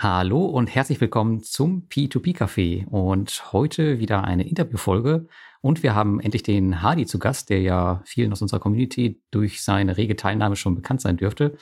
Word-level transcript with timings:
Hallo 0.00 0.46
und 0.46 0.72
herzlich 0.72 1.00
willkommen 1.00 1.42
zum 1.42 1.88
P2P 1.88 2.36
Café 2.36 2.86
und 2.86 3.52
heute 3.52 3.98
wieder 3.98 4.22
eine 4.22 4.48
Interviewfolge 4.48 5.26
und 5.60 5.82
wir 5.82 5.96
haben 5.96 6.20
endlich 6.20 6.44
den 6.44 6.82
Hardy 6.82 7.04
zu 7.04 7.18
Gast, 7.18 7.50
der 7.50 7.62
ja 7.62 8.00
vielen 8.04 8.30
aus 8.30 8.40
unserer 8.40 8.60
Community 8.60 9.20
durch 9.32 9.60
seine 9.60 9.96
rege 9.96 10.14
Teilnahme 10.14 10.54
schon 10.54 10.76
bekannt 10.76 11.00
sein 11.00 11.16
dürfte. 11.16 11.56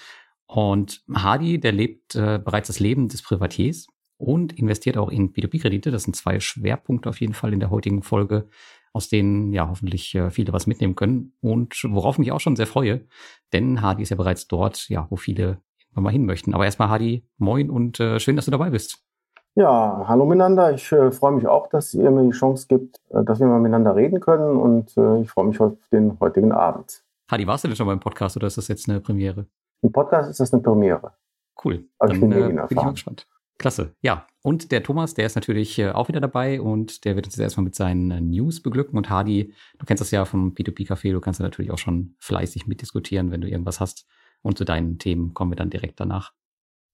Und 0.47 1.03
Hardy, 1.11 1.59
der 1.59 1.73
lebt 1.73 2.15
äh, 2.15 2.39
bereits 2.39 2.67
das 2.67 2.79
Leben 2.79 3.09
des 3.09 3.23
Privatiers 3.23 3.87
und 4.19 4.53
investiert 4.53 4.99
auch 4.99 5.09
in 5.09 5.33
P2P-Kredite. 5.33 5.91
Das 5.91 6.03
sind 6.03 6.15
zwei 6.15 6.39
Schwerpunkte 6.39 7.09
auf 7.09 7.23
jeden 7.23 7.33
Fall 7.33 7.55
in 7.55 7.61
der 7.61 7.71
heutigen 7.71 8.03
Folge, 8.03 8.51
aus 8.93 9.09
denen 9.09 9.55
ja 9.55 9.67
hoffentlich 9.67 10.15
äh, 10.15 10.29
viele 10.29 10.53
was 10.53 10.67
mitnehmen 10.67 10.95
können 10.95 11.33
und 11.41 11.83
worauf 11.85 12.19
mich 12.19 12.33
auch 12.33 12.41
schon 12.41 12.57
sehr 12.57 12.67
freue, 12.67 13.07
denn 13.55 13.81
Hardy 13.81 14.03
ist 14.03 14.11
ja 14.11 14.17
bereits 14.17 14.47
dort, 14.47 14.91
ja, 14.91 15.07
wo 15.09 15.17
viele 15.17 15.63
mal 16.03 16.11
hin 16.11 16.27
möchten. 16.27 16.55
Aber 16.55 16.65
erstmal, 16.65 16.89
Hadi, 16.89 17.27
moin 17.39 17.71
und 17.71 18.01
äh, 18.01 18.21
schön, 18.21 18.37
dass 18.37 18.45
du 18.45 18.51
dabei 18.51 18.71
bist. 18.71 19.03
Ja, 19.55 20.05
hallo 20.07 20.27
miteinander. 20.27 20.73
Ich 20.75 20.93
äh, 20.93 21.11
freue 21.11 21.33
mich 21.33 21.47
auch, 21.47 21.69
dass 21.69 21.95
ihr 21.95 22.11
mir 22.11 22.25
die 22.25 22.37
Chance 22.37 22.67
gibt, 22.69 23.01
äh, 23.11 23.25
dass 23.25 23.41
wir 23.41 23.47
mal 23.47 23.59
miteinander 23.59 23.97
reden 23.97 24.21
können 24.21 24.57
und 24.57 24.97
äh, 24.99 25.23
ich 25.23 25.31
freue 25.31 25.47
mich 25.47 25.61
auf 25.61 25.73
den 25.91 26.21
heutigen 26.21 26.53
Abend. 26.53 27.03
Hadi, 27.31 27.47
warst 27.47 27.65
du 27.65 27.69
denn 27.69 27.77
schon 27.77 27.87
beim 27.87 28.01
Podcast 28.01 28.37
oder 28.37 28.47
ist 28.47 28.59
das 28.59 28.69
jetzt 28.69 28.89
eine 28.89 29.01
Premiere? 29.01 29.47
Im 29.83 29.93
Podcast 29.93 30.31
ist 30.31 30.41
das 30.41 30.53
eine 30.53 30.63
Premiere. 30.63 31.13
Cool. 31.65 31.89
Also 31.99 32.13
Dann, 32.13 32.23
ich 32.23 32.29
bin, 32.29 32.33
äh, 32.33 32.49
bin 32.49 32.67
ich 32.69 32.77
mal 32.77 32.91
gespannt. 32.91 33.27
Klasse. 33.59 33.95
Ja, 34.03 34.27
und 34.43 34.71
der 34.71 34.83
Thomas, 34.83 35.15
der 35.15 35.27
ist 35.27 35.35
natürlich 35.35 35.79
äh, 35.79 35.91
auch 35.91 36.09
wieder 36.09 36.21
dabei 36.21 36.61
und 36.61 37.05
der 37.05 37.17
wird 37.17 37.27
uns 37.27 37.37
jetzt 37.37 37.43
erstmal 37.43 37.65
mit 37.65 37.75
seinen 37.75 38.11
äh, 38.11 38.21
News 38.21 38.63
beglücken. 38.63 38.99
Und 38.99 39.09
Hadi, 39.09 39.55
du 39.79 39.87
kennst 39.87 40.03
das 40.03 40.11
ja 40.11 40.25
vom 40.25 40.53
P2P-Café, 40.53 41.13
du 41.13 41.21
kannst 41.21 41.41
ja 41.41 41.45
natürlich 41.45 41.71
auch 41.71 41.79
schon 41.79 42.15
fleißig 42.19 42.67
mitdiskutieren, 42.67 43.31
wenn 43.31 43.41
du 43.41 43.49
irgendwas 43.49 43.81
hast. 43.81 44.07
Und 44.47 44.57
zu 44.57 44.65
deinen 44.65 45.01
Themen 45.01 45.35
kommen 45.35 45.51
wir 45.51 45.57
dann 45.57 45.71
direkt 45.71 45.99
danach. 45.99 46.33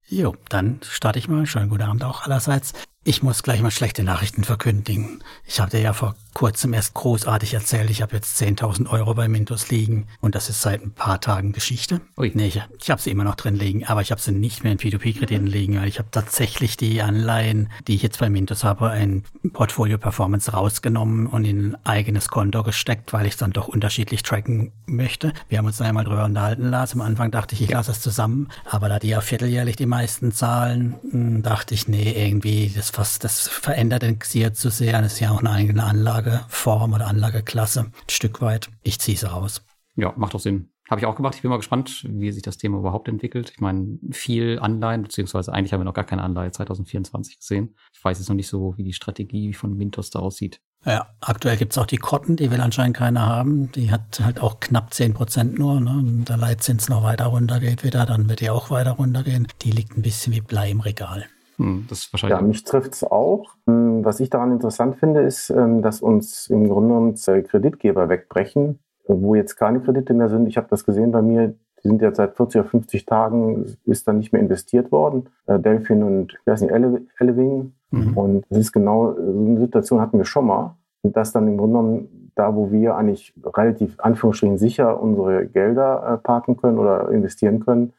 Jo, 0.08 0.34
dann 0.48 0.80
starte 0.82 1.18
ich 1.18 1.28
mal. 1.28 1.44
Schönen 1.44 1.68
guten 1.68 1.82
Abend 1.82 2.02
auch 2.02 2.22
allerseits. 2.22 2.72
Ich 3.04 3.20
muss 3.20 3.42
gleich 3.42 3.60
mal 3.60 3.72
schlechte 3.72 4.04
Nachrichten 4.04 4.44
verkündigen. 4.44 5.24
Ich 5.44 5.58
habe 5.58 5.72
dir 5.72 5.80
ja 5.80 5.92
vor 5.92 6.14
kurzem 6.34 6.72
erst 6.72 6.94
großartig 6.94 7.52
erzählt, 7.52 7.90
ich 7.90 8.00
habe 8.00 8.14
jetzt 8.14 8.40
10.000 8.40 8.88
Euro 8.88 9.14
bei 9.14 9.26
Mintos 9.26 9.70
liegen 9.70 10.06
und 10.20 10.36
das 10.36 10.48
ist 10.48 10.62
seit 10.62 10.82
ein 10.82 10.92
paar 10.92 11.20
Tagen 11.20 11.52
Geschichte. 11.52 12.00
Ui. 12.16 12.30
Nee, 12.32 12.46
ich, 12.46 12.62
ich 12.80 12.90
habe 12.90 13.02
sie 13.02 13.10
immer 13.10 13.24
noch 13.24 13.34
drin 13.34 13.56
liegen, 13.56 13.84
aber 13.84 14.02
ich 14.02 14.12
habe 14.12 14.20
sie 14.20 14.30
nicht 14.30 14.62
mehr 14.62 14.72
in 14.72 14.78
P2P-Krediten 14.78 15.48
liegen, 15.48 15.80
weil 15.80 15.88
ich 15.88 15.98
habe 15.98 16.10
tatsächlich 16.12 16.76
die 16.76 17.02
Anleihen, 17.02 17.70
die 17.88 17.96
ich 17.96 18.02
jetzt 18.02 18.20
bei 18.20 18.30
Mintos 18.30 18.62
habe, 18.62 18.96
in 18.96 19.24
Portfolio 19.52 19.98
Performance 19.98 20.52
rausgenommen 20.52 21.26
und 21.26 21.44
in 21.44 21.72
ein 21.72 21.76
eigenes 21.84 22.28
Konto 22.28 22.62
gesteckt, 22.62 23.12
weil 23.12 23.26
ich 23.26 23.32
es 23.32 23.38
dann 23.38 23.50
doch 23.50 23.66
unterschiedlich 23.66 24.22
tracken 24.22 24.70
möchte. 24.86 25.32
Wir 25.48 25.58
haben 25.58 25.66
uns 25.66 25.78
da 25.78 25.84
einmal 25.84 26.04
drüber 26.04 26.24
unterhalten, 26.24 26.70
Lars. 26.70 26.92
Am 26.92 27.00
Anfang 27.00 27.32
dachte 27.32 27.56
ich, 27.56 27.62
ich 27.62 27.70
lasse 27.70 27.90
es 27.90 28.00
zusammen, 28.00 28.48
aber 28.64 28.88
da 28.88 29.00
die 29.00 29.08
ja 29.08 29.20
vierteljährlich 29.20 29.74
die 29.74 29.86
meisten 29.86 30.30
zahlen, 30.30 30.94
hm, 31.10 31.42
dachte 31.42 31.74
ich, 31.74 31.88
nee, 31.88 32.12
irgendwie, 32.12 32.72
das 32.74 32.91
was, 32.98 33.18
das 33.18 33.48
verändert 33.48 34.02
den 34.02 34.18
Xier 34.18 34.54
zu 34.54 34.70
sehr. 34.70 35.00
Das 35.02 35.14
ist 35.14 35.20
ja 35.20 35.30
auch 35.30 35.40
eine 35.40 35.50
eigene 35.50 35.84
Anlageform 35.84 36.92
oder 36.92 37.06
Anlageklasse, 37.06 37.80
ein 37.80 37.92
Stück 38.10 38.40
weit. 38.40 38.70
Ich 38.82 38.98
ziehe 39.00 39.16
es 39.16 39.30
raus. 39.30 39.64
Ja, 39.96 40.12
macht 40.16 40.34
doch 40.34 40.40
Sinn. 40.40 40.72
Habe 40.90 41.00
ich 41.00 41.06
auch 41.06 41.16
gemacht. 41.16 41.34
Ich 41.36 41.42
bin 41.42 41.50
mal 41.50 41.56
gespannt, 41.56 42.04
wie 42.08 42.30
sich 42.32 42.42
das 42.42 42.58
Thema 42.58 42.78
überhaupt 42.78 43.08
entwickelt. 43.08 43.50
Ich 43.54 43.60
meine, 43.60 43.98
viel 44.10 44.58
Anleihen, 44.60 45.02
beziehungsweise 45.02 45.52
eigentlich 45.52 45.72
haben 45.72 45.80
wir 45.80 45.84
noch 45.84 45.94
gar 45.94 46.04
keine 46.04 46.22
Anleihe 46.22 46.50
2024 46.50 47.38
gesehen. 47.38 47.76
Ich 47.94 48.04
weiß 48.04 48.18
jetzt 48.18 48.28
noch 48.28 48.36
nicht 48.36 48.48
so, 48.48 48.76
wie 48.76 48.84
die 48.84 48.92
Strategie 48.92 49.54
von 49.54 49.74
Mintos 49.74 50.10
da 50.10 50.18
aussieht. 50.18 50.60
Ja, 50.84 51.06
aktuell 51.20 51.56
gibt 51.56 51.72
es 51.72 51.78
auch 51.78 51.86
die 51.86 51.96
Kotten, 51.96 52.36
die 52.36 52.50
will 52.50 52.60
anscheinend 52.60 52.96
keiner 52.96 53.24
haben. 53.24 53.70
Die 53.72 53.92
hat 53.92 54.20
halt 54.20 54.40
auch 54.40 54.58
knapp 54.58 54.92
10 54.92 55.14
Prozent 55.14 55.58
nur. 55.58 55.80
Ne? 55.80 55.92
Und 55.92 56.24
der 56.28 56.36
Leitzins 56.36 56.88
noch 56.88 57.04
weiter 57.04 57.26
runtergeht 57.26 57.84
wieder, 57.84 58.04
dann 58.04 58.28
wird 58.28 58.40
die 58.40 58.50
auch 58.50 58.70
weiter 58.70 58.92
runtergehen. 58.92 59.46
Die 59.62 59.70
liegt 59.70 59.96
ein 59.96 60.02
bisschen 60.02 60.32
wie 60.32 60.40
Blei 60.40 60.72
im 60.72 60.80
Regal. 60.80 61.26
Hm, 61.62 61.86
das 61.88 62.00
ist 62.00 62.12
wahrscheinlich 62.12 62.40
ja, 62.40 62.44
mich 62.44 62.64
trifft 62.64 62.92
es 62.92 63.04
auch. 63.04 63.54
Hm, 63.66 64.04
was 64.04 64.18
ich 64.18 64.30
daran 64.30 64.50
interessant 64.50 64.96
finde, 64.96 65.20
ist, 65.20 65.48
ähm, 65.50 65.80
dass 65.80 66.02
uns 66.02 66.48
im 66.48 66.68
Grunde 66.68 66.88
genommen 66.88 67.14
Kreditgeber 67.14 68.08
wegbrechen, 68.08 68.80
wo 69.06 69.36
jetzt 69.36 69.56
keine 69.56 69.80
Kredite 69.80 70.12
mehr 70.12 70.28
sind. 70.28 70.48
Ich 70.48 70.56
habe 70.56 70.66
das 70.68 70.84
gesehen 70.84 71.12
bei 71.12 71.22
mir, 71.22 71.54
die 71.82 71.88
sind 71.88 72.02
jetzt 72.02 72.16
seit 72.16 72.36
40 72.36 72.60
oder 72.60 72.68
50 72.68 73.06
Tagen, 73.06 73.76
ist 73.84 74.08
dann 74.08 74.18
nicht 74.18 74.32
mehr 74.32 74.42
investiert 74.42 74.90
worden. 74.90 75.28
Äh, 75.46 75.60
Delphin 75.60 76.02
und, 76.02 76.32
ich 76.32 76.46
weiß 76.46 76.62
nicht, 76.62 76.72
Eleving. 76.72 77.72
Mhm. 77.90 78.16
Und 78.16 78.44
das 78.48 78.58
ist 78.58 78.72
genau, 78.72 79.14
so 79.14 79.20
eine 79.20 79.60
Situation 79.60 80.00
hatten 80.00 80.18
wir 80.18 80.24
schon 80.24 80.46
mal. 80.46 80.74
Und 81.02 81.16
das 81.16 81.32
dann 81.32 81.46
im 81.46 81.58
Grunde 81.58 81.78
genommen 81.78 82.30
da, 82.34 82.56
wo 82.56 82.72
wir 82.72 82.96
eigentlich 82.96 83.34
relativ, 83.44 83.94
Anführungsstrichen, 83.98 84.58
sicher 84.58 85.00
unsere 85.00 85.46
Gelder 85.46 86.14
äh, 86.14 86.18
parken 86.18 86.56
können 86.56 86.78
oder 86.78 87.10
investieren 87.10 87.60
können, 87.60 87.92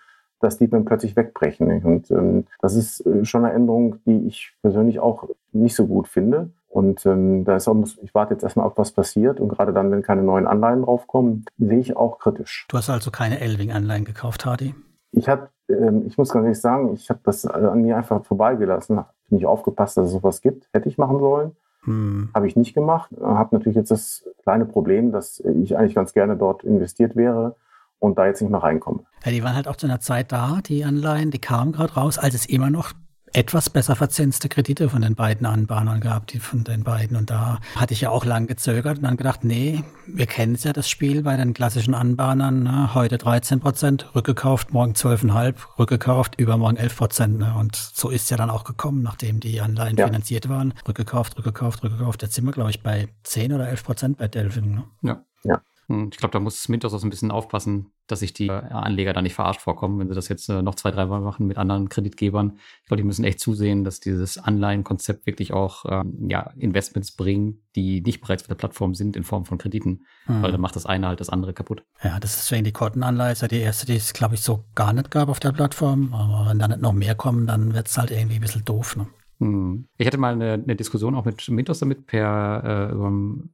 dass 0.43 0.57
die 0.57 0.69
dann 0.69 0.85
plötzlich 0.85 1.15
wegbrechen. 1.15 1.83
Und 1.83 2.11
ähm, 2.11 2.45
das 2.61 2.75
ist 2.75 3.05
äh, 3.05 3.25
schon 3.25 3.45
eine 3.45 3.53
Änderung, 3.53 3.97
die 4.05 4.27
ich 4.27 4.53
persönlich 4.61 4.99
auch 4.99 5.29
nicht 5.51 5.75
so 5.75 5.87
gut 5.87 6.07
finde. 6.07 6.49
Und 6.67 7.05
ähm, 7.05 7.45
da 7.45 7.55
ist 7.55 7.67
auch, 7.67 7.75
ich 8.01 8.15
warte 8.15 8.33
jetzt 8.33 8.43
erstmal 8.43 8.65
ab, 8.65 8.73
was 8.77 8.91
passiert. 8.91 9.39
Und 9.39 9.49
gerade 9.49 9.73
dann, 9.73 9.91
wenn 9.91 10.01
keine 10.01 10.23
neuen 10.23 10.47
Anleihen 10.47 10.81
draufkommen, 10.81 11.45
sehe 11.59 11.79
ich 11.79 11.95
auch 11.95 12.19
kritisch. 12.19 12.65
Du 12.69 12.77
hast 12.77 12.89
also 12.89 13.11
keine 13.11 13.39
Elving-Anleihen 13.39 14.05
gekauft, 14.05 14.45
Hardy? 14.45 14.73
Ich 15.11 15.29
habe, 15.29 15.49
ähm, 15.69 16.03
ich 16.07 16.17
muss 16.17 16.31
ganz 16.31 16.45
ehrlich 16.45 16.59
sagen, 16.59 16.93
ich 16.93 17.09
habe 17.09 17.19
das 17.23 17.45
an 17.45 17.81
mir 17.81 17.95
einfach 17.97 18.25
vorbeigelassen. 18.25 18.97
Habe 18.97 19.09
nicht 19.29 19.45
aufgepasst, 19.45 19.97
dass 19.97 20.07
es 20.07 20.11
sowas 20.11 20.41
gibt. 20.41 20.67
Hätte 20.73 20.89
ich 20.89 20.97
machen 20.97 21.19
sollen. 21.19 21.51
Hm. 21.83 22.29
Habe 22.33 22.47
ich 22.47 22.55
nicht 22.55 22.73
gemacht. 22.73 23.11
Habe 23.21 23.55
natürlich 23.55 23.75
jetzt 23.75 23.91
das 23.91 24.25
kleine 24.41 24.65
Problem, 24.65 25.11
dass 25.11 25.39
ich 25.39 25.77
eigentlich 25.77 25.95
ganz 25.95 26.13
gerne 26.13 26.35
dort 26.35 26.63
investiert 26.63 27.15
wäre 27.15 27.55
und 28.03 28.17
da 28.17 28.25
jetzt 28.25 28.41
nicht 28.41 28.51
mehr 28.51 28.61
reinkomme. 28.61 29.05
Ja, 29.23 29.31
die 29.31 29.43
waren 29.43 29.55
halt 29.55 29.67
auch 29.67 29.77
zu 29.77 29.87
einer 29.87 30.01
Zeit 30.01 30.31
da, 30.31 30.59
die 30.65 30.83
Anleihen, 30.83 31.31
die 31.31 31.39
kamen 31.39 31.71
gerade 31.71 31.93
raus, 31.93 32.17
als 32.17 32.35
es 32.35 32.45
immer 32.45 32.69
noch 32.69 32.91
etwas 33.35 33.69
besser 33.71 33.95
verzinste 33.95 34.47
Kredite 34.47 34.89
von 34.89 35.01
den 35.01 35.15
beiden 35.15 35.47
Anbahnern 35.47 36.01
gab, 36.01 36.27
die 36.27 36.37
von 36.37 36.63
den 36.63 36.83
beiden. 36.83 37.17
Und 37.17 37.31
da 37.31 37.59
hatte 37.75 37.93
ich 37.93 38.01
ja 38.01 38.11
auch 38.11 38.25
lang 38.25 38.45
gezögert 38.45 38.97
und 38.97 39.05
dann 39.05 39.17
gedacht, 39.17 39.43
nee, 39.43 39.83
wir 40.05 40.27
kennen 40.27 40.53
es 40.53 40.65
ja, 40.65 40.73
das 40.73 40.87
Spiel 40.87 41.23
bei 41.23 41.35
den 41.35 41.53
klassischen 41.53 41.95
Anbahnern. 41.95 42.61
Ne? 42.61 42.93
Heute 42.93 43.17
13 43.17 43.59
Prozent, 43.59 44.13
rückgekauft, 44.13 44.71
morgen 44.71 44.91
12,5, 44.91 45.55
rückgekauft, 45.79 46.39
übermorgen 46.39 46.77
11 46.77 46.95
Prozent. 46.95 47.39
Ne? 47.39 47.55
Und 47.57 47.75
so 47.75 48.09
ist 48.09 48.29
ja 48.29 48.37
dann 48.37 48.51
auch 48.51 48.65
gekommen, 48.65 49.01
nachdem 49.01 49.39
die 49.39 49.61
Anleihen 49.61 49.97
ja. 49.97 50.05
finanziert 50.05 50.47
waren. 50.47 50.75
Rückgekauft, 50.87 51.37
rückgekauft, 51.37 51.83
rückgekauft. 51.83 52.21
Jetzt 52.21 52.35
sind 52.35 52.45
wir, 52.45 52.51
glaube 52.51 52.69
ich, 52.69 52.83
bei 52.83 53.07
10 53.23 53.53
oder 53.53 53.67
11 53.67 53.83
Prozent 53.83 54.17
bei 54.17 54.27
Delphine. 54.27 54.67
Ne? 54.67 54.83
Ja. 55.01 55.23
Ja. 55.43 55.61
Hm, 55.87 56.09
ich 56.11 56.17
glaube, 56.17 56.31
da 56.31 56.39
muss 56.39 56.69
Mintos 56.69 56.93
auch 56.93 57.03
ein 57.03 57.09
bisschen 57.09 57.31
aufpassen, 57.31 57.91
dass 58.07 58.19
sich 58.19 58.33
die 58.33 58.47
äh, 58.47 58.51
Anleger 58.51 59.13
da 59.13 59.21
nicht 59.21 59.35
verarscht 59.35 59.61
vorkommen, 59.61 59.99
wenn 59.99 60.07
sie 60.07 60.15
das 60.15 60.27
jetzt 60.29 60.49
äh, 60.49 60.61
noch 60.61 60.75
zwei, 60.75 60.91
drei 60.91 61.05
Mal 61.05 61.21
machen 61.21 61.47
mit 61.47 61.57
anderen 61.57 61.89
Kreditgebern. 61.89 62.57
Ich 62.81 62.87
glaube, 62.87 63.01
die 63.01 63.07
müssen 63.07 63.23
echt 63.23 63.39
zusehen, 63.39 63.83
dass 63.83 63.99
dieses 63.99 64.37
Anleihenkonzept 64.37 65.25
wirklich 65.25 65.53
auch 65.53 65.85
ähm, 65.89 66.29
ja, 66.29 66.51
Investments 66.57 67.11
bringt, 67.11 67.57
die 67.75 68.01
nicht 68.01 68.21
bereits 68.21 68.43
auf 68.43 68.47
der 68.47 68.55
Plattform 68.55 68.93
sind 68.93 69.15
in 69.15 69.23
Form 69.23 69.45
von 69.45 69.57
Krediten, 69.57 70.05
mhm. 70.27 70.41
weil 70.41 70.51
dann 70.51 70.61
macht 70.61 70.75
das 70.75 70.85
eine 70.85 71.07
halt 71.07 71.19
das 71.19 71.29
andere 71.29 71.53
kaputt. 71.53 71.83
Ja, 72.03 72.19
das 72.19 72.31
ist 72.31 72.43
deswegen 72.43 72.63
die 72.63 72.71
Kontenanleihe, 72.71 73.35
die 73.47 73.59
erste, 73.59 73.85
die 73.85 73.95
es, 73.95 74.13
glaube 74.13 74.35
ich, 74.35 74.41
so 74.41 74.65
gar 74.75 74.93
nicht 74.93 75.11
gab 75.11 75.29
auf 75.29 75.39
der 75.39 75.51
Plattform. 75.51 76.13
Aber 76.13 76.49
wenn 76.49 76.59
da 76.59 76.67
nicht 76.67 76.81
noch 76.81 76.93
mehr 76.93 77.15
kommen, 77.15 77.47
dann 77.47 77.73
wird 77.73 77.87
es 77.87 77.97
halt 77.97 78.11
irgendwie 78.11 78.35
ein 78.35 78.41
bisschen 78.41 78.65
doof. 78.65 78.95
Ne? 78.95 79.07
Hm. 79.39 79.87
Ich 79.97 80.07
hatte 80.07 80.17
mal 80.17 80.33
eine, 80.33 80.53
eine, 80.53 80.75
Diskussion 80.75 81.15
auch 81.15 81.25
mit 81.25 81.47
Mintos 81.49 81.79
damit 81.79 82.05
per, 82.05 82.91
äh, 82.91 82.95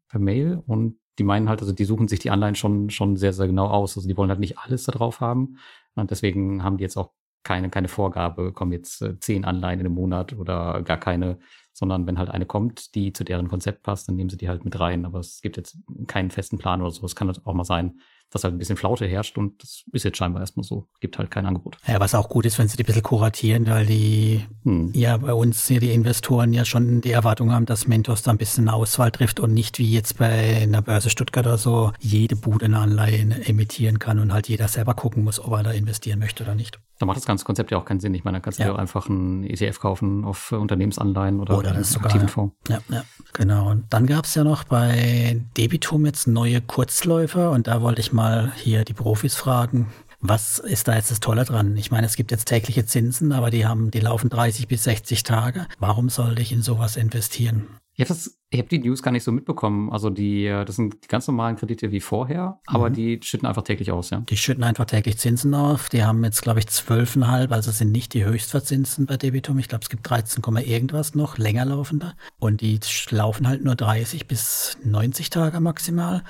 per 0.09 0.19
Mail 0.19 0.62
und 0.68 0.97
die 1.19 1.24
meinen 1.24 1.50
halt, 1.50 1.62
also 1.62 1.74
die 1.74 1.85
suchen 1.85 2.07
sich 2.07 2.19
die 2.19 2.31
Anleihen 2.31 2.56
schon, 2.56 2.90
schon 2.90 3.18
sehr, 3.18 3.34
sehr 3.34 3.47
genau 3.47 3.68
aus. 3.68 3.97
Also 3.97 4.07
die 4.07 4.18
wollen 4.18 4.30
halt 4.30 4.40
nicht 4.40 4.57
alles 4.57 4.85
da 4.85 4.91
drauf 4.94 5.19
haben. 5.19 5.57
Und 5.96 6.09
deswegen 6.12 6.63
haben 6.63 6.78
die 6.78 6.84
jetzt 6.84 6.97
auch 6.97 7.12
keine, 7.44 7.69
keine 7.69 7.88
Vorgabe, 7.88 8.53
kommen 8.53 8.72
jetzt 8.72 9.02
äh, 9.02 9.19
zehn 9.19 9.46
Anleihen 9.46 9.80
in 9.80 9.85
einem 9.85 9.96
Monat 9.96 10.34
oder 10.34 10.81
gar 10.84 10.97
keine, 10.97 11.40
sondern 11.74 12.07
wenn 12.07 12.18
halt 12.18 12.30
eine 12.30 12.46
kommt, 12.46 12.96
die 12.96 13.13
zu 13.13 13.24
deren 13.24 13.47
Konzept 13.50 13.84
passt, 13.84 14.07
dann 14.07 14.16
nehmen 14.16 14.30
sie 14.30 14.38
die 14.38 14.50
halt 14.50 14.66
mit 14.66 14.80
rein. 14.80 15.06
Aber 15.06 15.19
es 15.19 15.41
gibt 15.41 15.57
jetzt 15.57 15.78
keinen 16.07 16.31
festen 16.31 16.57
Plan 16.57 16.81
oder 16.81 16.91
so. 16.91 17.06
Es 17.06 17.16
kann 17.16 17.28
halt 17.28 17.46
auch 17.46 17.53
mal 17.53 17.63
sein, 17.63 18.00
dass 18.31 18.44
halt 18.44 18.53
ein 18.53 18.57
bisschen 18.57 18.78
Flaute 18.78 19.06
herrscht 19.06 19.38
und 19.38 19.62
das 19.62 19.84
ist 19.91 20.03
jetzt 20.03 20.17
scheinbar 20.17 20.41
erstmal 20.41 20.63
so. 20.63 20.88
Gibt 21.00 21.17
halt 21.17 21.31
kein 21.31 21.45
Angebot. 21.45 21.78
Ja, 21.88 22.00
was 22.00 22.16
auch 22.16 22.29
gut 22.29 22.45
ist, 22.45 22.59
wenn 22.59 22.67
sie 22.67 22.78
die 22.78 22.84
ein 22.84 22.85
bisschen 22.85 23.03
kuratieren, 23.03 23.67
weil 23.67 23.85
die 23.85 24.45
hm. 24.63 24.92
ja 24.94 25.18
bei 25.18 25.33
uns 25.33 25.68
hier 25.68 25.80
die 25.80 25.92
Investoren 25.92 26.53
ja 26.53 26.65
schon 26.65 27.01
die 27.01 27.12
Erwartung 27.12 27.51
haben, 27.51 27.65
dass 27.65 27.88
Mentos 27.88 28.21
da 28.21 28.31
ein 28.31 28.38
bisschen 28.38 28.68
eine 28.68 28.75
Auswahl 28.75 29.12
trifft 29.12 29.39
und 29.39 29.53
nicht 29.53 29.80
wie 29.80 29.92
jetzt 29.92 30.18
bei 30.18 30.62
einer 30.62 30.81
Börse 30.81 31.09
Stuttgart 31.09 31.45
oder 31.45 31.57
so 31.57 31.92
jede 32.00 32.36
Bude 32.36 32.65
eine 32.65 32.80
Anleihe 32.80 33.19
emittieren 33.45 34.00
kann 34.00 34.19
und 34.19 34.33
halt 34.33 34.48
jeder 34.48 34.68
selber 34.68 34.94
gucken 34.94 35.24
muss, 35.24 35.39
ob 35.39 35.51
er 35.53 35.63
da 35.63 35.71
investieren 35.71 36.19
möchte 36.19 36.44
oder 36.44 36.56
nicht. 36.56 36.80
Da 37.00 37.06
macht 37.06 37.15
das 37.15 37.25
ganze 37.25 37.45
Konzept 37.45 37.71
ja 37.71 37.77
auch 37.77 37.86
keinen 37.86 38.01
Sinn. 38.01 38.13
Ich 38.13 38.25
meine, 38.25 38.38
da 38.38 38.42
kannst 38.42 38.59
du 38.59 38.63
ja 38.63 38.74
auch 38.74 38.77
einfach 38.77 39.09
einen 39.09 39.45
ETF 39.45 39.80
kaufen 39.80 40.25
auf 40.25 40.51
Unternehmensanleihen 40.51 41.39
oder, 41.39 41.57
oder 41.57 41.71
das 41.74 41.95
einen 41.95 42.06
aktiven 42.06 42.27
Fonds. 42.27 42.56
Ja, 42.68 42.80
ja, 42.89 43.03
genau. 43.31 43.69
Und 43.69 43.86
dann 43.89 44.06
gab 44.06 44.25
es 44.25 44.36
ja 44.36 44.44
noch 44.44 44.65
bei 44.65 45.42
Debitum 45.56 46.06
jetzt 46.06 46.27
neue 46.27 46.59
Kurzläufer 46.59 47.51
und 47.51 47.68
da 47.68 47.81
wollte 47.81 48.01
ich 48.01 48.12
mal 48.12 48.19
hier 48.56 48.83
die 48.86 48.94
Profis 48.94 49.36
fragen. 49.36 49.88
Was 50.21 50.60
ist 50.60 50.88
da 50.88 50.95
jetzt 50.95 51.12
das 51.12 51.21
Tolle 51.21 51.45
dran? 51.45 51.77
Ich 51.77 51.92
meine, 51.92 52.06
es 52.06 52.18
gibt 52.18 52.31
jetzt 52.31 52.45
tägliche 52.45 52.86
Zinsen, 52.86 53.31
aber 53.31 53.50
die 53.51 53.66
haben, 53.66 53.89
die 53.89 54.01
laufen 54.01 54.30
30 54.30 54.68
bis 54.68 54.83
60 54.83 55.24
Tage. 55.24 55.66
Warum 55.80 56.10
sollte 56.10 56.42
ich 56.42 56.51
in 56.51 56.62
sowas 56.62 56.98
investieren? 56.98 57.68
Ich 58.01 58.10
habe 58.10 58.19
hab 58.56 58.69
die 58.69 58.80
News 58.80 59.04
gar 59.04 59.12
nicht 59.12 59.25
so 59.25 59.31
mitbekommen. 59.33 59.92
Also 59.92 60.10
die, 60.10 60.45
das 60.45 60.77
sind 60.77 61.04
die 61.04 61.07
ganz 61.07 61.27
normalen 61.27 61.57
Kredite 61.57 61.92
wie 61.92 62.00
vorher, 62.00 62.60
aber 62.66 62.89
mhm. 62.89 62.94
die 62.94 63.19
schütten 63.21 63.45
einfach 63.45 63.63
täglich 63.63 63.92
aus, 63.92 64.10
ja. 64.10 64.22
Die 64.22 64.38
schütten 64.38 64.63
einfach 64.63 64.86
täglich 64.86 65.18
Zinsen 65.18 65.54
auf. 65.54 65.89
Die 65.89 66.06
haben 66.06 66.24
jetzt, 66.24 66.42
glaube 66.42 66.60
ich, 66.60 66.65
12,5, 66.65 67.51
also 67.51 67.72
sind 67.72 67.92
nicht 67.92 68.13
die 68.13 68.24
Höchstverzinsen 68.24 69.06
bei 69.06 69.18
Debitum. 69.18 69.60
Ich 69.60 69.68
glaube, 69.68 69.83
es 69.83 69.89
gibt 69.89 70.10
13, 70.10 70.42
irgendwas 70.65 71.13
noch, 71.13 71.38
länger 71.38 71.65
laufende. 71.65 72.13
Und 72.39 72.62
die 72.62 72.80
laufen 73.10 73.48
halt 73.48 73.65
nur 73.65 73.75
30 73.75 74.27
bis 74.27 74.77
90 74.83 75.30
Tage 75.30 75.60
maximal 75.60 76.24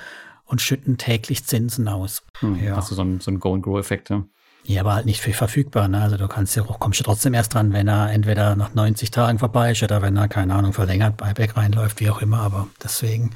und 0.50 0.60
schütten 0.60 0.98
täglich 0.98 1.44
Zinsen 1.44 1.88
aus. 1.88 2.22
Hm, 2.40 2.62
ja. 2.62 2.74
Also 2.74 2.94
so 2.94 3.02
ein, 3.02 3.20
so 3.20 3.30
ein 3.30 3.40
Go-and-Grow-Effekt, 3.40 4.10
ja. 4.10 4.24
Ja, 4.64 4.82
aber 4.82 4.94
halt 4.94 5.06
nicht 5.06 5.20
viel 5.20 5.32
verfügbar. 5.32 5.88
Ne? 5.88 6.02
Also 6.02 6.16
du 6.16 6.28
kannst 6.28 6.54
ja 6.54 6.62
auch, 6.62 6.78
kommst 6.78 7.00
du 7.00 7.04
trotzdem 7.04 7.32
erst 7.32 7.54
dran, 7.54 7.72
wenn 7.72 7.88
er 7.88 8.12
entweder 8.12 8.56
nach 8.56 8.74
90 8.74 9.10
Tagen 9.10 9.38
vorbei 9.38 9.70
ist 9.72 9.82
oder 9.82 10.02
wenn 10.02 10.16
er, 10.16 10.28
keine 10.28 10.54
Ahnung, 10.54 10.72
verlängert 10.72 11.16
Buyback 11.16 11.56
reinläuft, 11.56 12.00
wie 12.00 12.10
auch 12.10 12.20
immer. 12.20 12.40
Aber 12.40 12.68
deswegen, 12.82 13.30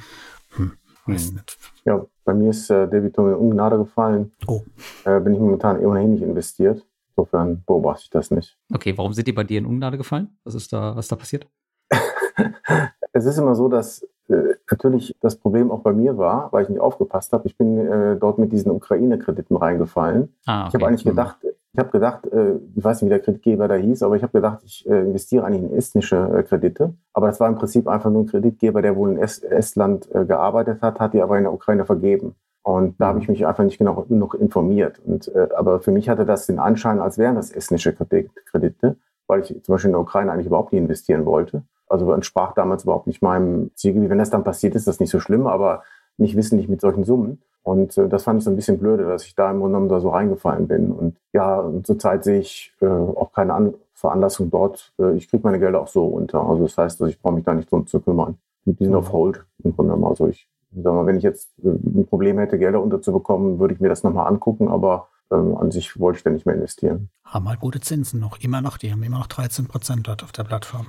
hm, 0.55 0.73
weiß 1.07 1.29
hm. 1.29 1.33
nicht. 1.35 1.57
Ja, 1.85 2.05
bei 2.25 2.33
mir 2.33 2.51
ist 2.51 2.69
äh, 2.69 2.87
Debitum 2.87 3.29
in 3.29 3.35
Ungnade 3.35 3.77
gefallen. 3.77 4.33
Oh. 4.45 4.61
Äh, 5.03 5.19
bin 5.19 5.33
ich 5.33 5.39
momentan 5.39 5.81
immerhin 5.81 6.11
nicht 6.13 6.23
investiert. 6.23 6.85
Insofern 7.15 7.63
beobachte 7.65 8.03
ich 8.03 8.09
das 8.09 8.29
nicht. 8.29 8.57
Okay, 8.73 8.97
warum 8.97 9.13
sind 9.13 9.27
die 9.27 9.33
bei 9.33 9.43
dir 9.43 9.59
in 9.59 9.65
Ungnade 9.65 9.97
gefallen? 9.97 10.37
Was 10.43 10.53
ist 10.53 10.73
da, 10.73 10.95
was 10.95 11.07
da 11.07 11.15
passiert? 11.15 11.47
es 13.13 13.25
ist 13.25 13.37
immer 13.37 13.55
so, 13.55 13.69
dass 13.69 14.05
natürlich 14.27 15.15
das 15.21 15.35
Problem 15.35 15.71
auch 15.71 15.81
bei 15.81 15.93
mir 15.93 16.17
war, 16.17 16.51
weil 16.51 16.63
ich 16.63 16.69
nicht 16.69 16.79
aufgepasst 16.79 17.33
habe. 17.33 17.47
Ich 17.47 17.57
bin 17.57 17.77
äh, 17.77 18.15
dort 18.17 18.39
mit 18.39 18.51
diesen 18.51 18.71
Ukraine-Krediten 18.71 19.55
reingefallen. 19.55 20.33
Ah, 20.45 20.61
okay. 20.61 20.69
Ich 20.69 20.73
habe 20.75 20.87
eigentlich 20.87 21.05
mhm. 21.05 21.09
gedacht, 21.09 21.37
ich 21.75 21.79
habe 21.79 21.91
gedacht, 21.91 22.25
äh, 22.27 22.55
ich 22.73 22.83
weiß 22.83 23.01
nicht, 23.01 23.09
wie 23.09 23.13
der 23.13 23.19
Kreditgeber 23.19 23.67
da 23.67 23.75
hieß, 23.75 24.01
aber 24.03 24.15
ich 24.15 24.23
habe 24.23 24.31
gedacht, 24.31 24.61
ich 24.63 24.87
äh, 24.89 25.01
investiere 25.01 25.43
eigentlich 25.43 25.69
in 25.69 25.77
estnische 25.77 26.15
äh, 26.15 26.43
Kredite. 26.43 26.93
Aber 27.11 27.27
das 27.27 27.41
war 27.41 27.49
im 27.49 27.55
Prinzip 27.55 27.87
einfach 27.89 28.09
nur 28.09 28.23
ein 28.23 28.27
Kreditgeber, 28.27 28.81
der 28.81 28.95
wohl 28.95 29.11
in 29.11 29.17
Est 29.17 29.43
Estland 29.43 30.07
äh, 30.15 30.25
gearbeitet 30.25 30.81
hat, 30.81 31.01
hat 31.01 31.13
die 31.13 31.21
aber 31.21 31.37
in 31.37 31.43
der 31.43 31.53
Ukraine 31.53 31.85
vergeben. 31.85 32.35
Und 32.63 32.99
da 32.99 33.07
habe 33.07 33.19
ich 33.19 33.27
mich 33.27 33.45
einfach 33.45 33.65
nicht 33.65 33.77
genau 33.77 34.05
genug 34.07 34.35
informiert. 34.35 34.99
Und, 35.05 35.27
äh, 35.35 35.49
aber 35.55 35.81
für 35.81 35.91
mich 35.91 36.07
hatte 36.07 36.25
das 36.25 36.47
den 36.47 36.59
Anschein, 36.59 36.99
als 36.99 37.17
wären 37.17 37.35
das 37.35 37.51
estnische 37.51 37.93
Kredite, 37.93 38.95
weil 39.27 39.41
ich 39.41 39.47
zum 39.61 39.73
Beispiel 39.73 39.89
in 39.89 39.93
der 39.93 40.01
Ukraine 40.01 40.31
eigentlich 40.31 40.47
überhaupt 40.47 40.71
nicht 40.71 40.81
investieren 40.81 41.25
wollte. 41.25 41.63
Also 41.87 42.11
entsprach 42.13 42.53
damals 42.53 42.83
überhaupt 42.83 43.07
nicht 43.07 43.21
meinem 43.21 43.71
Zielgebiet. 43.75 44.09
Wenn 44.09 44.17
das 44.17 44.29
dann 44.29 44.43
passiert, 44.43 44.75
ist 44.75 44.87
das 44.87 44.99
nicht 44.99 45.11
so 45.11 45.19
schlimm, 45.19 45.47
aber 45.47 45.83
nicht 46.17 46.35
wissentlich 46.35 46.67
mit 46.67 46.81
solchen 46.81 47.03
Summen. 47.03 47.41
Und 47.63 47.97
äh, 47.97 48.07
das 48.07 48.23
fand 48.23 48.39
ich 48.39 48.43
so 48.45 48.51
ein 48.51 48.55
bisschen 48.55 48.77
blöde, 48.77 49.05
dass 49.05 49.25
ich 49.25 49.35
da 49.35 49.49
im 49.49 49.59
Grunde 49.59 49.73
genommen 49.73 49.89
da 49.89 49.99
so 49.99 50.09
reingefallen 50.09 50.67
bin. 50.67 50.91
Und 50.91 51.17
ja, 51.33 51.59
und 51.59 51.85
zurzeit 51.85 52.23
sehe 52.23 52.39
ich 52.39 52.73
äh, 52.81 52.85
auch 52.85 53.31
keine 53.33 53.53
An 53.53 53.73
Veranlassung 53.93 54.51
dort. 54.51 54.93
Äh, 54.99 55.15
ich 55.15 55.27
kriege 55.29 55.43
meine 55.43 55.59
Gelder 55.59 55.81
auch 55.81 55.87
so 55.87 56.05
unter. 56.05 56.41
Also 56.41 56.63
das 56.63 56.77
heißt, 56.77 57.01
dass 57.01 57.09
ich 57.09 57.19
brauche 57.19 57.33
mich 57.33 57.43
da 57.43 57.53
nicht 57.53 57.71
drum 57.71 57.87
zu 57.87 57.99
kümmern. 57.99 58.37
Die 58.65 58.83
sind 58.83 58.95
auf 58.95 59.11
Hold 59.11 59.45
im 59.63 59.75
Grunde 59.75 59.93
genommen. 59.93 60.09
Also 60.09 60.27
ich 60.27 60.47
sag 60.75 60.93
mal, 60.93 61.05
wenn 61.05 61.17
ich 61.17 61.23
jetzt 61.23 61.49
äh, 61.63 61.69
ein 61.69 62.05
Problem 62.07 62.37
hätte, 62.37 62.59
Gelder 62.59 62.81
unterzubekommen, 62.81 63.59
würde 63.59 63.73
ich 63.73 63.79
mir 63.79 63.89
das 63.89 64.03
nochmal 64.03 64.27
angucken, 64.27 64.67
aber 64.67 65.07
ähm, 65.31 65.57
an 65.57 65.71
sich 65.71 65.99
wollte 65.99 66.17
ich 66.17 66.23
da 66.23 66.29
nicht 66.29 66.45
mehr 66.45 66.55
investieren. 66.55 67.09
Haben 67.23 67.49
halt 67.49 67.59
gute 67.59 67.79
Zinsen 67.79 68.19
noch, 68.19 68.39
immer 68.39 68.61
noch, 68.61 68.77
die 68.77 68.91
haben 68.91 69.01
immer 69.01 69.17
noch 69.17 69.27
13 69.27 69.67
Prozent 69.67 70.07
dort 70.07 70.23
auf 70.23 70.31
der 70.31 70.43
Plattform. 70.43 70.87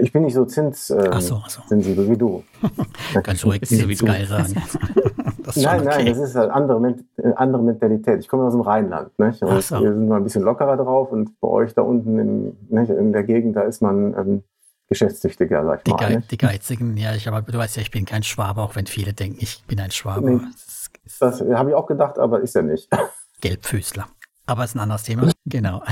Ich 0.00 0.12
bin 0.12 0.22
nicht 0.22 0.34
so 0.34 0.44
zinssensibel 0.44 1.12
äh, 1.12 1.20
so, 1.20 1.42
so. 1.46 1.62
wie 1.70 2.16
du. 2.16 2.42
Ganz 3.22 3.44
ruhig, 3.44 3.62
so 3.64 3.88
wie 3.88 3.94
geil 3.94 4.26
sagen. 4.26 4.54
nein, 5.54 5.80
okay. 5.80 5.84
nein, 5.84 6.06
das 6.06 6.18
ist 6.18 6.36
eine 6.36 6.52
andere, 6.52 6.96
äh, 7.16 7.32
andere 7.36 7.62
Mentalität. 7.62 8.20
Ich 8.20 8.28
komme 8.28 8.44
aus 8.44 8.54
dem 8.54 8.62
Rheinland. 8.62 9.16
Nicht? 9.18 9.42
Und 9.42 9.62
so. 9.62 9.80
Wir 9.80 9.92
sind 9.92 10.08
mal 10.08 10.16
ein 10.16 10.24
bisschen 10.24 10.42
lockerer 10.42 10.76
drauf 10.76 11.12
und 11.12 11.38
bei 11.40 11.48
euch 11.48 11.74
da 11.74 11.82
unten 11.82 12.18
in, 12.18 12.56
nicht, 12.70 12.90
in 12.90 13.12
der 13.12 13.22
Gegend, 13.22 13.56
da 13.56 13.62
ist 13.62 13.82
man 13.82 14.14
ähm, 14.18 14.42
geschäftstüchtiger, 14.88 15.64
sag 15.64 15.78
ich 15.78 15.84
die 15.84 15.90
mal. 15.92 16.08
Ge 16.08 16.22
die 16.30 16.38
Geizigen, 16.38 16.96
ja, 16.96 17.14
ich, 17.14 17.28
aber 17.28 17.42
du 17.42 17.56
weißt 17.56 17.76
ja, 17.76 17.82
ich 17.82 17.90
bin 17.90 18.04
kein 18.04 18.22
Schwabe, 18.22 18.62
auch 18.62 18.74
wenn 18.76 18.86
viele 18.86 19.12
denken, 19.12 19.38
ich 19.40 19.62
bin 19.66 19.80
ein 19.80 19.90
Schwabe. 19.90 20.30
Nee, 20.30 20.40
das 21.20 21.40
habe 21.40 21.70
ich 21.70 21.76
auch 21.76 21.86
gedacht, 21.86 22.18
aber 22.18 22.40
ist 22.40 22.56
er 22.56 22.62
nicht. 22.62 22.88
Gelbfüßler. 23.40 24.06
Aber 24.46 24.64
ist 24.64 24.74
ein 24.74 24.80
anderes 24.80 25.04
Thema. 25.04 25.30
Genau. 25.46 25.82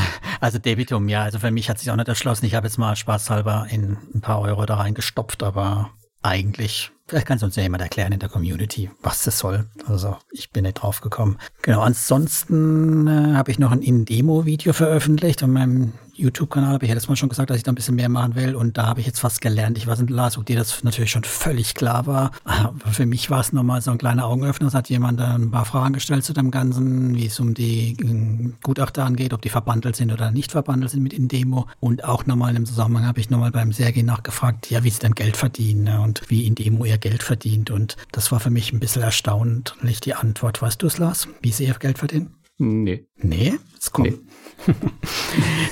Also 0.41 0.59
Debitum, 0.59 1.09
ja, 1.09 1.23
also 1.23 1.39
für 1.39 1.51
mich 1.51 1.71
hat 1.71 1.79
sich 1.79 1.91
auch 1.91 1.97
nicht 1.97 2.09
erschlossen. 2.09 2.47
Ich 2.47 2.55
habe 2.55 2.67
jetzt 2.67 2.79
mal 2.79 2.97
spaßhalber 2.97 3.67
in 3.71 3.97
ein 4.15 4.21
paar 4.21 4.41
Euro 4.41 4.67
da 4.67 4.77
reingestopft, 4.77 5.43
aber 5.43 5.91
eigentlich, 6.23 6.91
vielleicht 7.07 7.27
kann 7.27 7.37
es 7.37 7.43
uns 7.43 7.57
ja 7.57 7.63
jemand 7.63 7.83
erklären 7.83 8.13
in 8.13 8.19
der 8.21 8.29
Community, 8.29 8.91
was 9.03 9.25
das 9.25 9.39
soll. 9.39 9.69
Also 9.87 10.17
ich 10.31 10.51
bin 10.51 10.65
nicht 10.65 10.75
drauf 10.75 11.01
gekommen. 11.01 11.39
Genau, 11.63 11.81
ansonsten 11.81 13.07
äh, 13.07 13.35
habe 13.35 13.51
ich 13.51 13.59
noch 13.59 13.73
ein 13.73 13.83
In-Demo-Video 13.83 14.73
veröffentlicht 14.73 15.43
auf 15.43 15.49
meinem 15.49 15.93
YouTube-Kanal 16.14 16.75
habe 16.75 16.85
ich 16.85 16.88
ja 16.88 16.94
letztes 16.94 17.09
Mal 17.09 17.17
schon 17.17 17.29
gesagt, 17.29 17.50
dass 17.50 17.56
ich 17.56 17.62
da 17.62 17.73
ein 17.73 17.75
bisschen 17.75 17.94
mehr 17.94 18.09
machen 18.09 18.35
will. 18.35 18.55
Und 18.55 18.76
da 18.79 18.87
habe 18.87 19.00
ich 19.00 19.06
jetzt 19.06 19.23
was 19.25 19.41
gelernt. 19.41 19.79
Ich 19.79 19.87
weiß 19.87 20.00
nicht, 20.00 20.11
Lars, 20.11 20.38
ob 20.38 20.47
dir 20.47 20.56
das 20.56 20.82
natürlich 20.85 21.11
schon 21.11 21.25
völlig 21.25 21.75
klar 21.75 22.06
war. 22.06 22.32
Aber 22.44 22.91
für 22.91 23.06
mich 23.06 23.31
war 23.31 23.41
es 23.41 23.53
nochmal 23.53 23.81
so 23.81 23.91
ein 23.91 23.99
kleiner 23.99 24.26
Augenöffner. 24.26 24.69
Es 24.69 24.75
hat 24.75 24.88
jemand 24.88 25.20
ein 25.20 25.50
paar 25.50 25.64
Fragen 25.64 25.94
gestellt 25.94 26.25
zu 26.25 26.32
dem 26.32 26.50
Ganzen, 26.50 27.14
wie 27.14 27.26
es 27.26 27.41
um 27.41 27.55
die 27.55 27.93
äh, 27.93 28.53
Gutachter 28.62 29.05
angeht, 29.05 29.32
ob 29.32 29.43
die 29.43 29.49
verbandelt 29.49 29.97
sind 29.97 30.12
oder 30.12 30.31
nicht 30.31 30.53
verbandelt 30.53 30.91
sind 30.91 31.03
mit 31.03 31.12
Indemo. 31.12 31.67
Und 31.81 32.05
auch 32.05 32.26
nochmal 32.26 32.56
im 32.56 32.67
Zusammenhang 32.67 33.06
habe 33.06 33.20
ich 33.20 33.31
nochmal 33.31 33.50
beim 33.50 33.73
Sergei 33.73 34.03
nachgefragt, 34.03 34.70
ja, 34.70 34.85
wie 34.85 34.91
sie 34.91 35.00
denn 35.00 35.15
Geld 35.15 35.37
verdienen 35.37 35.85
ne, 35.85 36.00
und 36.00 36.23
wie 36.29 36.47
Indemo 36.47 36.85
ihr 36.85 36.99
Geld 36.99 37.23
verdient. 37.23 37.70
Und 37.70 37.97
das 38.12 38.32
war 38.32 38.41
für 38.41 38.50
mich 38.50 38.73
ein 38.73 38.81
bisschen 38.81 39.03
erstaunlich, 39.03 40.00
die 40.00 40.15
Antwort. 40.15 40.61
Weißt 40.61 40.82
du 40.82 40.87
es, 40.87 40.99
Lars, 40.99 41.29
wie 41.41 41.53
sie 41.53 41.67
ihr 41.67 41.75
Geld 41.75 41.99
verdienen? 41.99 42.35
Nee. 42.58 43.06
Nee? 43.17 43.55
Jetzt 43.75 43.93
kommt. 43.93 44.11
Nee. 44.11 44.19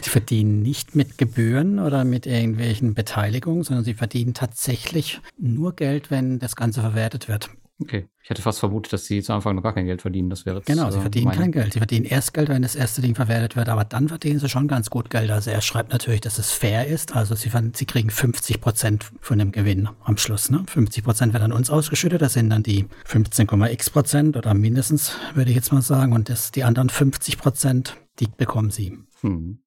Sie 0.03 0.11
verdienen 0.11 0.63
nicht 0.63 0.95
mit 0.95 1.19
Gebühren 1.19 1.79
oder 1.79 2.05
mit 2.05 2.27
irgendwelchen 2.27 2.95
Beteiligungen, 2.95 3.63
sondern 3.63 3.85
sie 3.85 3.95
verdienen 3.95 4.35
tatsächlich 4.35 5.21
nur 5.39 5.75
Geld, 5.75 6.11
wenn 6.11 6.39
das 6.39 6.57
Ganze 6.57 6.81
verwertet 6.81 7.29
wird. 7.29 7.51
Okay. 7.81 8.07
Ich 8.23 8.29
hätte 8.29 8.43
fast 8.43 8.61
vermutet, 8.61 8.93
dass 8.93 9.07
sie 9.07 9.23
zu 9.23 9.33
Anfang 9.33 9.57
noch 9.57 9.63
gar 9.63 9.73
kein 9.73 9.87
Geld 9.87 10.03
verdienen. 10.03 10.29
Das 10.29 10.45
wäre 10.45 10.59
jetzt, 10.59 10.67
Genau, 10.67 10.91
sie 10.91 10.99
äh, 10.99 11.01
verdienen 11.01 11.33
kein 11.33 11.53
Geld. 11.53 11.73
Sie 11.73 11.79
verdienen 11.79 12.05
erst 12.05 12.35
Geld, 12.35 12.51
wenn 12.51 12.63
das 12.63 12.77
erste 12.77 13.01
Ding 13.01 13.15
verwertet 13.15 13.57
wird, 13.57 13.69
aber 13.69 13.85
dann 13.85 14.09
verdienen 14.09 14.39
sie 14.39 14.49
schon 14.49 14.69
ganz 14.69 14.91
gut 14.91 15.09
Geld. 15.09 15.31
Also 15.31 15.51
er 15.51 15.63
schreibt 15.63 15.91
natürlich, 15.91 16.21
dass 16.21 16.39
es 16.39 16.53
fair 16.53 16.87
ist. 16.87 17.17
Also 17.17 17.35
sie, 17.35 17.51
sie 17.73 17.87
kriegen 17.87 18.11
50 18.11 18.61
Prozent 18.61 19.11
von 19.21 19.39
dem 19.39 19.53
Gewinn 19.53 19.89
am 20.05 20.19
Schluss. 20.19 20.51
Ne? 20.51 20.63
50 20.69 21.03
Prozent 21.03 21.33
werden 21.33 21.45
an 21.45 21.53
uns 21.53 21.71
ausgeschüttet. 21.71 22.21
Das 22.21 22.35
sind 22.35 22.51
dann 22.51 22.63
die 22.63 22.87
15,x 23.09 23.91
Prozent 23.91 24.37
oder 24.37 24.53
mindestens, 24.53 25.13
würde 25.35 25.51
ich 25.51 25.57
jetzt 25.57 25.73
mal 25.73 25.83
sagen. 25.83 26.13
Und 26.13 26.29
das, 26.29 26.53
die 26.53 26.65
anderen 26.65 26.91
50 26.91 27.39
Prozent, 27.39 27.97
die 28.21 28.29
bekommen 28.29 28.71
sie. 28.71 28.99
Hm. 29.23 29.61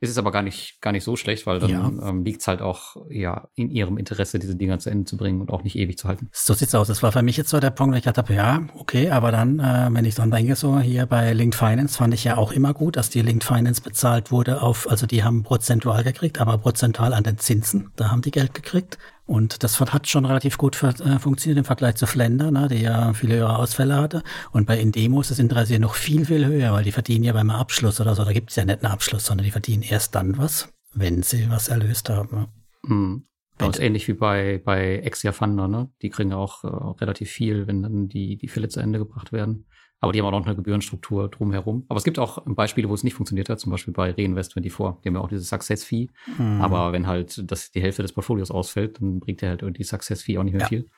Ist 0.00 0.10
es 0.10 0.18
aber 0.18 0.30
gar 0.30 0.42
nicht, 0.42 0.80
gar 0.80 0.92
nicht 0.92 1.04
so 1.04 1.16
schlecht, 1.16 1.46
weil 1.46 1.58
dann 1.58 1.70
ja. 1.70 2.08
ähm, 2.08 2.24
liegt 2.24 2.40
es 2.40 2.48
halt 2.48 2.60
auch 2.60 2.96
ja, 3.08 3.48
in 3.54 3.70
ihrem 3.70 3.98
Interesse, 3.98 4.38
diese 4.38 4.56
Dinger 4.56 4.78
zu 4.78 4.90
Ende 4.90 5.04
zu 5.04 5.16
bringen 5.16 5.40
und 5.40 5.50
auch 5.50 5.62
nicht 5.62 5.76
ewig 5.76 5.98
zu 5.98 6.08
halten. 6.08 6.28
So 6.32 6.54
sieht's 6.54 6.74
aus. 6.74 6.88
Das 6.88 7.02
war 7.02 7.12
für 7.12 7.22
mich 7.22 7.36
jetzt 7.36 7.50
so 7.50 7.60
der 7.60 7.70
Punkt, 7.70 7.94
wo 7.94 7.96
ich 7.96 8.04
gedacht 8.04 8.18
habe, 8.18 8.34
ja, 8.34 8.66
okay, 8.76 9.10
aber 9.10 9.30
dann, 9.30 9.58
äh, 9.58 9.88
wenn 9.90 10.04
ich 10.04 10.14
dran 10.14 10.30
denke, 10.30 10.56
so 10.56 10.78
hier 10.80 11.06
bei 11.06 11.32
Linked 11.32 11.54
Finance 11.54 11.96
fand 11.96 12.14
ich 12.14 12.24
ja 12.24 12.36
auch 12.36 12.52
immer 12.52 12.74
gut, 12.74 12.96
dass 12.96 13.10
die 13.10 13.22
Linked 13.22 13.44
Finance 13.44 13.80
bezahlt 13.80 14.30
wurde 14.30 14.62
auf, 14.62 14.88
also 14.88 15.06
die 15.06 15.24
haben 15.24 15.42
prozentual 15.42 16.04
gekriegt, 16.04 16.40
aber 16.40 16.58
prozentual 16.58 17.14
an 17.14 17.24
den 17.24 17.38
Zinsen, 17.38 17.90
da 17.96 18.10
haben 18.10 18.22
die 18.22 18.30
Geld 18.30 18.54
gekriegt. 18.54 18.98
Und 19.30 19.62
das 19.62 19.78
hat 19.78 20.08
schon 20.08 20.24
relativ 20.24 20.58
gut 20.58 20.82
äh, 20.82 21.20
funktioniert 21.20 21.58
im 21.58 21.64
Vergleich 21.64 21.94
zu 21.94 22.08
Flender, 22.08 22.50
ne, 22.50 22.66
die 22.66 22.82
ja 22.82 23.12
viele 23.12 23.36
höhere 23.36 23.60
Ausfälle 23.60 23.96
hatte. 23.96 24.24
Und 24.50 24.66
bei 24.66 24.76
Indemo 24.80 25.20
ist 25.20 25.30
das 25.30 25.38
Interesse 25.38 25.78
noch 25.78 25.94
viel, 25.94 26.24
viel 26.24 26.44
höher, 26.44 26.72
weil 26.72 26.82
die 26.82 26.90
verdienen 26.90 27.22
ja 27.22 27.32
beim 27.32 27.50
Abschluss 27.50 28.00
oder 28.00 28.16
so, 28.16 28.24
da 28.24 28.32
gibt 28.32 28.50
es 28.50 28.56
ja 28.56 28.64
nicht 28.64 28.82
einen 28.82 28.92
Abschluss, 28.92 29.26
sondern 29.26 29.44
die 29.44 29.52
verdienen 29.52 29.84
erst 29.84 30.16
dann 30.16 30.36
was, 30.36 30.74
wenn 30.94 31.22
sie 31.22 31.48
was 31.48 31.68
erlöst 31.68 32.10
haben. 32.10 32.48
Mhm. 32.82 33.22
Das 33.56 33.76
ist 33.76 33.80
ähnlich 33.80 34.08
wie 34.08 34.14
bei, 34.14 34.60
bei 34.64 34.96
Exia 34.96 35.30
Funder, 35.30 35.68
ne? 35.68 35.90
Die 36.02 36.10
kriegen 36.10 36.32
auch 36.32 36.64
äh, 36.64 36.66
relativ 37.00 37.30
viel, 37.30 37.68
wenn 37.68 37.82
dann 37.82 38.08
die, 38.08 38.36
die 38.36 38.48
Fälle 38.48 38.68
zu 38.68 38.80
Ende 38.80 38.98
gebracht 38.98 39.30
werden. 39.30 39.66
Aber 40.00 40.12
die 40.12 40.20
haben 40.20 40.26
auch 40.26 40.38
noch 40.38 40.46
eine 40.46 40.56
Gebührenstruktur 40.56 41.28
drumherum. 41.28 41.84
Aber 41.88 41.98
es 41.98 42.04
gibt 42.04 42.18
auch 42.18 42.42
Beispiele, 42.46 42.88
wo 42.88 42.94
es 42.94 43.04
nicht 43.04 43.14
funktioniert 43.14 43.50
hat, 43.50 43.60
zum 43.60 43.70
Beispiel 43.70 43.92
bei 43.92 44.10
Reinvest24. 44.10 45.02
Die 45.02 45.08
haben 45.08 45.14
ja 45.14 45.20
auch 45.20 45.28
diese 45.28 45.44
Success-Fee. 45.44 46.08
Hm. 46.36 46.60
Aber 46.62 46.92
wenn 46.92 47.06
halt 47.06 47.50
das, 47.50 47.70
die 47.70 47.82
Hälfte 47.82 48.02
des 48.02 48.12
Portfolios 48.12 48.50
ausfällt, 48.50 49.00
dann 49.00 49.20
bringt 49.20 49.42
der 49.42 49.50
halt 49.50 49.78
die 49.78 49.84
Success-Fee 49.84 50.38
auch 50.38 50.42
nicht 50.42 50.54
mehr 50.54 50.62
ja. 50.62 50.68
viel. 50.68 50.88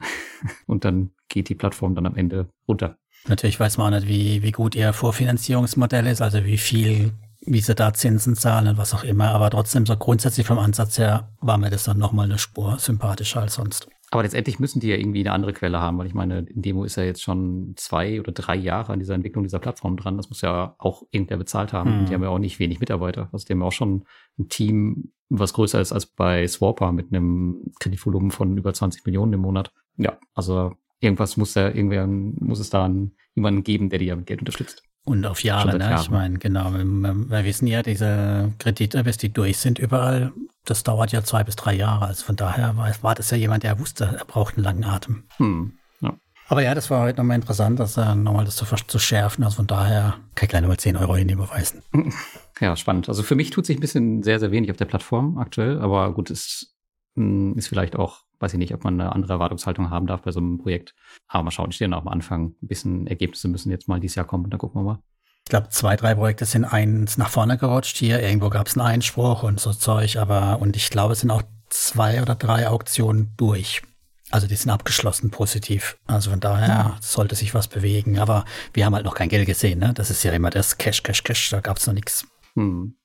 Und 0.66 0.84
dann 0.84 1.10
geht 1.28 1.48
die 1.48 1.54
Plattform 1.56 1.94
dann 1.94 2.06
am 2.06 2.14
Ende 2.14 2.48
runter. 2.68 2.98
Natürlich 3.26 3.58
weiß 3.58 3.78
man 3.78 3.92
auch 3.92 3.98
nicht, 3.98 4.08
wie, 4.08 4.42
wie 4.42 4.52
gut 4.52 4.76
ihr 4.76 4.92
Vorfinanzierungsmodell 4.92 6.06
ist, 6.06 6.22
also 6.22 6.44
wie 6.44 6.58
viel, 6.58 7.12
wie 7.40 7.60
sie 7.60 7.74
da 7.74 7.92
Zinsen 7.92 8.36
zahlen 8.36 8.68
und 8.68 8.78
was 8.78 8.94
auch 8.94 9.02
immer. 9.02 9.30
Aber 9.30 9.50
trotzdem, 9.50 9.86
so 9.86 9.96
grundsätzlich 9.96 10.46
vom 10.46 10.60
Ansatz 10.60 10.98
her, 10.98 11.32
war 11.40 11.58
mir 11.58 11.70
das 11.70 11.84
dann 11.84 11.98
nochmal 11.98 12.26
eine 12.26 12.38
Spur 12.38 12.78
sympathischer 12.78 13.40
als 13.40 13.54
sonst. 13.54 13.88
Aber 14.16 14.22
letztendlich 14.22 14.58
müssen 14.58 14.80
die 14.80 14.88
ja 14.88 14.96
irgendwie 14.96 15.20
eine 15.20 15.32
andere 15.32 15.52
Quelle 15.52 15.78
haben, 15.78 15.98
weil 15.98 16.06
ich 16.06 16.14
meine, 16.14 16.44
Demo 16.48 16.84
ist 16.84 16.96
ja 16.96 17.02
jetzt 17.02 17.22
schon 17.22 17.74
zwei 17.76 18.18
oder 18.18 18.32
drei 18.32 18.56
Jahre 18.56 18.94
an 18.94 18.98
dieser 18.98 19.12
Entwicklung 19.12 19.44
dieser 19.44 19.58
Plattform 19.58 19.98
dran. 19.98 20.16
Das 20.16 20.30
muss 20.30 20.40
ja 20.40 20.74
auch 20.78 21.02
irgendwer 21.10 21.36
bezahlt 21.36 21.74
haben. 21.74 22.00
Mhm. 22.00 22.06
Die 22.06 22.14
haben 22.14 22.22
ja 22.22 22.30
auch 22.30 22.38
nicht 22.38 22.58
wenig 22.58 22.80
Mitarbeiter. 22.80 23.28
Also 23.30 23.44
die 23.44 23.52
haben 23.52 23.60
ja 23.60 23.66
auch 23.66 23.72
schon 23.72 24.06
ein 24.38 24.48
Team, 24.48 25.12
was 25.28 25.52
größer 25.52 25.82
ist 25.82 25.92
als 25.92 26.06
bei 26.06 26.48
Swapper 26.48 26.92
mit 26.92 27.12
einem 27.12 27.60
Kreditvolumen 27.78 28.30
von 28.30 28.56
über 28.56 28.72
20 28.72 29.04
Millionen 29.04 29.34
im 29.34 29.40
Monat. 29.40 29.70
Ja, 29.98 30.16
also 30.32 30.72
irgendwas 30.98 31.36
muss 31.36 31.54
ja 31.54 31.68
irgendwer, 31.68 32.06
muss 32.06 32.58
es 32.58 32.70
da 32.70 32.90
jemanden 33.34 33.64
geben, 33.64 33.90
der 33.90 33.98
die 33.98 34.06
ja 34.06 34.16
mit 34.16 34.24
Geld 34.24 34.40
unterstützt. 34.40 34.82
Und 35.06 35.24
auf 35.24 35.44
Jahre, 35.44 35.78
ne? 35.78 35.96
Ich 36.00 36.10
meine, 36.10 36.38
genau. 36.38 36.72
Wir, 36.72 36.84
wir 36.84 37.44
wissen 37.44 37.68
ja, 37.68 37.84
diese 37.84 38.52
Kredite, 38.58 39.04
bis 39.04 39.16
die 39.16 39.32
durch 39.32 39.58
sind 39.58 39.78
überall, 39.78 40.32
das 40.64 40.82
dauert 40.82 41.12
ja 41.12 41.22
zwei 41.22 41.44
bis 41.44 41.54
drei 41.54 41.74
Jahre. 41.74 42.06
Also 42.06 42.24
von 42.24 42.34
daher 42.34 42.76
war, 42.76 42.90
war 43.02 43.14
das 43.14 43.30
ja 43.30 43.36
jemand, 43.36 43.62
der 43.62 43.78
wusste, 43.78 44.16
er 44.18 44.24
braucht 44.24 44.56
einen 44.56 44.64
langen 44.64 44.84
Atem. 44.84 45.22
Hm. 45.36 45.78
Ja. 46.00 46.14
Aber 46.48 46.62
ja, 46.64 46.74
das 46.74 46.90
war 46.90 47.02
heute 47.02 47.18
nochmal 47.18 47.36
interessant, 47.36 47.78
das 47.78 47.96
äh, 47.96 48.16
nochmal 48.16 48.44
das 48.46 48.56
zu, 48.56 48.66
zu 48.66 48.98
schärfen. 48.98 49.44
Also 49.44 49.58
von 49.58 49.68
daher 49.68 50.16
kann 50.34 50.46
ich 50.46 50.48
gleich 50.48 50.62
nochmal 50.62 50.78
10 50.78 50.96
Euro 50.96 51.16
überweisen. 51.16 51.82
Ja, 52.58 52.74
spannend. 52.74 53.10
Also 53.10 53.22
für 53.22 53.34
mich 53.34 53.50
tut 53.50 53.66
sich 53.66 53.76
ein 53.76 53.80
bisschen 53.80 54.22
sehr, 54.22 54.40
sehr 54.40 54.50
wenig 54.50 54.70
auf 54.70 54.78
der 54.78 54.86
Plattform 54.86 55.36
aktuell. 55.36 55.78
Aber 55.78 56.10
gut, 56.14 56.30
es 56.30 56.74
ist 57.16 57.68
vielleicht 57.68 57.96
auch, 57.96 58.24
weiß 58.40 58.52
ich 58.52 58.58
nicht, 58.58 58.74
ob 58.74 58.84
man 58.84 59.00
eine 59.00 59.12
andere 59.12 59.34
Erwartungshaltung 59.34 59.90
haben 59.90 60.06
darf 60.06 60.22
bei 60.22 60.32
so 60.32 60.40
einem 60.40 60.58
Projekt. 60.58 60.94
Aber 61.28 61.44
mal 61.44 61.50
schauen, 61.50 61.70
ich 61.70 61.76
stehe 61.76 61.88
noch 61.88 62.02
am 62.02 62.08
Anfang. 62.08 62.54
Ein 62.62 62.68
bisschen 62.68 63.06
Ergebnisse 63.06 63.48
müssen 63.48 63.70
jetzt 63.70 63.88
mal 63.88 64.00
dieses 64.00 64.16
Jahr 64.16 64.26
kommen 64.26 64.44
und 64.44 64.50
dann 64.50 64.58
gucken 64.58 64.80
wir 64.80 64.84
mal. 64.84 64.98
Ich 65.44 65.50
glaube, 65.50 65.68
zwei, 65.68 65.96
drei 65.96 66.14
Projekte 66.14 66.44
sind 66.44 66.64
eins 66.64 67.18
nach 67.18 67.30
vorne 67.30 67.56
gerutscht 67.56 67.96
hier. 67.96 68.20
Irgendwo 68.20 68.50
gab 68.50 68.66
es 68.66 68.76
einen 68.76 68.86
Einspruch 68.86 69.44
und 69.44 69.60
so 69.60 69.72
Zeug, 69.72 70.16
aber 70.16 70.58
und 70.60 70.76
ich 70.76 70.90
glaube, 70.90 71.12
es 71.12 71.20
sind 71.20 71.30
auch 71.30 71.42
zwei 71.70 72.20
oder 72.20 72.34
drei 72.34 72.68
Auktionen 72.68 73.32
durch. 73.36 73.82
Also 74.30 74.48
die 74.48 74.56
sind 74.56 74.70
abgeschlossen 74.70 75.30
positiv. 75.30 75.98
Also 76.06 76.30
von 76.30 76.40
daher 76.40 76.68
ja. 76.68 76.98
sollte 77.00 77.36
sich 77.36 77.54
was 77.54 77.68
bewegen. 77.68 78.18
Aber 78.18 78.44
wir 78.72 78.84
haben 78.84 78.94
halt 78.94 79.04
noch 79.04 79.14
kein 79.14 79.28
Geld 79.28 79.46
gesehen. 79.46 79.78
Ne? 79.78 79.92
Das 79.94 80.10
ist 80.10 80.24
ja 80.24 80.32
immer 80.32 80.50
das 80.50 80.78
Cash, 80.78 81.02
Cash, 81.02 81.22
Cash. 81.22 81.50
Da 81.50 81.60
gab 81.60 81.76
es 81.76 81.86
noch 81.86 81.94
nichts. 81.94 82.26
Hm. 82.54 82.96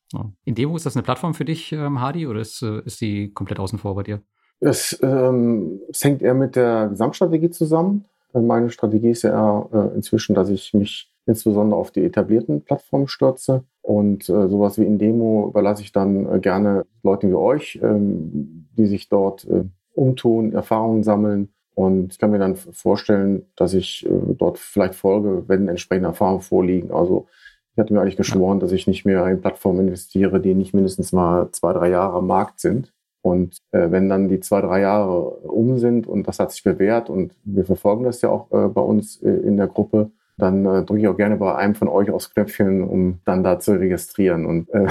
In 0.45 0.55
Demo 0.55 0.75
ist 0.75 0.85
das 0.85 0.95
eine 0.95 1.03
Plattform 1.03 1.33
für 1.33 1.45
dich, 1.45 1.71
ähm, 1.71 2.01
Hardy, 2.01 2.27
oder 2.27 2.39
ist, 2.39 2.61
äh, 2.61 2.81
ist 2.85 3.01
die 3.01 3.31
komplett 3.31 3.59
außen 3.59 3.79
vor 3.79 3.95
bei 3.95 4.03
dir? 4.03 4.21
Es, 4.59 4.99
ähm, 5.01 5.79
es 5.89 6.03
hängt 6.03 6.21
eher 6.21 6.35
mit 6.35 6.55
der 6.55 6.89
Gesamtstrategie 6.89 7.49
zusammen. 7.49 8.05
Äh, 8.33 8.41
meine 8.41 8.69
Strategie 8.69 9.09
ist 9.09 9.23
ja 9.23 9.67
äh, 9.73 9.95
inzwischen, 9.95 10.35
dass 10.35 10.49
ich 10.49 10.73
mich 10.73 11.11
insbesondere 11.25 11.79
auf 11.79 11.91
die 11.91 12.03
etablierten 12.03 12.63
Plattformen 12.63 13.07
stürze. 13.07 13.63
Und 13.81 14.29
äh, 14.29 14.47
sowas 14.47 14.77
wie 14.77 14.85
in 14.85 14.99
Demo 14.99 15.47
überlasse 15.47 15.81
ich 15.81 15.91
dann 15.91 16.31
äh, 16.31 16.39
gerne 16.39 16.85
Leuten 17.03 17.29
wie 17.29 17.35
euch, 17.35 17.79
ähm, 17.81 18.67
die 18.77 18.85
sich 18.85 19.09
dort 19.09 19.45
äh, 19.45 19.65
umtun, 19.93 20.53
Erfahrungen 20.53 21.03
sammeln. 21.03 21.49
Und 21.73 22.13
ich 22.13 22.19
kann 22.19 22.31
mir 22.31 22.39
dann 22.39 22.55
vorstellen, 22.55 23.45
dass 23.55 23.73
ich 23.73 24.05
äh, 24.05 24.35
dort 24.37 24.59
vielleicht 24.59 24.95
folge, 24.95 25.43
wenn 25.47 25.67
entsprechende 25.67 26.09
Erfahrungen 26.09 26.41
vorliegen. 26.41 26.91
Also 26.91 27.27
ich 27.73 27.77
hatte 27.77 27.93
mir 27.93 28.01
eigentlich 28.01 28.17
geschworen, 28.17 28.59
dass 28.59 28.71
ich 28.71 28.87
nicht 28.87 29.05
mehr 29.05 29.25
in 29.27 29.41
Plattformen 29.41 29.87
investiere, 29.87 30.39
die 30.41 30.53
nicht 30.53 30.73
mindestens 30.73 31.11
mal 31.13 31.49
zwei, 31.51 31.73
drei 31.73 31.89
Jahre 31.89 32.17
am 32.17 32.27
Markt 32.27 32.59
sind. 32.59 32.91
Und 33.21 33.57
äh, 33.71 33.91
wenn 33.91 34.09
dann 34.09 34.29
die 34.29 34.39
zwei, 34.39 34.61
drei 34.61 34.81
Jahre 34.81 35.21
um 35.21 35.77
sind 35.77 36.07
und 36.07 36.27
das 36.27 36.39
hat 36.39 36.51
sich 36.51 36.63
bewährt 36.63 37.09
und 37.09 37.33
wir 37.43 37.65
verfolgen 37.65 38.03
das 38.03 38.21
ja 38.21 38.29
auch 38.29 38.51
äh, 38.51 38.67
bei 38.67 38.81
uns 38.81 39.21
äh, 39.21 39.29
in 39.29 39.57
der 39.57 39.67
Gruppe, 39.67 40.11
dann 40.37 40.65
äh, 40.65 40.83
drücke 40.83 41.01
ich 41.01 41.07
auch 41.07 41.17
gerne 41.17 41.37
bei 41.37 41.53
einem 41.55 41.75
von 41.75 41.87
euch 41.87 42.09
aufs 42.09 42.33
Knöpfchen, 42.33 42.83
um 42.83 43.19
dann 43.25 43.43
da 43.43 43.59
zu 43.59 43.73
registrieren. 43.73 44.45
Und 44.45 44.69
äh, 44.71 44.87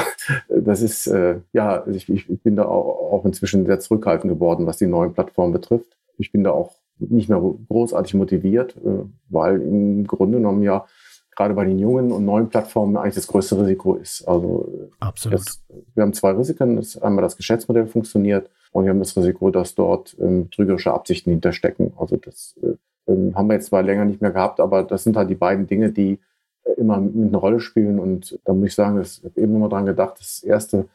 das 0.48 0.80
ist, 0.80 1.08
äh, 1.08 1.40
ja, 1.52 1.84
ich, 1.88 2.08
ich 2.08 2.28
bin 2.42 2.56
da 2.56 2.66
auch, 2.66 3.12
auch 3.12 3.24
inzwischen 3.24 3.66
sehr 3.66 3.80
zurückhaltend 3.80 4.32
geworden, 4.32 4.66
was 4.66 4.78
die 4.78 4.86
neuen 4.86 5.12
Plattformen 5.12 5.52
betrifft. 5.52 5.98
Ich 6.16 6.30
bin 6.30 6.44
da 6.44 6.52
auch 6.52 6.76
nicht 6.98 7.28
mehr 7.28 7.42
großartig 7.68 8.14
motiviert, 8.14 8.76
äh, 8.76 9.04
weil 9.28 9.60
im 9.60 10.06
Grunde 10.06 10.38
genommen 10.38 10.62
ja 10.62 10.86
gerade 11.36 11.54
bei 11.54 11.64
den 11.64 11.78
jungen 11.78 12.12
und 12.12 12.24
neuen 12.24 12.48
Plattformen 12.48 12.96
eigentlich 12.96 13.14
das 13.14 13.26
größte 13.26 13.60
Risiko 13.60 13.94
ist. 13.94 14.26
Also 14.26 14.90
Absolut. 15.00 15.38
Das, 15.38 15.62
wir 15.94 16.02
haben 16.02 16.12
zwei 16.12 16.32
Risiken. 16.32 16.76
Das 16.76 17.00
einmal 17.00 17.22
das 17.22 17.36
Geschäftsmodell 17.36 17.86
funktioniert 17.86 18.50
und 18.72 18.84
wir 18.84 18.90
haben 18.90 18.98
das 18.98 19.16
Risiko, 19.16 19.50
dass 19.50 19.74
dort 19.74 20.16
ähm, 20.20 20.50
trügerische 20.50 20.92
Absichten 20.92 21.30
hinterstecken. 21.30 21.92
Also 21.96 22.16
das 22.16 22.56
äh, 22.62 22.74
ähm, 23.10 23.34
haben 23.34 23.48
wir 23.48 23.54
jetzt 23.54 23.66
zwar 23.66 23.82
länger 23.82 24.04
nicht 24.04 24.20
mehr 24.20 24.30
gehabt, 24.30 24.60
aber 24.60 24.82
das 24.82 25.04
sind 25.04 25.16
halt 25.16 25.30
die 25.30 25.34
beiden 25.34 25.66
Dinge, 25.66 25.92
die 25.92 26.18
äh, 26.64 26.72
immer 26.72 27.00
mit 27.00 27.28
eine 27.28 27.36
Rolle 27.36 27.60
spielen. 27.60 27.98
Und 27.98 28.38
da 28.44 28.52
muss 28.52 28.68
ich 28.68 28.74
sagen, 28.74 29.00
ich 29.00 29.22
habe 29.24 29.40
eben 29.40 29.52
nochmal 29.52 29.68
dran 29.68 29.86
gedacht, 29.86 30.16
das 30.18 30.42
Erste, 30.42 30.86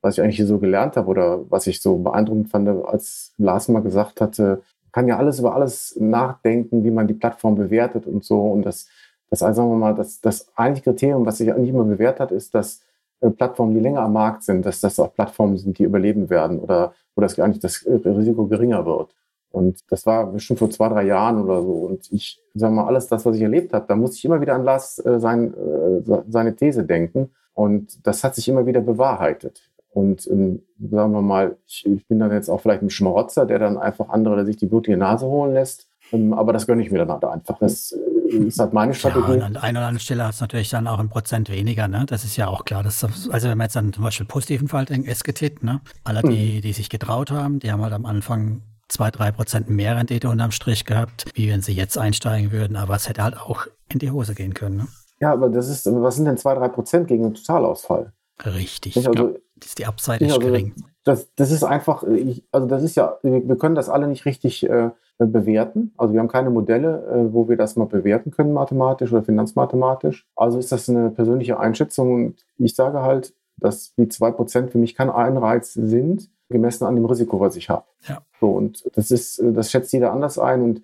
was 0.00 0.16
ich 0.16 0.22
eigentlich 0.22 0.36
hier 0.36 0.46
so 0.46 0.58
gelernt 0.58 0.96
habe 0.96 1.08
oder 1.08 1.50
was 1.50 1.66
ich 1.66 1.80
so 1.80 1.96
beeindruckend 1.98 2.48
fand, 2.48 2.68
als 2.68 3.34
Lars 3.38 3.68
mal 3.68 3.80
gesagt 3.80 4.20
hatte, 4.20 4.62
kann 4.92 5.08
ja 5.08 5.18
alles 5.18 5.40
über 5.40 5.54
alles 5.54 5.94
nachdenken, 6.00 6.84
wie 6.84 6.90
man 6.90 7.06
die 7.06 7.14
Plattform 7.14 7.54
bewertet 7.54 8.06
und 8.06 8.24
so. 8.24 8.40
Und 8.40 8.62
das, 8.62 8.88
das 9.30 9.42
also 9.42 9.62
sagen 9.62 9.70
wir 9.70 9.76
mal, 9.76 9.94
das, 9.94 10.20
das 10.20 10.48
eigentliche 10.56 10.90
Kriterium, 10.90 11.26
was 11.26 11.38
sich 11.38 11.52
eigentlich 11.52 11.70
immer 11.70 11.84
bewährt 11.84 12.20
hat, 12.20 12.32
ist, 12.32 12.54
dass 12.54 12.82
äh, 13.20 13.30
Plattformen, 13.30 13.74
die 13.74 13.80
länger 13.80 14.02
am 14.02 14.12
Markt 14.12 14.44
sind, 14.44 14.64
dass 14.66 14.80
das 14.80 14.98
auch 15.00 15.14
Plattformen 15.14 15.56
sind, 15.56 15.78
die 15.78 15.84
überleben 15.84 16.30
werden 16.30 16.60
oder 16.60 16.92
wo 17.14 17.22
das 17.22 17.38
eigentlich 17.38 17.60
das 17.60 17.84
Risiko 17.86 18.46
geringer 18.46 18.84
wird. 18.84 19.14
Und 19.50 19.90
das 19.90 20.04
war 20.04 20.26
bestimmt 20.26 20.58
vor 20.58 20.70
zwei, 20.70 20.88
drei 20.88 21.04
Jahren 21.04 21.42
oder 21.42 21.62
so. 21.62 21.72
Und 21.72 22.12
ich 22.12 22.42
sage 22.54 22.74
mal, 22.74 22.86
alles 22.86 23.06
das, 23.06 23.24
was 23.24 23.36
ich 23.36 23.42
erlebt 23.42 23.72
habe, 23.72 23.86
da 23.88 23.96
musste 23.96 24.16
ich 24.16 24.24
immer 24.24 24.40
wieder 24.40 24.54
an 24.54 24.64
Lars 24.64 24.98
äh, 25.04 25.18
sein, 25.18 25.54
äh, 25.54 26.22
seine 26.28 26.54
These 26.54 26.84
denken. 26.84 27.30
Und 27.54 28.06
das 28.06 28.22
hat 28.22 28.34
sich 28.34 28.48
immer 28.48 28.66
wieder 28.66 28.82
bewahrheitet. 28.82 29.62
Und 29.96 30.26
ähm, 30.26 30.62
sagen 30.90 31.12
wir 31.12 31.22
mal, 31.22 31.56
ich, 31.66 31.86
ich, 31.86 32.06
bin 32.06 32.18
dann 32.18 32.30
jetzt 32.32 32.50
auch 32.50 32.60
vielleicht 32.60 32.82
ein 32.82 32.90
Schmarotzer, 32.90 33.46
der 33.46 33.58
dann 33.58 33.78
einfach 33.78 34.10
andere 34.10 34.36
der 34.36 34.44
sich 34.44 34.58
die 34.58 34.66
blutige 34.66 34.98
Nase 34.98 35.26
holen 35.26 35.54
lässt. 35.54 35.88
Ähm, 36.12 36.34
aber 36.34 36.52
das 36.52 36.66
gönne 36.66 36.82
ich 36.82 36.90
mir 36.90 36.98
dann 36.98 37.12
halt 37.12 37.24
einfach. 37.24 37.58
Das 37.58 37.92
äh, 37.92 38.15
ist 38.28 38.58
halt 38.58 38.72
meine 38.72 38.94
Strategie. 38.94 39.38
Ja, 39.38 39.46
an 39.46 39.56
einer 39.56 39.78
oder 39.80 39.88
anderen 39.88 40.00
Stelle 40.00 40.24
hat 40.24 40.34
es 40.34 40.40
natürlich 40.40 40.70
dann 40.70 40.86
auch 40.86 40.98
ein 40.98 41.08
Prozent 41.08 41.50
weniger. 41.50 41.88
Ne? 41.88 42.04
Das 42.06 42.24
ist 42.24 42.36
ja 42.36 42.48
auch 42.48 42.64
klar. 42.64 42.82
Das, 42.82 43.04
also 43.04 43.48
wenn 43.48 43.58
man 43.58 43.66
jetzt 43.66 43.76
an 43.76 43.92
zum 43.92 44.04
Beispiel 44.04 44.26
positiven 44.26 44.68
Fall 44.68 44.84
denkt, 44.84 45.08
Esketit, 45.08 45.62
ne? 45.62 45.80
alle, 46.04 46.22
die, 46.22 46.56
mhm. 46.56 46.60
die 46.62 46.72
sich 46.72 46.88
getraut 46.88 47.30
haben, 47.30 47.60
die 47.60 47.70
haben 47.70 47.82
halt 47.82 47.92
am 47.92 48.06
Anfang 48.06 48.62
zwei, 48.88 49.10
drei 49.10 49.32
Prozent 49.32 49.68
mehr 49.68 49.96
Rendite 49.96 50.28
unterm 50.28 50.52
Strich 50.52 50.84
gehabt, 50.84 51.24
wie 51.34 51.50
wenn 51.50 51.62
sie 51.62 51.72
jetzt 51.72 51.98
einsteigen 51.98 52.52
würden. 52.52 52.76
Aber 52.76 52.94
es 52.94 53.08
hätte 53.08 53.22
halt 53.22 53.36
auch 53.36 53.66
in 53.88 53.98
die 53.98 54.10
Hose 54.10 54.34
gehen 54.34 54.54
können. 54.54 54.76
Ne? 54.76 54.86
Ja, 55.20 55.32
aber 55.32 55.48
das 55.48 55.68
ist, 55.68 55.86
was 55.86 56.16
sind 56.16 56.26
denn 56.26 56.36
zwei, 56.36 56.54
drei 56.54 56.68
Prozent 56.68 57.08
gegen 57.08 57.24
einen 57.24 57.34
Totalausfall? 57.34 58.12
Richtig. 58.44 58.96
Also, 58.96 59.12
ja. 59.12 59.30
Das 59.56 59.68
ist 59.68 59.78
die 59.78 59.86
Upside 59.86 60.24
ist 60.24 60.32
also, 60.32 60.46
gering. 60.46 60.74
Das, 61.04 61.28
das 61.34 61.50
ist 61.50 61.64
einfach, 61.64 62.02
ich, 62.02 62.44
also 62.52 62.66
das 62.66 62.82
ist 62.82 62.94
ja, 62.96 63.16
wir, 63.22 63.56
können 63.56 63.74
das 63.74 63.88
alle 63.88 64.06
nicht 64.06 64.26
richtig 64.26 64.68
äh, 64.68 64.90
bewerten. 65.18 65.92
Also 65.96 66.12
wir 66.12 66.20
haben 66.20 66.28
keine 66.28 66.50
Modelle, 66.50 67.06
äh, 67.06 67.32
wo 67.32 67.48
wir 67.48 67.56
das 67.56 67.76
mal 67.76 67.86
bewerten 67.86 68.30
können, 68.30 68.52
mathematisch 68.52 69.12
oder 69.12 69.22
finanzmathematisch. 69.22 70.26
Also 70.36 70.58
ist 70.58 70.72
das 70.72 70.88
eine 70.88 71.10
persönliche 71.10 71.58
Einschätzung. 71.58 72.12
Und 72.12 72.46
ich 72.58 72.74
sage 72.74 73.02
halt, 73.02 73.34
dass 73.56 73.94
die 73.94 74.08
zwei 74.08 74.30
Prozent 74.30 74.70
für 74.70 74.78
mich 74.78 74.94
kein 74.94 75.08
Anreiz 75.08 75.72
sind, 75.72 76.28
gemessen 76.50 76.84
an 76.84 76.94
dem 76.94 77.06
Risiko, 77.06 77.40
was 77.40 77.56
ich 77.56 77.70
habe. 77.70 77.84
Ja. 78.06 78.18
So, 78.40 78.50
und 78.50 78.84
das 78.94 79.10
ist, 79.10 79.42
das 79.42 79.70
schätzt 79.70 79.92
jeder 79.92 80.12
anders 80.12 80.38
ein 80.38 80.62
und 80.62 80.82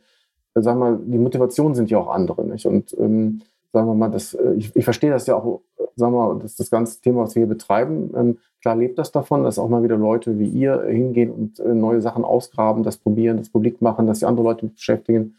äh, 0.55 0.63
sagen 0.63 0.81
wir 0.81 0.91
mal, 0.91 0.99
die 1.05 1.19
Motivationen 1.19 1.75
sind 1.75 1.91
ja 1.91 1.99
auch 1.99 2.09
andere, 2.09 2.45
nicht? 2.45 2.67
Und 2.67 2.97
ähm, 2.99 3.43
sagen 3.73 3.87
wir 3.87 3.95
mal, 3.95 4.11
das, 4.11 4.35
äh, 4.35 4.55
ich, 4.55 4.75
ich 4.75 4.85
verstehe 4.85 5.11
das 5.11 5.27
ja 5.27 5.37
auch, 5.37 5.61
sagen 5.97 6.15
wir 6.15 6.29
mal, 6.29 6.39
das, 6.41 6.57
das 6.57 6.71
ganze 6.71 7.01
Thema, 7.01 7.23
was 7.23 7.35
wir 7.35 7.41
hier 7.41 7.49
betreiben, 7.49 8.11
ähm, 8.17 8.39
klar 8.63 8.77
lebt 8.77 8.99
das 8.99 9.13
davon, 9.13 9.43
dass 9.43 9.59
auch 9.59 9.69
mal 9.69 9.83
wieder 9.83 9.97
Leute 9.97 10.39
wie 10.39 10.49
ihr 10.49 10.85
hingehen 10.85 11.31
und 11.31 11.61
äh, 11.61 11.75
neue 11.75 12.01
Sachen 12.01 12.25
ausgraben, 12.25 12.85
das 12.85 12.97
probieren, 12.97 13.37
das 13.37 13.51
publik 13.51 13.83
machen, 13.83 14.07
dass 14.07 14.21
sie 14.21 14.27
andere 14.27 14.45
Leute 14.45 14.67
beschäftigen. 14.67 15.35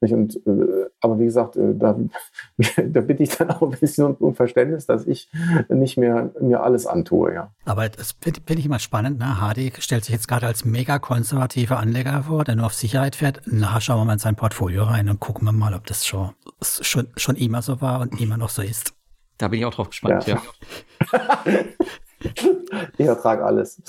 Und, 0.00 0.36
äh, 0.46 0.86
aber 1.00 1.18
wie 1.18 1.24
gesagt, 1.24 1.56
äh, 1.56 1.74
da, 1.74 1.98
da 2.76 3.00
bitte 3.00 3.24
ich 3.24 3.36
dann 3.36 3.50
auch 3.50 3.62
ein 3.62 3.70
bisschen 3.70 4.14
um 4.14 4.34
Verständnis, 4.34 4.86
dass 4.86 5.06
ich 5.06 5.28
nicht 5.68 5.96
mehr 5.96 6.30
mir 6.40 6.62
alles 6.62 6.86
antue. 6.86 7.34
Ja. 7.34 7.50
Aber 7.64 7.88
das 7.88 8.12
finde 8.20 8.40
find 8.46 8.60
ich 8.60 8.66
immer 8.66 8.78
spannend. 8.78 9.18
Ne? 9.18 9.40
Hardy 9.40 9.72
stellt 9.80 10.04
sich 10.04 10.14
jetzt 10.14 10.28
gerade 10.28 10.46
als 10.46 10.64
mega 10.64 11.00
konservativer 11.00 11.80
Anleger 11.80 12.22
vor, 12.22 12.44
der 12.44 12.54
nur 12.54 12.66
auf 12.66 12.74
Sicherheit 12.74 13.16
fährt. 13.16 13.40
Na, 13.46 13.80
schauen 13.80 13.98
wir 13.98 14.04
mal 14.04 14.12
in 14.12 14.18
sein 14.20 14.36
Portfolio 14.36 14.84
rein 14.84 15.08
und 15.08 15.18
gucken 15.18 15.46
wir 15.46 15.52
mal, 15.52 15.74
ob 15.74 15.84
das 15.86 16.06
schon, 16.06 16.30
schon, 16.62 17.08
schon 17.16 17.34
immer 17.34 17.60
so 17.60 17.80
war 17.80 18.00
und 18.00 18.20
immer 18.20 18.36
noch 18.36 18.50
so 18.50 18.62
ist. 18.62 18.94
Da 19.36 19.48
bin 19.48 19.58
ich 19.60 19.66
auch 19.66 19.74
drauf 19.74 19.90
gespannt, 19.90 20.26
ja. 20.26 20.40
ja. 21.12 21.20
ich 22.98 23.06
ertrage 23.06 23.44
alles. 23.44 23.82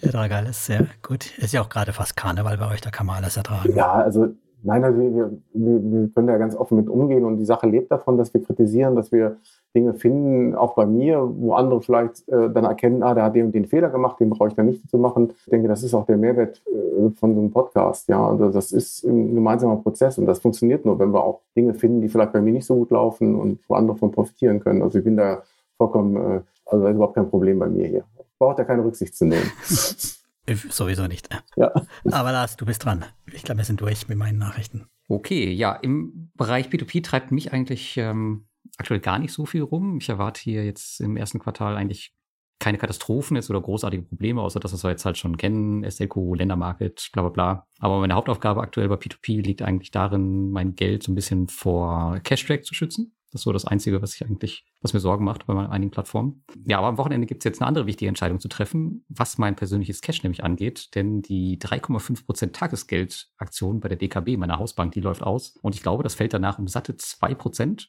Ich 0.00 0.06
ertrage 0.06 0.36
alles, 0.36 0.66
sehr 0.66 0.86
gut. 1.02 1.36
Ist 1.38 1.52
ja 1.52 1.62
auch 1.62 1.68
gerade 1.68 1.92
fast 1.92 2.16
Karneval 2.16 2.56
bei 2.58 2.70
euch, 2.70 2.80
da 2.80 2.90
kann 2.90 3.06
man 3.06 3.16
alles 3.16 3.36
ertragen. 3.36 3.74
Ja, 3.74 3.92
also 3.92 4.28
Nein, 4.62 4.82
also 4.82 4.98
wir, 4.98 5.30
wir, 5.52 5.92
wir 5.92 6.08
können 6.08 6.26
da 6.26 6.36
ganz 6.36 6.56
offen 6.56 6.78
mit 6.78 6.88
umgehen 6.88 7.24
und 7.24 7.36
die 7.36 7.44
Sache 7.44 7.68
lebt 7.68 7.92
davon, 7.92 8.18
dass 8.18 8.34
wir 8.34 8.42
kritisieren, 8.42 8.96
dass 8.96 9.12
wir 9.12 9.36
Dinge 9.74 9.94
finden, 9.94 10.56
auch 10.56 10.74
bei 10.74 10.84
mir, 10.84 11.20
wo 11.36 11.52
andere 11.52 11.80
vielleicht 11.80 12.28
äh, 12.28 12.50
dann 12.50 12.64
erkennen, 12.64 13.02
ah, 13.04 13.14
der 13.14 13.24
hat 13.24 13.36
den 13.36 13.52
den 13.52 13.66
Fehler 13.66 13.90
gemacht, 13.90 14.18
den 14.18 14.30
brauche 14.30 14.48
ich 14.48 14.54
dann 14.54 14.66
nicht 14.66 14.88
zu 14.90 14.98
machen. 14.98 15.32
Ich 15.44 15.50
denke, 15.50 15.68
das 15.68 15.84
ist 15.84 15.94
auch 15.94 16.06
der 16.06 16.16
Mehrwert 16.16 16.60
äh, 16.66 17.10
von 17.10 17.34
so 17.34 17.40
einem 17.40 17.52
Podcast. 17.52 18.08
Ja, 18.08 18.26
also 18.26 18.50
das 18.50 18.72
ist 18.72 19.04
ein 19.04 19.34
gemeinsamer 19.34 19.76
Prozess 19.76 20.18
und 20.18 20.26
das 20.26 20.40
funktioniert 20.40 20.84
nur, 20.84 20.98
wenn 20.98 21.12
wir 21.12 21.22
auch 21.22 21.42
Dinge 21.54 21.74
finden, 21.74 22.00
die 22.00 22.08
vielleicht 22.08 22.32
bei 22.32 22.40
mir 22.40 22.52
nicht 22.52 22.66
so 22.66 22.74
gut 22.74 22.90
laufen 22.90 23.36
und 23.36 23.60
wo 23.68 23.74
andere 23.74 23.96
von 23.96 24.10
profitieren 24.10 24.58
können. 24.58 24.82
Also 24.82 24.98
ich 24.98 25.04
bin 25.04 25.16
da 25.16 25.42
vollkommen, 25.76 26.16
äh, 26.16 26.40
also 26.68 26.84
da 26.84 26.90
ist 26.90 26.96
überhaupt 26.96 27.14
kein 27.14 27.28
Problem 27.28 27.58
bei 27.58 27.68
mir 27.68 27.86
hier. 27.86 28.04
Braucht 28.38 28.58
da 28.58 28.64
keine 28.64 28.84
Rücksicht 28.84 29.16
zu 29.16 29.26
nehmen. 29.26 29.50
Sowieso 30.70 31.06
nicht. 31.06 31.28
Ja. 31.56 31.72
Aber 32.04 32.32
Lars, 32.32 32.56
du 32.56 32.64
bist 32.64 32.84
dran. 32.84 33.04
Ich 33.32 33.42
glaube, 33.42 33.58
wir 33.58 33.64
sind 33.64 33.80
durch 33.80 34.08
mit 34.08 34.16
meinen 34.16 34.38
Nachrichten. 34.38 34.86
Okay, 35.08 35.50
ja, 35.50 35.74
im 35.74 36.30
Bereich 36.34 36.68
P2P 36.68 37.02
treibt 37.02 37.32
mich 37.32 37.52
eigentlich 37.52 37.96
ähm, 37.96 38.46
aktuell 38.76 39.00
gar 39.00 39.18
nicht 39.18 39.32
so 39.32 39.46
viel 39.46 39.62
rum. 39.62 39.98
Ich 40.00 40.08
erwarte 40.08 40.40
hier 40.40 40.64
jetzt 40.64 41.00
im 41.00 41.16
ersten 41.16 41.38
Quartal 41.38 41.76
eigentlich 41.76 42.14
keine 42.58 42.78
Katastrophen 42.78 43.36
jetzt 43.36 43.50
oder 43.50 43.60
großartige 43.60 44.02
Probleme, 44.02 44.42
außer 44.42 44.58
dass 44.58 44.82
wir 44.82 44.90
jetzt 44.90 45.04
halt 45.04 45.16
schon 45.16 45.36
kennen, 45.36 45.88
SLCO, 45.88 46.34
Ländermarket, 46.34 47.10
bla 47.12 47.22
bla 47.22 47.30
bla. 47.30 47.66
Aber 47.78 48.00
meine 48.00 48.14
Hauptaufgabe 48.14 48.60
aktuell 48.60 48.88
bei 48.88 48.96
P2P 48.96 49.42
liegt 49.42 49.62
eigentlich 49.62 49.90
darin, 49.90 50.50
mein 50.50 50.74
Geld 50.74 51.04
so 51.04 51.12
ein 51.12 51.14
bisschen 51.14 51.48
vor 51.48 52.18
Cashtrack 52.24 52.64
zu 52.64 52.74
schützen. 52.74 53.14
Das 53.30 53.40
ist 53.40 53.44
so 53.44 53.52
das 53.52 53.66
Einzige, 53.66 54.00
was 54.00 54.14
ich 54.14 54.24
eigentlich, 54.24 54.64
was 54.80 54.94
mir 54.94 55.00
Sorgen 55.00 55.24
macht 55.24 55.46
bei 55.46 55.68
einigen 55.68 55.90
Plattformen. 55.90 56.44
Ja, 56.66 56.78
aber 56.78 56.86
am 56.86 56.98
Wochenende 56.98 57.26
gibt 57.26 57.42
es 57.42 57.44
jetzt 57.44 57.60
eine 57.60 57.68
andere 57.68 57.86
wichtige 57.86 58.08
Entscheidung 58.08 58.40
zu 58.40 58.48
treffen, 58.48 59.04
was 59.08 59.36
mein 59.36 59.54
persönliches 59.54 60.00
Cash 60.00 60.22
nämlich 60.22 60.44
angeht. 60.44 60.94
Denn 60.94 61.20
die 61.20 61.58
3,5% 61.58 62.52
Tagesgeldaktion 62.52 63.80
bei 63.80 63.88
der 63.88 63.98
DKB, 63.98 64.38
meiner 64.38 64.58
Hausbank, 64.58 64.92
die 64.92 65.00
läuft 65.00 65.22
aus. 65.22 65.58
Und 65.60 65.74
ich 65.74 65.82
glaube, 65.82 66.02
das 66.02 66.14
fällt 66.14 66.32
danach 66.32 66.58
um 66.58 66.68
satte 66.68 66.94
2%. 66.94 67.88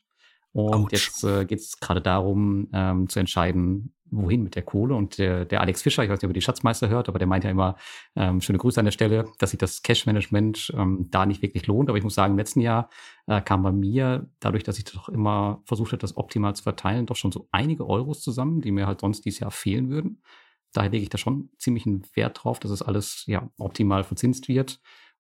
Und 0.52 0.74
Ouch. 0.74 0.92
jetzt 0.92 1.24
äh, 1.24 1.46
geht 1.46 1.60
es 1.60 1.80
gerade 1.80 2.02
darum, 2.02 2.70
ähm, 2.74 3.08
zu 3.08 3.20
entscheiden, 3.20 3.94
wohin 4.12 4.44
mit 4.44 4.56
der 4.56 4.64
Kohle. 4.64 4.96
Und 4.96 5.18
der, 5.18 5.46
der 5.46 5.62
Alex 5.62 5.82
Fischer, 5.82 6.04
ich 6.04 6.10
weiß 6.10 6.20
nicht, 6.20 6.26
ob 6.26 6.32
ihr 6.32 6.34
die 6.34 6.42
Schatzmeister 6.42 6.90
hört, 6.90 7.10
aber 7.10 7.20
der 7.20 7.28
meint 7.28 7.44
ja 7.44 7.50
immer, 7.50 7.76
ähm, 8.16 8.42
schöne 8.42 8.60
Grüße 8.60 8.80
an 8.80 8.86
der 8.86 8.92
Stelle, 8.92 9.26
dass 9.38 9.52
sich 9.52 9.60
das 9.60 9.82
Cash-Management 9.82 10.74
ähm, 10.76 11.08
da 11.10 11.26
nicht 11.26 11.42
wirklich 11.42 11.68
lohnt. 11.68 11.90
Aber 11.90 11.98
ich 11.98 12.04
muss 12.04 12.16
sagen, 12.16 12.34
im 12.34 12.38
letzten 12.38 12.62
Jahr 12.62 12.90
äh, 13.28 13.42
kam 13.42 13.64
bei 13.64 13.72
mir, 13.72 14.30
dadurch, 14.40 14.64
dass 14.64 14.78
ich 14.78 14.86
doch 14.86 15.10
immer 15.10 15.62
versucht 15.66 15.92
habe, 15.92 16.00
das 16.00 16.18
optimal 16.18 16.56
zu 16.56 16.64
verteilen, 16.64 17.06
doch 17.06 17.16
schon 17.16 17.32
so 17.32 17.48
einige 17.52 17.88
Euros 17.88 18.22
zusammen, 18.22 18.62
die 18.62 18.72
mir 18.72 18.88
halt 18.88 19.02
sonst 19.02 19.26
dieses 19.26 19.40
Jahr 19.40 19.52
fehlen 19.52 19.90
würden. 19.90 20.22
Daher 20.74 20.92
lege 20.92 21.04
ich 21.04 21.10
da 21.10 21.18
schon 21.18 21.50
ziemlich 21.58 21.86
einen 21.86 22.04
Wert 22.14 22.44
drauf, 22.44 22.60
dass 22.60 22.72
es 22.72 22.82
alles 22.82 23.24
ja 23.26 23.50
optimal 23.58 24.04
verzinst 24.04 24.48
wird. 24.48 24.80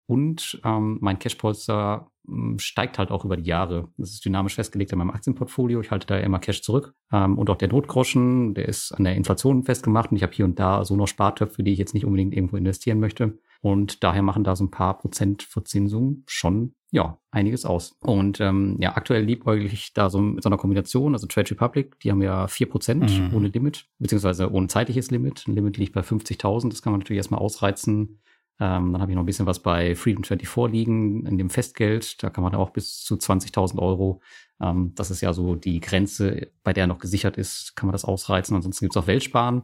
Und 0.07 0.59
ähm, 0.63 0.97
mein 1.01 1.19
Cashpolster 1.19 2.09
hm, 2.25 2.57
steigt 2.59 2.97
halt 2.97 3.11
auch 3.11 3.25
über 3.25 3.35
die 3.35 3.43
Jahre. 3.43 3.89
Das 3.97 4.11
ist 4.11 4.23
dynamisch 4.23 4.55
festgelegt 4.55 4.93
in 4.93 4.97
meinem 4.97 5.11
Aktienportfolio. 5.11 5.81
Ich 5.81 5.91
halte 5.91 6.07
da 6.07 6.17
immer 6.17 6.39
Cash 6.39 6.61
zurück. 6.63 6.93
Ähm, 7.11 7.37
und 7.37 7.49
auch 7.49 7.57
der 7.57 7.67
Notgroschen, 7.67 8.53
der 8.53 8.69
ist 8.69 8.93
an 8.93 9.03
der 9.03 9.15
Inflation 9.15 9.63
festgemacht. 9.63 10.11
Und 10.11 10.17
ich 10.17 10.23
habe 10.23 10.33
hier 10.33 10.45
und 10.45 10.59
da 10.59 10.85
so 10.85 10.95
noch 10.95 11.07
Spartöpfe, 11.07 11.61
die 11.61 11.73
ich 11.73 11.79
jetzt 11.79 11.93
nicht 11.93 12.05
unbedingt 12.05 12.33
irgendwo 12.33 12.55
investieren 12.55 13.01
möchte. 13.01 13.37
Und 13.61 14.03
daher 14.03 14.21
machen 14.21 14.45
da 14.45 14.55
so 14.55 14.63
ein 14.63 14.71
paar 14.71 14.97
Prozent 14.97 15.43
Verzinsung 15.43 16.23
schon, 16.25 16.73
ja, 16.91 17.17
einiges 17.31 17.65
aus. 17.65 17.97
Und 17.99 18.39
ähm, 18.39 18.77
ja, 18.79 18.95
aktuell 18.95 19.23
liebäugel 19.23 19.65
ich 19.65 19.93
da 19.93 20.09
so 20.09 20.21
mit 20.21 20.41
so 20.41 20.47
einer 20.47 20.57
Kombination. 20.57 21.13
Also 21.13 21.27
Trade 21.27 21.51
Republic, 21.51 21.99
die 21.99 22.11
haben 22.11 22.21
ja 22.21 22.47
vier 22.47 22.69
Prozent 22.69 23.19
mhm. 23.19 23.35
ohne 23.35 23.49
Limit, 23.49 23.87
beziehungsweise 23.99 24.51
ohne 24.51 24.67
zeitliches 24.67 25.11
Limit. 25.11 25.45
Ein 25.47 25.55
Limit 25.55 25.77
liegt 25.77 25.93
bei 25.93 26.01
50.000. 26.01 26.69
Das 26.69 26.81
kann 26.81 26.93
man 26.93 26.99
natürlich 26.99 27.17
erstmal 27.17 27.41
ausreizen 27.41 28.21
ähm, 28.59 28.91
dann 28.91 29.01
habe 29.01 29.11
ich 29.11 29.15
noch 29.15 29.23
ein 29.23 29.27
bisschen 29.27 29.45
was 29.45 29.59
bei 29.59 29.95
Freedom 29.95 30.23
24 30.23 30.71
liegen, 30.71 31.25
in 31.25 31.37
dem 31.37 31.49
Festgeld. 31.49 32.21
Da 32.23 32.29
kann 32.29 32.43
man 32.43 32.55
auch 32.55 32.71
bis 32.71 33.03
zu 33.03 33.15
20.000 33.15 33.79
Euro. 33.79 34.21
Ähm, 34.61 34.93
das 34.95 35.11
ist 35.11 35.21
ja 35.21 35.33
so 35.33 35.55
die 35.55 35.79
Grenze, 35.79 36.47
bei 36.63 36.73
der 36.73 36.87
noch 36.87 36.99
gesichert 36.99 37.37
ist, 37.37 37.75
kann 37.75 37.87
man 37.87 37.93
das 37.93 38.05
ausreizen. 38.05 38.55
Ansonsten 38.55 38.85
gibt's 38.85 38.97
auch 38.97 39.07
Weltsparen. 39.07 39.63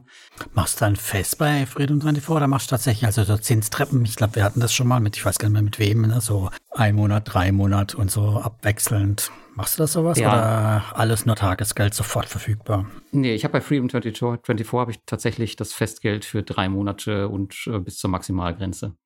Machst 0.54 0.80
du 0.80 0.84
dann 0.84 0.96
fest 0.96 1.38
bei 1.38 1.66
Freedom 1.66 2.00
24 2.00 2.28
oder 2.30 2.46
machst 2.46 2.70
du 2.70 2.70
tatsächlich 2.70 3.06
also 3.06 3.24
so 3.24 3.36
Zinstreppen? 3.36 4.04
Ich 4.04 4.16
glaube, 4.16 4.36
wir 4.36 4.44
hatten 4.44 4.60
das 4.60 4.72
schon 4.72 4.86
mal 4.86 5.00
mit, 5.00 5.16
ich 5.16 5.24
weiß 5.24 5.38
gar 5.38 5.48
nicht 5.48 5.54
mehr 5.54 5.62
mit 5.62 5.78
wem, 5.78 6.02
ne? 6.02 6.20
so 6.20 6.50
ein 6.70 6.94
Monat, 6.94 7.24
drei 7.26 7.50
Monat 7.50 7.94
und 7.94 8.10
so 8.10 8.38
abwechselnd. 8.38 9.30
Machst 9.56 9.78
du 9.78 9.82
das 9.82 9.92
sowas 9.92 10.18
ja. 10.18 10.32
oder 10.32 10.98
alles 10.98 11.26
nur 11.26 11.36
Tagesgeld 11.36 11.94
sofort 11.94 12.26
verfügbar? 12.26 12.86
Nee, 13.12 13.34
ich 13.34 13.44
habe 13.44 13.52
bei 13.52 13.60
Freedom 13.60 13.88
24, 13.88 14.18
24 14.44 14.72
habe 14.72 14.90
ich 14.90 15.00
tatsächlich 15.06 15.56
das 15.56 15.72
Festgeld 15.72 16.24
für 16.24 16.42
drei 16.42 16.68
Monate 16.68 17.28
und 17.28 17.54
äh, 17.66 17.78
bis 17.78 17.98
zur 17.98 18.10
Maximalgrenze. 18.10 18.96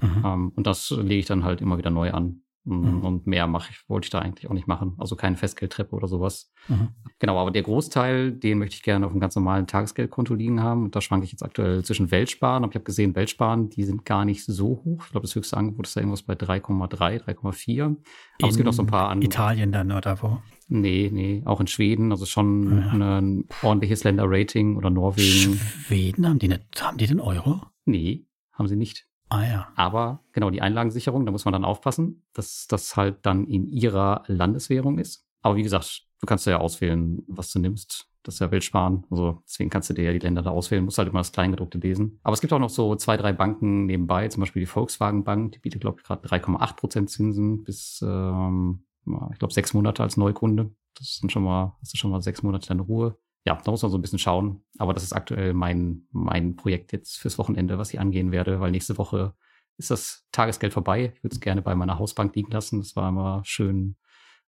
Mhm. 0.00 0.22
Ähm, 0.24 0.52
und 0.56 0.66
das 0.66 0.90
lege 0.90 1.20
ich 1.20 1.26
dann 1.26 1.44
halt 1.44 1.60
immer 1.60 1.78
wieder 1.78 1.90
neu 1.90 2.10
an. 2.10 2.42
Mhm. 2.64 3.04
Und 3.04 3.26
mehr 3.26 3.46
mache 3.46 3.70
ich, 3.70 3.88
wollte 3.88 4.06
ich 4.06 4.10
da 4.10 4.20
eigentlich 4.20 4.48
auch 4.48 4.54
nicht 4.54 4.68
machen. 4.68 4.94
Also 4.98 5.16
keine 5.16 5.36
Festgeldtreppe 5.36 5.94
oder 5.94 6.06
sowas. 6.06 6.52
Mhm. 6.68 6.88
Genau, 7.18 7.38
aber 7.38 7.50
der 7.50 7.62
Großteil, 7.62 8.32
den 8.32 8.58
möchte 8.58 8.76
ich 8.76 8.82
gerne 8.82 9.06
auf 9.06 9.12
einem 9.12 9.20
ganz 9.20 9.34
normalen 9.34 9.66
Tagesgeldkonto 9.66 10.34
liegen 10.34 10.62
haben. 10.62 10.84
Und 10.84 10.94
da 10.94 11.00
schwanke 11.00 11.24
ich 11.24 11.32
jetzt 11.32 11.42
aktuell 11.42 11.84
zwischen 11.84 12.10
Weltsparen. 12.10 12.62
Aber 12.62 12.70
ich 12.70 12.76
habe 12.76 12.84
gesehen, 12.84 13.14
Weltsparen, 13.16 13.68
die 13.68 13.84
sind 13.84 14.04
gar 14.04 14.24
nicht 14.24 14.44
so 14.44 14.82
hoch. 14.84 15.02
Ich 15.04 15.10
glaube, 15.10 15.26
das 15.26 15.34
höchste 15.34 15.56
Angebot 15.56 15.86
ist 15.86 15.96
da 15.96 16.00
irgendwas 16.00 16.22
bei 16.22 16.34
3,3, 16.34 17.24
3,4. 17.24 17.82
Aber 17.82 17.96
in 18.38 18.48
es 18.48 18.56
gibt 18.56 18.68
auch 18.68 18.72
so 18.72 18.82
ein 18.82 18.86
paar 18.86 19.08
andere. 19.08 19.26
Italien 19.26 19.72
dann 19.72 19.90
oder 19.90 20.22
wo? 20.22 20.38
Nee, 20.68 21.10
nee, 21.12 21.42
auch 21.44 21.60
in 21.60 21.66
Schweden. 21.66 22.12
Also 22.12 22.26
schon 22.26 22.78
ja. 22.78 23.18
ein 23.18 23.44
ordentliches 23.62 24.04
Länderrating 24.04 24.76
oder 24.76 24.88
Norwegen. 24.88 25.58
Schweden, 25.86 26.28
haben 26.28 26.38
die, 26.38 26.48
nicht, 26.48 26.62
haben 26.80 26.96
die 26.96 27.06
den 27.06 27.20
Euro? 27.20 27.60
Nee, 27.84 28.26
haben 28.52 28.68
sie 28.68 28.76
nicht. 28.76 29.06
Ah 29.32 29.46
ja. 29.46 29.68
Aber 29.76 30.20
genau 30.32 30.50
die 30.50 30.60
Einlagensicherung, 30.60 31.24
da 31.24 31.32
muss 31.32 31.46
man 31.46 31.52
dann 31.52 31.64
aufpassen, 31.64 32.22
dass 32.34 32.66
das 32.68 32.96
halt 32.96 33.24
dann 33.24 33.46
in 33.46 33.66
ihrer 33.66 34.24
Landeswährung 34.26 34.98
ist. 34.98 35.26
Aber 35.40 35.56
wie 35.56 35.62
gesagt, 35.62 36.06
du 36.20 36.26
kannst 36.26 36.46
ja 36.46 36.58
auswählen, 36.58 37.22
was 37.28 37.50
du 37.50 37.58
nimmst. 37.58 38.08
Das 38.24 38.34
ist 38.34 38.40
ja 38.40 38.50
Weltsparen. 38.50 39.04
Also 39.10 39.42
deswegen 39.46 39.70
kannst 39.70 39.88
du 39.88 39.94
dir 39.94 40.04
ja 40.04 40.12
die 40.12 40.18
Länder 40.18 40.42
da 40.42 40.50
auswählen, 40.50 40.84
musst 40.84 40.98
halt 40.98 41.08
immer 41.08 41.20
das 41.20 41.32
Kleingedruckte 41.32 41.78
lesen. 41.78 42.20
Aber 42.22 42.34
es 42.34 42.42
gibt 42.42 42.52
auch 42.52 42.58
noch 42.58 42.68
so 42.68 42.94
zwei, 42.96 43.16
drei 43.16 43.32
Banken 43.32 43.86
nebenbei, 43.86 44.28
zum 44.28 44.42
Beispiel 44.42 44.60
die 44.60 44.66
Volkswagen 44.66 45.24
Bank, 45.24 45.52
die 45.52 45.58
bietet, 45.60 45.80
glaube 45.80 45.98
ich, 45.98 46.04
gerade 46.06 46.28
3,8 46.28 46.76
Prozent 46.76 47.10
Zinsen 47.10 47.64
bis, 47.64 48.04
ähm, 48.06 48.84
ich 49.32 49.38
glaube, 49.38 49.54
sechs 49.54 49.72
Monate 49.72 50.02
als 50.02 50.18
Neukunde. 50.18 50.70
Das 50.98 51.16
sind 51.16 51.32
schon 51.32 51.42
mal, 51.42 51.74
hast 51.80 51.94
du 51.94 51.96
schon 51.96 52.10
mal 52.10 52.20
sechs 52.20 52.42
Monate 52.42 52.68
deine 52.68 52.82
Ruhe 52.82 53.16
ja, 53.44 53.60
da 53.62 53.70
muss 53.70 53.82
man 53.82 53.90
so 53.90 53.98
ein 53.98 54.02
bisschen 54.02 54.18
schauen. 54.18 54.62
Aber 54.78 54.94
das 54.94 55.02
ist 55.02 55.12
aktuell 55.12 55.52
mein, 55.52 56.06
mein 56.10 56.56
Projekt 56.56 56.92
jetzt 56.92 57.18
fürs 57.18 57.38
Wochenende, 57.38 57.78
was 57.78 57.92
ich 57.92 58.00
angehen 58.00 58.32
werde, 58.32 58.60
weil 58.60 58.70
nächste 58.70 58.98
Woche 58.98 59.34
ist 59.78 59.90
das 59.90 60.26
Tagesgeld 60.32 60.72
vorbei. 60.72 61.12
Ich 61.16 61.24
würde 61.24 61.34
es 61.34 61.40
gerne 61.40 61.62
bei 61.62 61.74
meiner 61.74 61.98
Hausbank 61.98 62.34
liegen 62.36 62.52
lassen. 62.52 62.80
Das 62.80 62.94
war 62.94 63.08
immer 63.08 63.42
schön 63.44 63.96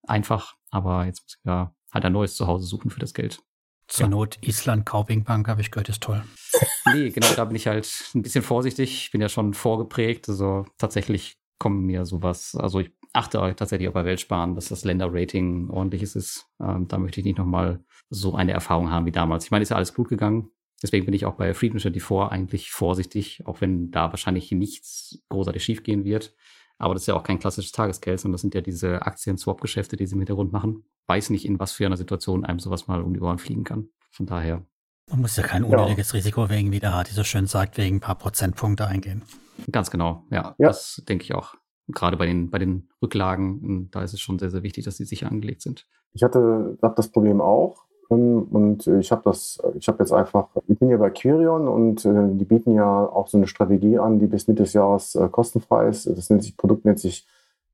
einfach. 0.03 0.57
Aber 0.71 1.05
jetzt 1.07 1.23
muss 1.23 1.37
ich 1.39 1.45
ja 1.45 1.75
halt 1.93 2.05
ein 2.05 2.13
neues 2.13 2.35
Zuhause 2.35 2.67
suchen 2.67 2.91
für 2.91 3.01
das 3.01 3.15
Geld. 3.15 3.41
Zur 3.87 4.07
ja. 4.07 4.11
Not 4.11 4.39
Island 4.41 4.87
Kauping 4.87 5.25
Bank, 5.25 5.49
habe 5.49 5.61
ich 5.61 5.71
gehört, 5.71 5.89
ist 5.89 6.03
toll. 6.03 6.23
Nee, 6.95 7.11
genau, 7.11 7.33
da 7.37 7.45
bin 7.45 7.57
ich 7.57 7.67
halt 7.67 8.11
ein 8.15 8.23
bisschen 8.23 8.43
vorsichtig. 8.43 9.05
Ich 9.05 9.11
bin 9.13 9.21
ja 9.21 9.29
schon 9.29 9.53
vorgeprägt. 9.53 10.29
Also 10.29 10.65
tatsächlich 10.79 11.39
kommen 11.59 11.85
mir 11.85 12.07
sowas, 12.07 12.57
also 12.57 12.81
ich 12.81 12.91
achte 13.13 13.39
tatsächlich 13.55 13.89
auch 13.89 13.93
bei 13.93 14.05
Weltsparen, 14.05 14.55
dass 14.55 14.69
das 14.69 14.85
Länderrating 14.85 15.69
ordentliches 15.69 16.17
ist. 16.17 16.47
Ähm, 16.61 16.89
da 16.89 16.99
möchte 16.99 17.21
ich 17.21 17.27
nicht 17.27 17.39
nochmal 17.39 17.85
so 18.11 18.35
eine 18.35 18.53
Erfahrung 18.53 18.91
haben 18.91 19.07
wie 19.07 19.13
damals. 19.13 19.45
Ich 19.45 19.51
meine, 19.51 19.63
ist 19.63 19.71
ja 19.71 19.77
alles 19.77 19.95
gut 19.95 20.09
gegangen. 20.09 20.51
Deswegen 20.83 21.05
bin 21.05 21.15
ich 21.15 21.27
auch 21.27 21.35
bei 21.35 21.55
Freedom 21.55 21.79
24 21.79 22.33
eigentlich 22.33 22.71
vorsichtig, 22.71 23.43
auch 23.47 23.61
wenn 23.61 23.91
da 23.91 24.11
wahrscheinlich 24.11 24.51
nichts 24.51 25.23
großartig 25.29 25.63
schiefgehen 25.63 26.05
wird. 26.05 26.35
Aber 26.79 26.95
das 26.95 27.03
ist 27.03 27.07
ja 27.09 27.15
auch 27.15 27.23
kein 27.23 27.39
klassisches 27.39 27.73
Tagesgeld, 27.73 28.21
sondern 28.21 28.35
das 28.35 28.41
sind 28.41 28.55
ja 28.55 28.63
diese 28.63 29.03
Aktien-Swap-Geschäfte, 29.03 29.97
die 29.97 30.07
sie 30.07 30.15
im 30.15 30.21
Hintergrund 30.21 30.51
machen. 30.51 30.85
Weiß 31.07 31.29
nicht, 31.29 31.45
in 31.45 31.61
was 31.61 31.73
für 31.73 31.85
einer 31.85 31.99
Situation 31.99 32.45
einem 32.45 32.59
sowas 32.59 32.89
mal 32.89 33.03
um 33.03 33.13
die 33.13 33.21
Ohren 33.21 33.39
fliegen 33.39 33.65
kann. 33.65 33.91
Von 34.11 34.25
daher. 34.25 34.65
Man 35.11 35.21
muss 35.21 35.37
ja 35.37 35.43
kein 35.43 35.65
unnötiges 35.65 36.13
ja. 36.13 36.17
Risiko 36.17 36.49
wegen, 36.49 36.73
wie 36.73 36.81
der 36.81 36.95
Hardy 36.95 37.11
so 37.11 37.23
schön 37.23 37.47
sagt, 37.47 37.77
wegen 37.77 37.97
ein 37.97 38.01
paar 38.01 38.15
Prozentpunkte 38.17 38.87
eingehen. 38.87 39.23
Ganz 39.71 39.91
genau, 39.91 40.25
ja. 40.31 40.55
ja. 40.59 40.69
Das 40.69 41.03
denke 41.07 41.25
ich 41.25 41.35
auch. 41.35 41.55
Gerade 41.89 42.17
bei 42.17 42.25
den, 42.25 42.49
bei 42.49 42.59
den 42.59 42.89
Rücklagen, 43.03 43.91
da 43.91 44.03
ist 44.03 44.15
es 44.15 44.21
schon 44.21 44.39
sehr, 44.39 44.51
sehr 44.51 44.63
wichtig, 44.63 44.85
dass 44.85 44.97
sie 44.97 45.05
sicher 45.05 45.31
angelegt 45.31 45.61
sind. 45.61 45.87
Ich 46.13 46.23
hatte 46.23 46.79
hab 46.81 46.97
das 46.97 47.11
Problem 47.11 47.43
auch. 47.43 47.85
Und 48.11 48.89
ich 48.89 49.13
habe 49.13 49.23
das, 49.25 49.63
ich 49.79 49.87
habe 49.87 50.01
jetzt 50.01 50.13
einfach, 50.13 50.49
ich 50.67 50.77
bin 50.79 50.91
ja 50.91 50.97
bei 50.97 51.11
Quirion 51.11 51.69
und 51.69 52.05
äh, 52.05 52.29
die 52.33 52.45
bieten 52.45 52.75
ja 52.75 53.07
auch 53.07 53.29
so 53.29 53.39
eine 53.39 53.47
Strategie 53.47 53.99
an, 53.99 54.19
die 54.19 54.27
bis 54.27 54.49
Mitte 54.49 54.65
des 54.65 54.73
Jahres 54.73 55.15
äh, 55.15 55.29
kostenfrei 55.29 55.89
ist. 55.89 56.07
Das 56.07 56.29
nennt 56.29 56.43
sich, 56.43 56.57
Produkt 56.57 56.85
nennt 56.85 56.99
sich 56.99 57.29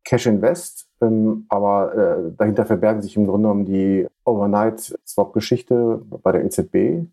Cash 0.05 0.27
Invest, 0.27 0.90
ähm, 1.01 1.46
aber 1.49 1.94
äh, 1.94 2.33
dahinter 2.37 2.66
verbergen 2.66 3.01
sich 3.01 3.16
im 3.16 3.27
Grunde 3.27 3.49
genommen 3.49 3.64
die 3.64 4.07
Overnight-Swap-Geschichte 4.25 6.03
bei 6.22 6.33
der 6.33 6.44
EZB, 6.44 7.07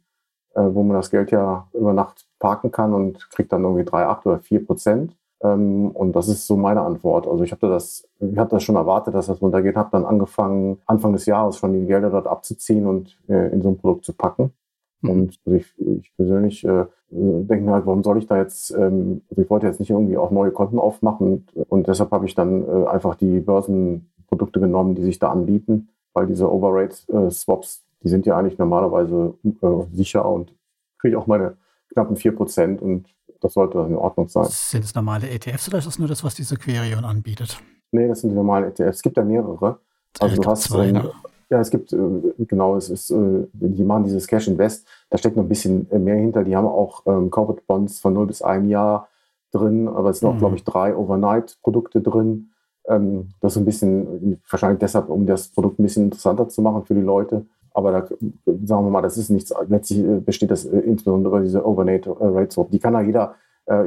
wo 0.56 0.84
man 0.84 0.98
das 0.98 1.10
Geld 1.10 1.32
ja 1.32 1.68
über 1.74 1.94
Nacht 1.94 2.28
parken 2.40 2.72
kann 2.72 2.94
und 2.94 3.30
kriegt 3.32 3.52
dann 3.52 3.64
irgendwie 3.64 3.86
drei, 3.86 4.06
acht 4.06 4.26
oder 4.26 4.40
vier 4.40 4.64
Prozent. 4.64 5.16
Ähm, 5.44 5.92
und 5.92 6.16
das 6.16 6.28
ist 6.28 6.48
so 6.48 6.56
meine 6.56 6.82
Antwort. 6.82 7.28
Also 7.28 7.44
ich 7.44 7.52
habe 7.52 7.68
das, 7.68 8.08
ich 8.20 8.38
habe 8.38 8.50
das 8.50 8.64
schon 8.64 8.76
erwartet, 8.76 9.14
dass 9.14 9.28
das 9.28 9.42
runtergeht, 9.42 9.76
habe 9.76 9.90
dann 9.92 10.06
angefangen, 10.06 10.80
Anfang 10.86 11.14
des 11.14 11.26
Jahres 11.26 11.58
schon 11.58 11.74
die 11.74 11.86
Gelder 11.86 12.10
dort 12.10 12.28
abzuziehen 12.28 12.88
und 12.88 13.20
äh, 13.28 13.52
in 13.52 13.62
so 13.62 13.70
ein 13.70 13.78
Produkt 13.78 14.06
zu 14.06 14.14
packen. 14.14 14.54
Mhm. 15.02 15.10
Und 15.10 15.40
also 15.46 15.58
ich, 15.58 15.74
ich 15.78 16.16
persönlich 16.16 16.64
äh, 16.64 16.86
denke 17.10 17.72
halt, 17.72 17.86
warum 17.86 18.04
soll 18.04 18.18
ich 18.18 18.26
da 18.28 18.38
jetzt, 18.38 18.72
ähm, 18.72 19.22
also 19.30 19.42
ich 19.42 19.50
wollte 19.50 19.68
jetzt 19.68 19.80
nicht 19.80 19.90
irgendwie 19.90 20.18
auch 20.18 20.32
neue 20.32 20.52
Konten 20.52 20.80
aufmachen 20.80 21.28
und, 21.54 21.70
und 21.70 21.88
deshalb 21.88 22.12
habe 22.12 22.26
ich 22.26 22.36
dann 22.36 22.64
äh, 22.68 22.88
einfach 22.88 23.16
die 23.16 23.40
Börsenprodukte 23.40 24.60
genommen, 24.60 24.96
die 24.96 25.04
sich 25.04 25.20
da 25.20 25.30
anbieten, 25.30 25.90
weil 26.14 26.28
diese 26.28 26.52
Overrate-Swaps, 26.52 27.84
die 28.02 28.08
sind 28.08 28.26
ja 28.26 28.38
eigentlich 28.38 28.58
normalerweise 28.58 29.34
äh, 29.44 29.68
sicher 29.94 30.30
und 30.30 30.56
kriege 31.00 31.20
auch 31.20 31.28
meine 31.28 31.58
knappen 31.92 32.16
vier 32.16 32.36
Prozent 32.36 32.82
und 32.82 33.08
das 33.44 33.54
sollte 33.54 33.80
in 33.80 33.96
Ordnung 33.96 34.28
sein. 34.30 34.46
Sind 34.50 34.86
es 34.86 34.96
normale 34.96 35.30
ETFs 35.30 35.68
oder 35.68 35.78
ist 35.78 35.88
das 35.88 36.00
nur 36.00 36.08
das, 36.08 36.24
was 36.24 36.36
diese 36.36 36.56
Querion 36.56 37.04
anbietet? 37.04 37.60
Nee, 37.92 38.08
das 38.08 38.22
sind 38.22 38.32
die 38.32 38.36
normalen 38.36 38.66
ETFs. 38.66 38.98
Es 38.98 39.02
gibt 39.02 39.18
ja 39.18 39.24
mehrere. 39.24 39.80
Also 40.20 40.42
du 40.42 40.50
hast 40.50 40.64
zwei, 40.64 40.92
ne? 40.92 41.12
Ja, 41.50 41.60
es 41.60 41.70
gibt, 41.70 41.94
äh, 41.94 41.98
genau, 42.40 42.78
es 42.78 42.90
ist, 42.90 43.12
äh, 43.12 43.46
die 43.54 43.84
machen 43.84 44.06
dieses 44.06 44.26
Cash 44.26 44.48
Invest, 44.48 44.88
da 45.10 45.18
steckt 45.18 45.36
noch 45.36 45.44
ein 45.44 45.50
bisschen 45.50 45.88
mehr 45.92 46.16
hinter. 46.16 46.44
Die 46.44 46.56
haben 46.56 46.66
auch 46.66 47.04
ähm, 47.06 47.30
Corporate 47.30 47.64
Bonds 47.68 48.00
von 48.00 48.14
0 48.14 48.28
bis 48.28 48.42
1 48.42 48.68
Jahr 48.70 49.08
drin, 49.52 49.88
aber 49.88 50.10
es 50.10 50.20
sind 50.20 50.30
auch, 50.30 50.34
mhm. 50.34 50.40
glaube 50.40 50.56
ich, 50.56 50.64
drei 50.64 50.96
Overnight-Produkte 50.96 52.02
drin. 52.02 52.50
Ähm, 52.88 53.30
das 53.40 53.54
ist 53.54 53.58
ein 53.58 53.66
bisschen, 53.66 54.42
wahrscheinlich 54.50 54.80
deshalb, 54.80 55.10
um 55.10 55.26
das 55.26 55.50
Produkt 55.50 55.80
ein 55.80 55.84
bisschen 55.84 56.06
interessanter 56.06 56.50
zu 56.50 56.62
machen 56.62 56.86
für 56.86 56.96
die 56.96 57.02
Leute. 57.02 57.46
Aber 57.74 57.92
da, 57.92 58.06
sagen 58.66 58.86
wir 58.86 58.90
mal, 58.90 59.02
das 59.02 59.18
ist 59.18 59.30
nichts, 59.30 59.54
letztlich 59.68 60.00
äh, 60.00 60.20
besteht 60.20 60.52
das 60.52 60.66
äh, 60.66 60.80
insbesondere 60.80 61.42
diese 61.42 61.66
Overnight 61.66 62.06
äh, 62.08 62.12
Rate 62.20 62.52
Swap. 62.52 62.72
Die 62.72 62.80
kann 62.80 62.94
ja 62.94 63.02
jeder 63.02 63.36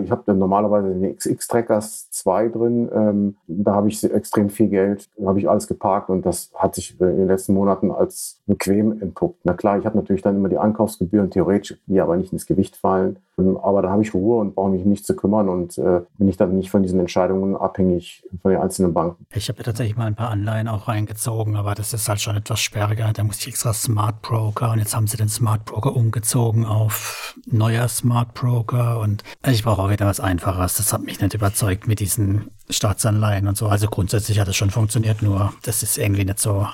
ich 0.03 0.11
habe 0.11 0.23
dann 0.25 0.39
normalerweise 0.39 0.89
den 0.89 1.15
XX-Trackers 1.15 2.09
2 2.11 2.49
drin. 2.49 2.89
Ähm, 2.95 3.37
da 3.47 3.75
habe 3.75 3.89
ich 3.89 4.03
extrem 4.11 4.49
viel 4.49 4.69
Geld, 4.69 5.11
habe 5.23 5.39
ich 5.39 5.51
alles 5.51 5.67
geparkt 5.67 6.09
und 6.09 6.25
das 6.25 6.51
hat 6.55 6.75
sich 6.75 6.99
in 6.99 7.19
den 7.19 7.27
letzten 7.29 7.53
Monaten 7.53 7.91
als 7.91 8.41
bequem 8.47 9.03
entpuppt. 9.03 9.41
Na 9.45 9.53
klar, 9.53 9.79
ich 9.79 9.85
habe 9.85 9.99
natürlich 9.99 10.23
dann 10.23 10.37
immer 10.37 10.49
die 10.49 10.57
Ankaufsgebühren, 10.57 11.31
theoretisch, 11.31 11.79
die 11.85 12.01
aber 12.01 12.17
nicht 12.17 12.33
ins 12.33 12.47
Gewicht 12.47 12.75
fallen. 12.75 13.19
Ähm, 13.39 13.57
aber 13.59 13.83
da 13.83 13.91
habe 13.91 14.03
ich 14.03 14.15
Ruhe 14.15 14.41
und 14.41 14.55
brauche 14.55 14.71
mich 14.71 14.85
nicht 14.85 15.07
zu 15.07 15.15
kümmern 15.15 15.49
und 15.49 15.77
äh, 15.79 16.03
bin 16.19 16.29
ich 16.29 16.37
dann 16.37 16.57
nicht 16.57 16.71
von 16.71 16.83
diesen 16.83 17.01
Entscheidungen 17.01 17.57
abhängig 17.57 18.25
von 18.41 18.51
den 18.51 18.61
einzelnen 18.61 18.95
Banken. 18.95 19.27
Ich 19.35 19.49
habe 19.49 19.59
ja 19.59 19.65
tatsächlich 19.65 19.97
mal 19.97 20.07
ein 20.07 20.15
paar 20.15 20.31
Anleihen 20.31 20.69
auch 20.69 20.89
reingezogen, 20.89 21.57
aber 21.57 21.75
das 21.75 21.93
ist 21.93 22.09
halt 22.09 22.21
schon 22.21 22.37
etwas 22.37 22.61
sperriger. 22.61 23.13
Da 23.13 23.25
muss 23.25 23.39
ich 23.41 23.49
extra 23.49 23.73
Smart 23.73 24.23
Broker 24.23 24.73
und 24.73 24.79
jetzt 24.79 24.97
haben 24.97 25.07
sie 25.07 25.17
den 25.17 25.29
Smart 25.29 25.65
Broker 25.65 25.95
umgezogen 25.95 26.65
auf 26.65 27.39
neuer 27.47 27.89
Smart 27.89 28.35
Broker 28.35 29.01
und 29.01 29.23
ich 29.47 29.65
brauche 29.65 29.83
auch 29.83 29.91
wieder 29.91 30.07
was 30.07 30.21
Einfaches. 30.21 30.77
Das 30.77 30.93
hat 30.93 31.03
mich 31.03 31.21
nicht 31.21 31.35
überzeugt 31.35 31.87
mit 31.87 32.01
diesen 32.01 32.51
Staatsanleihen 32.71 33.49
und 33.49 33.57
so. 33.57 33.67
Also 33.67 33.89
grundsätzlich 33.89 34.41
hat 34.41 34.49
es 34.49 34.57
schon 34.57 34.71
funktioniert, 34.71 35.23
nur 35.23 35.53
das 35.63 35.83
ist 35.83 35.99
irgendwie 35.99 36.25
nicht 36.25 36.41
so 36.41 36.67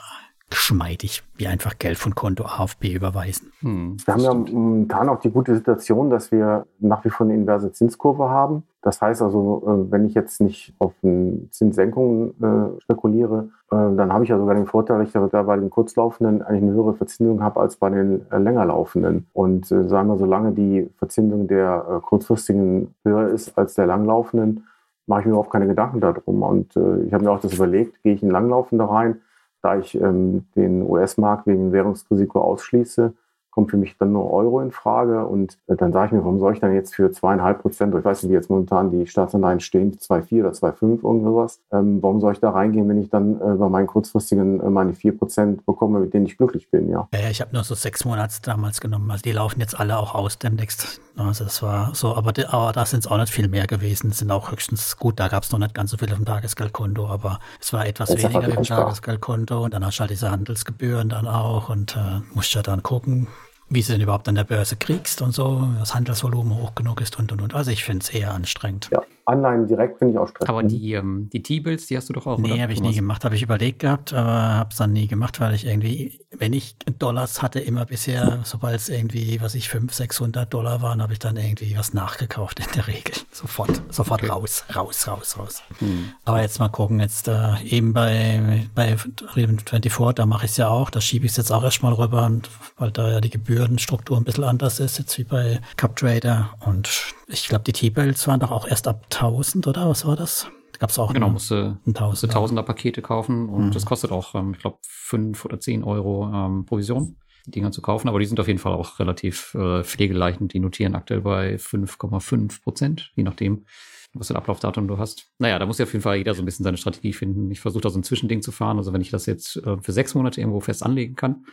geschmeidig, 0.52 1.22
wie 1.38 1.46
einfach 1.46 1.78
Geld 1.78 1.96
von 1.96 2.14
Konto 2.14 2.44
A 2.44 2.58
auf 2.58 2.76
B 2.76 2.92
überweisen. 2.92 3.52
Hm, 3.60 3.96
wir 4.04 4.14
haben 4.14 4.20
ja 4.20 4.34
momentan 4.34 5.08
auch 5.08 5.18
die 5.18 5.30
gute 5.30 5.54
Situation, 5.54 6.10
dass 6.10 6.30
wir 6.30 6.66
nach 6.78 7.02
wie 7.06 7.08
vor 7.08 7.24
eine 7.24 7.34
inverse 7.34 7.72
Zinskurve 7.72 8.28
haben. 8.28 8.64
Das 8.82 9.00
heißt 9.00 9.22
also, 9.22 9.62
äh, 9.66 9.90
wenn 9.90 10.04
ich 10.04 10.12
jetzt 10.12 10.42
nicht 10.42 10.74
auf 10.78 10.92
Zinssenkungen 11.00 12.34
äh, 12.42 12.80
spekuliere, 12.82 13.48
äh, 13.70 13.76
dann 13.96 14.12
habe 14.12 14.24
ich 14.24 14.30
ja 14.30 14.38
sogar 14.38 14.54
den 14.54 14.66
Vorteil, 14.66 14.98
dass 14.98 15.06
ich 15.08 15.30
da 15.30 15.42
bei 15.42 15.56
den 15.56 15.70
kurzlaufenden 15.70 16.42
eigentlich 16.42 16.64
eine 16.64 16.72
höhere 16.72 16.94
Verzinsung 16.94 17.42
habe 17.42 17.60
als 17.60 17.76
bei 17.76 17.88
den 17.88 18.26
länger 18.30 18.66
laufenden. 18.66 19.26
Und 19.32 19.66
sagen 19.66 20.08
wir, 20.08 20.18
solange 20.18 20.52
die 20.52 20.90
Verzinsung 20.98 21.48
der 21.48 22.00
kurzfristigen 22.02 22.94
höher 23.04 23.28
ist 23.28 23.56
als 23.56 23.74
der 23.74 23.86
langlaufenden, 23.86 24.66
mache 25.06 25.20
ich 25.20 25.26
mir 25.26 25.32
überhaupt 25.32 25.52
keine 25.52 25.66
Gedanken 25.66 26.00
darum. 26.00 26.42
Und 26.42 26.76
ich 27.06 27.12
habe 27.14 27.24
mir 27.24 27.30
auch 27.30 27.40
das 27.40 27.54
überlegt, 27.54 28.02
gehe 28.02 28.14
ich 28.14 28.22
in 28.22 28.30
langlaufende 28.30 28.88
rein, 28.88 29.20
da 29.62 29.79
ich 29.79 29.94
ähm, 29.94 30.44
den 30.57 30.83
US-Markt 30.83 31.46
wegen 31.46 31.72
Währungsrisiko 31.72 32.40
ausschließe, 32.40 33.14
kommt 33.52 33.70
für 33.70 33.76
mich 33.76 33.96
dann 33.98 34.12
nur 34.12 34.32
Euro 34.32 34.60
in 34.60 34.72
Frage. 34.72 35.26
Und 35.26 35.58
äh, 35.68 35.76
dann 35.76 35.92
sage 35.92 36.06
ich 36.06 36.12
mir, 36.12 36.24
warum 36.24 36.40
soll 36.40 36.54
ich 36.54 36.60
dann 36.60 36.74
jetzt 36.74 36.94
für 36.94 37.12
zweieinhalb 37.12 37.60
Prozent, 37.60 37.94
ich 37.94 38.04
weiß 38.04 38.22
nicht, 38.22 38.30
wie 38.30 38.34
jetzt 38.34 38.50
momentan 38.50 38.90
die 38.90 39.06
Staatsanleihen 39.06 39.60
stehen, 39.60 39.92
2,4 39.92 40.40
oder 40.40 40.50
2,5 40.50 41.04
irgendwas, 41.04 41.60
ähm, 41.70 42.02
warum 42.02 42.20
soll 42.20 42.32
ich 42.32 42.40
da 42.40 42.50
reingehen, 42.50 42.88
wenn 42.88 43.00
ich 43.00 43.10
dann 43.10 43.36
äh, 43.40 43.54
bei 43.54 43.68
meinen 43.68 43.86
kurzfristigen 43.86 44.60
äh, 44.60 44.70
meine 44.70 44.94
4 44.94 45.18
Prozent 45.18 45.64
bekomme, 45.66 46.00
mit 46.00 46.14
denen 46.14 46.26
ich 46.26 46.38
glücklich 46.38 46.70
bin, 46.70 46.88
ja. 46.88 47.08
Ja, 47.14 47.28
ich 47.30 47.40
habe 47.40 47.52
nur 47.52 47.62
so 47.62 47.74
sechs 47.74 48.04
Monate 48.04 48.34
damals 48.42 48.80
genommen. 48.80 49.10
Also 49.10 49.22
die 49.22 49.32
laufen 49.32 49.60
jetzt 49.60 49.78
alle 49.78 49.98
auch 49.98 50.14
aus 50.14 50.38
demnächst. 50.38 51.00
Also 51.16 51.44
das 51.44 51.62
war 51.62 51.94
so, 51.94 52.16
aber, 52.16 52.32
die, 52.32 52.46
aber 52.46 52.72
da 52.72 52.86
sind 52.86 53.00
es 53.00 53.06
auch 53.06 53.18
nicht 53.18 53.32
viel 53.32 53.48
mehr 53.48 53.66
gewesen, 53.66 54.12
sind 54.12 54.30
auch 54.30 54.50
höchstens 54.50 54.96
gut, 54.96 55.20
da 55.20 55.28
gab 55.28 55.42
es 55.42 55.52
noch 55.52 55.58
nicht 55.58 55.74
ganz 55.74 55.90
so 55.90 55.98
viel 55.98 56.10
auf 56.10 56.16
dem 56.16 56.24
Tagesgeldkonto, 56.24 57.06
aber 57.06 57.38
es 57.60 57.72
war 57.74 57.86
etwas 57.86 58.08
das 58.08 58.22
weniger 58.22 58.48
auf 58.48 58.54
dem 58.54 58.62
Tagesgeldkonto 58.62 59.64
und 59.64 59.74
dann 59.74 59.84
hast 59.84 59.98
du 59.98 60.00
halt 60.00 60.10
diese 60.10 60.30
Handelsgebühren 60.30 61.10
dann 61.10 61.28
auch 61.28 61.68
und 61.68 61.96
äh, 61.96 62.22
musst 62.34 62.54
ja 62.54 62.62
dann 62.62 62.82
gucken, 62.82 63.28
wie 63.74 63.80
du 63.82 63.92
denn 63.92 64.00
überhaupt 64.00 64.28
an 64.28 64.35
der 64.35 64.44
Börse 64.44 64.76
kriegst 64.76 65.22
und 65.22 65.32
so, 65.32 65.68
das 65.78 65.94
Handelsvolumen 65.94 66.56
hoch 66.56 66.74
genug 66.74 67.00
ist 67.00 67.18
und 67.18 67.32
und 67.32 67.40
und. 67.42 67.54
Also 67.54 67.70
ich 67.70 67.85
finde 67.85 68.02
es 68.02 68.11
eher 68.11 68.32
anstrengend. 68.35 68.90
Ja, 68.92 69.02
Anleihen 69.24 69.66
direkt 69.66 69.98
finde 69.98 70.14
ich 70.14 70.18
auch 70.18 70.28
stressig. 70.28 70.48
Aber 70.48 70.62
die, 70.62 70.92
ähm, 70.92 71.30
die 71.32 71.42
T-Bills, 71.42 71.87
die 71.87 71.96
hast 71.96 72.08
du 72.08 72.12
doch 72.12 72.26
auch, 72.26 72.38
Nee, 72.38 72.61
habe 72.61 72.72
ich 72.72 72.80
nie 72.80 72.94
gemacht. 72.94 73.24
Habe 73.24 73.35
ich 73.35 73.42
überlegt 73.42 73.78
gehabt, 73.78 74.12
aber 74.12 74.30
habe 74.30 74.70
es 74.70 74.76
dann 74.76 74.92
nie 74.92 75.06
gemacht, 75.06 75.40
weil 75.40 75.54
ich 75.54 75.66
irgendwie, 75.66 76.20
wenn 76.42 76.55
ich 76.55 76.74
Dollars 76.98 77.40
hatte, 77.40 77.61
immer 77.61 77.87
bisher, 77.87 78.40
sobald 78.42 78.74
es 78.74 78.88
irgendwie, 78.88 79.40
was 79.40 79.55
ich, 79.55 79.68
500, 79.68 79.94
600 79.94 80.52
Dollar 80.52 80.83
waren, 80.83 81.00
habe 81.00 81.12
ich 81.12 81.20
dann 81.20 81.37
irgendwie 81.37 81.78
was 81.78 81.94
nachgekauft 81.94 82.59
in 82.59 82.66
der 82.74 82.88
Regel. 82.88 83.14
Sofort, 83.31 83.81
sofort 83.90 84.24
okay. 84.24 84.33
raus, 84.33 84.64
raus, 84.74 85.07
raus, 85.07 85.38
raus. 85.38 85.62
Hm. 85.78 86.12
Aber 86.24 86.42
jetzt 86.42 86.59
mal 86.59 86.68
gucken, 86.68 86.98
jetzt 86.98 87.28
äh, 87.28 87.62
eben 87.62 87.92
bei, 87.92 88.66
bei 88.74 88.96
24, 88.96 89.92
da 90.16 90.26
mache 90.26 90.46
ich 90.46 90.50
es 90.50 90.57
ja 90.57 90.66
auch, 90.66 90.90
da 90.90 91.00
schiebe 91.00 91.26
ich 91.26 91.31
es 91.31 91.37
jetzt 91.37 91.52
auch 91.52 91.62
erstmal 91.62 91.92
rüber, 91.92 92.26
und, 92.26 92.50
weil 92.76 92.90
da 92.90 93.09
ja 93.09 93.20
die 93.20 93.31
Gebührenstruktur 93.31 94.16
ein 94.16 94.24
bisschen 94.24 94.42
anders 94.42 94.81
ist, 94.81 94.98
jetzt 94.98 95.16
wie 95.18 95.24
bei 95.24 95.61
CupTrader 95.76 96.50
und 96.59 96.90
ich 97.28 97.46
glaube, 97.46 97.62
die 97.62 97.72
T-Bells 97.72 98.26
waren 98.26 98.40
doch 98.40 98.50
auch 98.50 98.66
erst 98.66 98.88
ab 98.88 99.07
1000 99.12 99.68
oder 99.68 99.88
was 99.88 100.05
war 100.05 100.16
das? 100.16 100.48
Gab 100.83 100.90
es 100.90 100.99
auch 100.99 101.12
genau, 101.12 101.27
eine, 101.27 101.35
musste, 101.35 101.79
ein 101.87 101.95
musste 101.97 102.27
Tausender 102.27 102.64
Pakete 102.64 103.03
kaufen 103.03 103.49
und 103.49 103.66
mhm. 103.66 103.71
das 103.71 103.87
kostet 103.87 104.11
auch, 104.11 104.35
ähm, 104.35 104.55
ich 104.55 104.59
glaube, 104.59 104.79
5 104.83 105.45
oder 105.45 105.61
10 105.61 105.85
Euro 105.85 106.29
ähm, 106.35 106.66
Provision, 106.66 107.18
die 107.47 107.53
Dinger 107.53 107.71
zu 107.71 107.81
kaufen. 107.83 108.09
Aber 108.09 108.18
die 108.18 108.27
sind 108.27 108.40
auf 108.40 108.49
jeden 108.49 108.59
Fall 108.59 108.73
auch 108.73 108.99
relativ 108.99 109.55
äh, 109.55 109.85
pflegeleicht 109.85 110.40
und 110.40 110.53
die 110.53 110.59
notieren 110.59 110.97
aktuell 110.97 111.21
bei 111.21 111.55
5,5 111.55 112.64
Prozent, 112.64 113.12
je 113.14 113.23
nachdem, 113.23 113.64
was 114.12 114.27
für 114.27 114.35
ein 114.35 114.38
Ablaufdatum 114.38 114.88
du 114.88 114.99
hast. 114.99 115.31
Naja, 115.38 115.61
da 115.61 115.66
muss 115.66 115.79
ja 115.79 115.85
auf 115.85 115.92
jeden 115.92 116.03
Fall 116.03 116.16
jeder 116.16 116.35
so 116.35 116.42
ein 116.42 116.47
bisschen 116.47 116.64
seine 116.64 116.79
Strategie 116.79 117.12
finden. 117.12 117.49
Ich 117.53 117.61
versuche 117.61 117.83
da 117.83 117.90
so 117.90 118.01
ein 118.01 118.03
Zwischending 118.03 118.42
zu 118.42 118.51
fahren. 118.51 118.79
Also 118.79 118.92
wenn 118.92 119.03
ich 119.03 119.11
das 119.11 119.27
jetzt 119.27 119.59
äh, 119.59 119.77
für 119.81 119.92
sechs 119.92 120.16
Monate 120.16 120.40
irgendwo 120.40 120.59
fest 120.59 120.83
anlegen 120.83 121.14
kann, 121.14 121.47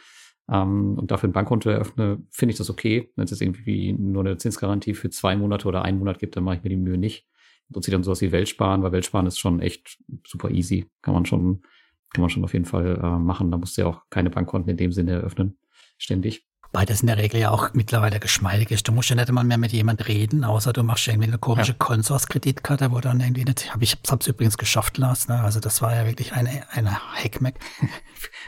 ähm, 0.52 0.98
und 0.98 1.12
dafür 1.12 1.30
ein 1.30 1.34
Bankkonto 1.34 1.70
eröffne, 1.70 2.18
finde 2.32 2.54
ich 2.54 2.58
das 2.58 2.72
okay. 2.72 3.12
Wenn 3.16 3.26
es 3.26 3.30
jetzt 3.30 3.44
irgendwie 3.44 3.94
nur 3.94 4.26
eine 4.26 4.38
Zinsgarantie 4.38 4.96
für 4.96 5.12
zwei 5.12 5.36
Monate 5.36 5.68
oder 5.68 5.84
einen 5.84 6.00
Monat 6.00 6.18
gibt, 6.18 6.36
dann 6.36 6.44
mache 6.44 6.56
ich 6.56 6.64
mir 6.64 6.70
die 6.70 6.78
Mühe 6.78 6.98
nicht. 6.98 7.28
Nutze 7.70 7.92
ich 7.92 7.94
dann 7.94 8.04
sowas 8.04 8.22
wie 8.22 8.32
Weltsparen, 8.32 8.82
weil 8.84 8.92
Weltsparen 8.92 9.28
ist 9.28 9.38
schon 9.38 9.60
echt 9.60 10.00
super 10.26 10.50
easy. 10.50 10.90
Kann 11.02 11.14
man 11.14 11.26
schon, 11.26 11.62
kann 12.14 12.22
man 12.22 12.30
schon 12.30 12.44
auf 12.44 12.54
jeden 12.54 12.66
Fall 12.66 13.00
äh, 13.02 13.20
machen. 13.20 13.52
Da 13.52 13.58
musst 13.58 13.78
du 13.78 13.82
ja 13.82 13.88
auch 13.88 14.02
keine 14.10 14.30
Bankkonten 14.30 14.72
in 14.72 14.78
dem 14.78 14.92
Sinne 14.92 15.12
eröffnen. 15.12 15.60
Ständig. 15.98 16.49
Weil 16.72 16.86
das 16.86 17.02
in 17.02 17.08
der 17.08 17.18
Regel 17.18 17.40
ja 17.40 17.50
auch 17.50 17.74
mittlerweile 17.74 18.20
geschmeidig 18.20 18.70
ist. 18.72 18.88
Du 18.88 18.92
musst 18.92 19.10
ja 19.10 19.16
nicht 19.16 19.30
immer 19.30 19.44
mehr 19.44 19.58
mit 19.58 19.72
jemand 19.72 20.08
reden, 20.08 20.44
außer 20.44 20.72
du 20.72 20.84
machst 20.84 21.08
irgendwie 21.08 21.28
eine 21.28 21.40
komische 21.40 21.72
ja. 21.72 21.78
Konsors-Kreditkarte, 21.78 22.92
wo 22.92 23.00
dann 23.00 23.20
irgendwie 23.20 23.46
nicht, 23.46 23.74
hab 23.74 23.82
ich 23.82 23.98
hab's 24.08 24.28
übrigens 24.28 24.58
geschafft, 24.58 24.98
Lars, 24.98 25.28
ne? 25.28 25.40
Also 25.42 25.60
das 25.60 25.82
war 25.82 25.96
ja 25.96 26.06
wirklich 26.06 26.34
eine, 26.34 26.64
eine 26.72 26.92
Hackmack. 27.16 27.56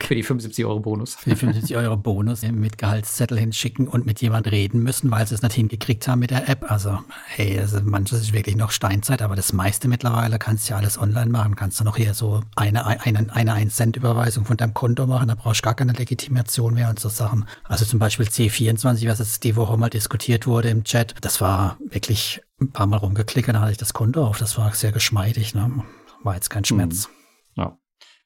Für 0.01 0.15
die 0.15 0.23
75 0.23 0.65
Euro 0.65 0.79
Bonus. 0.79 1.15
Für 1.15 1.29
die 1.31 1.36
75 1.36 1.75
Euro 1.77 1.97
Bonus 1.97 2.41
mit 2.43 2.77
Gehaltszettel 2.77 3.39
hinschicken 3.39 3.88
und 3.88 4.05
mit 4.05 4.21
jemand 4.21 4.51
reden 4.51 4.84
müssen, 4.84 5.10
weil 5.10 5.25
sie 5.25 5.36
es 5.36 5.41
nicht 5.41 5.53
hingekriegt 5.53 6.07
haben 6.07 6.19
mit 6.19 6.31
der 6.31 6.49
App. 6.49 6.69
Also, 6.69 6.99
hey, 7.27 7.60
also 7.60 7.79
manches 7.81 8.21
ist 8.21 8.34
wirklich 8.34 8.55
noch 8.55 8.71
Steinzeit, 8.71 9.21
aber 9.21 9.36
das 9.36 9.53
meiste 9.53 9.88
mittlerweile 9.88 10.39
kannst 10.39 10.67
du 10.67 10.73
ja 10.73 10.77
alles 10.77 10.99
online 10.99 11.31
machen. 11.31 11.55
Kannst 11.55 11.79
du 11.79 11.84
noch 11.84 11.97
hier 11.97 12.13
so 12.13 12.41
eine, 12.55 12.86
eine, 12.86 13.34
eine 13.34 13.53
1 13.53 13.75
Cent 13.75 13.95
Überweisung 13.95 14.45
von 14.45 14.57
deinem 14.57 14.73
Konto 14.73 15.07
machen, 15.07 15.27
da 15.27 15.36
brauchst 15.36 15.62
du 15.62 15.63
gar 15.63 15.75
keine 15.75 15.93
Legitimation 15.93 16.73
mehr 16.73 16.89
und 16.89 16.99
so 16.99 17.10
Sachen. 17.10 17.45
Also 17.63 17.86
zum 17.86 17.99
Beispiel 17.99 18.11
Beispiel 18.17 18.47
C24, 18.50 19.08
was 19.08 19.19
jetzt 19.19 19.43
die 19.45 19.56
Woche 19.56 19.78
mal 19.78 19.89
diskutiert 19.89 20.45
wurde 20.45 20.69
im 20.69 20.84
Chat, 20.84 21.15
das 21.21 21.39
war 21.39 21.78
wirklich 21.80 22.41
ein 22.60 22.71
paar 22.71 22.86
Mal 22.86 22.97
rumgeklickt, 22.97 23.47
dann 23.47 23.62
hatte 23.62 23.71
ich 23.71 23.78
das 23.78 23.93
Konto 23.93 24.26
auf. 24.26 24.38
Das 24.38 24.58
war 24.58 24.74
sehr 24.74 24.91
geschmeidig, 24.91 25.56
ne? 25.56 25.84
War 26.24 26.36
jetzt 26.36 26.50
kein 26.50 26.65
Schmerz. 26.65 27.06
Hm. 27.06 27.13
Ja. 27.56 27.78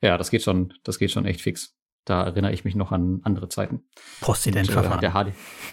ja, 0.02 0.17
das 0.17 0.32
geht 0.32 0.41
schon, 0.41 0.74
das 0.84 0.98
geht 0.98 1.12
schon 1.12 1.26
echt 1.26 1.41
fix. 1.41 1.76
Da 2.04 2.24
erinnere 2.24 2.52
ich 2.52 2.65
mich 2.65 2.76
noch 2.76 2.91
an 2.91 3.21
andere 3.24 3.48
Zeiten. 3.50 3.84
Postidentverfahren. 4.21 4.98
Äh, 4.98 5.02
der 5.02 5.13
Hardy, 5.13 5.32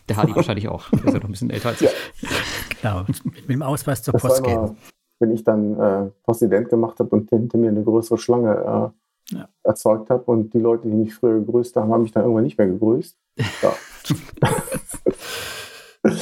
der 0.09 0.16
Hardy 0.16 0.37
wahrscheinlich 0.37 0.68
auch. 0.68 0.88
Der 0.90 1.05
ist 1.05 1.12
ja 1.12 1.18
noch 1.18 1.25
ein 1.25 1.31
bisschen 1.31 1.51
älter 1.51 1.70
als 1.70 1.81
ich. 1.83 1.90
Genau, 2.81 3.05
mit, 3.25 3.48
dem 3.48 3.62
Ausweis 3.62 4.03
zur 4.03 4.12
das 4.12 4.22
Post 4.22 4.44
gehen. 4.44 4.77
Wenn 5.20 5.31
ich 5.31 5.44
dann 5.44 5.79
äh, 5.81 6.11
Postident 6.22 6.68
gemacht 6.68 6.98
habe 6.98 7.11
und 7.11 7.31
hinter 7.31 7.57
mir 7.57 7.68
eine 7.68 7.83
größere 7.83 8.18
Schlange 8.18 8.92
äh, 9.31 9.37
ja. 9.37 9.48
erzeugt 9.62 10.11
habe 10.11 10.25
und 10.25 10.53
die 10.53 10.59
Leute, 10.59 10.88
die 10.88 10.94
mich 10.94 11.14
früher 11.14 11.38
gegrüßt 11.38 11.77
haben, 11.77 11.92
haben 11.92 12.03
mich 12.03 12.12
dann 12.12 12.25
irgendwann 12.25 12.44
nicht 12.44 12.59
mehr 12.59 12.66
gegrüßt. 12.66 13.16
Ja. 13.62 13.72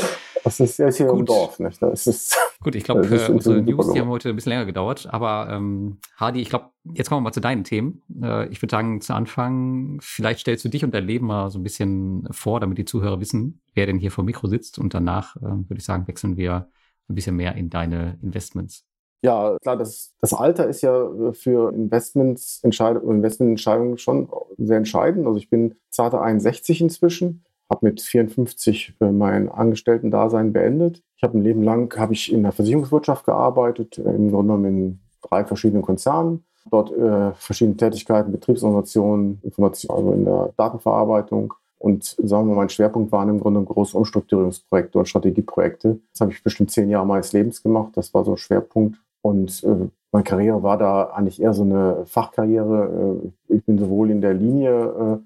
das 0.44 0.60
ist 0.60 0.78
ja 0.78 0.90
hier 0.90 1.06
Gut. 1.06 1.20
im 1.20 1.26
Dorf, 1.26 1.58
nicht? 1.58 1.80
Das 1.82 2.06
ist, 2.06 2.36
Gut, 2.62 2.74
ich 2.74 2.84
glaube, 2.84 3.06
äh, 3.06 3.30
unsere 3.30 3.62
News, 3.62 3.92
die 3.92 4.00
haben 4.00 4.08
heute 4.08 4.28
ein 4.28 4.36
bisschen 4.36 4.50
länger 4.50 4.66
gedauert, 4.66 5.08
aber 5.10 5.48
ähm, 5.50 5.98
Hardy, 6.16 6.40
ich 6.40 6.50
glaube, 6.50 6.66
jetzt 6.92 7.08
kommen 7.08 7.22
wir 7.22 7.24
mal 7.24 7.32
zu 7.32 7.40
deinen 7.40 7.64
Themen. 7.64 8.02
Äh, 8.22 8.48
ich 8.48 8.60
würde 8.60 8.70
sagen, 8.70 9.00
zu 9.00 9.14
Anfang, 9.14 9.98
vielleicht 10.02 10.40
stellst 10.40 10.64
du 10.64 10.68
dich 10.68 10.84
und 10.84 10.94
dein 10.94 11.06
Leben 11.06 11.26
mal 11.26 11.50
so 11.50 11.58
ein 11.58 11.62
bisschen 11.62 12.28
vor, 12.30 12.60
damit 12.60 12.78
die 12.78 12.84
Zuhörer 12.84 13.20
wissen, 13.20 13.60
wer 13.74 13.86
denn 13.86 13.98
hier 13.98 14.10
vor 14.10 14.24
Mikro 14.24 14.46
sitzt 14.46 14.78
und 14.78 14.92
danach, 14.92 15.36
äh, 15.36 15.42
würde 15.42 15.78
ich 15.78 15.84
sagen, 15.84 16.06
wechseln 16.06 16.36
wir 16.36 16.68
ein 17.08 17.14
bisschen 17.14 17.36
mehr 17.36 17.54
in 17.54 17.70
deine 17.70 18.18
Investments. 18.22 18.84
Ja, 19.22 19.56
klar, 19.60 19.76
das, 19.76 20.14
das 20.20 20.32
Alter 20.32 20.66
ist 20.66 20.80
ja 20.80 21.10
für 21.32 21.72
Investments, 21.74 22.60
Investmententscheidungen 22.62 23.98
schon 23.98 24.30
sehr 24.56 24.78
entscheidend. 24.78 25.26
Also 25.26 25.38
ich 25.38 25.50
bin 25.50 25.76
zarte 25.90 26.20
61 26.20 26.80
inzwischen, 26.80 27.44
habe 27.70 27.87
mit 27.87 28.00
54 28.00 28.94
äh, 29.00 29.12
mein 29.12 29.48
Angestellten-Dasein 29.48 30.52
beendet. 30.52 31.02
Ich 31.16 31.22
habe 31.22 31.38
ein 31.38 31.42
Leben 31.42 31.62
lang 31.62 31.96
habe 31.98 32.12
ich 32.12 32.33
in 32.33 32.42
der 32.42 32.52
Versicherungswirtschaft 32.52 33.24
gearbeitet, 33.24 33.98
äh, 33.98 34.02
im 34.02 34.30
Grunde 34.30 34.54
genommen 34.54 34.64
in 34.64 35.00
drei 35.22 35.44
verschiedenen 35.44 35.83
Konzernen. 35.83 36.44
Dort 36.70 36.92
äh, 36.92 37.33
verschiedene 37.33 37.76
Tätigkeiten, 37.76 38.33
Betriebsorganisationen, 38.33 39.40
Informationen, 39.42 39.98
also 39.98 40.12
in 40.12 40.24
der 40.24 40.52
Datenverarbeitung. 40.56 41.54
Und 41.78 42.04
sagen 42.04 42.46
wir 42.46 42.54
mal, 42.54 42.56
mein 42.56 42.68
Schwerpunkt 42.68 43.11
waren 43.11 43.30
im 43.30 43.40
Grunde 43.40 43.62
große 43.62 43.96
Umstrukturierungsprojekte 43.96 44.98
und 44.98 45.09
Strategieprojekte. 45.09 45.98
Das 46.12 46.20
habe 46.20 46.33
ich 46.33 46.42
bestimmt 46.42 46.70
zehn 46.70 46.90
Jahre 46.90 47.06
meines 47.06 47.33
Lebens 47.33 47.62
gemacht. 47.62 47.92
Das 47.94 48.12
war 48.12 48.24
so 48.24 48.33
ein 48.33 48.37
Schwerpunkt. 48.37 48.98
Und 49.22 49.64
äh, 49.64 49.88
meine 50.12 50.24
Karriere 50.24 50.62
war 50.62 50.76
da 50.76 51.04
eigentlich 51.04 51.40
eher 51.40 51.54
so 51.54 51.62
eine 51.62 52.04
Fachkarriere. 52.04 53.20
Äh, 53.48 53.54
ich 53.54 53.64
bin 53.64 53.78
sowohl 53.78 54.11
in 54.11 54.20
der 54.20 54.35
Linie 54.35 55.22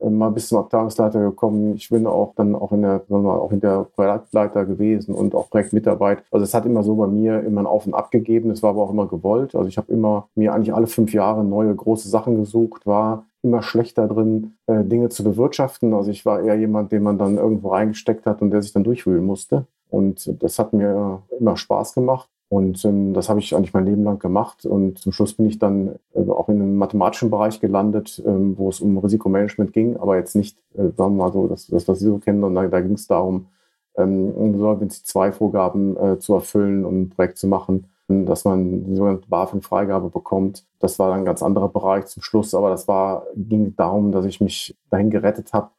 mal 0.00 0.30
bis 0.30 0.48
zum 0.48 0.58
Abteilungsleiter 0.58 1.20
gekommen. 1.20 1.74
Ich 1.74 1.88
bin 1.88 2.06
auch 2.06 2.34
dann 2.34 2.54
auch 2.54 2.72
in 2.72 2.82
der, 2.82 3.02
auch 3.10 3.52
in 3.52 3.60
der 3.60 3.86
Projektleiter 3.94 4.64
gewesen 4.64 5.14
und 5.14 5.34
auch 5.34 5.50
Projektmitarbeit. 5.50 6.22
Also 6.30 6.44
es 6.44 6.54
hat 6.54 6.66
immer 6.66 6.82
so 6.82 6.94
bei 6.96 7.06
mir 7.06 7.40
immer 7.42 7.62
ein 7.62 7.66
Auf 7.66 7.86
und 7.86 7.94
Ab 7.94 8.10
gegeben. 8.10 8.50
Es 8.50 8.62
war 8.62 8.70
aber 8.70 8.82
auch 8.82 8.90
immer 8.90 9.06
gewollt. 9.06 9.54
Also 9.54 9.68
ich 9.68 9.76
habe 9.76 9.92
immer 9.92 10.28
mir 10.34 10.54
eigentlich 10.54 10.74
alle 10.74 10.86
fünf 10.86 11.12
Jahre 11.12 11.44
neue 11.44 11.74
große 11.74 12.08
Sachen 12.08 12.36
gesucht, 12.36 12.86
war 12.86 13.26
immer 13.42 13.62
schlechter 13.62 14.08
drin, 14.08 14.54
äh, 14.66 14.84
Dinge 14.84 15.08
zu 15.08 15.24
bewirtschaften. 15.24 15.94
Also 15.94 16.10
ich 16.10 16.26
war 16.26 16.42
eher 16.42 16.56
jemand, 16.56 16.92
den 16.92 17.02
man 17.02 17.18
dann 17.18 17.36
irgendwo 17.36 17.70
reingesteckt 17.70 18.26
hat 18.26 18.42
und 18.42 18.50
der 18.50 18.62
sich 18.62 18.72
dann 18.72 18.84
durchwühlen 18.84 19.24
musste. 19.24 19.66
Und 19.90 20.42
das 20.42 20.58
hat 20.58 20.72
mir 20.72 21.22
immer 21.38 21.56
Spaß 21.56 21.94
gemacht. 21.94 22.28
Und 22.48 22.82
ähm, 22.86 23.12
das 23.12 23.28
habe 23.28 23.40
ich 23.40 23.54
eigentlich 23.54 23.74
mein 23.74 23.84
Leben 23.84 24.04
lang 24.04 24.18
gemacht. 24.18 24.64
Und 24.64 24.98
zum 24.98 25.12
Schluss 25.12 25.34
bin 25.34 25.46
ich 25.46 25.58
dann 25.58 25.96
äh, 26.14 26.28
auch 26.30 26.48
in 26.48 26.56
einem 26.56 26.76
mathematischen 26.76 27.30
Bereich 27.30 27.60
gelandet, 27.60 28.22
ähm, 28.26 28.56
wo 28.56 28.70
es 28.70 28.80
um 28.80 28.96
Risikomanagement 28.98 29.72
ging, 29.72 29.96
aber 29.98 30.16
jetzt 30.16 30.34
nicht, 30.34 30.58
äh, 30.74 30.88
sagen 30.96 31.16
wir 31.16 31.24
mal 31.24 31.32
so, 31.32 31.46
das, 31.46 31.66
das 31.66 31.86
was 31.88 31.98
Sie 31.98 32.06
so 32.06 32.18
kennen. 32.18 32.42
Und 32.44 32.54
da, 32.54 32.66
da 32.66 32.80
ging 32.80 32.94
es 32.94 33.06
darum, 33.06 33.48
ähm, 33.98 34.58
Solvency 34.58 35.02
2 35.04 35.32
Vorgaben 35.32 35.96
äh, 35.96 36.18
zu 36.18 36.34
erfüllen 36.34 36.84
und 36.84 37.02
ein 37.02 37.10
Projekt 37.10 37.36
zu 37.36 37.48
machen, 37.48 37.86
dass 38.08 38.46
man 38.46 38.84
die 38.84 38.96
sogenannte 38.96 39.28
BaFin-Freigabe 39.28 40.08
bekommt. 40.08 40.64
Das 40.78 40.98
war 40.98 41.10
dann 41.10 41.20
ein 41.20 41.24
ganz 41.26 41.42
anderer 41.42 41.68
Bereich 41.68 42.06
zum 42.06 42.22
Schluss, 42.22 42.54
aber 42.54 42.70
das 42.70 42.88
war, 42.88 43.26
ging 43.36 43.76
darum, 43.76 44.12
dass 44.12 44.24
ich 44.24 44.40
mich 44.40 44.74
dahin 44.88 45.10
gerettet 45.10 45.52
habe, 45.52 45.70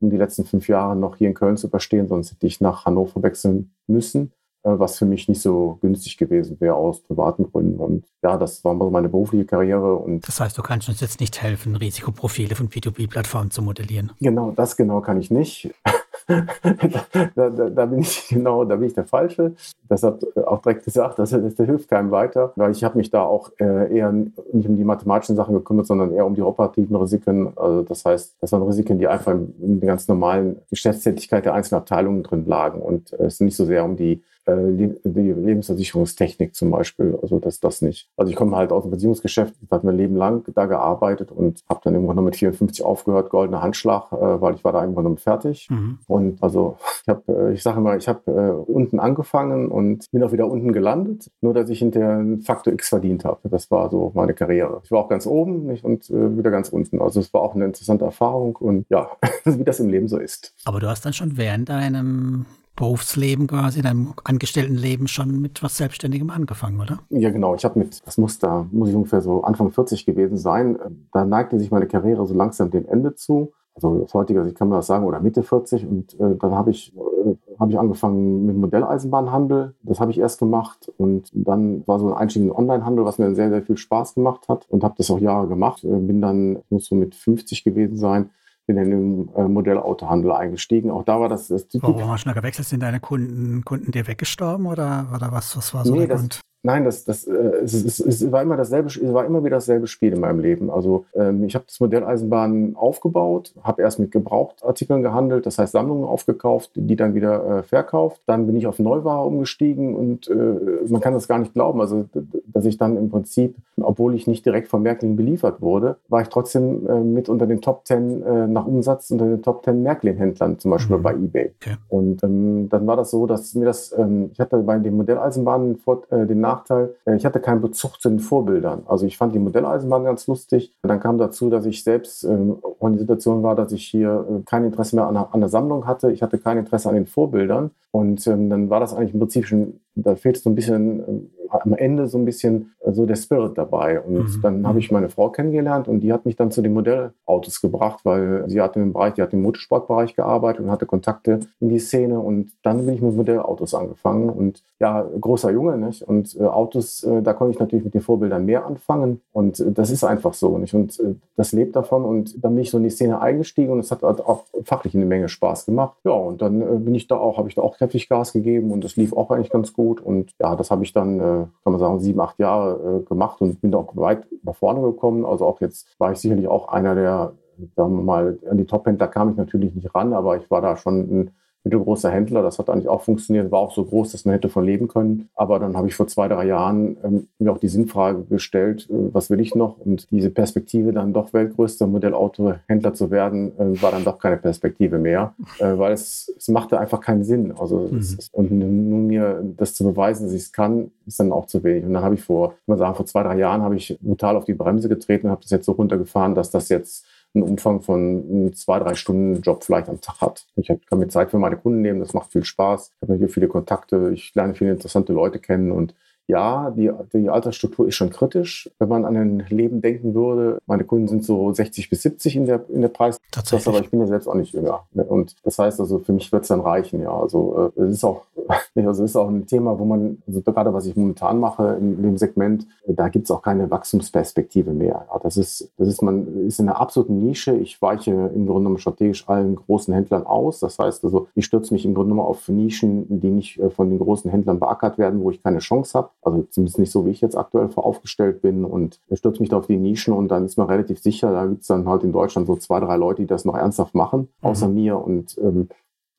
um 0.00 0.10
die 0.10 0.16
letzten 0.16 0.44
fünf 0.44 0.68
Jahre 0.68 0.96
noch 0.96 1.16
hier 1.16 1.28
in 1.28 1.34
Köln 1.34 1.56
zu 1.56 1.68
überstehen, 1.68 2.08
sonst 2.08 2.32
hätte 2.32 2.46
ich 2.46 2.60
nach 2.60 2.86
Hannover 2.86 3.22
wechseln 3.22 3.70
müssen. 3.86 4.32
Äh, 4.66 4.80
was 4.80 4.98
für 4.98 5.04
mich 5.04 5.28
nicht 5.28 5.40
so 5.40 5.78
günstig 5.80 6.16
gewesen 6.16 6.56
wäre 6.58 6.74
aus 6.74 7.00
privaten 7.00 7.50
Gründen. 7.50 7.78
Und 7.78 8.04
ja, 8.22 8.36
das 8.36 8.64
war 8.64 8.74
meine 8.74 9.08
berufliche 9.08 9.44
Karriere. 9.44 9.94
Und 9.94 10.26
das 10.26 10.40
heißt, 10.40 10.58
du 10.58 10.62
kannst 10.62 10.88
uns 10.88 11.00
jetzt 11.00 11.20
nicht 11.20 11.40
helfen, 11.40 11.76
Risikoprofile 11.76 12.56
von 12.56 12.68
P2P-Plattformen 12.68 13.52
zu 13.52 13.62
modellieren. 13.62 14.10
Genau, 14.20 14.50
das 14.50 14.76
genau 14.76 15.00
kann 15.00 15.20
ich 15.20 15.30
nicht. 15.30 15.72
da, 16.26 17.50
da, 17.50 17.70
da, 17.70 17.86
bin 17.86 18.00
ich 18.00 18.26
genau, 18.30 18.64
da 18.64 18.74
bin 18.74 18.88
ich 18.88 18.94
der 18.94 19.04
Falsche. 19.04 19.54
Das 19.88 20.02
hat 20.02 20.24
auch 20.36 20.62
direkt 20.62 20.84
gesagt, 20.84 21.20
das, 21.20 21.30
das, 21.30 21.54
hilft 21.54 21.88
keinem 21.88 22.10
weiter, 22.10 22.52
weil 22.56 22.72
ich 22.72 22.82
habe 22.82 22.98
mich 22.98 23.10
da 23.10 23.22
auch 23.22 23.52
äh, 23.60 23.96
eher 23.96 24.10
nicht 24.10 24.68
um 24.68 24.76
die 24.76 24.82
mathematischen 24.82 25.36
Sachen 25.36 25.54
gekümmert, 25.54 25.86
sondern 25.86 26.12
eher 26.12 26.26
um 26.26 26.34
die 26.34 26.42
operativen 26.42 26.96
Risiken. 26.96 27.52
Also 27.56 27.82
das 27.82 28.04
heißt, 28.04 28.34
das 28.40 28.50
waren 28.50 28.64
Risiken, 28.64 28.98
die 28.98 29.06
einfach 29.06 29.32
in 29.32 29.78
der 29.78 29.86
ganz 29.86 30.08
normalen 30.08 30.56
Geschäftstätigkeit 30.70 31.44
der 31.44 31.54
einzelnen 31.54 31.82
Abteilungen 31.82 32.24
drin 32.24 32.46
lagen 32.46 32.82
und 32.82 33.12
äh, 33.12 33.26
es 33.26 33.38
nicht 33.38 33.54
so 33.54 33.64
sehr 33.64 33.84
um 33.84 33.96
die 33.96 34.24
die 34.48 35.32
Lebensversicherungstechnik 35.32 36.54
zum 36.54 36.70
Beispiel, 36.70 37.18
also 37.20 37.38
das 37.38 37.60
das 37.60 37.82
nicht. 37.82 38.08
Also 38.16 38.30
ich 38.30 38.36
komme 38.36 38.56
halt 38.56 38.72
aus 38.72 38.82
dem 38.82 38.90
Versicherungsgeschäft, 38.90 39.54
ich 39.60 39.70
habe 39.70 39.86
mein 39.86 39.96
Leben 39.96 40.16
lang 40.16 40.44
da 40.54 40.66
gearbeitet 40.66 41.32
und 41.32 41.62
habe 41.68 41.80
dann 41.84 41.94
irgendwann 41.94 42.16
noch 42.16 42.22
mit 42.22 42.36
54 42.36 42.84
aufgehört, 42.84 43.30
goldener 43.30 43.62
Handschlag, 43.62 44.12
äh, 44.12 44.40
weil 44.40 44.54
ich 44.54 44.64
war 44.64 44.72
da 44.72 44.82
irgendwann 44.82 45.04
noch 45.04 45.18
fertig. 45.18 45.68
Mhm. 45.70 45.98
Und 46.06 46.42
also 46.42 46.76
ich 47.02 47.08
habe, 47.08 47.22
äh, 47.28 47.52
ich 47.54 47.62
sage 47.62 47.80
mal, 47.80 47.98
ich 47.98 48.08
habe 48.08 48.30
äh, 48.30 48.72
unten 48.72 49.00
angefangen 49.00 49.68
und 49.68 50.10
bin 50.12 50.22
auch 50.22 50.32
wieder 50.32 50.46
unten 50.46 50.72
gelandet, 50.72 51.30
nur 51.40 51.54
dass 51.54 51.68
ich 51.70 51.78
hinterher 51.78 52.18
einen 52.18 52.42
Faktor 52.42 52.72
X 52.72 52.88
verdient 52.88 53.24
habe. 53.24 53.48
Das 53.48 53.70
war 53.70 53.90
so 53.90 54.12
meine 54.14 54.34
Karriere. 54.34 54.80
Ich 54.84 54.90
war 54.90 55.00
auch 55.00 55.08
ganz 55.08 55.26
oben 55.26 55.66
nicht, 55.66 55.84
und 55.84 56.08
äh, 56.10 56.36
wieder 56.36 56.50
ganz 56.50 56.68
unten. 56.68 57.00
Also 57.00 57.20
es 57.20 57.32
war 57.32 57.42
auch 57.42 57.54
eine 57.54 57.64
interessante 57.64 58.04
Erfahrung 58.04 58.56
und 58.56 58.86
ja, 58.88 59.10
wie 59.44 59.64
das 59.64 59.80
im 59.80 59.88
Leben 59.88 60.08
so 60.08 60.18
ist. 60.18 60.54
Aber 60.64 60.80
du 60.80 60.88
hast 60.88 61.04
dann 61.04 61.12
schon 61.12 61.36
während 61.36 61.68
deinem 61.68 62.46
Berufsleben 62.76 63.46
quasi, 63.46 63.78
in 63.78 63.84
deinem 63.84 64.14
Angestelltenleben 64.24 65.08
schon 65.08 65.40
mit 65.40 65.62
was 65.62 65.76
Selbstständigem 65.78 66.30
angefangen, 66.30 66.80
oder? 66.80 66.98
Ja, 67.08 67.30
genau. 67.30 67.54
Ich 67.54 67.64
habe 67.64 67.78
mit, 67.78 68.06
das 68.06 68.18
muss 68.18 68.38
da, 68.38 68.66
muss 68.70 68.90
ich 68.90 68.94
ungefähr 68.94 69.22
so 69.22 69.42
Anfang 69.42 69.72
40 69.72 70.04
gewesen 70.06 70.36
sein. 70.36 70.78
Da 71.12 71.24
neigte 71.24 71.58
sich 71.58 71.70
meine 71.70 71.86
Karriere 71.86 72.26
so 72.26 72.34
langsam 72.34 72.70
dem 72.70 72.86
Ende 72.86 73.14
zu. 73.14 73.52
Also 73.74 74.04
aus 74.04 74.14
heutiger 74.14 74.42
Sicht 74.44 74.56
kann 74.56 74.68
man 74.68 74.78
das 74.78 74.86
sagen, 74.86 75.04
oder 75.04 75.20
Mitte 75.20 75.42
40. 75.42 75.86
Und 75.86 76.14
äh, 76.20 76.36
dann 76.36 76.54
habe 76.54 76.70
ich, 76.70 76.94
äh, 76.96 77.34
hab 77.58 77.68
ich 77.70 77.78
angefangen 77.78 78.46
mit 78.46 78.56
Modelleisenbahnhandel. 78.56 79.74
Das 79.82 80.00
habe 80.00 80.10
ich 80.10 80.18
erst 80.18 80.38
gemacht. 80.38 80.90
Und 80.96 81.30
dann 81.34 81.86
war 81.86 81.98
so 81.98 82.08
ein 82.08 82.14
Einstieg 82.14 82.42
in 82.42 82.52
Onlinehandel, 82.52 83.04
was 83.04 83.18
mir 83.18 83.34
sehr, 83.34 83.50
sehr 83.50 83.62
viel 83.62 83.76
Spaß 83.76 84.14
gemacht 84.14 84.48
hat. 84.48 84.66
Und 84.70 84.82
habe 84.82 84.94
das 84.96 85.10
auch 85.10 85.18
Jahre 85.18 85.48
gemacht. 85.48 85.84
Äh, 85.84 85.88
bin 85.88 86.20
dann, 86.20 86.58
muss 86.70 86.86
so 86.86 86.94
mit 86.94 87.14
50 87.14 87.64
gewesen 87.64 87.96
sein, 87.96 88.30
bin 88.66 88.76
in 88.78 88.90
den 88.90 89.34
äh, 89.34 89.48
Modellautohandel 89.48 90.32
eingestiegen. 90.32 90.90
Auch 90.90 91.04
da 91.04 91.20
war 91.20 91.28
das. 91.28 91.48
das 91.48 91.66
Warum 91.74 92.10
hast 92.10 92.24
du 92.24 92.30
da 92.30 92.34
gewechselt? 92.34 92.66
Sind 92.66 92.82
deine 92.82 93.00
Kunden, 93.00 93.64
Kunden 93.64 93.92
dir 93.92 94.06
weggestorben 94.06 94.66
oder, 94.66 95.08
oder 95.14 95.32
was, 95.32 95.56
was 95.56 95.72
war 95.72 95.84
so 95.84 95.92
nee, 95.94 96.00
der 96.00 96.08
das, 96.08 96.20
Grund? 96.20 96.40
Nein, 96.66 96.84
das, 96.84 97.04
das, 97.04 97.28
äh, 97.28 97.32
es, 97.62 97.74
es, 97.74 98.00
es, 98.00 98.32
war 98.32 98.42
immer 98.42 98.56
dasselbe, 98.56 98.88
es 98.88 99.12
war 99.14 99.24
immer 99.24 99.44
wieder 99.44 99.58
dasselbe 99.58 99.86
Spiel 99.86 100.12
in 100.12 100.18
meinem 100.18 100.40
Leben. 100.40 100.68
Also 100.68 101.04
ähm, 101.14 101.44
ich 101.44 101.54
habe 101.54 101.64
das 101.64 101.78
Modelleisenbahn 101.78 102.74
aufgebaut, 102.74 103.54
habe 103.62 103.82
erst 103.82 104.00
mit 104.00 104.10
Gebrauchtartikeln 104.10 105.00
gehandelt, 105.00 105.46
das 105.46 105.58
heißt 105.58 105.70
Sammlungen 105.70 106.02
aufgekauft, 106.02 106.72
die 106.74 106.96
dann 106.96 107.14
wieder 107.14 107.58
äh, 107.58 107.62
verkauft. 107.62 108.20
Dann 108.26 108.48
bin 108.48 108.56
ich 108.56 108.66
auf 108.66 108.80
Neuware 108.80 109.24
umgestiegen 109.24 109.94
und 109.94 110.26
äh, 110.26 110.88
man 110.88 111.00
kann 111.00 111.12
das 111.12 111.28
gar 111.28 111.38
nicht 111.38 111.54
glauben. 111.54 111.80
Also 111.80 112.08
dass 112.46 112.64
ich 112.64 112.78
dann 112.78 112.96
im 112.96 113.10
Prinzip, 113.10 113.54
obwohl 113.80 114.16
ich 114.16 114.26
nicht 114.26 114.44
direkt 114.44 114.66
von 114.66 114.82
Märklin 114.82 115.14
beliefert 115.14 115.60
wurde, 115.60 115.98
war 116.08 116.22
ich 116.22 116.28
trotzdem 116.30 116.84
äh, 116.88 116.98
mit 116.98 117.28
unter 117.28 117.46
den 117.46 117.60
Top 117.60 117.84
Ten 117.84 118.24
äh, 118.24 118.48
nach 118.48 118.66
Umsatz 118.66 119.12
unter 119.12 119.26
den 119.26 119.42
Top 119.42 119.62
Ten 119.62 119.84
Märklin-Händlern, 119.84 120.58
zum 120.58 120.72
Beispiel 120.72 120.96
mhm. 120.96 121.02
bei 121.02 121.14
eBay. 121.14 121.52
Okay. 121.60 121.76
Und 121.90 122.24
ähm, 122.24 122.68
dann 122.70 122.86
war 122.88 122.96
das 122.96 123.12
so, 123.12 123.26
dass 123.26 123.54
mir 123.54 123.66
das, 123.66 123.94
ähm, 123.96 124.30
ich 124.32 124.40
hatte 124.40 124.58
bei 124.58 124.80
den 124.80 124.96
Modelleisenbahnen 124.96 125.76
vor, 125.76 126.02
äh, 126.10 126.26
den 126.26 126.40
Nach 126.40 126.55
Nachteil, 126.56 126.94
äh, 127.04 127.16
ich 127.16 127.24
hatte 127.24 127.40
keinen 127.40 127.60
Bezug 127.60 128.00
zu 128.00 128.08
den 128.08 128.20
Vorbildern. 128.20 128.82
Also 128.86 129.06
ich 129.06 129.16
fand 129.16 129.34
die 129.34 129.38
Modelleisenbahn 129.38 130.04
ganz 130.04 130.26
lustig. 130.26 130.74
Dann 130.82 131.00
kam 131.00 131.18
dazu, 131.18 131.50
dass 131.50 131.66
ich 131.66 131.84
selbst 131.84 132.24
ähm, 132.24 132.58
in 132.80 132.92
die 132.92 132.98
Situation 132.98 133.42
war, 133.42 133.54
dass 133.54 133.72
ich 133.72 133.86
hier 133.86 134.26
äh, 134.28 134.42
kein 134.44 134.64
Interesse 134.64 134.96
mehr 134.96 135.06
an 135.06 135.14
der, 135.14 135.28
an 135.32 135.40
der 135.40 135.48
Sammlung 135.48 135.86
hatte. 135.86 136.10
Ich 136.12 136.22
hatte 136.22 136.38
kein 136.38 136.58
Interesse 136.58 136.88
an 136.88 136.94
den 136.94 137.06
Vorbildern. 137.06 137.70
Und 137.90 138.26
ähm, 138.26 138.50
dann 138.50 138.70
war 138.70 138.80
das 138.80 138.94
eigentlich 138.94 139.14
im 139.14 139.20
Prinzip 139.20 139.46
schon, 139.46 139.80
da 139.94 140.16
fehlt 140.16 140.36
so 140.36 140.50
ein 140.50 140.54
bisschen 140.54 141.00
ähm, 141.08 141.30
am 141.50 141.74
Ende 141.74 142.08
so 142.08 142.18
ein 142.18 142.24
bisschen 142.24 142.72
äh, 142.80 142.92
so 142.92 143.06
der 143.06 143.16
Spirit 143.16 143.56
dabei. 143.56 144.00
Und 144.00 144.36
mhm. 144.36 144.40
dann 144.42 144.66
habe 144.66 144.78
ich 144.78 144.90
meine 144.90 145.08
Frau 145.08 145.30
kennengelernt 145.30 145.88
und 145.88 146.00
die 146.00 146.12
hat 146.12 146.26
mich 146.26 146.36
dann 146.36 146.50
zu 146.50 146.62
den 146.62 146.72
Modellautos 146.74 147.60
gebracht, 147.60 148.00
weil 148.04 148.44
sie 148.48 148.60
hat 148.60 148.76
im 148.76 148.92
Bereich, 148.92 149.14
die 149.14 149.22
hat 149.22 149.32
im 149.32 149.42
Motorsportbereich 149.42 150.14
gearbeitet 150.14 150.64
und 150.64 150.70
hatte 150.70 150.86
Kontakte 150.86 151.40
in 151.60 151.68
die 151.68 151.78
Szene. 151.78 152.18
Und 152.20 152.52
dann 152.62 152.84
bin 152.84 152.94
ich 152.94 153.02
mit 153.02 153.14
Modellautos 153.14 153.74
angefangen. 153.74 154.30
Und 154.30 154.62
ja, 154.78 155.02
großer 155.20 155.50
Junge, 155.50 155.78
nicht? 155.78 156.02
Und 156.02 156.36
äh, 156.38 156.44
Autos, 156.44 157.02
äh, 157.04 157.22
da 157.22 157.32
konnte 157.32 157.52
ich 157.52 157.58
natürlich 157.58 157.84
mit 157.84 157.94
den 157.94 158.02
Vorbildern 158.02 158.44
mehr 158.44 158.66
anfangen. 158.66 159.20
Und 159.32 159.60
äh, 159.60 159.72
das 159.72 159.90
ist 159.90 160.04
einfach 160.04 160.34
so, 160.34 160.58
nicht? 160.58 160.74
Und 160.74 160.98
äh, 161.00 161.14
das 161.36 161.52
lebt 161.52 161.76
davon. 161.76 162.04
Und 162.04 162.44
dann 162.44 162.54
bin 162.54 162.62
ich 162.62 162.70
so 162.70 162.78
in 162.78 162.84
die 162.84 162.90
Szene 162.90 163.20
eingestiegen 163.20 163.72
und 163.72 163.80
es 163.80 163.90
hat 163.90 164.02
halt 164.02 164.20
auch 164.20 164.44
fachlich 164.64 164.94
eine 164.94 165.06
Menge 165.06 165.28
Spaß 165.28 165.66
gemacht. 165.66 165.96
Ja, 166.04 166.12
und 166.12 166.42
dann 166.42 166.62
äh, 166.62 166.78
bin 166.78 166.94
ich 166.94 167.06
da 167.06 167.16
auch, 167.16 167.38
habe 167.38 167.48
ich 167.48 167.54
da 167.54 167.62
auch 167.62 167.76
kräftig 167.76 168.08
Gas 168.08 168.32
gegeben 168.32 168.70
und 168.70 168.84
es 168.84 168.96
lief 168.96 169.12
auch 169.12 169.30
eigentlich 169.30 169.50
ganz 169.50 169.72
gut. 169.72 170.00
Und 170.00 170.32
ja, 170.40 170.56
das 170.56 170.70
habe 170.70 170.84
ich 170.84 170.92
dann, 170.92 171.20
kann 171.44 171.72
man 171.72 171.78
sagen, 171.78 172.00
sieben, 172.00 172.20
acht 172.20 172.38
Jahre 172.38 173.00
äh, 173.00 173.04
gemacht 173.04 173.40
und 173.40 173.60
bin 173.60 173.70
da 173.70 173.78
auch 173.78 173.96
weit 173.96 174.26
nach 174.42 174.56
vorne 174.56 174.80
gekommen. 174.80 175.24
Also 175.24 175.46
auch 175.46 175.60
jetzt 175.60 175.98
war 175.98 176.12
ich 176.12 176.18
sicherlich 176.18 176.48
auch 176.48 176.68
einer 176.68 176.94
der, 176.94 177.32
sagen 177.76 177.96
wir 177.96 178.02
mal, 178.02 178.38
an 178.50 178.58
die 178.58 178.66
Top-Händler 178.66 179.08
kam 179.08 179.30
ich 179.30 179.36
natürlich 179.36 179.74
nicht 179.74 179.94
ran, 179.94 180.12
aber 180.12 180.36
ich 180.36 180.50
war 180.50 180.60
da 180.60 180.76
schon 180.76 181.00
ein 181.00 181.30
mittelgroßer 181.66 182.10
Händler. 182.10 182.42
Das 182.42 182.58
hat 182.58 182.70
eigentlich 182.70 182.88
auch 182.88 183.02
funktioniert, 183.02 183.50
war 183.50 183.58
auch 183.58 183.74
so 183.74 183.84
groß, 183.84 184.12
dass 184.12 184.24
man 184.24 184.34
hätte 184.34 184.48
von 184.48 184.64
leben 184.64 184.86
können. 184.86 185.28
Aber 185.34 185.58
dann 185.58 185.76
habe 185.76 185.88
ich 185.88 185.96
vor 185.96 186.06
zwei, 186.06 186.28
drei 186.28 186.46
Jahren 186.46 186.96
ähm, 187.02 187.26
mir 187.38 187.52
auch 187.52 187.58
die 187.58 187.68
Sinnfrage 187.68 188.22
gestellt, 188.22 188.88
äh, 188.88 188.94
was 189.12 189.30
will 189.30 189.40
ich 189.40 189.54
noch? 189.54 189.76
Und 189.78 190.08
diese 190.12 190.30
Perspektive, 190.30 190.92
dann 190.92 191.12
doch 191.12 191.32
weltgrößter 191.32 191.88
Modellautohändler 191.88 192.94
zu 192.94 193.10
werden, 193.10 193.52
äh, 193.58 193.82
war 193.82 193.90
dann 193.90 194.04
doch 194.04 194.18
keine 194.18 194.36
Perspektive 194.36 194.98
mehr, 194.98 195.34
äh, 195.58 195.76
weil 195.76 195.92
es, 195.92 196.32
es 196.38 196.48
machte 196.48 196.78
einfach 196.78 197.00
keinen 197.00 197.24
Sinn. 197.24 197.52
Also 197.58 197.88
mhm. 197.90 197.98
es, 197.98 198.28
und 198.32 198.52
nun 198.52 199.08
mir 199.08 199.42
das 199.56 199.74
zu 199.74 199.82
beweisen, 199.82 200.24
dass 200.24 200.34
ich 200.34 200.42
es 200.42 200.52
kann, 200.52 200.92
ist 201.04 201.18
dann 201.18 201.32
auch 201.32 201.46
zu 201.46 201.64
wenig. 201.64 201.84
Und 201.84 201.94
dann 201.94 202.04
habe 202.04 202.14
ich 202.14 202.22
vor, 202.22 202.54
ich 202.62 202.68
mal 202.68 202.78
sagen, 202.78 202.94
vor 202.94 203.06
zwei, 203.06 203.24
drei 203.24 203.38
Jahren 203.38 203.62
habe 203.62 203.74
ich 203.74 203.98
brutal 204.00 204.36
auf 204.36 204.44
die 204.44 204.54
Bremse 204.54 204.88
getreten 204.88 205.26
und 205.26 205.32
habe 205.32 205.42
das 205.42 205.50
jetzt 205.50 205.66
so 205.66 205.72
runtergefahren, 205.72 206.36
dass 206.36 206.50
das 206.50 206.68
jetzt 206.68 207.04
einen 207.34 207.44
Umfang 207.44 207.82
von 207.82 208.52
zwei, 208.54 208.78
drei 208.78 208.94
Stunden 208.94 209.40
Job 209.42 209.64
vielleicht 209.64 209.88
am 209.88 210.00
Tag 210.00 210.20
hat. 210.20 210.46
Ich 210.56 210.68
kann 210.68 210.98
mir 210.98 211.08
Zeit 211.08 211.30
für 211.30 211.38
meine 211.38 211.56
Kunden 211.56 211.82
nehmen, 211.82 212.00
das 212.00 212.14
macht 212.14 212.32
viel 212.32 212.44
Spaß. 212.44 212.92
Ich 212.94 213.02
habe 213.02 213.12
natürlich 213.12 213.34
viele 213.34 213.48
Kontakte, 213.48 214.10
ich 214.14 214.34
lerne 214.34 214.54
viele 214.54 214.70
interessante 214.72 215.12
Leute 215.12 215.38
kennen 215.38 215.70
und 215.70 215.94
ja, 216.28 216.70
die, 216.70 216.90
die 217.12 217.30
Altersstruktur 217.30 217.86
ist 217.86 217.94
schon 217.94 218.10
kritisch. 218.10 218.68
Wenn 218.78 218.88
man 218.88 219.04
an 219.04 219.16
ein 219.16 219.46
Leben 219.48 219.80
denken 219.80 220.14
würde, 220.14 220.58
meine 220.66 220.82
Kunden 220.82 221.06
sind 221.06 221.24
so 221.24 221.52
60 221.52 221.88
bis 221.88 222.02
70 222.02 222.36
in 222.36 222.46
der, 222.46 222.64
in 222.68 222.80
der 222.80 222.88
Preis. 222.88 223.20
Tatsächlich. 223.30 223.68
Aber 223.68 223.80
ich 223.80 223.90
bin 223.90 224.00
ja 224.00 224.06
selbst 224.06 224.26
auch 224.26 224.34
nicht 224.34 224.52
jünger. 224.52 224.80
Und 224.92 225.36
das 225.44 225.58
heißt 225.58 225.78
also, 225.78 226.00
für 226.00 226.12
mich 226.12 226.32
wird 226.32 226.42
es 226.42 226.48
dann 226.48 226.60
reichen, 226.60 227.00
ja. 227.00 227.16
Also, 227.16 227.72
äh, 227.76 227.82
es 227.82 227.94
ist 227.94 228.04
auch, 228.04 228.22
also, 228.74 229.04
es 229.04 229.10
ist 229.10 229.16
auch 229.16 229.28
ein 229.28 229.46
Thema, 229.46 229.78
wo 229.78 229.84
man, 229.84 230.20
also 230.26 230.42
gerade 230.42 230.74
was 230.74 230.86
ich 230.86 230.96
momentan 230.96 231.38
mache 231.38 231.76
in 231.80 232.02
dem 232.02 232.18
Segment, 232.18 232.66
da 232.88 233.08
gibt 233.08 233.26
es 233.26 233.30
auch 233.30 233.42
keine 233.42 233.70
Wachstumsperspektive 233.70 234.72
mehr. 234.72 235.06
Ja, 235.08 235.18
das 235.22 235.36
ist, 235.36 235.70
das 235.76 235.86
ist, 235.86 236.02
man 236.02 236.46
ist 236.46 236.58
in 236.58 236.68
einer 236.68 236.80
absoluten 236.80 237.20
Nische. 237.20 237.54
Ich 237.56 237.80
weiche 237.80 238.10
im 238.10 238.46
Grunde 238.46 238.62
genommen 238.62 238.78
strategisch 238.78 239.28
allen 239.28 239.54
großen 239.54 239.94
Händlern 239.94 240.26
aus. 240.26 240.58
Das 240.58 240.78
heißt 240.78 241.04
also, 241.04 241.28
ich 241.36 241.44
stürze 241.44 241.72
mich 241.72 241.84
im 241.84 241.94
Grunde 241.94 242.10
genommen 242.10 242.28
auf 242.28 242.48
Nischen, 242.48 243.20
die 243.20 243.30
nicht 243.30 243.60
äh, 243.60 243.70
von 243.70 243.90
den 243.90 244.00
großen 244.00 244.28
Händlern 244.28 244.58
beackert 244.58 244.98
werden, 244.98 245.20
wo 245.20 245.30
ich 245.30 245.40
keine 245.40 245.58
Chance 245.58 245.96
habe. 245.96 246.10
Also 246.26 246.42
zumindest 246.50 246.78
nicht 246.80 246.90
so, 246.90 247.06
wie 247.06 247.10
ich 247.10 247.20
jetzt 247.20 247.36
aktuell 247.36 247.68
aufgestellt 247.76 248.42
bin. 248.42 248.64
Und 248.64 249.00
stürze 249.12 249.40
mich 249.40 249.48
da 249.48 249.58
auf 249.58 249.68
die 249.68 249.76
Nischen 249.76 250.12
und 250.12 250.28
dann 250.28 250.44
ist 250.44 250.58
man 250.58 250.66
relativ 250.66 250.98
sicher, 250.98 251.30
da 251.30 251.46
gibt 251.46 251.62
es 251.62 251.68
dann 251.68 251.88
halt 251.88 252.02
in 252.02 252.12
Deutschland 252.12 252.48
so 252.48 252.56
zwei, 252.56 252.80
drei 252.80 252.96
Leute, 252.96 253.22
die 253.22 253.28
das 253.28 253.44
noch 253.44 253.56
ernsthaft 253.56 253.94
machen, 253.94 254.28
außer 254.42 254.66
mhm. 254.66 254.74
mir. 254.74 254.98
Und 254.98 255.38
ähm, 255.38 255.68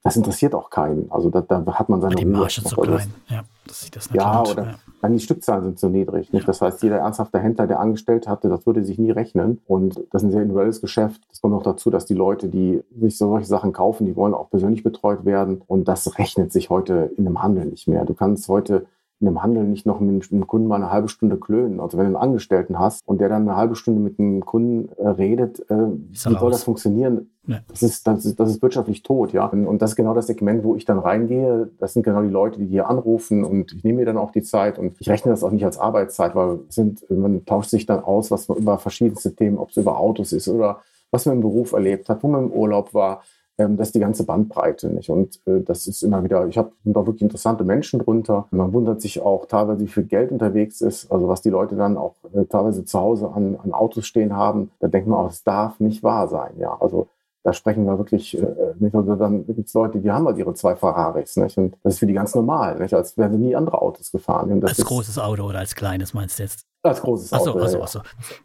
das 0.03 0.15
interessiert 0.15 0.55
auch 0.55 0.69
keinen. 0.69 1.11
Also 1.11 1.29
da, 1.29 1.41
da 1.41 1.65
hat 1.73 1.89
man 1.89 1.99
seine 1.99 2.15
die 2.15 2.23
Marge 2.23 2.63
zu 2.63 2.75
klein. 2.77 3.13
Ja, 3.27 3.43
das 3.65 3.81
sieht 3.81 3.97
das 3.97 4.09
Ja, 4.13 4.43
oder 4.43 4.63
ja. 4.63 4.75
Dann 5.01 5.11
die 5.11 5.19
Stückzahlen 5.19 5.65
sind 5.65 5.79
zu 5.79 5.89
niedrig. 5.89 6.31
Nicht? 6.31 6.47
Das 6.47 6.61
heißt, 6.61 6.81
jeder 6.81 6.99
ernsthafte 6.99 7.39
Händler, 7.39 7.67
der 7.67 7.81
angestellt 7.81 8.27
hatte, 8.29 8.47
das 8.47 8.65
würde 8.65 8.85
sich 8.85 8.97
nie 8.97 9.11
rechnen. 9.11 9.59
Und 9.67 9.97
das 10.11 10.23
ist 10.23 10.29
ein 10.29 10.31
sehr 10.31 10.41
individuelles 10.41 10.79
Geschäft. 10.79 11.21
Es 11.29 11.41
kommt 11.41 11.53
noch 11.53 11.63
dazu, 11.63 11.89
dass 11.89 12.05
die 12.05 12.13
Leute, 12.13 12.47
die 12.47 12.81
sich 12.97 13.17
solche 13.17 13.45
Sachen 13.45 13.73
kaufen, 13.73 14.05
die 14.05 14.15
wollen 14.15 14.33
auch 14.33 14.49
persönlich 14.49 14.83
betreut 14.83 15.25
werden. 15.25 15.61
Und 15.67 15.89
das 15.89 16.17
rechnet 16.17 16.53
sich 16.53 16.69
heute 16.69 17.11
in 17.17 17.27
einem 17.27 17.43
Handel 17.43 17.65
nicht 17.65 17.89
mehr. 17.89 18.05
Du 18.05 18.13
kannst 18.13 18.47
heute 18.47 18.85
in 19.19 19.27
einem 19.27 19.41
Handel 19.41 19.63
nicht 19.63 19.85
noch 19.85 19.99
mit 19.99 20.31
einem 20.31 20.45
Kunden 20.45 20.67
mal 20.67 20.75
eine 20.75 20.91
halbe 20.91 21.09
Stunde 21.09 21.37
klönen. 21.37 21.79
Also 21.79 21.97
wenn 21.97 22.05
du 22.05 22.17
einen 22.17 22.23
Angestellten 22.23 22.77
hast 22.77 23.01
und 23.07 23.19
der 23.19 23.29
dann 23.29 23.43
eine 23.43 23.55
halbe 23.55 23.75
Stunde 23.75 23.99
mit 23.99 24.19
einem 24.19 24.45
Kunden 24.45 24.89
äh, 24.97 25.07
redet, 25.07 25.59
äh, 25.71 25.75
wie 25.75 26.15
soll 26.15 26.51
das 26.51 26.63
funktionieren? 26.63 27.31
Ja. 27.47 27.61
Das, 27.67 27.81
ist, 27.81 28.05
das, 28.05 28.25
ist, 28.25 28.39
das 28.39 28.49
ist 28.49 28.61
wirtschaftlich 28.61 29.01
tot, 29.01 29.33
ja. 29.33 29.45
Und 29.45 29.81
das 29.81 29.91
ist 29.91 29.95
genau 29.95 30.13
das 30.13 30.27
Segment, 30.27 30.63
wo 30.63 30.75
ich 30.75 30.85
dann 30.85 30.99
reingehe. 30.99 31.71
Das 31.79 31.93
sind 31.93 32.03
genau 32.03 32.21
die 32.21 32.29
Leute, 32.29 32.59
die 32.59 32.67
hier 32.67 32.89
anrufen 32.89 33.43
und 33.43 33.73
ich 33.73 33.83
nehme 33.83 33.99
mir 33.99 34.05
dann 34.05 34.17
auch 34.17 34.31
die 34.31 34.43
Zeit 34.43 34.77
und 34.77 34.95
ich 34.99 35.09
rechne 35.09 35.31
das 35.31 35.43
auch 35.43 35.51
nicht 35.51 35.65
als 35.65 35.79
Arbeitszeit, 35.79 36.35
weil 36.35 36.59
sind, 36.69 37.09
man 37.09 37.43
tauscht 37.45 37.69
sich 37.69 37.85
dann 37.85 38.03
aus, 38.03 38.29
was 38.29 38.47
man 38.49 38.57
über 38.57 38.77
verschiedenste 38.77 39.33
Themen, 39.33 39.57
ob 39.57 39.69
es 39.69 39.77
über 39.77 39.99
Autos 39.99 40.33
ist 40.33 40.47
oder 40.47 40.81
was 41.09 41.25
man 41.25 41.35
im 41.35 41.41
Beruf 41.41 41.71
erlebt 41.71 42.09
hat, 42.09 42.21
wo 42.21 42.27
man 42.27 42.45
im 42.45 42.51
Urlaub 42.51 42.93
war 42.93 43.21
ähm, 43.57 43.77
das 43.77 43.89
ist 43.89 43.95
die 43.95 43.99
ganze 43.99 44.23
Bandbreite 44.23 44.87
nicht. 44.89 45.09
Und 45.09 45.39
äh, 45.47 45.61
das 45.61 45.87
ist 45.87 46.03
immer 46.03 46.23
wieder, 46.23 46.47
ich 46.47 46.57
habe 46.57 46.71
da 46.83 47.05
wirklich 47.05 47.23
interessante 47.23 47.63
Menschen 47.63 47.99
drunter. 47.99 48.47
Man 48.51 48.73
wundert 48.73 49.01
sich 49.01 49.21
auch 49.21 49.45
teilweise, 49.47 49.81
wie 49.81 49.87
viel 49.87 50.03
Geld 50.03 50.31
unterwegs 50.31 50.81
ist, 50.81 51.11
also 51.11 51.27
was 51.27 51.41
die 51.41 51.49
Leute 51.49 51.75
dann 51.75 51.97
auch 51.97 52.15
äh, 52.33 52.45
teilweise 52.45 52.85
zu 52.85 52.99
Hause 52.99 53.29
an, 53.29 53.57
an 53.63 53.73
Autos 53.73 54.05
stehen 54.05 54.35
haben. 54.35 54.71
Da 54.79 54.87
denkt 54.87 55.07
man 55.07 55.19
auch, 55.19 55.29
es 55.29 55.43
darf 55.43 55.79
nicht 55.79 56.03
wahr 56.03 56.27
sein. 56.27 56.51
Ja, 56.59 56.77
also 56.79 57.07
da 57.43 57.53
sprechen 57.53 57.85
wir 57.85 57.97
wirklich, 57.97 58.37
äh, 58.37 58.45
nicht 58.77 58.93
nur 58.93 59.03
dann 59.15 59.45
gibt 59.45 59.67
es 59.67 59.73
Leute, 59.73 59.99
die 59.99 60.11
haben 60.11 60.27
halt 60.27 60.37
ihre 60.37 60.53
zwei 60.53 60.75
Ferraris, 60.75 61.37
nicht? 61.37 61.57
Und 61.57 61.77
das 61.81 61.93
ist 61.93 61.99
für 61.99 62.05
die 62.05 62.13
ganz 62.13 62.35
normal, 62.35 62.77
nicht? 62.77 62.93
Als 62.93 63.17
wären 63.17 63.31
sie 63.31 63.39
nie 63.39 63.55
andere 63.55 63.81
Autos 63.81 64.11
gefahren. 64.11 64.61
als 64.63 64.83
großes 64.83 65.17
Auto 65.17 65.43
oder 65.43 65.59
als 65.59 65.73
kleines 65.73 66.13
meinst 66.13 66.37
du 66.37 66.43
jetzt? 66.43 66.65
Als 66.83 67.01
großes 67.01 67.33
Auto. 67.33 67.59
Achso, 67.59 67.79
achso, 67.79 67.81
achso. 67.81 67.99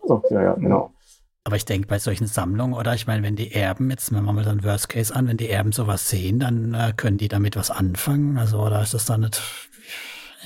So, 0.07 0.23
ja, 0.31 0.43
ja, 0.43 0.55
genau. 0.55 0.93
Aber 1.45 1.57
ich 1.57 1.65
denke, 1.65 1.89
bei 1.89 1.99
solchen 1.99 2.29
Sammlungen, 2.29 2.75
oder 2.75 2.95
ich 2.95 3.09
meine, 3.09 3.25
wenn 3.25 3.35
die 3.35 3.53
Erben, 3.53 3.91
jetzt 3.91 4.13
machen 4.13 4.27
wir 4.27 4.33
mal 4.33 4.45
dann 4.45 4.63
Worst 4.63 4.89
Case 4.89 5.15
an, 5.15 5.27
wenn 5.27 5.37
die 5.37 5.51
Erben 5.51 5.73
sowas 5.73 6.09
sehen, 6.09 6.39
dann 6.39 6.73
äh, 6.75 6.93
können 6.97 7.19
die 7.19 7.29
damit 7.29 7.57
was 7.57 7.71
anfangen. 7.71 8.39
Also, 8.39 8.61
oder 8.61 8.81
ist 8.81 8.95
das 8.95 9.07
dann 9.07 9.23
nicht 9.23 9.43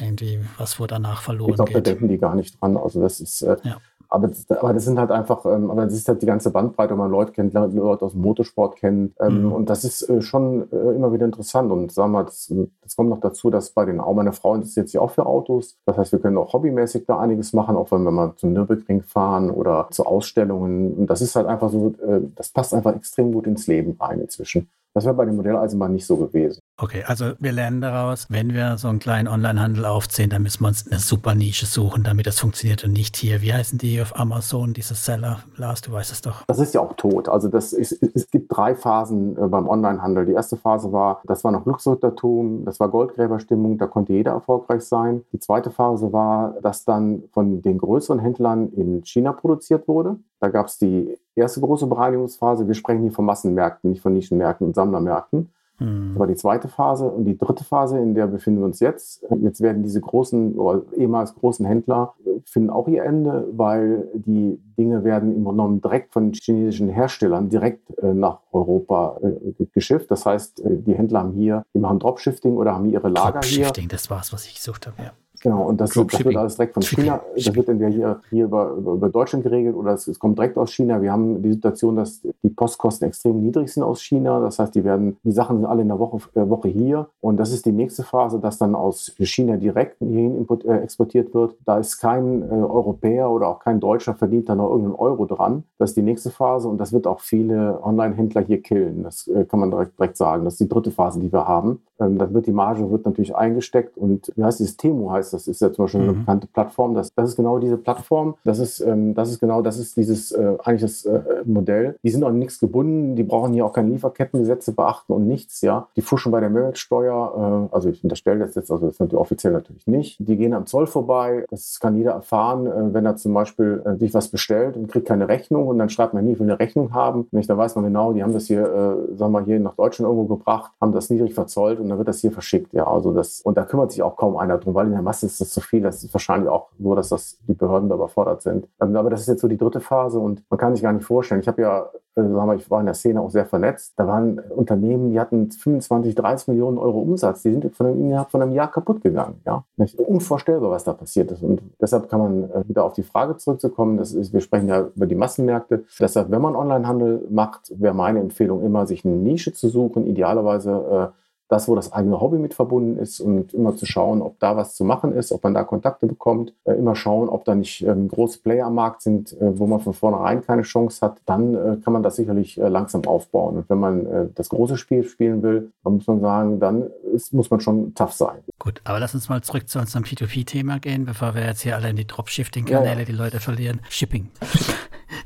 irgendwie 0.01 0.41
was, 0.57 0.81
wo 0.81 0.87
danach 0.87 1.21
verloren 1.21 1.51
ich 1.51 1.57
glaub, 1.57 1.69
geht? 1.69 1.77
Da 1.77 1.81
denken 1.81 2.09
die 2.09 2.17
gar 2.17 2.35
nicht 2.35 2.61
dran. 2.61 2.79
Also, 2.79 3.03
das 3.03 3.21
ist, 3.21 3.43
äh, 3.43 3.57
ja. 3.65 3.79
Aber, 4.09 4.31
aber 4.61 4.73
das 4.73 4.85
sind 4.85 4.99
halt 4.99 5.11
einfach, 5.11 5.45
ähm, 5.47 5.71
aber 5.71 5.85
das 5.85 5.95
ist 5.95 6.09
halt 6.09 6.23
die 6.23 6.27
ganze 6.27 6.51
Bandbreite, 6.51 6.93
wenn 6.93 6.99
man 6.99 7.11
Leute 7.11 7.33
kennt, 7.33 7.55
Leute 7.55 8.05
aus 8.05 8.13
dem 8.13 8.23
Motorsport 8.23 8.77
kennt. 8.77 9.15
Ähm, 9.21 9.45
mhm. 9.45 9.53
Und 9.53 9.71
das 9.71 9.85
ist 9.85 10.09
äh, 10.09 10.23
schon 10.23 10.71
äh, 10.73 10.95
immer 10.95 11.13
wieder 11.13 11.27
interessant. 11.27 11.71
Und 11.73 11.93
sagen 11.93 12.13
wir 12.13 12.19
mal, 12.21 12.25
das, 12.25 12.53
das 12.83 12.97
kommt 12.97 13.11
noch 13.11 13.21
dazu, 13.21 13.51
dass 13.51 13.71
bei 13.71 13.85
den 13.85 14.01
auch 14.01 14.15
meine 14.15 14.33
Frau 14.33 14.55
interessiert 14.55 14.89
sich 14.89 14.99
auch 14.99 15.11
für 15.11 15.27
Autos. 15.27 15.77
Das 15.87 15.97
heißt, 15.97 16.13
wir 16.13 16.19
können 16.19 16.39
auch 16.39 16.53
hobbymäßig 16.53 17.07
da 17.07 17.19
einiges 17.19 17.53
machen, 17.53 17.77
auch 17.77 17.91
wenn 17.91 18.03
wir 18.03 18.11
mal 18.11 18.35
zum 18.37 18.53
Nürburgring 18.53 19.03
fahren 19.03 19.51
oder 19.51 19.89
zu 19.91 20.05
Ausstellungen. 20.05 20.95
Und 20.95 21.07
das 21.09 21.21
ist 21.21 21.37
halt 21.37 21.47
einfach 21.47 21.71
so, 21.71 21.95
äh, 22.07 22.21
das 22.35 22.51
passt 22.51 22.75
einfach 22.75 22.95
extrem 22.95 23.33
gut 23.33 23.47
ins 23.47 23.67
Leben 23.67 23.97
rein 24.01 24.21
inzwischen. 24.21 24.69
Das 24.95 25.05
wäre 25.05 25.15
bei 25.15 25.27
den 25.27 25.37
Modelleisenbahnen 25.37 25.95
nicht 25.95 26.07
so 26.07 26.17
gewesen. 26.17 26.61
Okay, 26.79 27.05
also 27.07 27.33
wir 27.39 27.53
lernen 27.53 27.81
daraus, 27.81 28.27
wenn 28.29 28.53
wir 28.53 28.77
so 28.77 28.89
einen 28.89 28.99
kleinen 28.99 29.29
Onlinehandel 29.29 29.87
aufziehen, 29.87 30.29
dann 30.29 30.43
müssen 30.43 30.63
wir 30.63 30.69
uns 30.69 30.87
eine 30.87 31.01
super 31.01 31.35
Nische 31.35 31.65
suchen, 31.65 32.05
damit 32.05 32.27
das 32.27 32.39
funktioniert 32.39 32.85
und 32.85 32.93
nicht 32.93 33.17
hier. 33.17 33.41
Wie 33.41 33.55
heißen 33.55 33.79
die 33.79 34.03
auf 34.03 34.21
Amazon, 34.21 34.75
diese 34.75 34.95
Seller? 34.95 35.39
Lars, 35.57 35.81
du 35.81 35.93
weißt 35.93 36.13
es 36.13 36.21
doch. 36.21 36.45
Das 36.47 36.59
ist 36.59 36.75
ja 36.75 36.83
auch 36.83 36.93
tot. 36.93 37.31
Also 37.31 37.49
das 37.49 37.73
ist, 37.73 37.93
es 37.93 38.31
gibt 38.31 38.55
drei 38.55 38.75
Phasen 38.75 39.39
äh, 39.39 39.49
beim 39.49 39.67
Onlinehandel. 39.69 40.27
Die 40.27 40.33
erste 40.33 40.59
Phase 40.59 40.93
war, 40.93 41.23
das 41.25 41.45
war 41.45 41.51
noch 41.51 41.65
Glücksrittertum, 41.65 42.67
das 42.67 42.79
war 42.79 42.91
Goldgräberstimmung, 42.91 43.79
da 43.79 43.87
konnte 43.87 44.13
jeder 44.13 44.33
erfolgreich 44.33 44.83
sein. 44.83 45.25
Die 45.33 45.39
zweite 45.39 45.71
Phase 45.71 46.13
war, 46.13 46.57
dass 46.61 46.85
dann 46.85 47.23
von 47.33 47.63
den 47.63 47.79
größeren 47.79 48.19
Händlern 48.19 48.71
in 48.75 49.03
China 49.03 49.33
produziert 49.33 49.89
wurde. 49.89 50.17
Da 50.41 50.49
gab 50.49 50.67
es 50.67 50.77
die 50.77 51.17
erste 51.35 51.63
große 51.63 51.87
Bereinigungsphase. 51.87 52.67
Wir 52.67 52.75
sprechen 52.75 53.01
hier 53.01 53.13
von 53.13 53.25
Massenmärkten, 53.25 53.93
nicht 53.93 54.03
von 54.03 54.13
Nischenmärkten 54.13 54.67
und 54.67 54.75
Sammlermärkten. 54.75 55.51
Mhm. 55.79 56.11
Das 56.11 56.19
war 56.19 56.27
die 56.27 56.35
zweite 56.37 56.69
Phase. 56.69 57.07
Und 57.07 57.25
die 57.25 57.37
dritte 57.37 57.65
Phase, 57.65 57.99
in 57.99 58.15
der 58.15 58.27
befinden 58.27 58.61
wir 58.61 58.67
uns 58.67 58.81
jetzt. 58.81 59.25
Jetzt 59.43 59.61
werden 59.61 59.83
diese 59.83 60.01
großen 60.01 60.57
oder 60.59 60.83
ehemals 60.97 61.35
großen 61.35 61.67
Händler 61.67 62.15
finden 62.45 62.71
auch 62.71 62.89
ihr 62.89 63.05
Ende, 63.05 63.49
weil 63.53 64.09
die 64.15 64.61
Dinge 64.79 65.05
werden 65.05 65.35
im 65.35 65.45
Grunde 65.45 65.63
genommen 65.63 65.81
direkt 65.81 66.13
von 66.13 66.33
chinesischen 66.33 66.89
Herstellern 66.89 67.49
direkt 67.49 67.91
äh, 67.99 68.13
nach 68.13 68.41
Europa 68.53 69.19
äh, 69.23 69.65
geschifft. 69.73 70.11
Das 70.11 70.27
heißt, 70.27 70.61
äh, 70.61 70.77
die 70.79 70.95
Händler 70.95 71.21
haben 71.21 71.33
hier, 71.33 71.65
die 71.75 71.79
machen 71.79 71.99
Dropshifting 71.99 72.57
oder 72.57 72.75
haben 72.75 72.85
hier 72.85 72.95
ihre 72.95 73.09
Lager 73.09 73.33
Dropshifting, 73.33 73.57
hier. 73.57 73.65
Dropshifting, 73.67 73.89
das 73.89 74.11
war 74.11 74.21
es, 74.21 74.33
was 74.33 74.47
ich 74.47 74.55
gesucht 74.55 74.87
habe, 74.87 74.97
ja. 75.03 75.13
Genau, 75.41 75.65
und 75.69 75.81
das, 75.81 75.91
das 75.91 76.25
wird 76.25 76.37
alles 76.37 76.57
direkt 76.57 76.75
von 76.75 76.83
China, 76.83 77.21
das 77.35 77.55
wird 77.55 77.69
entweder 77.69 77.91
hier, 77.91 78.21
hier 78.31 78.45
über, 78.45 78.73
über 78.73 79.09
Deutschland 79.09 79.45
geregelt 79.45 79.75
oder 79.77 79.93
es, 79.93 80.07
es, 80.09 80.19
kommt 80.19 80.39
direkt 80.39 80.57
aus 80.57 80.73
China. 80.73 81.01
Wir 81.03 81.13
haben 81.13 81.43
die 81.43 81.53
Situation, 81.53 81.97
dass 81.97 82.21
die 82.21 82.49
Postkosten 82.49 83.09
extrem 83.09 83.41
niedrig 83.41 83.73
sind 83.73 83.83
aus 83.83 84.03
China. 84.03 84.41
Das 84.41 84.59
heißt, 84.59 84.75
die 84.75 84.85
werden, 84.85 85.17
die 85.23 85.33
Sachen 85.33 85.59
sind 85.59 85.67
alle 85.67 85.83
in 85.83 85.89
der 85.89 85.99
Woche, 85.99 86.19
äh, 86.35 86.49
Woche 86.49 86.69
hier. 86.69 87.09
Und 87.21 87.39
das 87.39 87.53
ist 87.53 87.67
die 87.67 87.73
nächste 87.73 88.03
Phase, 88.03 88.39
dass 88.39 88.59
dann 88.59 88.75
aus 88.75 89.15
China 89.19 89.57
direkt 89.57 89.99
hierhin 89.99 90.37
import, 90.37 90.65
äh, 90.65 90.79
exportiert 90.79 91.35
wird. 91.35 91.57
Da 91.65 91.79
ist 91.79 91.99
kein 91.99 92.43
äh, 92.43 92.55
Europäer 92.55 93.31
oder 93.31 93.49
auch 93.49 93.59
kein 93.61 93.81
Deutscher 93.81 94.15
verdient 94.15 94.49
da 94.49 94.55
noch 94.55 94.71
irgendeinen 94.71 94.97
Euro 94.97 95.27
dran. 95.27 95.65
Das 95.79 95.91
ist 95.91 95.97
die 95.97 96.03
nächste 96.03 96.31
Phase 96.31 96.69
und 96.69 96.79
das 96.79 96.93
wird 96.93 97.07
auch 97.07 97.21
viele 97.21 97.81
Online-Händler 97.83 98.43
hier 98.43 98.63
killen. 98.63 99.03
Das 99.03 99.29
äh, 99.29 99.45
kann 99.45 99.61
man 99.61 99.71
direkt, 99.71 99.99
direkt 99.99 100.17
sagen. 100.17 100.45
Das 100.45 100.55
ist 100.55 100.61
die 100.61 100.69
dritte 100.69 100.91
Phase, 100.91 101.21
die 101.21 101.33
wir 101.33 101.47
haben. 101.47 101.81
Dann 101.99 102.35
wird 102.35 102.47
die 102.47 102.53
Marge 102.53 102.91
wird 102.91 103.05
natürlich 103.05 103.35
eingesteckt 103.35 103.97
und 103.97 104.33
wie 104.37 104.45
heißt 104.45 104.61
dieses 104.61 104.77
Temu 104.77 105.11
heißt, 105.11 105.33
das 105.33 105.49
ist 105.49 105.61
ja 105.61 105.73
zum 105.73 105.85
Beispiel 105.85 106.01
mhm. 106.03 106.09
eine 106.09 106.19
bekannte 106.19 106.47
Plattform. 106.47 106.95
Das, 106.95 107.13
das 107.15 107.31
ist 107.31 107.37
genau 107.37 107.59
diese 107.59 107.77
Plattform. 107.77 108.35
Das 108.45 108.59
ist, 108.59 108.81
ähm, 108.81 109.15
das 109.15 109.31
ist 109.31 109.41
genau, 109.41 109.63
das 109.63 109.79
ist 109.79 109.97
dieses 109.97 110.33
äh, 110.33 110.57
eigentlich 110.63 110.83
das 110.83 111.05
äh, 111.05 111.23
Modell. 111.45 111.97
Die 112.03 112.11
sind 112.11 112.25
auch 112.25 112.33
nichts 112.33 112.59
gebunden, 112.59 113.17
die 113.17 113.23
brauchen 113.23 113.53
hier 113.53 113.65
auch 113.65 113.73
keine 113.73 113.91
Lieferkettengesetze 113.91 114.73
beachten 114.73 115.13
und 115.13 115.27
nichts, 115.27 115.61
ja. 115.63 115.89
Die 115.97 116.03
fuschen 116.03 116.33
bei 116.33 116.41
der 116.41 116.51
Mehrwertsteuer, 116.51 117.69
äh, 117.71 117.75
also 117.75 117.89
ich 117.89 118.03
unterstelle 118.03 118.41
das 118.41 118.55
jetzt, 118.55 118.71
also 118.71 118.87
das 118.87 118.95
ist 118.95 119.01
natürlich 119.01 119.21
offiziell 119.21 119.53
natürlich 119.53 119.87
nicht. 119.87 120.17
Die 120.19 120.37
gehen 120.37 120.55
am 120.55 120.67
Zoll 120.67 120.87
vorbei, 120.87 121.47
das 121.51 121.81
kann 121.81 121.97
jeder 121.97 122.13
erfahren, 122.13 122.67
äh, 122.67 122.95
wenn 122.95 123.07
er 123.07 123.17
zum 123.17 123.35
Beispiel 123.35 123.83
äh, 123.85 123.97
sich 123.97 124.15
was 124.15 124.29
bestellt 124.29 124.77
und 124.77 124.89
kriegt 124.89 125.07
keine 125.07 125.29
Rechnung 125.29 125.67
und 125.69 125.79
dann 125.79 125.89
schreibt 125.89 126.15
man 126.15 126.25
nie, 126.25 126.39
will 126.39 126.47
eine 126.47 126.59
Rechnung 126.59 126.93
haben. 126.95 127.27
Nicht, 127.31 127.49
dann 127.49 127.59
weiß 127.59 127.75
man 127.77 127.85
genau, 127.85 128.13
die 128.13 128.23
haben 128.23 128.33
das 128.33 128.47
hier, 128.47 128.63
äh, 128.63 129.17
sagen 129.17 129.33
wir 129.33 129.43
hier 129.43 129.61
nach 129.61 129.75
Deutschland 129.75 130.11
irgendwo 130.11 130.37
gebracht, 130.37 130.73
haben 130.81 130.93
das 130.93 131.11
niedrig 131.11 131.35
verzollt 131.35 131.81
und 131.87 131.91
dann 131.91 131.99
wird 131.99 132.09
das 132.09 132.21
hier 132.21 132.33
verschickt. 132.33 132.73
Ja, 132.73 132.87
also 132.87 133.13
das, 133.13 133.41
und 133.41 133.57
da 133.57 133.65
kümmert 133.65 133.93
sich 133.93 134.03
auch 134.03 134.17
kaum 134.17 134.37
einer 134.37 134.59
drum, 134.59 134.75
weil 134.75 134.87
in 134.87 134.93
der 134.93 135.03
Masse 135.03 135.27
ist 135.27 135.41
das 135.41 135.51
zu 135.51 135.61
viel. 135.61 135.83
Das 135.83 136.03
ist 136.03 136.13
wahrscheinlich 136.13 136.49
auch 136.49 136.69
nur, 136.79 136.97
dass 136.97 137.11
das 137.11 137.39
die 137.47 137.55
Behörden 137.55 137.89
da 137.89 137.95
überfordert 137.95 138.43
sind. 138.43 138.69
Ähm, 138.81 138.97
aber 138.97 139.09
das 139.09 139.21
ist 139.21 139.29
jetzt 139.29 139.41
so 139.41 139.49
die 139.49 139.57
dritte 139.57 139.81
Phase 139.81 140.19
und 140.19 140.43
man 140.51 140.59
kann 140.59 140.75
sich 140.75 140.83
gar 140.83 140.93
nicht 140.93 141.05
vorstellen. 141.05 141.41
Ich 141.41 141.49
habe 141.49 141.63
ja 141.63 141.89
äh, 142.17 142.23
sagen 142.23 142.49
wir, 142.49 142.55
ich 142.55 142.71
war 142.71 142.81
in 142.81 142.87
der 142.87 142.95
Szene 142.95 143.21
auch 143.21 143.31
sehr 143.31 143.45
vernetzt. 143.45 143.93
Da 143.97 144.07
waren 144.07 144.39
Unternehmen, 144.39 145.11
die 145.11 145.21
hatten 145.21 145.51
25, 145.51 146.15
30 146.15 146.49
Millionen 146.49 146.79
Euro 146.79 147.01
Umsatz. 147.01 147.43
Die 147.43 147.53
sind 147.53 147.75
von 147.75 147.87
einem, 147.87 148.25
von 148.27 148.43
einem 148.43 148.53
Jahr 148.53 148.71
kaputt 148.71 149.03
gegangen. 149.03 149.41
Ja? 149.45 149.65
Unvorstellbar, 149.99 150.71
was 150.71 150.85
da 150.85 150.95
passiert 150.95 151.31
ist. 151.31 151.43
Und 151.43 151.61
deshalb 151.81 152.09
kann 152.09 152.21
man 152.21 152.51
äh, 152.51 152.69
wieder 152.69 152.85
auf 152.85 152.95
die 152.95 153.03
Frage 153.03 153.37
zurückzukommen. 153.37 153.99
Das 153.99 154.13
ist, 154.13 154.33
wir 154.33 154.41
sprechen 154.41 154.69
ja 154.69 154.89
über 154.97 155.07
die 155.07 155.15
Massenmärkte. 155.15 155.85
Deshalb, 156.01 156.31
wenn 156.31 156.41
man 156.41 156.57
Onlinehandel 156.57 157.27
macht, 157.31 157.73
wäre 157.79 157.95
meine 157.95 158.21
Empfehlung 158.21 158.65
immer, 158.65 158.87
sich 158.87 159.05
eine 159.05 159.15
Nische 159.15 159.53
zu 159.53 159.69
suchen, 159.69 160.07
idealerweise 160.07 161.13
äh, 161.13 161.26
das, 161.49 161.69
wo 161.69 161.75
das 161.75 161.93
eigene 161.93 162.21
Hobby 162.21 162.39
mit 162.39 162.55
verbunden 162.55 162.99
ist 162.99 163.21
und 163.21 163.55
immer 163.55 163.77
zu 163.77 163.87
schauen, 163.87 164.21
ob 164.21 164.39
da 164.41 164.57
was 164.57 164.75
zu 164.75 164.85
machen 164.85 165.13
ist, 165.13 165.33
ob 165.33 165.45
man 165.45 165.55
da 165.55 165.63
Kontakte 165.65 166.07
bekommt, 166.07 166.53
äh, 166.65 166.73
immer 166.73 166.97
schauen, 166.97 167.29
ob 167.29 167.45
da 167.45 167.55
nicht 167.55 167.83
ähm, 167.83 168.09
große 168.09 168.41
Player 168.41 168.67
am 168.67 168.75
Markt 168.75 169.03
sind, 169.03 169.33
äh, 169.41 169.59
wo 169.59 169.67
man 169.67 169.81
von 169.81 169.93
vornherein 169.93 170.45
keine 170.45 170.63
Chance 170.63 171.05
hat, 171.05 171.21
dann 171.25 171.55
äh, 171.55 171.77
kann 171.83 171.93
man 171.93 172.03
das 172.03 172.17
sicherlich 172.17 172.59
äh, 172.59 172.69
langsam 172.69 173.05
aufbauen. 173.07 173.59
Und 173.59 173.71
wenn 173.71 173.79
man 173.79 174.07
äh, 174.07 174.27
das 174.35 174.49
große 174.49 174.77
Spiel 174.77 175.05
spielen 175.05 175.43
will, 175.43 175.73
dann 175.85 175.95
muss 175.95 176.07
man 176.07 176.21
sagen, 176.21 176.61
dann 176.61 176.91
ist, 177.15 177.33
muss 177.33 177.51
man 177.51 177.61
schon 177.61 177.95
tough 177.95 178.13
sein. 178.13 178.39
Gut, 178.59 178.81
aber 178.85 178.99
lass 178.99 179.15
uns 179.15 179.29
mal 179.29 179.43
zurück 179.43 179.69
zu 179.69 179.79
unserem 179.79 180.05
P2P-Thema 180.05 180.81
gehen, 180.81 181.05
bevor 181.05 181.35
wir 181.35 181.45
jetzt 181.45 181.63
hier 181.63 181.77
alle 181.77 181.91
in 181.91 181.97
die 181.97 182.07
Dropshifting-Kanäle 182.07 182.93
ja, 182.93 182.99
ja. 182.99 183.05
die 183.05 183.13
Leute 183.13 183.39
verlieren. 183.39 183.81
Shipping. 183.89 184.31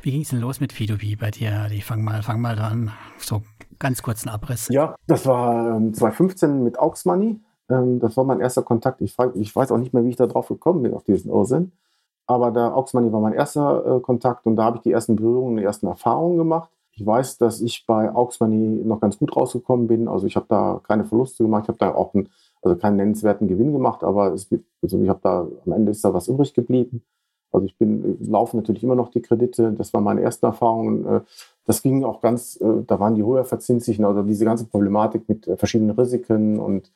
Wie 0.02 0.10
ging 0.10 0.22
es 0.22 0.28
denn 0.28 0.40
los 0.40 0.60
mit 0.60 0.72
P2P 0.72 1.18
bei 1.18 1.30
dir? 1.30 1.68
Ich 1.70 1.84
fang 1.84 2.02
mal, 2.02 2.22
fang 2.22 2.40
mal 2.40 2.58
an. 2.58 2.90
So 3.18 3.42
ganz 3.80 4.02
kurzen 4.02 4.28
Abriss. 4.28 4.68
Ja, 4.70 4.94
das 5.08 5.26
war 5.26 5.76
ähm, 5.76 5.92
2015 5.92 6.62
mit 6.62 6.78
Aux 6.78 7.04
Money. 7.04 7.40
Ähm, 7.68 7.98
das 7.98 8.16
war 8.16 8.24
mein 8.24 8.40
erster 8.40 8.62
Kontakt. 8.62 9.00
Ich, 9.00 9.16
ich, 9.34 9.56
weiß 9.56 9.72
auch 9.72 9.78
nicht 9.78 9.92
mehr, 9.92 10.04
wie 10.04 10.10
ich 10.10 10.16
da 10.16 10.26
drauf 10.26 10.48
gekommen 10.48 10.82
bin, 10.82 10.94
auf 10.94 11.02
diesen 11.02 11.30
Irrsinn. 11.30 11.72
Aber 12.26 12.52
der 12.52 12.76
Aux 12.76 12.92
Money 12.92 13.12
war 13.12 13.20
mein 13.20 13.32
erster 13.32 13.96
äh, 13.96 14.00
Kontakt 14.00 14.46
und 14.46 14.54
da 14.54 14.64
habe 14.64 14.76
ich 14.76 14.82
die 14.82 14.92
ersten 14.92 15.16
Berührungen, 15.16 15.56
die 15.56 15.64
ersten 15.64 15.88
Erfahrungen 15.88 16.38
gemacht. 16.38 16.70
Ich 16.92 17.04
weiß, 17.04 17.38
dass 17.38 17.60
ich 17.60 17.84
bei 17.86 18.14
Aux 18.14 18.38
Money 18.38 18.84
noch 18.84 19.00
ganz 19.00 19.18
gut 19.18 19.34
rausgekommen 19.34 19.88
bin. 19.88 20.06
Also 20.06 20.26
ich 20.26 20.36
habe 20.36 20.46
da 20.48 20.80
keine 20.86 21.04
Verluste 21.04 21.42
gemacht. 21.42 21.64
Ich 21.64 21.68
habe 21.68 21.78
da 21.78 21.94
auch 21.94 22.14
ein 22.14 22.28
also 22.62 22.76
keinen 22.76 22.96
nennenswerten 22.96 23.48
Gewinn 23.48 23.72
gemacht, 23.72 24.04
aber 24.04 24.34
es, 24.34 24.48
also 24.82 25.00
ich 25.00 25.08
habe 25.08 25.20
da 25.22 25.46
am 25.64 25.72
Ende 25.72 25.92
ist 25.92 26.04
da 26.04 26.12
was 26.12 26.28
übrig 26.28 26.52
geblieben. 26.52 27.02
Also 27.52 27.66
ich 27.66 27.76
bin, 27.78 28.18
laufen 28.20 28.58
natürlich 28.58 28.84
immer 28.84 28.94
noch 28.94 29.10
die 29.10 29.22
Kredite. 29.22 29.72
Das 29.72 29.92
war 29.92 30.00
meine 30.00 30.20
erste 30.20 30.46
Erfahrung. 30.46 31.06
Das 31.70 31.82
ging 31.82 32.02
auch 32.02 32.20
ganz, 32.20 32.60
äh, 32.60 32.82
da 32.84 32.98
waren 32.98 33.14
die 33.14 33.22
höher 33.22 33.44
verzinslichen, 33.44 34.04
also 34.04 34.24
diese 34.24 34.44
ganze 34.44 34.64
Problematik 34.64 35.28
mit 35.28 35.46
äh, 35.46 35.56
verschiedenen 35.56 35.92
Risiken 35.96 36.58
und 36.58 36.90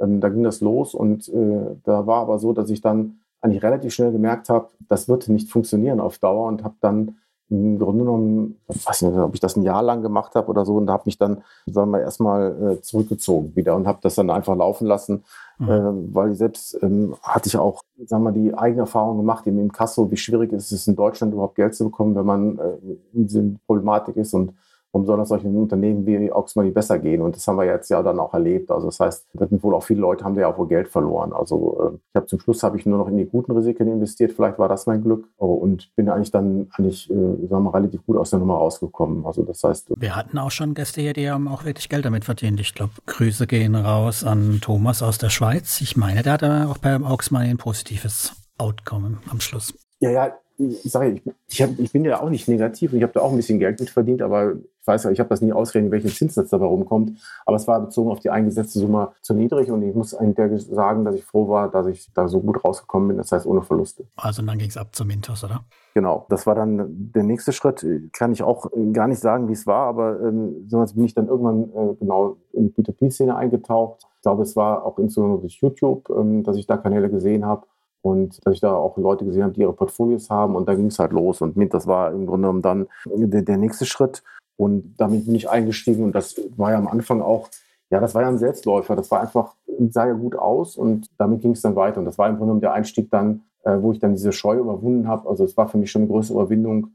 ähm, 0.00 0.20
da 0.20 0.30
ging 0.30 0.42
das 0.42 0.60
los 0.60 0.94
und 0.96 1.28
äh, 1.28 1.76
da 1.84 2.08
war 2.08 2.22
aber 2.22 2.40
so, 2.40 2.52
dass 2.52 2.68
ich 2.70 2.80
dann 2.80 3.20
eigentlich 3.40 3.62
relativ 3.62 3.94
schnell 3.94 4.10
gemerkt 4.10 4.48
habe, 4.48 4.66
das 4.88 5.08
wird 5.08 5.28
nicht 5.28 5.48
funktionieren 5.48 6.00
auf 6.00 6.18
Dauer 6.18 6.48
und 6.48 6.64
habe 6.64 6.74
dann 6.80 7.18
im 7.48 7.78
Grunde 7.78 8.04
genommen, 8.04 8.56
ich 8.68 8.86
weiß 8.86 9.02
nicht, 9.02 9.16
ob 9.16 9.34
ich 9.34 9.40
das 9.40 9.56
ein 9.56 9.62
Jahr 9.62 9.82
lang 9.82 10.02
gemacht 10.02 10.34
habe 10.34 10.48
oder 10.48 10.64
so 10.64 10.76
und 10.76 10.90
habe 10.90 11.04
mich 11.06 11.16
dann, 11.16 11.42
sagen 11.66 11.90
wir, 11.92 12.00
erstmal 12.00 12.72
äh, 12.78 12.80
zurückgezogen 12.82 13.54
wieder 13.54 13.76
und 13.76 13.86
habe 13.86 13.98
das 14.02 14.16
dann 14.16 14.30
einfach 14.30 14.56
laufen 14.56 14.86
lassen, 14.86 15.24
mhm. 15.58 15.68
äh, 15.68 16.14
weil 16.14 16.34
selbst 16.34 16.76
ähm, 16.82 17.14
hatte 17.22 17.48
ich 17.48 17.56
auch, 17.56 17.82
sagen 18.04 18.24
wir, 18.24 18.32
die 18.32 18.52
eigene 18.54 18.82
Erfahrung 18.82 19.18
gemacht 19.18 19.46
im 19.46 19.70
Kasso, 19.70 20.10
wie 20.10 20.16
schwierig 20.16 20.52
ist 20.52 20.72
es 20.72 20.88
in 20.88 20.96
Deutschland 20.96 21.32
überhaupt 21.32 21.54
Geld 21.54 21.74
zu 21.74 21.84
bekommen, 21.84 22.16
wenn 22.16 22.26
man 22.26 22.58
äh, 22.58 22.96
in 23.12 23.26
dieser 23.26 23.42
Problematik 23.66 24.16
ist 24.16 24.34
und 24.34 24.52
warum 24.96 25.06
soll 25.06 25.18
das 25.18 25.28
solchen 25.28 25.54
Unternehmen 25.54 26.06
wie 26.06 26.32
Oxmoney 26.32 26.70
besser 26.70 26.98
gehen? 26.98 27.20
Und 27.20 27.36
das 27.36 27.46
haben 27.46 27.56
wir 27.56 27.66
jetzt 27.66 27.90
ja 27.90 28.02
dann 28.02 28.18
auch 28.18 28.32
erlebt. 28.32 28.70
Also 28.70 28.86
das 28.86 28.98
heißt, 28.98 29.26
da 29.34 29.46
sind 29.46 29.62
wohl 29.62 29.74
auch 29.74 29.82
viele 29.82 30.00
Leute, 30.00 30.24
haben 30.24 30.34
da 30.34 30.40
ja 30.40 30.48
auch 30.48 30.56
wohl 30.56 30.68
Geld 30.68 30.88
verloren. 30.88 31.34
Also 31.34 31.92
äh, 31.92 31.96
ich 31.96 32.14
habe 32.14 32.26
zum 32.26 32.40
Schluss 32.40 32.62
habe 32.62 32.78
ich 32.78 32.86
nur 32.86 32.96
noch 32.96 33.08
in 33.08 33.18
die 33.18 33.26
guten 33.26 33.52
Risiken 33.52 33.88
investiert. 33.88 34.32
Vielleicht 34.32 34.58
war 34.58 34.70
das 34.70 34.86
mein 34.86 35.02
Glück 35.02 35.28
oh, 35.36 35.52
und 35.52 35.94
bin 35.96 36.08
eigentlich 36.08 36.30
dann 36.30 36.68
eigentlich, 36.72 37.10
äh, 37.10 37.14
sagen 37.14 37.50
wir 37.50 37.60
mal, 37.60 37.70
relativ 37.70 38.06
gut 38.06 38.16
aus 38.16 38.30
der 38.30 38.38
Nummer 38.38 38.54
rausgekommen. 38.54 39.26
Also 39.26 39.42
das 39.42 39.62
heißt. 39.62 39.92
Wir 39.94 40.16
hatten 40.16 40.38
auch 40.38 40.50
schon 40.50 40.72
Gäste 40.72 41.02
hier, 41.02 41.12
die 41.12 41.28
haben 41.30 41.46
auch 41.46 41.66
wirklich 41.66 41.90
Geld 41.90 42.06
damit 42.06 42.24
verdient. 42.24 42.58
Ich 42.58 42.74
glaube, 42.74 42.92
Grüße 43.04 43.46
gehen 43.46 43.74
raus 43.74 44.24
an 44.24 44.60
Thomas 44.62 45.02
aus 45.02 45.18
der 45.18 45.28
Schweiz. 45.28 45.82
Ich 45.82 45.98
meine, 45.98 46.22
der 46.22 46.32
hatte 46.32 46.68
auch 46.70 46.78
bei 46.78 46.98
Oxmoney 46.98 47.50
ein 47.50 47.58
positives 47.58 48.32
Outcome 48.56 49.18
am 49.30 49.40
Schluss. 49.40 49.74
Ja, 50.00 50.10
ja, 50.10 50.32
ich 50.58 50.90
sage, 50.90 51.10
ich, 51.12 51.22
ich, 51.48 51.62
hab, 51.62 51.78
ich 51.78 51.92
bin 51.92 52.04
ja 52.04 52.20
auch 52.20 52.30
nicht 52.30 52.48
negativ 52.48 52.92
und 52.92 52.98
ich 52.98 53.02
habe 53.02 53.12
da 53.12 53.20
auch 53.20 53.30
ein 53.30 53.36
bisschen 53.36 53.58
Geld 53.58 53.80
mit 53.80 53.90
verdient, 53.90 54.22
aber 54.22 54.54
ich 54.86 54.88
weiß 54.88 55.02
ja, 55.02 55.10
ich 55.10 55.18
habe 55.18 55.30
das 55.30 55.40
nie 55.40 55.52
ausgerechnet, 55.52 55.90
welchen 55.90 56.10
Zinssatz 56.10 56.50
dabei 56.50 56.66
rumkommt. 56.66 57.18
Aber 57.44 57.56
es 57.56 57.66
war 57.66 57.80
bezogen 57.80 58.08
auf 58.08 58.20
die 58.20 58.30
eingesetzte 58.30 58.78
Summe 58.78 59.10
zu 59.20 59.34
niedrig 59.34 59.68
und 59.72 59.82
ich 59.82 59.92
muss 59.96 60.14
eigentlich 60.14 60.64
sagen, 60.64 61.04
dass 61.04 61.16
ich 61.16 61.24
froh 61.24 61.48
war, 61.48 61.68
dass 61.68 61.88
ich 61.88 62.12
da 62.14 62.28
so 62.28 62.38
gut 62.38 62.64
rausgekommen 62.64 63.08
bin, 63.08 63.16
das 63.16 63.32
heißt 63.32 63.46
ohne 63.46 63.62
Verluste. 63.62 64.04
Also 64.14 64.42
dann 64.42 64.58
ging 64.58 64.68
es 64.68 64.76
ab 64.76 64.94
zum 64.94 65.08
Mintos, 65.08 65.42
oder? 65.42 65.64
Genau, 65.94 66.26
das 66.28 66.46
war 66.46 66.54
dann 66.54 67.10
der 67.12 67.24
nächste 67.24 67.52
Schritt. 67.52 67.84
Kann 68.12 68.30
ich 68.30 68.44
auch 68.44 68.70
gar 68.92 69.08
nicht 69.08 69.18
sagen, 69.18 69.48
wie 69.48 69.54
es 69.54 69.66
war, 69.66 69.88
aber 69.88 70.20
ähm, 70.20 70.68
so 70.68 70.84
bin 70.94 71.04
ich 71.04 71.14
dann 71.14 71.26
irgendwann 71.26 71.64
äh, 71.64 71.94
genau 71.98 72.36
in 72.52 72.72
die 72.72 72.72
P2P-Szene 72.80 73.34
eingetaucht. 73.34 74.06
Ich 74.14 74.22
glaube, 74.22 74.44
es 74.44 74.54
war 74.54 74.84
auch 74.84 74.98
insbesondere 74.98 75.40
durch 75.40 75.58
YouTube, 75.60 76.08
ähm, 76.10 76.44
dass 76.44 76.56
ich 76.58 76.66
da 76.68 76.76
Kanäle 76.76 77.10
gesehen 77.10 77.44
habe 77.44 77.66
und 78.02 78.46
dass 78.46 78.54
ich 78.54 78.60
da 78.60 78.72
auch 78.72 78.96
Leute 78.98 79.24
gesehen 79.24 79.42
habe, 79.42 79.52
die 79.52 79.62
ihre 79.62 79.72
Portfolios 79.72 80.30
haben 80.30 80.54
und 80.54 80.68
da 80.68 80.74
ging 80.74 80.86
es 80.86 80.98
halt 81.00 81.10
los 81.10 81.40
und 81.40 81.56
mit, 81.56 81.74
das 81.74 81.88
war 81.88 82.12
im 82.12 82.26
Grunde 82.26 82.46
genommen 82.46 82.62
dann 82.62 82.86
der, 83.06 83.42
der 83.42 83.56
nächste 83.56 83.84
Schritt 83.84 84.22
und 84.56 84.94
damit 84.96 85.26
bin 85.26 85.34
ich 85.34 85.48
eingestiegen 85.48 86.04
und 86.04 86.14
das 86.14 86.40
war 86.56 86.72
ja 86.72 86.78
am 86.78 86.88
Anfang 86.88 87.20
auch, 87.20 87.48
ja, 87.90 88.00
das 88.00 88.14
war 88.14 88.22
ja 88.22 88.28
ein 88.28 88.38
Selbstläufer, 88.38 88.96
das 88.96 89.10
war 89.10 89.20
einfach, 89.20 89.54
sah 89.90 90.06
ja 90.06 90.14
gut 90.14 90.34
aus 90.36 90.76
und 90.76 91.08
damit 91.18 91.42
ging 91.42 91.52
es 91.52 91.62
dann 91.62 91.76
weiter. 91.76 91.98
Und 91.98 92.06
das 92.06 92.18
war 92.18 92.28
im 92.28 92.36
Grunde 92.36 92.46
genommen 92.46 92.60
der 92.60 92.72
Einstieg 92.72 93.10
dann, 93.10 93.42
äh, 93.64 93.76
wo 93.80 93.92
ich 93.92 94.00
dann 94.00 94.12
diese 94.12 94.32
Scheu 94.32 94.58
überwunden 94.58 95.06
habe, 95.06 95.28
also 95.28 95.44
es 95.44 95.56
war 95.56 95.68
für 95.68 95.78
mich 95.78 95.90
schon 95.90 96.02
eine 96.02 96.10
größere 96.10 96.40
Überwindung, 96.40 96.88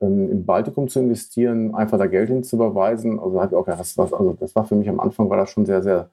ähm, 0.00 0.30
im 0.30 0.44
Baltikum 0.44 0.88
zu 0.88 1.00
investieren, 1.00 1.74
einfach 1.74 1.98
da 1.98 2.06
Geld 2.06 2.28
hinzuüberweisen, 2.28 3.18
also 3.18 3.36
ja, 3.36 3.46
das, 3.46 3.96
war, 3.96 4.12
also 4.12 4.36
das 4.38 4.54
war 4.54 4.64
für 4.64 4.76
mich 4.76 4.88
am 4.88 5.00
Anfang, 5.00 5.30
war 5.30 5.38
das 5.38 5.50
schon 5.50 5.66
sehr, 5.66 5.82
sehr 5.82 6.10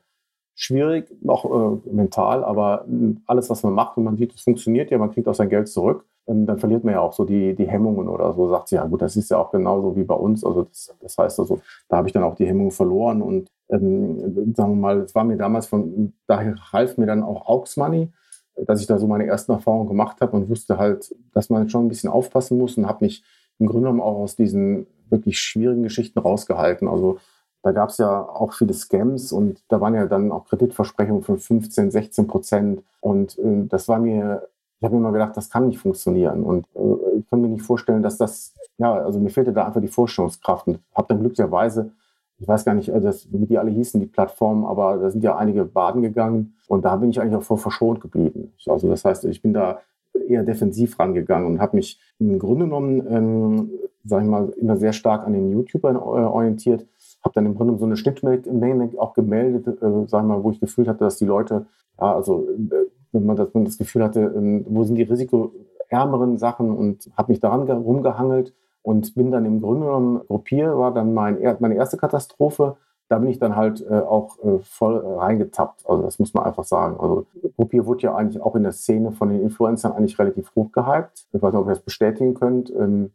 schwierig, 0.56 1.12
auch 1.28 1.46
äh, 1.46 1.90
mental, 1.92 2.44
aber 2.44 2.86
äh, 2.88 3.16
alles, 3.26 3.50
was 3.50 3.64
man 3.64 3.74
macht 3.74 3.98
und 3.98 4.04
man 4.04 4.18
sieht, 4.18 4.34
es 4.34 4.42
funktioniert 4.42 4.92
ja, 4.92 4.98
man 4.98 5.12
kriegt 5.12 5.28
auch 5.28 5.36
sein 5.36 5.50
Geld 5.50 5.68
zurück, 5.68 6.06
ähm, 6.28 6.46
dann 6.46 6.60
verliert 6.60 6.84
man 6.84 6.94
ja 6.94 7.02
auch 7.02 7.14
so 7.14 7.26
die, 7.26 7.56
die 7.56 7.68
Hemmungen 7.68 8.08
oder 8.08 8.34
so, 8.34 8.50
sagt 8.50 8.70
sie, 8.70 8.76
ja 8.76 8.86
gut, 8.86 9.02
das 9.02 9.16
ist 9.16 9.30
ja 9.32 9.38
auch 9.38 9.52
genauso 9.52 9.96
wie 9.96 10.04
bei 10.04 10.16
uns. 10.16 10.44
Also 10.44 10.64
das, 10.64 10.96
das 11.02 11.18
heißt 11.18 11.40
also, 11.40 11.60
da 11.90 11.98
habe 11.98 12.08
ich 12.08 12.14
dann 12.14 12.24
auch 12.24 12.36
die 12.36 12.46
Hemmungen 12.46 12.72
verloren 12.72 13.22
und 13.22 13.50
ähm, 13.70 14.54
sagen 14.56 14.74
wir 14.74 14.82
mal, 14.82 15.00
es 15.02 15.16
war 15.16 15.24
mir 15.24 15.38
damals 15.38 15.68
von, 15.68 16.14
daher 16.28 16.56
half 16.72 16.98
mir 16.98 17.08
dann 17.08 17.24
auch 17.24 17.48
Aux 17.48 17.76
Money, 17.78 18.10
dass 18.56 18.82
ich 18.82 18.88
da 18.88 19.00
so 19.00 19.08
meine 19.08 19.26
ersten 19.26 19.52
Erfahrungen 19.52 19.88
gemacht 19.88 20.22
habe 20.22 20.38
und 20.38 20.50
wusste 20.50 20.78
halt, 20.78 21.16
dass 21.34 21.50
man 21.50 21.70
schon 21.70 21.86
ein 21.86 21.90
bisschen 21.90 22.10
aufpassen 22.10 22.58
muss 22.58 22.78
und 22.78 22.88
habe 22.88 23.06
mich 23.06 23.24
im 23.60 23.68
Grunde 23.68 23.86
genommen 23.86 24.02
auch 24.02 24.18
aus 24.18 24.36
diesen 24.36 24.88
wirklich 25.10 25.40
schwierigen 25.40 25.84
Geschichten 25.84 26.20
rausgehalten. 26.20 26.88
Also 26.88 27.18
da 27.64 27.72
gab 27.72 27.90
es 27.90 27.98
ja 27.98 28.22
auch 28.22 28.54
viele 28.54 28.74
Scams 28.74 29.32
und 29.32 29.64
da 29.70 29.80
waren 29.80 29.96
ja 29.96 30.06
dann 30.06 30.32
auch 30.34 30.46
Kreditversprechungen 30.46 31.24
von 31.24 31.40
15, 31.40 31.92
16 31.92 32.28
Prozent. 32.28 32.84
Und 33.00 33.40
äh, 33.40 33.66
das 33.68 33.88
war 33.88 34.00
mir, 34.00 34.50
ich 34.80 34.84
habe 34.84 34.96
mir 34.96 35.00
immer 35.00 35.14
gedacht, 35.14 35.38
das 35.38 35.50
kann 35.50 35.68
nicht 35.68 35.80
funktionieren. 35.80 36.44
Und 36.44 36.68
äh, 36.76 37.20
ich 37.20 37.30
kann 37.30 37.42
mir 37.42 37.48
nicht 37.48 37.64
vorstellen, 37.64 38.04
dass 38.04 38.18
das, 38.18 38.54
ja, 38.78 38.94
also 38.94 39.18
mir 39.18 39.30
fehlte 39.30 39.54
da 39.54 39.66
einfach 39.66 39.80
die 39.80 39.88
Vorstellungskraft. 39.88 40.68
Und 40.68 40.80
habe 40.94 41.08
dann 41.08 41.22
glücklicherweise, 41.22 41.92
ich 42.38 42.48
weiß 42.48 42.66
gar 42.66 42.74
nicht, 42.74 42.92
also 42.92 43.08
das, 43.08 43.32
wie 43.32 43.46
die 43.46 43.58
alle 43.58 43.72
hießen, 43.72 43.98
die 44.02 44.08
Plattformen, 44.08 44.66
aber 44.66 44.98
da 44.98 45.10
sind 45.10 45.24
ja 45.24 45.38
einige 45.38 45.64
baden 45.64 46.02
gegangen. 46.02 46.56
Und 46.68 46.84
da 46.84 46.98
bin 46.98 47.12
ich 47.12 47.22
eigentlich 47.22 47.38
auch 47.38 47.44
vor 47.44 47.58
verschont 47.58 48.02
geblieben. 48.02 48.52
Also 48.68 48.90
das 48.90 49.06
heißt, 49.06 49.24
ich 49.24 49.42
bin 49.42 49.54
da 49.54 49.80
eher 50.28 50.44
defensiv 50.44 51.00
rangegangen 51.00 51.48
und 51.48 51.62
habe 51.62 51.78
mich 51.78 51.98
im 52.20 52.40
Grunde 52.40 52.66
genommen, 52.66 53.08
ähm, 53.10 53.72
sage 54.04 54.26
ich 54.26 54.30
mal, 54.30 54.50
immer 54.60 54.76
sehr 54.76 54.92
stark 54.92 55.26
an 55.26 55.32
den 55.32 55.50
YouTubern 55.50 55.96
äh, 55.96 56.00
orientiert 56.00 56.86
habe 57.24 57.34
dann 57.34 57.46
im 57.46 57.56
Grunde 57.56 57.78
so 57.78 57.86
eine 57.86 57.98
Schnittmenge 57.98 58.92
auch 58.98 59.14
gemeldet, 59.14 59.68
äh, 59.68 60.08
sagen 60.08 60.28
wir 60.28 60.36
mal, 60.38 60.44
wo 60.44 60.52
ich 60.52 60.60
gefühlt 60.60 60.88
hatte, 60.88 61.04
dass 61.04 61.18
die 61.18 61.26
Leute, 61.26 61.66
ja, 62.00 62.16
also 62.16 62.48
äh, 62.50 62.86
wenn 63.12 63.26
man 63.26 63.36
das, 63.36 63.54
man 63.54 63.66
das 63.66 63.78
Gefühl 63.78 64.04
hatte, 64.04 64.22
äh, 64.22 64.66
wo 64.68 64.84
sind 64.84 64.96
die 64.96 65.04
risikoärmeren 65.04 66.38
Sachen 66.38 66.72
und 66.72 67.10
habe 67.16 67.32
mich 67.32 67.40
daran 67.40 67.62
rumgehangelt 67.70 68.54
und 68.82 69.16
bin 69.16 69.32
dann 69.32 69.46
im 69.46 69.62
Grunde 69.62 69.86
genommen, 69.86 70.22
Gruppier 70.28 70.78
war 70.78 70.94
dann 70.94 71.14
mein, 71.14 71.38
meine 71.60 71.76
erste 71.76 71.98
Katastrophe. 71.98 72.76
Da 73.10 73.20
bin 73.20 73.30
ich 73.30 73.38
dann 73.38 73.56
halt 73.56 73.86
äh, 73.90 74.00
auch 74.00 74.40
äh, 74.44 74.60
voll 74.64 74.98
reingetappt. 74.98 75.88
Also 75.88 76.04
das 76.04 76.20
muss 76.20 76.34
man 76.34 76.46
einfach 76.46 76.64
sagen. 76.64 76.98
Also 77.00 77.26
Gruppier 77.56 77.86
wurde 77.86 78.04
ja 78.04 78.16
eigentlich 78.16 78.42
auch 78.42 78.56
in 78.56 78.64
der 78.64 78.72
Szene 78.72 79.12
von 79.12 79.30
den 79.30 79.42
Influencern 79.42 79.92
eigentlich 79.94 80.18
relativ 80.18 80.54
hoch 80.56 80.72
gehypt. 80.72 81.28
Ich 81.32 81.42
weiß 81.42 81.54
nicht, 81.54 81.62
ob 81.62 81.68
ihr 81.68 81.74
das 81.76 81.82
bestätigen 81.82 82.34
könnt. 82.34 82.72
Ähm, 82.72 83.12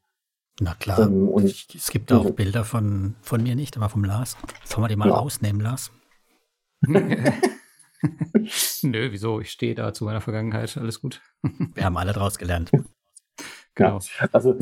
na 0.61 0.75
klar. 0.75 1.01
Ähm, 1.01 1.29
und 1.29 1.45
ich, 1.45 1.69
es 1.75 1.91
gibt 1.91 2.13
auch 2.13 2.31
Bilder 2.31 2.65
von, 2.65 3.15
von 3.23 3.43
mir 3.43 3.55
nicht, 3.55 3.77
aber 3.77 3.89
vom 3.89 4.05
Lars. 4.05 4.37
Sollen 4.65 4.85
wir 4.85 4.89
die 4.89 4.97
mal 4.97 5.09
ja. 5.09 5.15
rausnehmen, 5.15 5.61
Lars? 5.61 5.93
Nö, 8.83 9.09
wieso? 9.11 9.41
Ich 9.41 9.51
stehe 9.51 9.75
da 9.75 9.93
zu 9.93 10.05
meiner 10.05 10.21
Vergangenheit. 10.21 10.77
Alles 10.77 11.01
gut. 11.01 11.21
wir 11.43 11.85
haben 11.85 11.97
alle 11.97 12.13
draus 12.13 12.39
gelernt. 12.39 12.71
Genau. 13.75 13.99
Ja, 13.99 14.29
also 14.33 14.57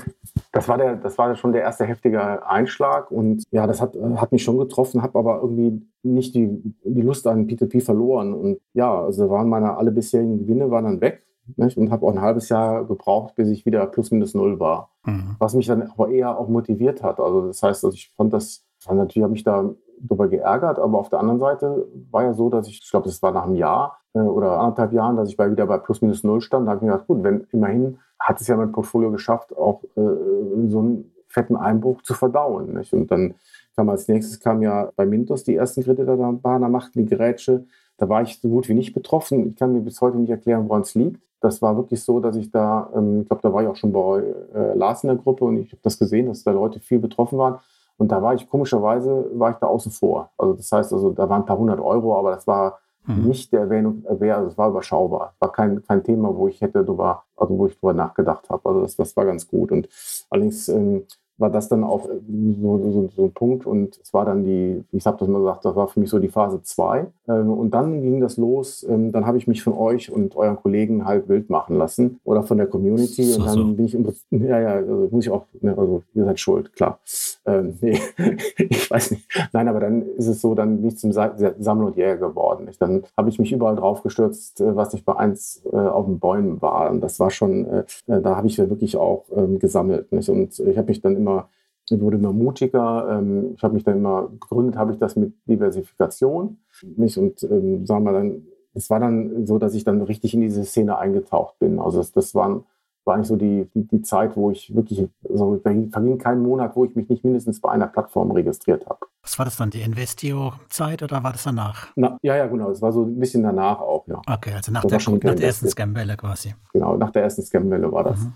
das 0.53 0.69
war 0.69 0.77
der, 0.77 0.97
das 0.97 1.17
war 1.17 1.35
schon 1.37 1.53
der 1.53 1.63
erste 1.63 1.87
heftige 1.87 2.47
Einschlag 2.47 3.11
und 3.11 3.45
ja, 3.51 3.67
das 3.67 3.81
hat, 3.81 3.97
hat 4.17 4.31
mich 4.31 4.45
schon 4.45 4.59
getroffen, 4.59 5.01
habe 5.01 5.19
aber 5.19 5.41
irgendwie 5.41 5.89
nicht 6.03 6.35
die, 6.35 6.51
die 6.85 7.01
Lust 7.01 7.27
an 7.27 7.47
P2P 7.47 7.83
verloren 7.83 8.35
und 8.35 8.61
ja, 8.75 8.95
also 8.95 9.31
waren 9.31 9.49
meine 9.49 9.79
alle 9.79 9.91
bisherigen 9.91 10.41
Gewinne 10.41 10.71
waren 10.71 10.85
dann 10.85 11.01
weg 11.01 11.25
nicht? 11.57 11.77
und 11.77 11.91
habe 11.91 12.07
auch 12.07 12.13
ein 12.13 12.21
halbes 12.21 12.49
Jahr 12.49 12.85
gebraucht, 12.85 13.35
bis 13.35 13.49
ich 13.49 13.67
wieder 13.67 13.87
plus 13.87 14.11
minus 14.11 14.35
null 14.35 14.59
war. 14.61 14.91
Mhm. 15.05 15.37
Was 15.39 15.55
mich 15.55 15.67
dann 15.67 15.83
aber 15.83 16.09
eher 16.11 16.39
auch 16.39 16.49
motiviert 16.49 17.03
hat. 17.03 17.21
Also 17.21 17.47
das 17.47 17.63
heißt, 17.63 17.85
also 17.85 17.95
ich 17.95 18.13
fand 18.17 18.33
das, 18.33 18.65
natürlich 18.89 19.25
habe 19.25 19.35
ich 19.35 19.45
da 19.45 19.71
darüber 20.01 20.29
geärgert, 20.29 20.79
aber 20.79 20.99
auf 20.99 21.09
der 21.09 21.21
anderen 21.21 21.41
Seite 21.41 21.87
war 22.11 22.25
ja 22.25 22.35
so, 22.35 22.51
dass 22.51 22.69
ich, 22.69 22.81
ich 22.83 22.91
glaube, 22.91 23.07
das 23.07 23.23
war 23.23 23.33
nach 23.33 23.45
einem 23.45 23.55
Jahr 23.55 23.99
äh, 24.15 24.19
oder 24.19 24.59
anderthalb 24.59 24.93
Jahren, 24.93 25.17
dass 25.17 25.29
ich 25.29 25.37
bei, 25.37 25.51
wieder 25.51 25.67
bei 25.67 25.79
plus 25.79 26.03
minus 26.03 26.25
null 26.25 26.41
stand. 26.41 26.67
Da 26.67 26.73
habe 26.73 26.79
ich 26.79 26.83
mir 26.83 26.93
gedacht, 26.93 27.07
gut, 27.07 27.23
wenn 27.23 27.47
immerhin 27.53 27.99
hat 28.19 28.41
es 28.41 28.47
ja 28.47 28.57
mein 28.57 28.73
Portfolio 28.73 29.11
geschafft, 29.11 29.57
auch 29.57 29.83
äh, 29.97 30.69
so 30.69 30.79
einen 30.79 31.13
fetten 31.29 31.57
Einbruch 31.57 32.03
zu 32.03 32.15
verdauen. 32.15 32.75
Nicht? 32.75 32.93
Und 32.93 33.11
dann 33.11 33.35
kam 33.75 33.89
als 33.89 34.09
nächstes 34.09 34.41
kam 34.41 34.63
ja 34.63 34.91
bei 34.97 35.07
Mintos 35.07 35.45
die 35.45 35.55
ersten 35.55 35.83
Kredite 35.83 36.17
da, 36.17 36.33
da 36.43 36.69
machten 36.69 37.01
die 37.01 37.07
Gerätsche. 37.07 37.67
Da 37.99 38.09
war 38.09 38.23
ich 38.23 38.39
so 38.41 38.49
gut 38.49 38.69
wie 38.69 38.75
nicht 38.75 38.95
betroffen. 38.95 39.49
Ich 39.49 39.57
kann 39.57 39.73
mir 39.73 39.81
bis 39.81 40.01
heute 40.01 40.19
nicht 40.19 40.31
erklären, 40.31 40.69
woran 40.69 40.83
es 40.83 40.95
liegt 40.95 41.21
das 41.41 41.63
war 41.63 41.77
wirklich 41.77 42.03
so, 42.03 42.21
dass 42.21 42.37
ich 42.37 42.51
da, 42.51 42.91
ähm, 42.95 43.23
ich 43.23 43.29
glaube, 43.29 43.43
da 43.43 43.53
war 43.53 43.63
ich 43.63 43.69
auch 43.69 43.77
schon 43.77 43.93
bei 43.93 44.23
äh, 44.55 44.75
Lars 44.75 45.05
in 45.05 45.09
der 45.09 45.17
Gruppe 45.17 45.45
und 45.45 45.59
ich 45.59 45.73
habe 45.73 45.81
das 45.83 45.99
gesehen, 45.99 46.27
dass 46.27 46.43
da 46.43 46.51
Leute 46.51 46.81
viel 46.81 46.99
betroffen 46.99 47.39
waren. 47.39 47.59
Und 47.99 48.13
da 48.13 48.23
war 48.23 48.35
ich 48.35 48.49
komischerweise, 48.49 49.31
war 49.35 49.51
ich 49.51 49.57
da 49.57 49.67
außen 49.67 49.93
vor. 49.93 50.31
Also 50.37 50.55
das 50.55 50.71
heißt, 50.71 50.93
also 50.93 51.13
da 51.13 51.29
waren 51.29 51.43
ein 51.43 51.47
paar 51.47 51.59
hundert 51.59 51.81
Euro, 51.81 52.19
aber 52.19 52.33
das 52.33 52.47
war 52.47 52.79
mhm. 53.07 53.29
nicht 53.29 53.53
der 53.53 53.61
Erwähnung 53.61 54.05
also 54.07 54.47
es 54.49 54.59
war 54.59 54.69
überschaubar. 54.69 55.35
War 55.39 55.53
kein, 55.53 55.83
kein 55.83 56.03
Thema, 56.03 56.35
wo 56.37 56.49
ich 56.49 56.61
hätte 56.61 56.85
drüber, 56.85 57.23
also 57.37 57.57
wo 57.57 57.67
ich 57.67 57.79
drüber 57.79 57.95
nachgedacht 57.95 58.51
habe. 58.51 58.69
Also 58.69 58.83
das, 58.83 58.97
das 58.97 59.17
war 59.17 59.25
ganz 59.25 59.47
gut. 59.47 59.73
Und 59.73 59.89
allerdings 60.29 60.69
ähm, 60.69 61.05
war 61.39 61.51
das 61.51 61.69
dann 61.69 61.85
auch 61.85 62.05
so, 62.07 62.79
so, 62.79 63.09
so 63.15 63.25
ein 63.25 63.33
Punkt 63.33 63.67
und 63.67 63.99
es 64.03 64.13
war 64.15 64.25
dann 64.25 64.45
die, 64.45 64.83
ich 64.93 65.07
habe 65.07 65.19
das 65.19 65.29
mal 65.29 65.39
gesagt, 65.41 65.65
das 65.65 65.77
war 65.77 65.89
für 65.89 66.01
mich 66.01 66.11
so 66.11 66.19
die 66.19 66.29
Phase 66.29 66.63
2. 66.63 67.07
Ähm, 67.29 67.51
und 67.51 67.71
dann 67.73 68.03
ging 68.03 68.21
das 68.21 68.37
los, 68.37 68.87
ähm, 68.89 69.13
dann 69.13 69.27
habe 69.27 69.39
ich 69.39 69.47
mich 69.47 69.63
von 69.63 69.75
euch 69.75 70.11
und 70.11 70.37
euren 70.37 70.57
Kollegen 70.57 71.05
halt 71.05 71.29
wild 71.29 71.51
machen 71.51 71.77
lassen 71.77 72.21
oder 72.25 72.43
von 72.43 72.57
der 72.59 72.67
Community 72.67 73.35
und 73.35 73.45
dann 73.47 73.55
so. 73.55 73.65
bin 73.75 73.85
ich 73.85 73.95
im 73.95 74.07
ja, 74.31 74.61
ja, 74.61 74.69
also 74.71 75.09
muss 75.11 75.27
ich 75.27 75.31
auch, 75.31 75.45
ne, 75.61 75.77
also 75.77 76.03
ihr 76.15 76.25
seid 76.25 76.41
schuld, 76.41 76.73
klar. 76.73 76.99
Ähm, 77.45 77.75
nee, 77.81 77.99
ich 78.59 78.91
weiß 78.91 79.13
nicht. 79.13 79.29
Nein, 79.53 79.69
aber 79.69 79.81
dann 79.81 80.03
ist 80.17 80.27
es 80.27 80.41
so, 80.41 80.55
dann 80.55 80.79
bin 80.79 80.89
ich 80.89 80.99
zum 80.99 81.13
Sa- 81.13 81.35
Sammler 81.59 81.87
und 81.87 81.97
Jäger 81.97 82.17
geworden. 82.17 82.67
Ich, 82.71 82.79
dann 82.79 83.05
habe 83.17 83.29
ich 83.29 83.39
mich 83.39 83.53
überall 83.53 83.77
drauf 83.77 84.03
gestürzt, 84.03 84.61
äh, 84.61 84.75
was 84.77 84.93
nicht 84.93 85.05
bei 85.05 85.17
eins 85.17 85.63
äh, 85.73 85.77
auf 85.77 86.07
den 86.07 86.19
Bäumen 86.19 86.61
war. 86.63 86.91
Und 86.91 87.01
das 87.01 87.21
war 87.21 87.31
schon, 87.31 87.67
äh, 87.67 87.85
äh, 88.07 88.21
da 88.21 88.37
habe 88.37 88.47
ich 88.47 88.57
ja 88.57 88.69
wirklich 88.69 88.97
auch 88.97 89.25
ähm, 89.35 89.59
gesammelt. 89.59 90.11
Nicht? 90.13 90.29
Und 90.29 90.59
ich 90.59 90.77
habe 90.77 90.89
mich 90.89 91.01
dann 91.01 91.17
immer, 91.17 91.26
ich 91.89 92.01
wurde 92.01 92.17
immer 92.17 92.33
mutiger. 92.33 93.19
Ähm, 93.19 93.53
ich 93.57 93.63
habe 93.63 93.75
mich 93.75 93.85
dann 93.85 93.99
immer 93.99 94.29
gegründet, 94.29 94.77
habe 94.77 94.93
ich 94.93 94.99
das 94.99 95.17
mit 95.17 95.35
Diversifikation. 95.47 96.59
Nicht? 96.97 97.17
Und 97.19 97.43
ähm, 97.45 97.87
sagen 97.87 98.05
wir 98.05 98.13
dann, 98.13 98.43
es 98.75 98.91
war 98.91 99.01
dann 99.01 99.47
so, 99.47 99.59
dass 99.59 99.75
ich 99.75 99.85
dann 99.85 100.03
richtig 100.03 100.35
in 100.35 100.41
diese 100.41 100.65
Szene 100.65 100.99
eingetaucht 100.99 101.59
bin. 101.59 101.79
Also 101.79 101.99
das, 101.99 102.13
das 102.13 102.35
waren 102.35 102.65
war 103.07 103.15
eigentlich 103.15 103.29
so 103.29 103.37
die, 103.37 103.69
die, 103.75 103.87
die 103.87 104.03
Zeit, 104.03 104.37
wo 104.37 104.51
ich 104.51 104.75
wirklich, 104.75 105.09
also 105.29 105.57
da 105.57 105.71
verging 105.93 106.19
kein 106.19 106.43
Monat, 106.43 106.75
wo 106.75 106.85
ich 106.85 106.95
mich 106.97 107.09
nicht 107.09 107.25
mindestens 107.25 107.61
bei 107.61 107.71
einer 107.71 107.87
Plattform 107.87 108.33
registriert 108.33 108.85
habe. 108.87 108.99
Was 109.23 109.39
war 109.39 109.45
das 109.45 109.57
dann, 109.57 109.71
die 109.71 109.81
Investio-Zeit 109.83 111.03
oder 111.03 111.23
war 111.23 111.33
das 111.33 111.45
danach? 111.45 111.89
Na, 111.95 112.19
ja, 112.23 112.37
ja, 112.37 112.47
genau. 112.47 112.71
Es 112.71 112.83
war 112.83 112.93
so 112.93 113.05
ein 113.05 113.19
bisschen 113.19 113.45
danach 113.45 113.81
auch, 113.81 114.07
ja. 114.09 114.21
Okay, 114.29 114.53
also 114.55 114.73
nach 114.73 114.85
Das 114.85 115.05
der, 115.05 115.15
nach 115.15 115.21
der 115.21 115.41
ersten. 115.41 115.69
Scam-Welle 115.69 116.17
quasi. 116.17 116.55
Genau, 116.73 116.97
nach 116.97 117.11
der 117.11 117.23
ersten 117.23 117.43
Scam-Welle 117.43 117.91
war 117.93 118.05
das. 118.05 118.19
Mhm. 118.19 118.33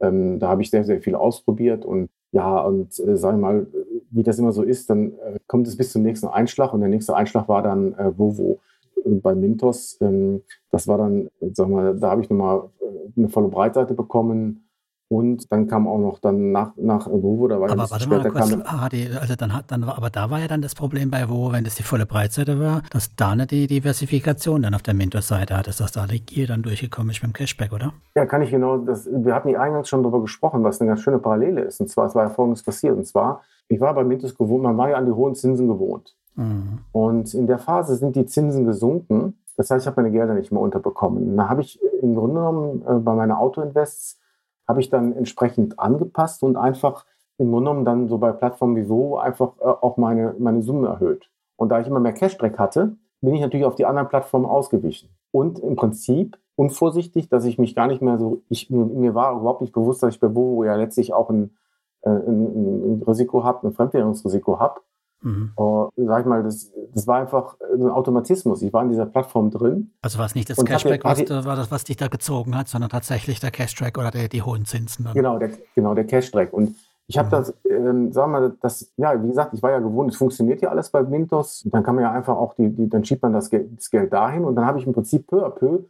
Ähm, 0.00 0.38
da 0.38 0.48
habe 0.48 0.62
ich 0.62 0.70
sehr, 0.70 0.84
sehr 0.84 1.00
viel 1.00 1.14
ausprobiert 1.14 1.84
und 1.84 2.10
ja, 2.34 2.58
und 2.62 2.98
äh, 2.98 3.16
sag 3.16 3.36
ich 3.36 3.40
mal, 3.40 3.68
wie 4.10 4.24
das 4.24 4.40
immer 4.40 4.50
so 4.50 4.64
ist, 4.64 4.90
dann 4.90 5.12
äh, 5.12 5.38
kommt 5.46 5.68
es 5.68 5.76
bis 5.76 5.92
zum 5.92 6.02
nächsten 6.02 6.26
Einschlag 6.26 6.74
und 6.74 6.80
der 6.80 6.88
nächste 6.88 7.14
Einschlag 7.14 7.48
war 7.48 7.62
dann 7.62 7.94
äh, 7.94 8.18
Vovo 8.18 8.58
bei 9.04 9.36
Mintos. 9.36 9.96
Ähm, 10.00 10.42
das 10.72 10.88
war 10.88 10.98
dann, 10.98 11.30
sag 11.52 11.68
mal, 11.68 11.96
da 11.96 12.10
habe 12.10 12.22
ich 12.22 12.30
nochmal 12.30 12.70
äh, 12.80 13.16
eine 13.16 13.28
volle 13.28 13.46
Breitseite 13.46 13.94
bekommen 13.94 14.63
und 15.08 15.52
dann 15.52 15.66
kam 15.66 15.86
auch 15.86 15.98
noch 15.98 16.18
dann 16.18 16.50
nach, 16.50 16.72
nach 16.76 17.06
Vovo, 17.06 17.46
da 17.46 17.60
war 17.60 17.70
Aber 17.70 17.90
warte 17.90 18.08
mal 18.08 18.20
später, 18.20 18.30
kurz, 18.30 18.50
kam, 18.50 18.62
ah, 18.64 18.88
die, 18.88 19.08
also 19.10 19.34
dann 19.36 19.52
hat, 19.52 19.70
dann 19.70 19.86
war, 19.86 19.96
aber 19.96 20.10
da 20.10 20.30
war 20.30 20.40
ja 20.40 20.48
dann 20.48 20.62
das 20.62 20.74
Problem 20.74 21.10
bei 21.10 21.28
wo, 21.28 21.52
wenn 21.52 21.64
das 21.64 21.74
die 21.74 21.82
volle 21.82 22.06
Breitseite 22.06 22.58
war, 22.58 22.82
dass 22.90 23.14
da 23.14 23.36
nicht 23.36 23.50
die 23.50 23.66
Diversifikation 23.66 24.62
dann 24.62 24.74
auf 24.74 24.82
der 24.82 24.94
Mintos-Seite 24.94 25.56
hat, 25.56 25.66
dass 25.66 25.76
das 25.76 25.92
da 25.92 26.06
hier 26.06 26.46
dann 26.46 26.62
durchgekommen 26.62 27.10
ist 27.10 27.20
beim 27.20 27.32
Cashback, 27.32 27.72
oder? 27.72 27.92
Ja, 28.14 28.24
kann 28.24 28.42
ich 28.42 28.50
genau, 28.50 28.78
das, 28.78 29.06
wir 29.06 29.34
hatten 29.34 29.50
ja 29.50 29.60
eingangs 29.60 29.88
schon 29.88 30.02
darüber 30.02 30.22
gesprochen, 30.22 30.64
was 30.64 30.80
eine 30.80 30.88
ganz 30.88 31.00
schöne 31.00 31.18
Parallele 31.18 31.62
ist. 31.62 31.80
Und 31.80 31.88
zwar, 31.88 32.06
es 32.06 32.14
war 32.14 32.24
ja 32.24 32.30
folgendes 32.30 32.62
passiert. 32.62 32.96
Und 32.96 33.06
zwar, 33.06 33.42
ich 33.68 33.80
war 33.80 33.94
bei 33.94 34.04
Mintos 34.04 34.34
gewohnt, 34.34 34.62
man 34.62 34.76
war 34.76 34.90
ja 34.90 34.96
an 34.96 35.06
die 35.06 35.12
hohen 35.12 35.34
Zinsen 35.34 35.68
gewohnt. 35.68 36.16
Mhm. 36.36 36.78
Und 36.92 37.34
in 37.34 37.46
der 37.46 37.58
Phase 37.58 37.96
sind 37.96 38.16
die 38.16 38.26
Zinsen 38.26 38.64
gesunken. 38.64 39.38
Das 39.56 39.70
heißt, 39.70 39.84
ich 39.84 39.86
habe 39.86 40.02
meine 40.02 40.12
Gelder 40.12 40.34
nicht 40.34 40.50
mehr 40.50 40.60
unterbekommen. 40.60 41.36
Da 41.36 41.48
habe 41.48 41.60
ich 41.60 41.78
im 42.02 42.14
Grunde 42.14 42.36
genommen 42.36 42.82
äh, 42.88 42.94
bei 42.94 43.14
meiner 43.14 43.38
Autoinvests 43.38 44.18
habe 44.66 44.80
ich 44.80 44.90
dann 44.90 45.12
entsprechend 45.12 45.78
angepasst 45.78 46.42
und 46.42 46.56
einfach 46.56 47.04
im 47.38 47.50
Grunde 47.50 47.70
genommen 47.70 47.84
dann 47.84 48.08
so 48.08 48.18
bei 48.18 48.32
Plattformen 48.32 48.76
wie 48.76 48.84
so 48.84 49.18
einfach 49.18 49.52
äh, 49.60 49.64
auch 49.64 49.96
meine, 49.96 50.34
meine 50.38 50.62
Summe 50.62 50.88
erhöht. 50.88 51.30
Und 51.56 51.68
da 51.70 51.80
ich 51.80 51.86
immer 51.86 52.00
mehr 52.00 52.12
Cash-Track 52.12 52.58
hatte, 52.58 52.96
bin 53.20 53.34
ich 53.34 53.40
natürlich 53.40 53.66
auf 53.66 53.74
die 53.74 53.86
anderen 53.86 54.08
Plattformen 54.08 54.46
ausgewichen. 54.46 55.08
Und 55.30 55.58
im 55.58 55.76
Prinzip 55.76 56.38
unvorsichtig, 56.56 57.28
dass 57.28 57.44
ich 57.44 57.58
mich 57.58 57.74
gar 57.74 57.86
nicht 57.86 58.02
mehr 58.02 58.18
so, 58.18 58.42
ich, 58.48 58.70
mir, 58.70 58.84
mir 58.84 59.14
war 59.14 59.38
überhaupt 59.38 59.62
nicht 59.62 59.72
bewusst, 59.72 60.02
dass 60.02 60.14
ich 60.14 60.20
bei 60.20 60.28
Bovo 60.28 60.64
ja 60.64 60.76
letztlich 60.76 61.12
auch 61.12 61.30
ein, 61.30 61.56
äh, 62.02 62.10
ein, 62.10 63.00
ein 63.00 63.02
Risiko 63.06 63.42
habe, 63.42 63.66
ein 63.66 63.72
Fremdwährungsrisiko 63.72 64.60
habe. 64.60 64.80
Mhm. 65.24 65.52
Uh, 65.58 65.88
sag 65.96 66.20
ich 66.20 66.26
mal, 66.26 66.42
das, 66.42 66.70
das 66.94 67.06
war 67.06 67.18
einfach 67.18 67.56
ein 67.74 67.88
Automatismus. 67.88 68.62
Ich 68.62 68.72
war 68.72 68.82
in 68.82 68.90
dieser 68.90 69.06
Plattform 69.06 69.50
drin. 69.50 69.90
Also 70.02 70.18
war 70.18 70.26
es 70.26 70.34
nicht 70.34 70.48
das 70.50 70.62
Cashback, 70.64 71.02
was, 71.04 71.18
war 71.44 71.56
das, 71.56 71.70
was 71.70 71.84
dich 71.84 71.96
da 71.96 72.08
gezogen 72.08 72.56
hat, 72.56 72.68
sondern 72.68 72.90
tatsächlich 72.90 73.40
der 73.40 73.50
Cashtrack 73.50 73.98
oder 73.98 74.10
der, 74.10 74.28
die 74.28 74.42
hohen 74.42 74.64
Zinsen 74.64 75.04
dann. 75.06 75.14
Genau, 75.14 75.38
der, 75.38 75.50
genau, 75.74 75.94
der 75.94 76.04
Cash-Track. 76.04 76.52
Und 76.52 76.76
ich 77.06 77.18
habe 77.18 77.26
Mhm. 77.26 77.30
das, 77.30 77.54
ähm, 77.68 78.12
sagen 78.12 78.32
wir 78.32 78.40
mal, 78.40 78.56
das, 78.60 78.92
ja, 78.96 79.22
wie 79.22 79.28
gesagt, 79.28 79.54
ich 79.54 79.62
war 79.62 79.70
ja 79.70 79.78
gewohnt, 79.78 80.10
es 80.10 80.16
funktioniert 80.16 80.60
ja 80.62 80.70
alles 80.70 80.90
bei 80.90 81.02
Mintos. 81.02 81.62
Dann 81.70 81.82
kann 81.82 81.94
man 81.94 82.04
ja 82.04 82.12
einfach 82.12 82.36
auch, 82.36 82.54
die, 82.54 82.70
die, 82.70 82.88
dann 82.88 83.04
schiebt 83.04 83.22
man 83.22 83.32
das 83.32 83.50
Geld, 83.50 83.76
das 83.78 83.90
Geld 83.90 84.12
dahin. 84.12 84.44
Und 84.44 84.54
dann 84.56 84.64
habe 84.66 84.78
ich 84.78 84.86
im 84.86 84.92
Prinzip 84.92 85.26
peu 85.26 85.44
à 85.44 85.50
peu 85.50 85.80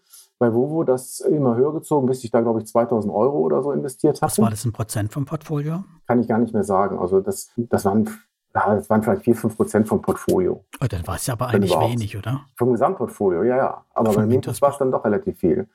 bei 0.40 0.52
Vovo 0.52 0.82
das 0.82 1.20
immer 1.20 1.54
höher 1.54 1.72
gezogen, 1.72 2.06
bis 2.06 2.24
ich 2.24 2.30
da, 2.32 2.40
glaube 2.40 2.58
ich, 2.60 2.66
2000 2.66 3.12
Euro 3.14 3.38
oder 3.38 3.62
so 3.62 3.70
investiert 3.70 4.20
Was 4.20 4.32
hatte. 4.32 4.42
war 4.42 4.50
das, 4.50 4.64
ein 4.64 4.72
Prozent 4.72 5.12
vom 5.12 5.24
Portfolio? 5.24 5.84
Kann 6.08 6.18
ich 6.20 6.26
gar 6.28 6.38
nicht 6.38 6.52
mehr 6.52 6.64
sagen. 6.64 6.98
Also 6.98 7.20
das, 7.20 7.50
das 7.56 7.84
waren, 7.84 8.08
ja, 8.54 8.74
das 8.76 8.88
waren 8.88 9.02
vielleicht 9.02 9.22
4, 9.22 9.34
5 9.34 9.56
Prozent 9.56 9.88
vom 9.88 10.00
Portfolio. 10.00 10.64
Oh, 10.80 10.86
dann 10.88 11.06
war 11.06 11.16
es 11.16 11.26
ja 11.26 11.34
aber 11.34 11.48
eigentlich 11.48 11.72
überhaupt. 11.72 11.92
wenig, 11.92 12.16
oder? 12.16 12.46
Vom 12.56 12.72
Gesamtportfolio, 12.72 13.42
ja, 13.42 13.56
ja. 13.56 13.84
Aber 13.94 14.12
Vom 14.12 14.22
bei 14.22 14.26
Mintos 14.26 14.62
war 14.62 14.70
es 14.70 14.78
dann 14.78 14.90
doch 14.90 15.04
relativ 15.04 15.38
viel. 15.38 15.68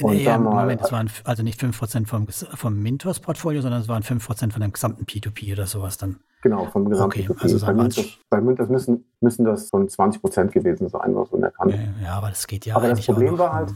Und 0.00 0.14
ja, 0.16 0.38
mal- 0.38 0.62
Moment, 0.62 0.80
es 0.80 0.90
waren 0.90 1.06
f- 1.06 1.22
also 1.26 1.42
nicht 1.42 1.60
5% 1.60 2.06
vom, 2.08 2.26
vom 2.28 2.82
Mintos-Portfolio, 2.82 3.60
sondern 3.60 3.82
es 3.82 3.88
waren 3.88 4.02
5% 4.02 4.52
von 4.52 4.62
dem 4.62 4.72
gesamten 4.72 5.04
P2P 5.04 5.52
oder 5.52 5.66
sowas 5.66 5.98
dann. 5.98 6.20
Genau, 6.42 6.64
vom 6.66 6.88
gesamten 6.88 7.20
Okay, 7.20 7.26
Profil. 7.28 7.52
also 7.52 7.66
bei 7.66 7.72
Mintos, 7.74 8.18
bei 8.30 8.40
Mintos 8.40 8.68
müssen, 8.68 9.04
müssen 9.20 9.44
das 9.44 9.68
von 9.68 9.88
20 9.88 10.20
Prozent 10.20 10.50
gewesen 10.52 10.88
sein, 10.88 11.14
was 11.14 11.30
Kante. 11.54 11.76
Ja, 11.76 12.04
ja, 12.04 12.12
aber 12.14 12.30
das 12.30 12.46
geht 12.46 12.66
ja 12.66 12.74
Aber 12.74 12.88
das 12.88 13.04
Problem 13.04 13.38
war 13.38 13.52
halt, 13.52 13.70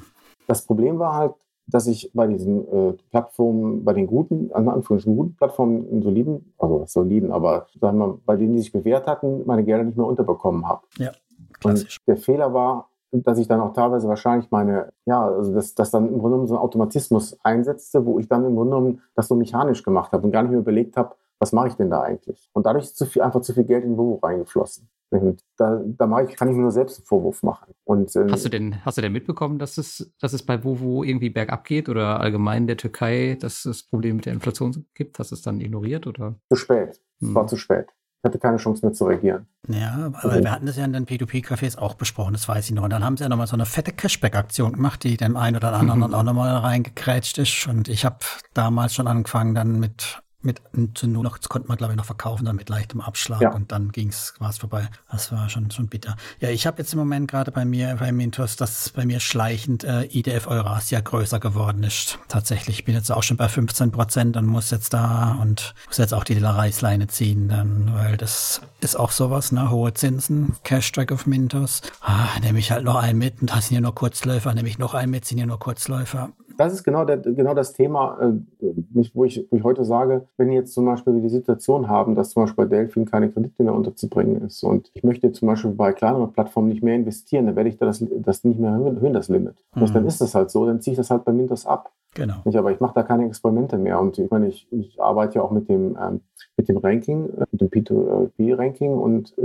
das 0.49 0.63
Problem 0.65 0.99
war 0.99 1.15
halt, 1.15 1.35
dass 1.67 1.87
ich 1.87 2.11
bei 2.15 2.27
diesen 2.27 2.69
äh, 2.69 2.93
Plattformen, 3.11 3.85
bei 3.85 3.93
den 3.93 4.07
guten, 4.07 4.53
an 4.53 4.69
Anführungsstrichen 4.69 5.17
guten 5.17 5.37
Plattformen, 5.37 5.89
in 5.89 6.03
soliden, 6.03 6.53
also 6.59 6.85
soliden, 6.87 7.33
aber 7.33 7.67
sagen 7.81 7.99
wir, 7.99 8.07
mal, 8.07 8.19
bei 8.25 8.37
denen, 8.37 8.55
die 8.55 8.61
sich 8.61 8.73
bewährt 8.73 9.07
hatten, 9.07 9.43
meine 9.47 9.65
Gelder 9.65 9.85
nicht 9.85 9.97
mehr 9.97 10.07
unterbekommen 10.07 10.69
habe. 10.69 10.83
Ja, 10.99 11.13
klassisch. 11.61 11.99
Und 11.99 12.09
der 12.09 12.17
Fehler 12.17 12.55
war, 12.55 12.89
dass 13.13 13.39
ich 13.39 13.49
dann 13.49 13.61
auch 13.61 13.73
teilweise 13.73 14.09
wahrscheinlich 14.09 14.51
meine, 14.51 14.93
ja, 15.07 15.27
also 15.27 15.53
dass 15.55 15.75
das 15.75 15.91
dann 15.91 16.07
im 16.07 16.19
Grunde 16.19 16.31
genommen 16.31 16.49
so 16.49 16.55
ein 16.55 16.61
Automatismus 16.61 17.39
einsetzte, 17.43 18.05
wo 18.05 18.19
ich 18.19 18.29
dann 18.29 18.45
im 18.45 18.55
Grunde 18.55 18.77
genommen 18.77 19.03
das 19.15 19.29
so 19.29 19.35
mechanisch 19.35 19.83
gemacht 19.83 20.13
habe 20.13 20.25
und 20.25 20.33
gar 20.33 20.43
nicht 20.43 20.51
mehr 20.51 20.61
überlegt 20.61 20.97
habe, 20.97 21.15
was 21.39 21.53
mache 21.53 21.69
ich 21.69 21.75
denn 21.75 21.91
da 21.91 22.03
eigentlich? 22.03 22.49
Und 22.53 22.67
dadurch 22.67 22.85
ist 22.85 22.97
zu 22.97 23.07
viel, 23.07 23.23
einfach 23.23 23.41
zu 23.41 23.53
viel 23.53 23.65
Geld 23.65 23.85
in 23.85 23.97
Vovo 23.97 24.19
reingeflossen. 24.23 24.89
Und 25.11 25.41
da, 25.57 25.81
da 25.85 26.07
mache 26.07 26.25
ich, 26.25 26.37
kann 26.37 26.49
ich 26.49 26.55
mir 26.57 26.63
nur 26.63 26.73
selbst 26.73 26.99
einen 26.99 27.07
Vorwurf 27.07 27.43
machen. 27.43 27.73
Und, 27.85 28.15
ähm, 28.17 28.31
Hast 28.31 28.45
du 28.45 28.49
denn, 28.49 28.85
hast 28.85 28.99
du 28.99 29.03
denn 29.03 29.13
mitbekommen, 29.13 29.59
dass 29.59 29.79
es, 29.79 30.13
dass 30.21 30.33
es 30.33 30.43
bei 30.45 30.65
Vovo 30.65 31.05
irgendwie 31.05 31.31
bergab 31.31 31.65
geht 31.65 31.89
oder 31.89 32.21
allgemein 32.21 32.63
in 32.63 32.67
der 32.67 32.77
Türkei, 32.77 33.37
dass 33.41 33.65
es 33.65 33.85
Probleme 33.85 34.17
mit 34.17 34.27
der 34.27 34.33
Inflation 34.33 34.87
gibt? 34.95 35.19
Hast 35.19 35.31
du 35.31 35.37
es 35.37 35.43
dann 35.43 35.61
ignoriert 35.61 36.07
oder? 36.07 36.35
zu 36.51 36.57
spät. 36.57 37.01
Es 37.21 37.29
Hm. 37.29 37.35
war 37.35 37.47
zu 37.47 37.57
spät. 37.57 37.87
Ich 38.23 38.29
hatte 38.29 38.39
keine 38.41 38.57
Chance 38.57 38.85
mehr 38.85 38.93
zu 38.93 39.05
reagieren. 39.05 39.47
Ja, 39.69 40.11
aber 40.21 40.43
wir 40.43 40.51
hatten 40.51 40.67
das 40.67 40.77
ja 40.77 40.85
in 40.85 40.93
den 40.93 41.07
P2P-Cafés 41.07 41.79
auch 41.79 41.95
besprochen, 41.95 42.33
das 42.33 42.49
weiß 42.49 42.65
ich 42.69 42.75
noch. 42.75 42.83
Und 42.83 42.91
dann 42.91 43.05
haben 43.05 43.17
sie 43.17 43.23
ja 43.23 43.29
nochmal 43.29 43.47
so 43.47 43.55
eine 43.55 43.67
fette 43.67 43.93
Cashback-Aktion 43.93 44.73
gemacht, 44.73 45.05
die 45.05 45.17
dem 45.17 45.37
einen 45.37 45.57
oder 45.57 45.73
anderen 45.73 46.01
dann 46.03 46.15
auch 46.15 46.25
nochmal 46.25 46.57
reingekrätscht 46.57 47.39
ist. 47.39 47.69
Und 47.69 47.89
ich 47.89 48.05
habe 48.05 48.17
damals 48.55 48.95
schon 48.95 49.07
angefangen, 49.07 49.55
dann 49.55 49.79
mit, 49.79 50.21
mit 50.43 50.61
zu 50.95 51.07
nur 51.07 51.23
noch, 51.23 51.39
das 51.39 51.49
konnte 51.49 51.69
man 51.69 51.77
glaube 51.77 51.93
ich 51.93 51.97
noch 51.97 52.05
verkaufen, 52.05 52.45
dann 52.45 52.57
mit 52.57 52.69
leichtem 52.69 53.01
Abschlag. 53.01 53.41
Ja. 53.41 53.53
Und 53.53 53.73
dann 53.73 53.93
ging's 53.93 54.35
war 54.39 54.51
es 54.51 54.59
vorbei. 54.59 54.89
Das 55.11 55.33
war 55.33 55.49
schon, 55.49 55.71
schon 55.71 55.89
bitter. 55.89 56.17
Ja, 56.41 56.51
ich 56.51 56.67
habe 56.67 56.79
jetzt 56.79 56.93
im 56.93 56.99
Moment 56.99 57.31
gerade 57.31 57.51
bei 57.51 57.65
mir, 57.65 57.97
bei 57.99 58.13
Mintos, 58.13 58.57
dass 58.57 58.91
bei 58.91 59.05
mir 59.05 59.21
schleichend 59.21 59.85
äh, 59.85 60.05
IDF 60.05 60.47
Eurasia 60.47 61.01
größer 61.01 61.41
geworden 61.41 61.83
ist. 61.83 62.19
Tatsächlich, 62.29 62.81
ich 62.81 62.85
bin 62.85 62.95
jetzt 62.95 63.11
auch 63.11 63.23
schon 63.23 63.37
bei 63.37 63.49
15 63.49 63.91
Prozent 63.91 64.37
und 64.37 64.47
muss 64.47 64.71
jetzt 64.71 64.95
da 64.95 65.37
und 65.41 65.75
muss 65.87 65.99
jetzt 65.99 66.15
auch 66.15 66.25
die 66.25 66.39
Reißleine 66.39 67.09
ziehen, 67.09 67.49
dann, 67.49 67.95
weil 67.95 68.17
das 68.17 68.61
ist 68.81 68.97
auch 68.97 69.11
sowas, 69.11 69.53
ne? 69.53 69.71
Hohe 69.71 69.95
Zinsen, 69.95 70.55
Cash-Track 70.63 71.13
auf 71.13 71.27
Mintos. 71.27 71.83
Ah, 72.01 72.29
nehme 72.41 72.59
ich 72.59 72.71
halt 72.71 72.85
noch 72.85 72.97
einen 72.97 73.19
mit 73.19 73.41
und 73.41 73.51
da 73.51 73.61
sind 73.61 73.75
ja 73.75 73.81
nur 73.81 73.95
Kurzläufer, 73.95 74.55
nehme 74.55 74.69
ich 74.69 74.79
noch 74.79 74.95
einen 74.95 75.11
mit, 75.11 75.25
sind 75.25 75.39
ja 75.39 75.47
nur 75.47 75.59
Kurzläufer. 75.59 76.31
Das 76.57 76.73
ist 76.73 76.85
genau, 76.85 77.05
der, 77.05 77.19
genau 77.19 77.55
das 77.55 77.73
Thema, 77.73 78.19
äh, 78.21 78.67
mich, 78.93 79.15
wo, 79.15 79.25
ich, 79.25 79.47
wo 79.51 79.57
ich 79.57 79.65
heute 79.65 79.85
sage, 79.85 80.27
wenn 80.37 80.49
wir 80.49 80.55
jetzt 80.55 80.73
zum 80.75 80.85
Beispiel 80.87 81.15
wir 81.15 81.23
die 81.23 81.29
Situation 81.29 81.89
haben, 81.89 82.15
dass 82.15 82.31
zum 82.31 82.43
Beispiel 82.45 82.65
bei 82.65 82.77
Delphin 82.77 83.05
keine 83.05 83.31
Kredite 83.31 83.63
mehr 83.63 83.75
unterzubringen 83.75 84.43
ist 84.43 84.63
und 84.63 84.91
ich 84.95 85.05
möchte 85.05 85.31
zum 85.33 85.49
Beispiel 85.49 85.71
bei 85.73 85.93
kleineren 85.93 86.33
Plattformen 86.33 86.69
nicht 86.69 86.83
mehr 86.83 86.95
investieren, 86.95 87.47
dann 87.47 87.57
werde 87.57 87.69
ich 87.69 87.77
da 87.77 87.87
das, 87.87 88.05
das 88.19 88.45
nicht 88.45 88.59
mehr 88.59 88.71
erhöhen, 88.71 89.13
das 89.13 89.29
Limit. 89.29 89.57
Und 89.75 89.83
Mhm. 89.83 89.93
dann 89.95 90.07
ist 90.07 90.21
das 90.21 90.35
halt 90.35 90.51
so, 90.51 90.67
dann 90.67 90.81
ziehe 90.81 90.93
ich 90.93 90.99
das 90.99 91.11
halt 91.11 91.25
bei 91.25 91.33
Mintos 91.33 91.67
ab. 91.67 91.93
Genau. 92.15 92.37
Nicht, 92.47 92.57
aber 92.57 92.73
ich 92.73 92.81
mache 92.81 92.95
da 92.95 93.03
keine 93.03 93.27
Experimente 93.27 93.77
mehr. 93.77 94.01
Und 94.01 94.19
ich 94.19 94.31
meine, 94.31 94.49
ich, 94.49 94.67
ich 94.71 94.99
arbeite 95.03 95.35
ja 95.35 95.43
auch 95.43 95.51
mit 95.51 95.69
dem, 95.69 95.99
ähm, 96.01 96.21
mit 96.57 96.67
dem 96.69 96.79
Ranking, 96.79 97.29
äh, 97.37 97.45
mit 97.53 97.61
dem 97.61 97.69
P2P-Ranking 97.69 98.95
und 98.95 99.37
äh, 99.39 99.43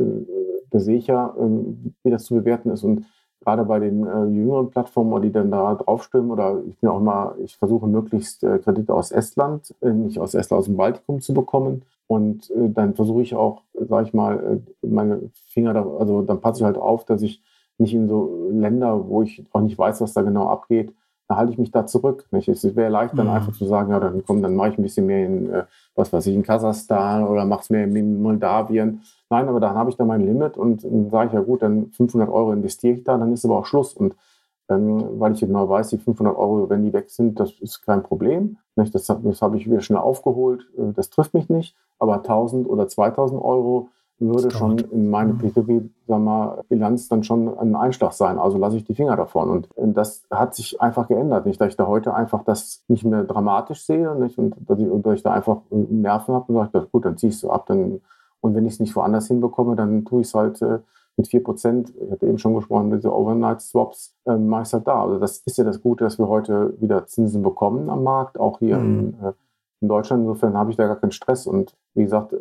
da 0.70 0.80
sehe 0.80 0.97
ich 0.97 1.07
ja, 1.07 1.36
ähm, 1.38 1.93
wie 2.03 2.09
das 2.12 2.24
zu 2.24 2.36
bewerten 2.36 2.70
ist. 2.70 2.84
Und 2.84 3.03
gerade 3.42 3.66
bei 3.66 3.80
den 3.80 4.06
äh, 4.06 4.26
jüngeren 4.26 4.70
Plattformen, 4.70 5.22
die 5.22 5.32
dann 5.32 5.52
da 5.52 5.76
draufstimmen, 5.76 6.32
oder 6.32 6.62
ich 6.68 6.78
bin 6.78 6.89
auch 6.89 7.00
immer, 7.00 7.36
ich 7.44 7.58
versuche 7.58 7.88
möglichst 7.88 8.44
äh, 8.44 8.60
Kredite 8.60 8.94
aus 8.94 9.12
Estland, 9.12 9.74
äh, 9.82 9.92
nicht 9.92 10.20
aus 10.20 10.34
Estland, 10.34 10.60
aus 10.60 10.66
dem 10.66 10.78
Baltikum 10.78 11.22
zu 11.22 11.34
bekommen. 11.34 11.84
Und 12.08 12.50
äh, 12.52 12.70
dann 12.70 12.94
versuche 12.94 13.22
ich 13.22 13.36
auch, 13.36 13.64
sage 13.74 14.08
ich 14.08 14.14
mal, 14.14 14.62
äh, 14.84 14.88
meine 14.88 15.32
Finger 15.48 15.74
da, 15.74 15.86
also 16.00 16.22
dann 16.22 16.42
passe 16.42 16.60
ich 16.60 16.66
halt 16.66 16.78
auf, 16.78 17.06
dass 17.06 17.22
ich 17.22 17.42
nicht 17.78 17.94
in 17.94 18.08
so 18.08 18.50
Länder, 18.52 19.10
wo 19.10 19.24
ich 19.24 19.44
auch 19.52 19.62
nicht 19.62 19.78
weiß, 19.78 20.02
was 20.02 20.14
da 20.14 20.22
genau 20.22 20.48
abgeht, 20.48 20.94
da 21.28 21.38
halte 21.38 21.54
ich 21.54 21.58
mich 21.58 21.72
da 21.72 21.86
zurück. 21.86 22.28
Nicht? 22.32 22.48
Es 22.48 22.76
wäre 22.76 22.92
leicht, 22.92 23.18
dann 23.18 23.28
mhm. 23.28 23.34
einfach 23.34 23.54
zu 23.54 23.66
sagen, 23.66 23.92
ja, 23.92 24.00
dann 24.00 24.24
komm, 24.26 24.42
dann 24.42 24.56
mache 24.56 24.70
ich 24.70 24.78
ein 24.78 24.84
bisschen 24.84 25.06
mehr 25.06 25.26
in, 25.26 25.50
äh, 25.50 25.64
was 25.96 26.12
weiß 26.14 26.26
ich, 26.28 26.36
in 26.36 26.44
Kasachstan 26.44 27.28
oder 27.28 27.46
mach's 27.46 27.70
mehr 27.70 27.84
in 27.84 28.22
Moldawien. 28.22 29.02
Nein, 29.30 29.48
aber 29.48 29.60
dann 29.60 29.76
habe 29.76 29.89
ich 29.89 29.98
da 29.98 30.06
mein 30.06 30.26
Limit 30.26 30.58
und 30.58 30.84
dann 30.84 31.10
sage 31.10 31.28
ich, 31.28 31.34
ja 31.34 31.42
gut, 31.42 31.62
dann 31.62 31.92
500 31.92 32.30
Euro 32.30 32.52
investiere 32.54 32.96
ich 32.96 33.04
da, 33.04 33.18
dann 33.18 33.34
ist 33.34 33.46
aber 33.46 33.60
auch 33.60 33.66
Schluss. 33.66 33.94
Und 33.94 34.16
ähm, 34.70 35.20
weil 35.20 35.34
ich 35.34 35.42
genau 35.42 35.68
weiß, 35.68 35.89
die 35.89 35.98
500 35.98 36.36
Euro, 36.36 36.70
wenn 36.70 36.84
die 36.84 36.94
weg 36.94 37.10
sind, 37.10 37.39
das 37.39 37.52
ist 37.60 37.82
kein 37.82 38.04
Problem. 38.04 38.58
Das, 38.76 38.92
das 38.92 39.10
habe 39.10 39.58
ich 39.58 39.70
wieder 39.70 39.82
schnell 39.82 40.00
aufgeholt. 40.00 40.68
Äh, 40.78 40.94
das 40.94 41.10
trifft 41.10 41.34
mich 41.34 41.50
nicht. 41.50 41.76
Aber 42.00 42.16
1000 42.16 42.68
oder 42.68 42.88
2000 42.88 43.42
Euro 43.42 43.89
würde 44.22 44.51
schon 44.51 44.78
in 44.78 45.09
meine 45.09 45.34
P2P-Bilanz 45.34 47.09
dann 47.09 47.24
schon 47.24 47.57
ein 47.57 47.76
Einschlag 47.76 48.13
sein. 48.13 48.38
Also 48.38 48.57
lasse 48.57 48.78
ich 48.78 48.84
die 48.84 48.93
Finger 48.93 49.15
davon. 49.15 49.65
Und 49.76 49.97
das 49.97 50.24
hat 50.30 50.55
sich 50.55 50.80
einfach 50.80 51.07
geändert. 51.07 51.45
Nicht, 51.45 51.59
dass 51.59 51.69
ich 51.69 51.76
da 51.76 51.88
heute 51.88 52.13
einfach 52.13 52.43
das 52.43 52.84
nicht 52.88 53.03
mehr 53.03 53.24
dramatisch 53.24 53.84
sehe 53.84 54.15
nicht? 54.15 54.38
Und, 54.38 54.55
dass 54.67 54.80
ich, 54.80 54.88
dass 55.01 55.15
ich 55.15 55.24
da 55.24 55.34
einfach 55.34 55.61
Nerven 55.69 56.36
habe 56.36 56.53
und 56.53 56.72
sage, 56.72 56.88
gut, 56.91 57.05
dann 57.05 57.17
ziehst 57.17 57.43
du 57.43 57.49
ab. 57.49 57.65
Dann, 57.65 58.01
und 58.41 58.55
wenn 58.55 58.65
ich 58.65 58.74
es 58.74 58.80
nicht 58.80 58.95
woanders 58.95 59.28
hinbekomme, 59.28 59.76
dann 59.76 60.05
tue 60.05 60.22
ich 60.22 60.28
es 60.28 60.34
halt 60.34 60.61
äh, 60.61 60.80
mit 61.17 61.28
4%, 61.28 61.91
ich 61.99 62.11
hatte 62.11 62.26
eben 62.26 62.38
schon 62.38 62.55
gesprochen, 62.55 62.91
diese 62.91 63.13
Overnight-Swaps, 63.13 64.15
äh, 64.26 64.36
mache 64.38 64.61
ich 64.63 64.67
es 64.67 64.74
halt 64.74 64.88
da. 64.88 65.03
Also 65.03 65.19
das 65.19 65.39
ist 65.39 65.57
ja 65.57 65.63
das 65.63 65.82
Gute, 65.82 66.03
dass 66.03 66.17
wir 66.17 66.28
heute 66.28 66.74
wieder 66.80 67.05
Zinsen 67.05 67.43
bekommen 67.43 67.89
am 67.89 68.03
Markt, 68.03 68.39
auch 68.39 68.59
hier 68.59 68.78
mhm. 68.78 68.99
in, 68.99 69.28
äh, 69.28 69.34
in 69.82 69.88
Deutschland. 69.88 70.22
Insofern 70.22 70.56
habe 70.58 70.72
ich 70.72 70.78
da 70.78 70.88
gar 70.88 70.96
keinen 70.96 71.12
Stress. 71.12 71.48
Und 71.48 71.76
wie 71.94 72.04
gesagt, 72.04 72.34
äh, 72.34 72.40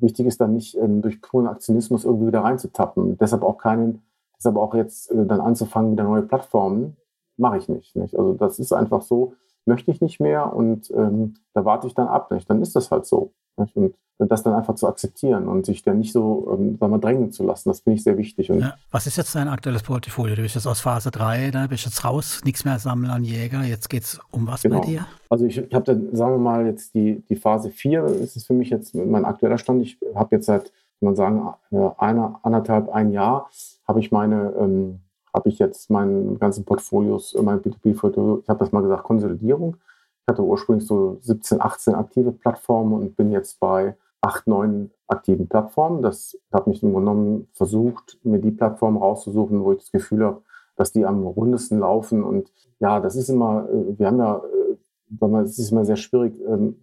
wichtig 0.00 0.26
ist 0.26 0.40
dann 0.40 0.54
nicht, 0.54 0.76
ähm, 0.76 1.02
durch 1.02 1.20
puren 1.20 1.46
Aktionismus 1.46 2.04
irgendwie 2.04 2.28
wieder 2.28 2.42
reinzutappen. 2.42 3.18
Deshalb 3.18 3.42
auch 3.42 3.58
keinen, 3.58 4.02
deshalb 4.36 4.56
auch 4.56 4.74
jetzt 4.74 5.10
äh, 5.10 5.26
dann 5.26 5.40
anzufangen, 5.40 5.92
wieder 5.92 6.04
neue 6.04 6.22
Plattformen, 6.22 6.96
mache 7.36 7.58
ich 7.58 7.68
nicht, 7.68 7.96
nicht. 7.96 8.16
Also 8.18 8.34
das 8.34 8.58
ist 8.58 8.72
einfach 8.72 9.02
so, 9.02 9.34
möchte 9.66 9.90
ich 9.90 10.00
nicht 10.00 10.20
mehr 10.20 10.54
und 10.54 10.90
ähm, 10.90 11.34
da 11.54 11.64
warte 11.64 11.86
ich 11.86 11.94
dann 11.94 12.08
ab. 12.08 12.30
Nicht? 12.30 12.48
Dann 12.48 12.62
ist 12.62 12.74
das 12.74 12.90
halt 12.90 13.06
so. 13.06 13.32
Nicht? 13.56 13.76
Und 13.76 13.94
das 14.28 14.42
dann 14.42 14.54
einfach 14.54 14.74
zu 14.74 14.86
akzeptieren 14.86 15.48
und 15.48 15.66
sich 15.66 15.82
dann 15.82 15.98
nicht 15.98 16.12
so 16.12 16.56
ähm, 16.58 16.76
sagen 16.78 16.92
wir, 16.92 16.98
drängen 16.98 17.32
zu 17.32 17.44
lassen, 17.44 17.68
das 17.68 17.80
finde 17.80 17.96
ich 17.96 18.04
sehr 18.04 18.18
wichtig. 18.18 18.48
Ja. 18.48 18.74
Was 18.90 19.06
ist 19.06 19.16
jetzt 19.16 19.34
dein 19.34 19.48
aktuelles 19.48 19.82
Portfolio? 19.82 20.36
Du 20.36 20.42
bist 20.42 20.54
jetzt 20.54 20.66
aus 20.66 20.80
Phase 20.80 21.10
3, 21.10 21.50
da 21.50 21.66
bist 21.66 21.84
jetzt 21.84 22.04
raus, 22.04 22.40
nichts 22.44 22.64
mehr 22.64 22.78
sammeln 22.78 23.10
an 23.10 23.24
Jäger. 23.24 23.62
Jetzt 23.62 23.88
geht 23.88 24.02
es 24.02 24.20
um 24.30 24.46
was 24.46 24.62
genau. 24.62 24.80
bei 24.80 24.86
dir? 24.86 25.06
Also 25.28 25.46
ich, 25.46 25.58
ich 25.58 25.74
habe 25.74 25.84
dann, 25.84 26.14
sagen 26.14 26.32
wir 26.32 26.38
mal, 26.38 26.66
jetzt 26.66 26.94
die, 26.94 27.22
die 27.28 27.36
Phase 27.36 27.70
4 27.70 28.04
ist 28.04 28.36
es 28.36 28.46
für 28.46 28.54
mich 28.54 28.70
jetzt 28.70 28.94
mein 28.94 29.24
aktueller 29.24 29.58
Stand. 29.58 29.82
Ich 29.82 29.98
habe 30.14 30.36
jetzt 30.36 30.46
seit, 30.46 30.64
kann 30.64 30.72
man 31.00 31.16
sagen, 31.16 31.54
äh, 31.70 31.90
einer, 31.98 32.40
anderthalb, 32.42 32.88
ein 32.90 33.12
Jahr 33.12 33.50
habe 33.86 34.00
ich 34.00 34.12
meine 34.12 34.52
ähm, 34.58 35.00
habe 35.32 35.48
ich 35.48 35.58
jetzt 35.58 35.90
meinen 35.90 36.38
ganzen 36.38 36.64
Portfolios, 36.64 37.34
äh, 37.34 37.42
mein 37.42 37.60
B2B-Portfolio, 37.60 38.40
ich 38.42 38.48
habe 38.48 38.58
das 38.58 38.72
mal 38.72 38.82
gesagt, 38.82 39.04
Konsolidierung. 39.04 39.76
Ich 40.22 40.32
hatte 40.32 40.42
ursprünglich 40.42 40.86
so 40.86 41.18
17, 41.22 41.60
18 41.60 41.94
aktive 41.94 42.32
Plattformen 42.32 42.92
und 42.94 43.16
bin 43.16 43.30
jetzt 43.30 43.58
bei 43.58 43.96
acht, 44.20 44.46
neun 44.46 44.90
aktiven 45.06 45.48
Plattformen. 45.48 46.02
Das 46.02 46.38
habe 46.52 46.70
mich 46.70 46.80
Grunde 46.92 47.10
genommen 47.10 47.48
versucht, 47.52 48.18
mir 48.22 48.38
die 48.38 48.50
Plattform 48.50 48.96
rauszusuchen, 48.96 49.62
wo 49.64 49.72
ich 49.72 49.78
das 49.78 49.92
Gefühl 49.92 50.24
habe, 50.24 50.42
dass 50.76 50.92
die 50.92 51.04
am 51.04 51.26
rundesten 51.26 51.78
laufen. 51.78 52.22
Und 52.22 52.52
ja, 52.78 53.00
das 53.00 53.16
ist 53.16 53.28
immer, 53.28 53.68
äh, 53.68 53.98
wir 53.98 54.06
haben 54.06 54.18
ja, 54.18 54.42
äh, 54.42 55.42
es 55.42 55.58
ist 55.58 55.72
immer 55.72 55.84
sehr 55.84 55.96
schwierig, 55.96 56.40
ähm, 56.46 56.76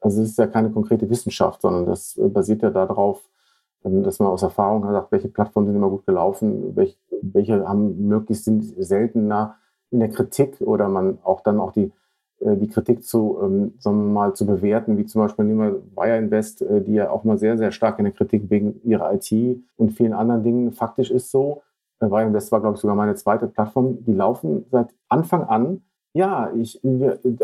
also 0.00 0.22
es 0.22 0.30
ist 0.30 0.38
ja 0.38 0.46
keine 0.46 0.70
konkrete 0.70 1.08
Wissenschaft, 1.10 1.62
sondern 1.62 1.86
das 1.86 2.16
äh, 2.16 2.28
basiert 2.28 2.62
ja 2.62 2.70
darauf, 2.70 3.28
ähm, 3.84 4.02
dass 4.02 4.18
man 4.18 4.28
aus 4.28 4.42
Erfahrung 4.42 4.82
sagt, 4.82 5.12
welche 5.12 5.28
Plattformen 5.28 5.66
sind 5.66 5.76
immer 5.76 5.90
gut 5.90 6.06
gelaufen, 6.06 6.76
welche, 6.76 6.96
welche 7.22 7.66
haben 7.66 8.06
möglichst 8.06 8.44
sind 8.44 8.62
seltener 8.62 9.56
in 9.90 10.00
der 10.00 10.10
Kritik 10.10 10.60
oder 10.60 10.88
man 10.88 11.18
auch 11.22 11.40
dann 11.40 11.60
auch 11.60 11.72
die 11.72 11.92
die 12.40 12.68
Kritik 12.68 13.04
zu, 13.04 13.38
ähm, 13.42 13.74
sagen 13.78 13.96
wir 13.98 14.12
mal, 14.12 14.34
zu 14.34 14.46
bewerten, 14.46 14.98
wie 14.98 15.06
zum 15.06 15.22
Beispiel 15.22 15.44
nehmen 15.44 15.60
wir 15.60 15.82
Wire 15.96 16.18
Invest, 16.18 16.62
äh, 16.62 16.82
die 16.82 16.94
ja 16.94 17.10
auch 17.10 17.24
mal 17.24 17.38
sehr, 17.38 17.56
sehr 17.56 17.72
stark 17.72 17.98
in 17.98 18.04
der 18.04 18.12
Kritik 18.12 18.50
wegen 18.50 18.80
ihrer 18.84 19.12
IT 19.14 19.58
und 19.76 19.92
vielen 19.92 20.12
anderen 20.12 20.42
Dingen. 20.42 20.72
Faktisch 20.72 21.10
ist 21.10 21.30
so, 21.30 21.62
äh, 22.00 22.06
Wire 22.06 22.26
Invest 22.26 22.52
war, 22.52 22.60
glaube 22.60 22.74
ich, 22.74 22.80
sogar 22.80 22.96
meine 22.96 23.14
zweite 23.14 23.46
Plattform, 23.46 24.04
die 24.04 24.12
laufen 24.12 24.66
seit 24.70 24.88
Anfang 25.08 25.44
an 25.44 25.82
ja, 26.16 26.50
ich, 26.56 26.80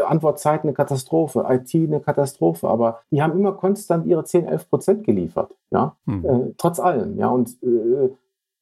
Antwortzeit 0.02 0.62
eine 0.62 0.72
Katastrophe, 0.72 1.44
IT 1.46 1.74
eine 1.74 2.00
Katastrophe, 2.00 2.68
aber 2.68 3.00
die 3.10 3.22
haben 3.22 3.38
immer 3.38 3.52
konstant 3.52 4.06
ihre 4.06 4.24
10, 4.24 4.46
11 4.46 4.70
Prozent 4.70 5.04
geliefert, 5.04 5.54
ja, 5.70 5.94
hm. 6.06 6.24
äh, 6.24 6.54
trotz 6.56 6.80
allem, 6.80 7.18
ja, 7.18 7.28
und 7.28 7.50
äh, 7.62 8.08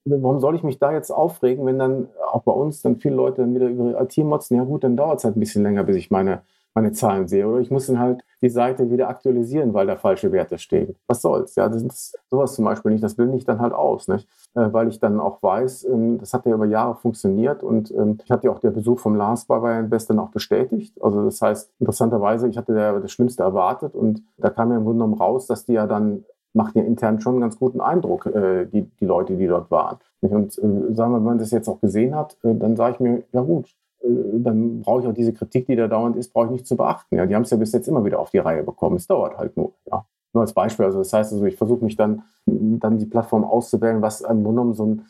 warum 0.05 0.41
soll 0.41 0.55
ich 0.55 0.63
mich 0.63 0.79
da 0.79 0.93
jetzt 0.93 1.11
aufregen, 1.11 1.67
wenn 1.67 1.79
dann 1.79 2.09
auch 2.33 2.43
bei 2.43 2.53
uns 2.53 2.83
dann 2.83 2.97
viele 2.97 3.15
Leute 3.15 3.43
dann 3.43 3.55
wieder 3.55 3.69
über 3.69 4.01
IT 4.01 4.17
motzen? 4.19 4.57
Ja 4.57 4.65
gut, 4.65 4.85
dann 4.85 4.97
dauert 4.97 5.19
es 5.19 5.25
halt 5.25 5.37
ein 5.37 5.41
bisschen 5.41 5.63
länger, 5.63 5.85
bis 5.85 5.97
ich 5.97 6.11
meine, 6.11 6.43
meine 6.75 6.93
Zahlen 6.93 7.29
sehe. 7.29 7.47
Oder 7.47 7.61
ich 7.61 7.71
muss 7.71 7.87
dann 7.87 7.99
halt 7.99 8.23
die 8.43 8.49
Seite 8.49 8.91
wieder 8.91 9.09
aktualisieren, 9.09 9.75
weil 9.75 9.87
da 9.87 9.97
falsche 9.97 10.33
Werte 10.33 10.59
stehen. 10.59 10.97
Was 11.07 11.21
soll's? 11.21 11.55
Ja, 11.57 11.69
das 11.69 11.83
ist 11.83 12.19
sowas 12.31 12.55
zum 12.55 12.65
Beispiel 12.65 12.93
nicht. 12.93 13.05
Das 13.05 13.19
will 13.19 13.35
ich 13.35 13.45
dann 13.45 13.61
halt 13.61 13.73
aus, 13.73 14.09
nicht? 14.09 14.29
Äh, 14.55 14.73
weil 14.73 14.89
ich 14.89 14.99
dann 14.99 15.21
auch 15.21 15.43
weiß, 15.43 15.85
ähm, 15.85 16.19
das 16.19 16.33
hat 16.33 16.47
ja 16.47 16.55
über 16.55 16.67
Jahre 16.67 16.97
funktioniert 16.97 17.63
und 17.63 17.91
ähm, 17.93 18.19
ich 18.25 18.31
hatte 18.31 18.47
ja 18.47 18.53
auch 18.53 18.61
der 18.61 18.71
Besuch 18.71 18.99
vom 18.99 19.15
Lars 19.15 19.45
bei 19.45 19.79
Invest 19.79 20.11
dann 20.11 20.19
auch 20.19 20.31
bestätigt. 20.31 20.95
Also 21.03 21.25
das 21.25 21.43
heißt, 21.43 21.71
interessanterweise, 21.79 22.49
ich 22.49 22.57
hatte 22.57 22.75
ja 22.75 22.99
das 22.99 23.13
Schlimmste 23.13 23.43
erwartet 23.43 23.95
und 23.95 24.23
da 24.39 24.51
kam 24.51 24.71
ja 24.71 24.77
im 24.77 24.85
Grunde 24.85 25.05
genommen 25.05 25.21
raus, 25.21 25.47
dass 25.47 25.67
die 25.67 25.75
ja 25.75 25.87
dann 25.87 26.25
macht 26.53 26.77
ja 26.77 26.83
intern 26.83 27.21
schon 27.21 27.35
einen 27.35 27.43
ganz 27.43 27.59
guten 27.59 27.81
Eindruck, 27.81 28.27
äh, 28.27 28.67
die, 28.67 28.83
die 28.83 29.05
Leute, 29.05 29.37
die 29.37 29.47
dort 29.47 29.71
waren. 29.71 29.99
Und 30.21 30.59
äh, 30.59 30.95
sagen 30.95 31.13
wir, 31.13 31.17
wenn 31.17 31.23
man 31.23 31.39
das 31.39 31.51
jetzt 31.51 31.69
auch 31.69 31.81
gesehen 31.81 32.15
hat, 32.15 32.37
äh, 32.43 32.55
dann 32.55 32.77
sage 32.77 32.95
ich 32.95 33.01
mir, 33.01 33.23
ja 33.33 33.41
gut, 33.41 33.75
äh, 34.03 34.09
dann 34.39 34.81
brauche 34.81 35.01
ich 35.03 35.07
auch 35.07 35.15
diese 35.15 35.33
Kritik, 35.33 35.67
die 35.67 35.77
da 35.77 35.89
dauernd 35.89 36.17
ist, 36.17 36.33
brauche 36.33 36.47
ich 36.47 36.53
nicht 36.53 36.67
zu 36.67 36.77
beachten. 36.77 37.17
Ja, 37.17 37.27
die 37.27 37.35
haben 37.35 37.43
es 37.43 37.51
ja 37.51 37.57
bis 37.57 37.73
jetzt 37.73 37.89
immer 37.89 38.05
wieder 38.05 38.19
auf 38.19 38.31
die 38.31 38.39
Reihe 38.39 38.63
bekommen. 38.63 38.97
Es 38.97 39.07
dauert 39.07 39.39
halt 39.39 39.57
nur. 39.57 39.73
Ja. 39.91 40.05
Nur 40.33 40.43
als 40.43 40.53
Beispiel. 40.53 40.85
Also 40.85 40.99
das 40.99 41.13
heißt, 41.13 41.33
also 41.33 41.45
ich 41.45 41.57
versuche 41.57 41.85
mich 41.85 41.97
dann, 41.97 42.23
dann 42.47 42.99
die 42.99 43.07
Plattform 43.07 43.43
auszuwählen, 43.43 44.01
was 44.01 44.21
im 44.21 44.45
Grunde 44.45 44.61
genommen 44.61 44.75
so 44.75 44.87
ein 44.87 45.03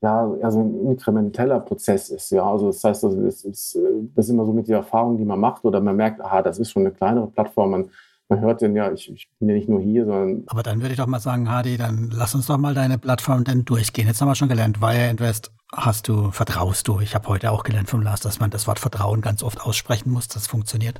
ja, 0.00 0.32
eher 0.36 0.50
so 0.52 0.60
ein 0.60 0.86
inkrementeller 0.86 1.60
Prozess 1.60 2.10
ist. 2.10 2.30
Ja, 2.30 2.50
also 2.50 2.66
das 2.66 2.82
heißt, 2.84 3.04
also 3.04 3.20
das 3.20 3.44
ist, 3.44 3.74
äh, 3.76 3.80
das 4.14 4.26
ist 4.26 4.30
immer 4.30 4.44
so 4.44 4.52
mit 4.52 4.68
der 4.68 4.78
Erfahrung, 4.78 5.16
die 5.16 5.24
man 5.24 5.40
macht, 5.40 5.64
oder 5.64 5.80
man 5.80 5.96
merkt, 5.96 6.20
aha, 6.20 6.42
das 6.42 6.58
ist 6.58 6.70
schon 6.70 6.82
eine 6.82 6.92
kleinere 6.92 7.26
Plattform, 7.26 7.70
man 7.70 7.90
man 8.28 8.40
hört 8.40 8.60
denn 8.60 8.76
ja, 8.76 8.92
ich, 8.92 9.10
ich, 9.10 9.28
bin 9.38 9.48
ja 9.48 9.54
nicht 9.54 9.68
nur 9.68 9.80
hier, 9.80 10.04
sondern. 10.04 10.44
Aber 10.48 10.62
dann 10.62 10.80
würde 10.80 10.92
ich 10.92 10.98
doch 10.98 11.06
mal 11.06 11.18
sagen, 11.18 11.50
Hadi, 11.50 11.76
dann 11.76 12.10
lass 12.12 12.34
uns 12.34 12.46
doch 12.46 12.58
mal 12.58 12.74
deine 12.74 12.98
Plattform 12.98 13.44
denn 13.44 13.64
durchgehen. 13.64 14.06
Jetzt 14.06 14.20
haben 14.20 14.28
wir 14.28 14.34
schon 14.34 14.48
gelernt, 14.48 14.80
Wire 14.80 15.08
Invest 15.08 15.50
hast 15.72 16.08
du, 16.08 16.30
vertraust 16.30 16.88
du. 16.88 17.00
Ich 17.00 17.14
habe 17.14 17.28
heute 17.28 17.50
auch 17.50 17.62
gelernt 17.62 17.90
vom 17.90 18.02
Lars, 18.02 18.20
dass 18.20 18.40
man 18.40 18.50
das 18.50 18.66
Wort 18.66 18.78
Vertrauen 18.78 19.20
ganz 19.20 19.42
oft 19.42 19.60
aussprechen 19.60 20.10
muss. 20.10 20.28
Das 20.28 20.46
funktioniert. 20.46 20.98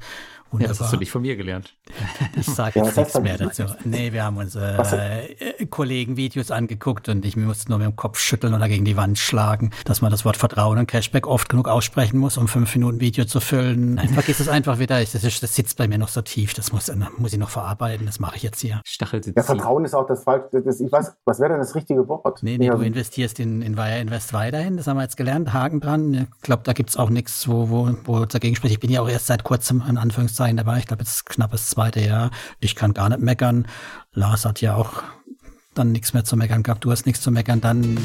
Wunderbar. 0.50 0.74
Ja, 0.74 0.78
das 0.78 0.80
hast 0.80 0.92
du 0.94 0.96
nicht 0.96 1.10
von 1.10 1.22
mir 1.22 1.36
gelernt. 1.36 1.74
Ich 2.36 2.46
sage 2.46 2.80
jetzt 2.80 2.96
ja, 2.96 3.02
nichts 3.02 3.20
mehr 3.20 3.36
dazu. 3.36 3.64
Nee, 3.84 4.12
wir 4.12 4.24
haben 4.24 4.36
uns 4.36 4.54
äh, 4.54 5.66
Kollegen 5.70 6.16
Videos 6.16 6.50
angeguckt 6.50 7.08
und 7.08 7.24
ich 7.24 7.36
musste 7.36 7.70
nur 7.70 7.78
mit 7.78 7.86
dem 7.86 7.96
Kopf 7.96 8.18
schütteln 8.18 8.54
oder 8.54 8.68
gegen 8.68 8.84
die 8.84 8.96
Wand 8.96 9.18
schlagen, 9.18 9.70
dass 9.84 10.00
man 10.00 10.10
das 10.10 10.24
Wort 10.24 10.36
Vertrauen 10.36 10.78
und 10.78 10.86
Cashback 10.86 11.26
oft 11.26 11.48
genug 11.48 11.68
aussprechen 11.68 12.18
muss, 12.18 12.36
um 12.36 12.46
fünf 12.46 12.74
Minuten 12.74 13.00
Video 13.00 13.24
zu 13.24 13.40
füllen. 13.40 13.94
Nein, 13.94 14.08
vergiss 14.10 14.40
es 14.40 14.48
einfach 14.48 14.78
wieder. 14.78 15.00
Das, 15.00 15.14
ist, 15.14 15.42
das 15.42 15.54
sitzt 15.54 15.78
bei 15.78 15.88
mir 15.88 15.98
noch 15.98 16.08
so 16.08 16.22
tief. 16.22 16.54
Das 16.54 16.72
muss, 16.72 16.90
muss 17.16 17.32
ich 17.32 17.38
noch 17.38 17.50
verarbeiten. 17.50 18.06
Das 18.06 18.20
mache 18.20 18.36
ich 18.36 18.42
jetzt 18.42 18.60
hier. 18.60 18.80
Stachelsitz. 18.84 19.34
Ja, 19.36 19.42
Vertrauen 19.42 19.84
ist 19.84 19.94
auch 19.94 20.06
das 20.06 20.22
falsche. 20.22 20.48
ich 20.58 20.92
weiß, 20.92 21.16
was 21.24 21.40
wäre 21.40 21.50
denn 21.50 21.58
das 21.58 21.74
richtige 21.74 22.06
Wort? 22.08 22.42
Nee, 22.42 22.58
nee, 22.58 22.66
ja. 22.66 22.74
du 22.74 22.82
investierst 22.82 23.40
in, 23.40 23.62
in 23.62 23.76
Wire 23.76 23.98
Invest 23.98 24.32
weiterhin. 24.58 24.76
Das 24.76 24.86
haben 24.86 24.96
wir 24.96 25.02
jetzt 25.02 25.16
gelernt. 25.16 25.52
Haken 25.52 25.80
dran. 25.80 26.14
Ich 26.14 26.40
glaube, 26.42 26.62
da 26.64 26.72
gibt 26.72 26.90
es 26.90 26.96
auch 26.96 27.10
nichts, 27.10 27.46
wo, 27.48 27.70
wo, 27.70 27.94
wo 28.04 28.24
dagegen 28.24 28.56
spricht. 28.56 28.74
Ich 28.74 28.80
bin 28.80 28.90
ja 28.90 29.00
auch 29.00 29.08
erst 29.08 29.26
seit 29.26 29.44
kurzem, 29.44 29.82
in 29.88 29.96
Anführungszeichen, 29.96 30.56
dabei. 30.56 30.78
Ich 30.78 30.86
glaube, 30.86 31.02
jetzt 31.02 31.26
knappes 31.26 31.70
zweite 31.70 32.00
Jahr. 32.00 32.30
Ich 32.58 32.74
kann 32.74 32.92
gar 32.92 33.08
nicht 33.08 33.20
meckern. 33.20 33.66
Lars 34.12 34.44
hat 34.44 34.60
ja 34.60 34.74
auch 34.74 35.02
dann 35.74 35.92
nichts 35.92 36.12
mehr 36.12 36.24
zu 36.24 36.36
meckern 36.36 36.62
gehabt. 36.64 36.84
Du 36.84 36.90
hast 36.90 37.06
nichts 37.06 37.22
zu 37.22 37.30
meckern. 37.30 37.60
Dann 37.60 37.98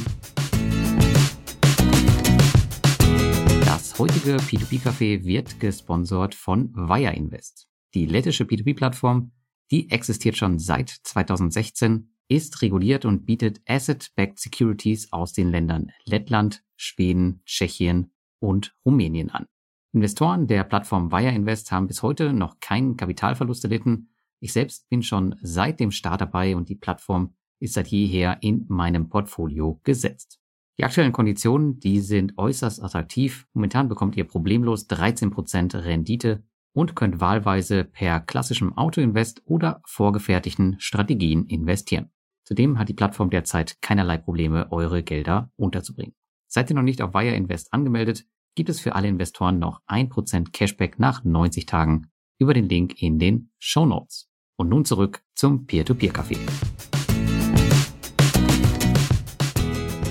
Das 3.66 3.98
heutige 3.98 4.38
P2P-Café 4.38 5.26
wird 5.26 5.60
gesponsert 5.60 6.36
von 6.36 6.74
Wire 6.76 7.14
Invest. 7.14 7.68
Die 7.96 8.06
lettische 8.06 8.44
P2P-Plattform, 8.44 9.32
die 9.72 9.90
existiert 9.90 10.38
schon 10.38 10.60
seit 10.60 10.90
2016, 10.90 12.13
ist 12.28 12.62
reguliert 12.62 13.06
und 13.06 13.26
bietet 13.26 13.62
Asset-Backed 13.68 14.40
Securities 14.40 15.12
aus 15.12 15.34
den 15.34 15.50
Ländern 15.50 15.92
Lettland, 16.06 16.64
Schweden, 16.76 17.42
Tschechien 17.46 18.12
und 18.40 18.76
Rumänien 18.86 19.30
an. 19.30 19.46
Investoren 19.94 20.48
der 20.48 20.64
Plattform 20.64 21.12
Wire 21.12 21.34
Invest 21.34 21.72
haben 21.72 21.88
bis 21.88 22.02
heute 22.02 22.34
noch 22.34 22.60
keinen 22.60 22.98
Kapitalverlust 22.98 23.64
erlitten. 23.64 24.10
Ich 24.40 24.52
selbst 24.52 24.90
bin 24.90 25.04
schon 25.04 25.36
seit 25.42 25.80
dem 25.80 25.92
Start 25.92 26.22
dabei 26.22 26.56
und 26.56 26.68
die 26.70 26.76
Plattform 26.76 27.36
ist 27.60 27.76
seit 27.76 27.88
jeher 27.88 28.38
in 28.42 28.66
meinem 28.68 29.08
Portfolio 29.10 29.80
gesetzt. 29.84 30.40
Die 30.80 30.84
aktuellen 30.84 31.12
Konditionen, 31.12 31.80
die 31.80 32.00
sind 32.00 32.38
äußerst 32.38 32.82
attraktiv. 32.82 33.48
Momentan 33.54 33.88
bekommt 33.88 34.18
ihr 34.18 34.24
problemlos 34.24 34.90
13% 34.90 35.86
Rendite 35.86 36.44
und 36.74 36.96
könnt 36.96 37.22
wahlweise 37.22 37.84
per 37.84 38.20
klassischem 38.20 38.78
Autoinvest 38.78 39.42
oder 39.46 39.82
vorgefertigten 39.86 40.76
Strategien 40.80 41.46
investieren. 41.46 42.12
Zudem 42.44 42.78
hat 42.78 42.90
die 42.90 42.94
Plattform 42.94 43.30
derzeit 43.30 43.82
keinerlei 43.82 44.18
Probleme, 44.18 44.72
eure 44.72 45.02
Gelder 45.02 45.52
unterzubringen. 45.56 46.16
Seid 46.48 46.70
ihr 46.70 46.76
noch 46.76 46.84
nicht 46.84 47.02
auf 47.02 47.14
Wire 47.14 47.36
Invest 47.36 47.72
angemeldet, 47.74 48.26
gibt 48.56 48.70
es 48.70 48.80
für 48.80 48.96
alle 48.96 49.08
Investoren 49.08 49.60
noch 49.60 49.82
1% 49.88 50.52
Cashback 50.52 51.00
nach 51.00 51.24
90 51.24 51.66
Tagen 51.66 52.08
über 52.38 52.54
den 52.54 52.68
Link 52.68 53.02
in 53.02 53.18
den 53.18 53.52
Show 53.60 53.86
Notes. 53.86 54.30
Und 54.58 54.70
nun 54.70 54.86
zurück 54.86 55.24
zum 55.36 55.66
Peer-to-Peer-Café. 55.66 56.38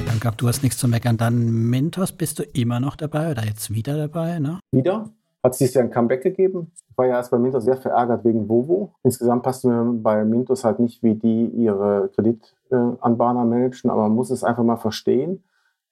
Dann 0.07 0.19
gab 0.19 0.39
du 0.39 0.49
hast 0.49 0.63
nichts 0.63 0.79
zu 0.79 0.89
meckern. 0.89 1.17
Dann 1.17 1.71
Mentos, 1.71 2.13
bist 2.13 2.39
du 2.39 2.43
immer 2.43 2.81
noch 2.81 2.97
dabei 2.97 3.31
oder 3.31 3.45
jetzt 3.45 3.73
wieder 3.73 3.97
dabei? 3.97 4.39
Ne? 4.39 4.59
Wieder? 4.73 5.13
Hat 5.43 5.55
sich 5.55 5.75
ja 5.75 5.83
ein 5.83 5.91
Comeback 5.91 6.23
gegeben. 6.23 6.71
Ich 6.89 6.97
war 6.97 7.07
ja 7.07 7.17
erst 7.17 7.31
bei 7.31 7.39
Mintos 7.39 7.65
sehr 7.65 7.77
verärgert 7.77 8.25
wegen 8.25 8.49
Vovo. 8.49 8.95
Insgesamt 9.03 9.43
passt 9.43 9.65
mir 9.65 9.85
bei 9.85 10.25
Mintos 10.25 10.65
halt 10.65 10.79
nicht, 10.79 11.03
wie 11.03 11.15
die 11.15 11.47
ihre 11.47 12.11
Kreditanbahner 12.15 13.45
managen, 13.45 13.91
aber 13.91 14.03
man 14.03 14.15
muss 14.15 14.31
es 14.31 14.45
einfach 14.45 14.63
mal 14.63 14.77
verstehen, 14.77 15.43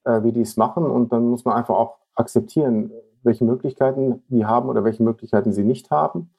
äh, 0.04 0.22
wie 0.22 0.32
die 0.32 0.42
es 0.42 0.56
machen 0.56 0.84
und 0.84 1.12
dann 1.12 1.28
muss 1.28 1.44
man 1.44 1.56
einfach 1.56 1.74
auch 1.74 1.98
akzeptieren, 2.14 2.92
welche 3.22 3.44
Möglichkeiten 3.44 4.22
die 4.28 4.46
haben 4.46 4.68
oder 4.68 4.84
welche 4.84 5.02
Möglichkeiten 5.02 5.52
sie 5.52 5.64
nicht 5.64 5.90
haben. 5.90 6.30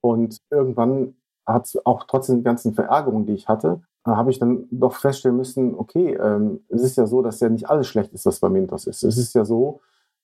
Und 0.00 0.38
irgendwann 0.50 1.16
hat 1.46 1.66
es 1.66 1.84
auch 1.84 2.04
trotz 2.04 2.28
den 2.28 2.44
ganzen 2.44 2.74
Verärgerungen, 2.74 3.26
die 3.26 3.34
ich 3.34 3.48
hatte, 3.48 3.82
habe 4.04 4.30
ich 4.30 4.38
dann 4.38 4.66
doch 4.70 4.94
feststellen 4.94 5.36
müssen, 5.36 5.74
okay, 5.74 6.14
ähm, 6.14 6.60
es 6.68 6.82
ist 6.82 6.96
ja 6.96 7.06
so, 7.06 7.22
dass 7.22 7.40
ja 7.40 7.48
nicht 7.48 7.70
alles 7.70 7.86
schlecht 7.86 8.12
ist, 8.12 8.26
was 8.26 8.40
bei 8.40 8.48
Mintos 8.48 8.86
ist. 8.86 9.04
Es 9.04 9.16
ist 9.16 9.34
ja 9.34 9.44
so, 9.44 9.80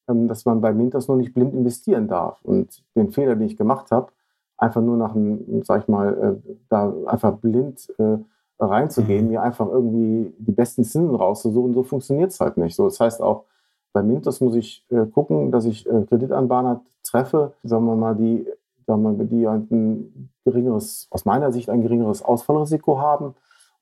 dass 0.09 0.45
man 0.45 0.61
bei 0.61 0.73
Mintos 0.73 1.09
nur 1.09 1.17
nicht 1.17 1.35
blind 1.35 1.55
investieren 1.55 2.09
darf. 2.09 2.43
Und 2.43 2.83
den 2.97 3.11
Fehler, 3.11 3.37
den 3.37 3.47
ich 3.47 3.57
gemacht 3.57 3.91
habe, 3.91 4.13
einfach 4.57 4.81
nur 4.81 4.97
nach 4.97 5.15
einem, 5.15 5.63
sag 5.65 5.83
ich 5.83 5.89
mal, 5.89 6.41
äh, 6.45 6.55
da 6.69 6.93
einfach 7.07 7.37
blind 7.37 7.93
äh, 7.99 8.19
reinzugehen, 8.59 9.27
mhm. 9.27 9.31
mir 9.31 9.43
einfach 9.43 9.69
irgendwie 9.69 10.35
die 10.39 10.53
besten 10.53 10.85
Zinsen 10.85 11.15
rauszusuchen, 11.15 11.75
so 11.75 11.85
funktioniert 11.85 12.33
es 12.33 12.41
halt 12.41 12.57
nicht. 12.57 12.75
So, 12.75 12.85
das 12.85 12.99
heißt 12.99 13.23
auch, 13.23 13.45
bei 13.93 14.03
Mintos 14.03 14.41
muss 14.41 14.57
ich 14.57 14.85
äh, 14.91 15.07
gucken, 15.07 15.51
dass 15.51 15.65
ich 15.65 15.85
Kreditanbahner 15.85 16.83
treffe, 17.05 17.53
sagen 17.63 17.87
wir 17.87 17.97
mal, 17.97 18.15
die, 18.15 18.47
sagen 18.87 19.03
wir 19.03 19.13
mal, 19.13 19.27
die 19.27 19.47
ein 19.47 20.31
geringeres, 20.45 21.07
aus 21.11 21.25
meiner 21.25 21.53
Sicht 21.53 21.71
ein 21.71 21.83
geringeres 21.83 22.23
Ausfallrisiko 22.23 22.99
haben. 22.99 23.35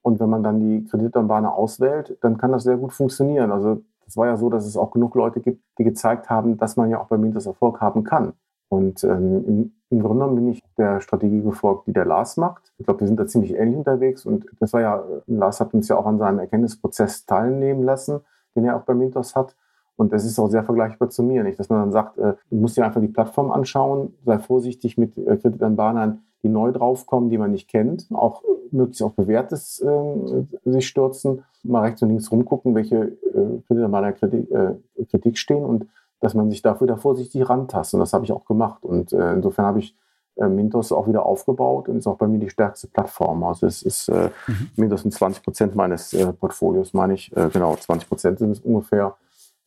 Und 0.03 0.21
wenn 0.21 0.31
man 0.31 0.43
dann 0.43 0.61
die 0.61 0.85
Kreditanbahner 0.85 1.55
auswählt, 1.55 2.17
dann 2.21 2.39
kann 2.39 2.53
das 2.53 2.63
sehr 2.63 2.77
gut 2.77 2.93
funktionieren. 2.93 3.51
Also 3.51 3.83
es 4.07 4.17
war 4.17 4.27
ja 4.27 4.37
so, 4.37 4.51
dass 4.51 4.67
es 4.67 4.77
auch 4.77 4.91
genug 4.91 5.15
Leute 5.15 5.41
gibt, 5.41 5.63
die 5.79 5.85
gezeigt 5.85 6.31
haben, 6.31 6.57
dass 6.57 6.77
man 6.77 6.91
ja 6.91 7.01
auch 7.01 7.09
bei 7.09 7.19
Mintos 7.19 7.47
Erfolg 7.47 7.81
haben 7.81 8.05
kann. 8.05 8.35
Und 8.69 9.05
ähm, 9.05 9.45
im, 9.47 9.73
im, 9.91 10.03
Grunde 10.03 10.27
bin 10.29 10.49
ich 10.49 10.63
der 10.77 11.01
Strategie 11.01 11.43
gefolgt, 11.43 11.87
die 11.87 11.93
der 11.93 12.05
Lars 12.05 12.37
macht. 12.37 12.73
Ich 12.79 12.87
glaube, 12.87 13.01
wir 13.01 13.07
sind 13.07 13.19
da 13.19 13.27
ziemlich 13.27 13.55
ähnlich 13.55 13.77
unterwegs. 13.77 14.27
Und 14.27 14.47
das 14.59 14.73
war 14.73 14.81
ja, 14.81 15.05
Lars 15.27 15.61
hat 15.61 15.73
uns 15.73 15.89
ja 15.89 15.97
auch 15.97 16.07
an 16.07 16.19
seinem 16.19 16.41
Erkenntnisprozess 16.41 17.27
teilnehmen 17.27 17.85
lassen, 17.85 18.21
den 18.57 18.65
er 18.65 18.77
auch 18.77 18.83
bei 18.83 18.95
Mintos 18.95 19.37
hat. 19.37 19.55
Und 19.97 20.13
das 20.13 20.25
ist 20.25 20.39
auch 20.39 20.49
sehr 20.49 20.65
vergleichbar 20.65 21.09
zu 21.09 21.23
mir, 21.23 21.43
nicht? 21.43 21.59
Dass 21.59 21.69
man 21.69 21.81
dann 21.81 21.93
sagt, 21.93 22.19
äh, 22.19 22.35
du 22.51 22.57
musst 22.57 22.77
dir 22.77 22.85
einfach 22.85 23.01
die 23.01 23.09
Plattform 23.09 23.51
anschauen, 23.51 24.15
sei 24.25 24.39
vorsichtig 24.39 24.99
mit 24.99 25.17
äh, 25.17 25.37
Kreditanbahnern, 25.37 26.23
die 26.43 26.49
neu 26.49 26.71
draufkommen, 26.71 27.31
die 27.31 27.39
man 27.39 27.53
nicht 27.53 27.69
kennt, 27.69 28.07
auch 28.13 28.43
möglichst 28.71 29.03
auf 29.03 29.15
Bewährtes 29.15 29.81
äh, 29.81 30.45
sich 30.65 30.87
stürzen, 30.87 31.45
mal 31.63 31.83
rechts 31.83 32.03
und 32.03 32.11
links 32.11 32.31
rumgucken, 32.31 32.75
welche 32.75 32.97
äh, 32.97 33.63
Kreditanbahner 33.67 34.13
Kritik, 34.13 34.51
äh, 34.51 34.75
Kritik 35.11 35.39
stehen 35.39 35.65
und 35.65 35.87
dass 36.21 36.35
man 36.35 36.51
sich 36.51 36.63
dafür 36.63 36.87
da 36.87 36.97
vorsichtig 36.97 37.49
rantastet. 37.49 37.95
Und 37.95 38.01
das 38.01 38.13
habe 38.13 38.25
ich 38.25 38.33
auch 38.33 38.45
gemacht. 38.45 38.85
Und 38.85 39.13
äh, 39.13 39.33
insofern 39.35 39.67
habe 39.67 39.79
ich 39.81 39.97
äh, 40.37 40.49
Mintos 40.49 40.93
auch 40.93 41.09
wieder 41.09 41.25
aufgebaut 41.25 41.89
und 41.89 41.99
ist 41.99 42.07
auch 42.07 42.17
bei 42.17 42.27
mir 42.27 42.39
die 42.39 42.51
stärkste 42.51 42.89
Plattform. 42.89 43.43
Also 43.45 43.67
es 43.67 43.83
ist 43.83 44.09
äh, 44.09 44.31
mhm. 44.47 44.69
Mintos 44.77 45.03
sind 45.03 45.13
20 45.13 45.43
Prozent 45.43 45.75
meines 45.75 46.13
äh, 46.13 46.33
Portfolios, 46.33 46.95
meine 46.95 47.15
ich. 47.15 47.35
Äh, 47.37 47.49
genau, 47.53 47.75
20 47.75 48.09
Prozent 48.09 48.39
sind 48.39 48.53
es 48.53 48.61
ungefähr. 48.61 49.17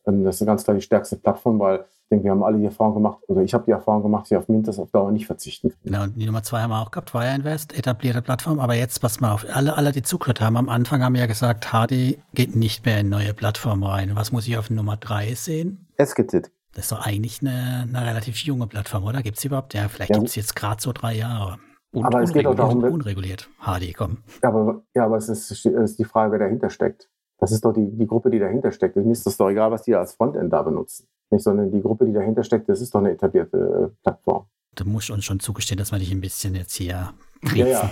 Ähm, 0.06 0.24
das 0.24 0.40
ist 0.40 0.46
ganz 0.46 0.64
klar 0.64 0.74
die 0.74 0.82
stärkste 0.82 1.16
Plattform, 1.16 1.58
weil 1.58 1.80
ich 1.80 2.08
denke, 2.10 2.24
wir 2.24 2.30
haben 2.32 2.42
alle 2.42 2.58
die 2.58 2.64
Erfahrung 2.64 2.94
gemacht, 2.94 3.18
oder 3.28 3.42
ich 3.42 3.54
habe 3.54 3.64
die 3.64 3.70
Erfahrung 3.70 4.02
gemacht, 4.02 4.24
dass 4.24 4.30
ich 4.32 4.36
auf 4.36 4.48
Mintos 4.48 4.78
auf 4.78 4.90
Dauer 4.90 5.12
nicht 5.12 5.26
verzichten 5.26 5.70
kann. 5.70 5.78
Genau, 5.84 6.02
und 6.02 6.16
die 6.16 6.26
Nummer 6.26 6.42
zwei 6.42 6.62
haben 6.62 6.70
wir 6.70 6.80
auch 6.80 6.90
gehabt, 6.90 7.14
Wire 7.14 7.34
Invest, 7.34 7.76
etablierte 7.78 8.22
Plattform. 8.22 8.58
Aber 8.58 8.74
jetzt, 8.74 9.00
pass 9.00 9.20
mal 9.20 9.32
auf, 9.32 9.46
alle, 9.52 9.76
alle, 9.76 9.92
die 9.92 10.02
zugehört 10.02 10.40
haben, 10.40 10.56
am 10.56 10.68
Anfang 10.68 11.02
haben 11.02 11.14
wir 11.14 11.20
ja 11.20 11.26
gesagt, 11.26 11.72
Hardy 11.72 12.18
geht 12.34 12.56
nicht 12.56 12.84
mehr 12.84 13.00
in 13.00 13.08
neue 13.08 13.32
Plattformen 13.32 13.84
rein. 13.84 14.12
Was 14.14 14.32
muss 14.32 14.48
ich 14.48 14.58
auf 14.58 14.70
Nummer 14.70 14.96
drei 14.96 15.34
sehen? 15.34 15.86
Esketit. 15.96 16.50
Das 16.74 16.84
ist 16.84 16.92
doch 16.92 17.04
eigentlich 17.04 17.40
eine, 17.40 17.86
eine 17.88 18.06
relativ 18.06 18.38
junge 18.38 18.66
Plattform, 18.66 19.04
oder? 19.04 19.22
Gibt 19.22 19.38
es 19.38 19.44
überhaupt? 19.44 19.74
Ja, 19.74 19.88
vielleicht 19.88 20.10
ja. 20.10 20.16
gibt 20.16 20.28
es 20.28 20.36
jetzt 20.36 20.54
gerade 20.54 20.80
so 20.80 20.92
drei 20.92 21.14
Jahre. 21.14 21.58
Und 21.92 22.04
aber 22.04 22.22
es 22.22 22.32
geht 22.32 22.46
auch 22.46 22.54
darum, 22.54 22.84
unreguliert. 22.84 23.48
Hardy, 23.58 23.92
komm. 23.92 24.18
Ja, 24.42 24.50
aber, 24.50 24.82
ja, 24.94 25.04
aber 25.04 25.16
es 25.16 25.28
ist, 25.28 25.50
es 25.50 25.64
ist 25.64 25.98
die 25.98 26.04
Frage, 26.04 26.32
wer 26.32 26.38
dahinter 26.38 26.70
steckt. 26.70 27.08
Das 27.40 27.52
ist 27.52 27.64
doch 27.64 27.72
die, 27.72 27.90
die 27.90 28.06
Gruppe, 28.06 28.30
die 28.30 28.38
dahinter 28.38 28.70
steckt. 28.70 28.96
Mir 28.96 29.10
ist 29.10 29.26
das 29.26 29.36
doch 29.38 29.48
egal, 29.48 29.70
was 29.70 29.82
die 29.82 29.94
als 29.94 30.12
Frontend 30.12 30.52
da 30.52 30.62
benutzen. 30.62 31.08
Nicht, 31.30 31.42
sondern 31.42 31.70
die 31.70 31.80
Gruppe, 31.80 32.04
die 32.04 32.12
dahinter 32.12 32.44
steckt, 32.44 32.68
das 32.68 32.80
ist 32.80 32.94
doch 32.94 33.00
eine 33.00 33.12
etablierte 33.12 33.90
äh, 33.90 34.02
Plattform. 34.02 34.44
Du 34.74 34.84
musst 34.84 35.10
uns 35.10 35.24
schon 35.24 35.40
zugestehen, 35.40 35.78
dass 35.78 35.90
wir 35.90 35.98
dich 35.98 36.12
ein 36.12 36.20
bisschen 36.20 36.54
jetzt 36.54 36.74
hier 36.74 37.12
kriegen. 37.42 37.66
Ja, 37.66 37.84
ja. 37.84 37.90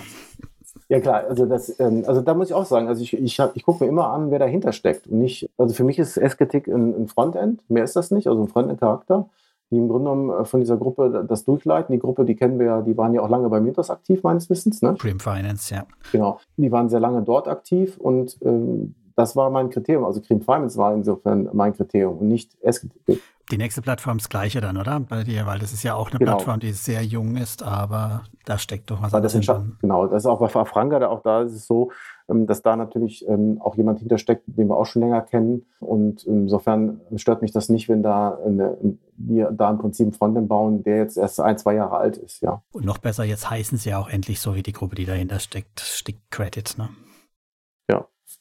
Ja 0.87 0.99
klar, 0.99 1.25
also 1.27 1.45
das, 1.45 1.79
ähm, 1.79 2.03
also 2.07 2.21
da 2.21 2.33
muss 2.33 2.49
ich 2.49 2.53
auch 2.55 2.65
sagen, 2.65 2.87
also 2.87 3.03
ich, 3.03 3.13
ich, 3.13 3.39
ich 3.53 3.63
gucke 3.63 3.83
mir 3.83 3.89
immer 3.89 4.09
an, 4.11 4.31
wer 4.31 4.39
dahinter 4.39 4.71
steckt. 4.71 5.07
Und 5.07 5.19
nicht, 5.19 5.49
also 5.57 5.73
für 5.73 5.83
mich 5.83 5.99
ist 5.99 6.17
Esketik 6.17 6.67
ein, 6.67 7.03
ein 7.03 7.07
Frontend, 7.07 7.67
mehr 7.69 7.83
ist 7.83 7.95
das 7.95 8.09
nicht, 8.09 8.27
also 8.27 8.41
ein 8.41 8.47
Frontend-Charakter, 8.47 9.29
die 9.69 9.77
im 9.77 9.87
Grunde 9.87 10.09
genommen 10.09 10.41
äh, 10.41 10.45
von 10.45 10.61
dieser 10.61 10.77
Gruppe 10.77 11.25
das 11.27 11.43
durchleiten. 11.43 11.93
Die 11.93 11.99
Gruppe, 11.99 12.25
die 12.25 12.35
kennen 12.35 12.57
wir 12.57 12.65
ja, 12.65 12.81
die 12.81 12.97
waren 12.97 13.13
ja 13.13 13.21
auch 13.21 13.29
lange 13.29 13.49
bei 13.49 13.59
Mintos 13.59 13.91
aktiv, 13.91 14.23
meines 14.23 14.49
Wissens. 14.49 14.81
Ne? 14.81 14.93
Prim 14.93 15.19
Finance, 15.19 15.73
ja. 15.73 15.85
Genau. 16.11 16.39
Die 16.57 16.71
waren 16.71 16.89
sehr 16.89 16.99
lange 16.99 17.21
dort 17.21 17.47
aktiv 17.47 17.97
und 17.97 18.37
ähm, 18.41 18.95
das 19.19 19.35
war 19.35 19.49
mein 19.49 19.69
Kriterium. 19.69 20.05
Also 20.05 20.21
Cream 20.21 20.41
Finance 20.41 20.77
war 20.77 20.93
insofern 20.93 21.49
mein 21.51 21.75
Kriterium 21.75 22.19
und 22.19 22.29
nicht 22.29 22.57
SGTP. 22.61 23.19
Die 23.51 23.57
nächste 23.57 23.81
Plattform 23.81 24.17
ist 24.17 24.25
das 24.25 24.29
gleiche 24.29 24.61
dann, 24.61 24.77
oder? 24.77 24.99
Bei 24.99 25.23
dir, 25.23 25.45
weil 25.45 25.59
das 25.59 25.73
ist 25.73 25.83
ja 25.83 25.95
auch 25.95 26.09
eine 26.11 26.19
genau. 26.19 26.35
Plattform, 26.35 26.59
die 26.59 26.71
sehr 26.71 27.03
jung 27.03 27.35
ist, 27.35 27.63
aber 27.63 28.21
da 28.45 28.57
steckt 28.57 28.91
doch 28.91 29.01
was 29.01 29.11
das 29.11 29.33
drin. 29.33 29.77
Genau, 29.81 30.05
das 30.07 30.23
ist 30.23 30.25
auch 30.27 30.39
bei 30.39 30.65
Franga, 30.65 31.05
auch 31.07 31.21
da 31.23 31.41
ist 31.41 31.53
es 31.53 31.65
so, 31.65 31.91
ähm, 32.29 32.45
dass 32.45 32.61
da 32.61 32.75
natürlich 32.75 33.27
ähm, 33.27 33.59
auch 33.59 33.75
jemand 33.75 33.99
hintersteckt, 33.99 34.43
den 34.45 34.67
wir 34.67 34.77
auch 34.77 34.85
schon 34.85 35.01
länger 35.01 35.21
kennen. 35.21 35.65
Und 35.79 36.23
insofern 36.23 37.01
stört 37.15 37.41
mich 37.41 37.51
das 37.51 37.67
nicht, 37.67 37.89
wenn 37.89 38.03
da 38.03 38.37
eine, 38.45 38.77
wir 39.17 39.51
da 39.51 39.71
im 39.71 39.79
Prinzip 39.79 40.05
einen 40.05 40.13
Frontend 40.13 40.47
bauen, 40.47 40.83
der 40.83 40.97
jetzt 40.97 41.17
erst 41.17 41.41
ein, 41.41 41.57
zwei 41.57 41.73
Jahre 41.73 41.97
alt 41.97 42.17
ist, 42.17 42.41
ja. 42.41 42.61
Und 42.71 42.85
noch 42.85 42.99
besser, 42.99 43.25
jetzt 43.25 43.49
heißen 43.49 43.79
sie 43.79 43.89
ja 43.89 43.99
auch 43.99 44.09
endlich 44.09 44.39
so 44.39 44.55
wie 44.55 44.63
die 44.63 44.73
Gruppe, 44.73 44.95
die 44.95 45.05
dahinter 45.05 45.39
steckt, 45.39 45.81
Stick 45.81 46.19
Credit, 46.29 46.77
ne? 46.77 46.89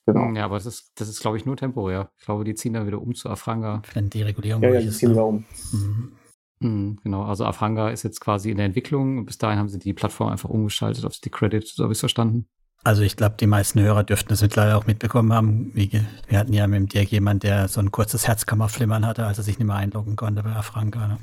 Genau. 0.08 0.32
Ja, 0.32 0.46
aber 0.46 0.56
das 0.56 0.64
ist, 0.64 0.92
das 0.94 1.08
ist, 1.08 1.20
glaube 1.20 1.36
ich, 1.36 1.44
nur 1.44 1.56
temporär. 1.56 2.10
Ich 2.18 2.24
glaube, 2.24 2.42
die 2.42 2.54
ziehen 2.54 2.72
dann 2.72 2.86
wieder 2.86 3.00
um 3.00 3.14
zu 3.14 3.28
Afranga. 3.28 3.82
Wenn 3.92 4.08
die 4.08 4.22
Regulierung 4.22 4.62
ja, 4.62 4.70
ja, 4.70 4.80
die 4.80 4.88
ziehen 4.90 5.10
ne? 5.10 5.14
wieder 5.16 5.26
um. 5.26 5.44
Mhm. 5.72 6.12
Mhm, 6.60 6.98
genau, 7.04 7.24
also 7.24 7.44
Afranga 7.44 7.90
ist 7.90 8.02
jetzt 8.02 8.20
quasi 8.20 8.50
in 8.50 8.56
der 8.56 8.66
Entwicklung 8.66 9.18
und 9.18 9.26
bis 9.26 9.38
dahin 9.38 9.58
haben 9.58 9.68
sie 9.68 9.78
die 9.78 9.92
Plattform 9.92 10.30
einfach 10.30 10.48
umgeschaltet 10.48 11.04
auf 11.04 11.16
die 11.18 11.30
Credit, 11.30 11.64
so 11.64 11.84
habe 11.84 11.92
ich 11.92 11.98
es 11.98 12.00
verstanden. 12.00 12.48
Also 12.82 13.02
ich 13.02 13.16
glaube, 13.16 13.36
die 13.38 13.46
meisten 13.46 13.80
Hörer 13.80 14.02
dürften 14.02 14.30
das 14.30 14.40
mittlerweile 14.40 14.76
auch 14.76 14.86
mitbekommen 14.86 15.32
haben. 15.32 15.72
Wir 15.74 16.38
hatten 16.38 16.52
ja 16.52 16.66
mit 16.66 16.78
dem 16.78 16.88
Dirk 16.88 17.12
jemand, 17.12 17.42
der 17.42 17.68
so 17.68 17.80
ein 17.80 17.92
kurzes 17.92 18.26
Herzkammerflimmern 18.26 19.06
hatte, 19.06 19.26
als 19.26 19.38
er 19.38 19.44
sich 19.44 19.58
nicht 19.58 19.66
mehr 19.66 19.76
einloggen 19.76 20.16
konnte 20.16 20.42
bei 20.42 20.50
Afranca. 20.50 21.06
Ne? 21.06 21.18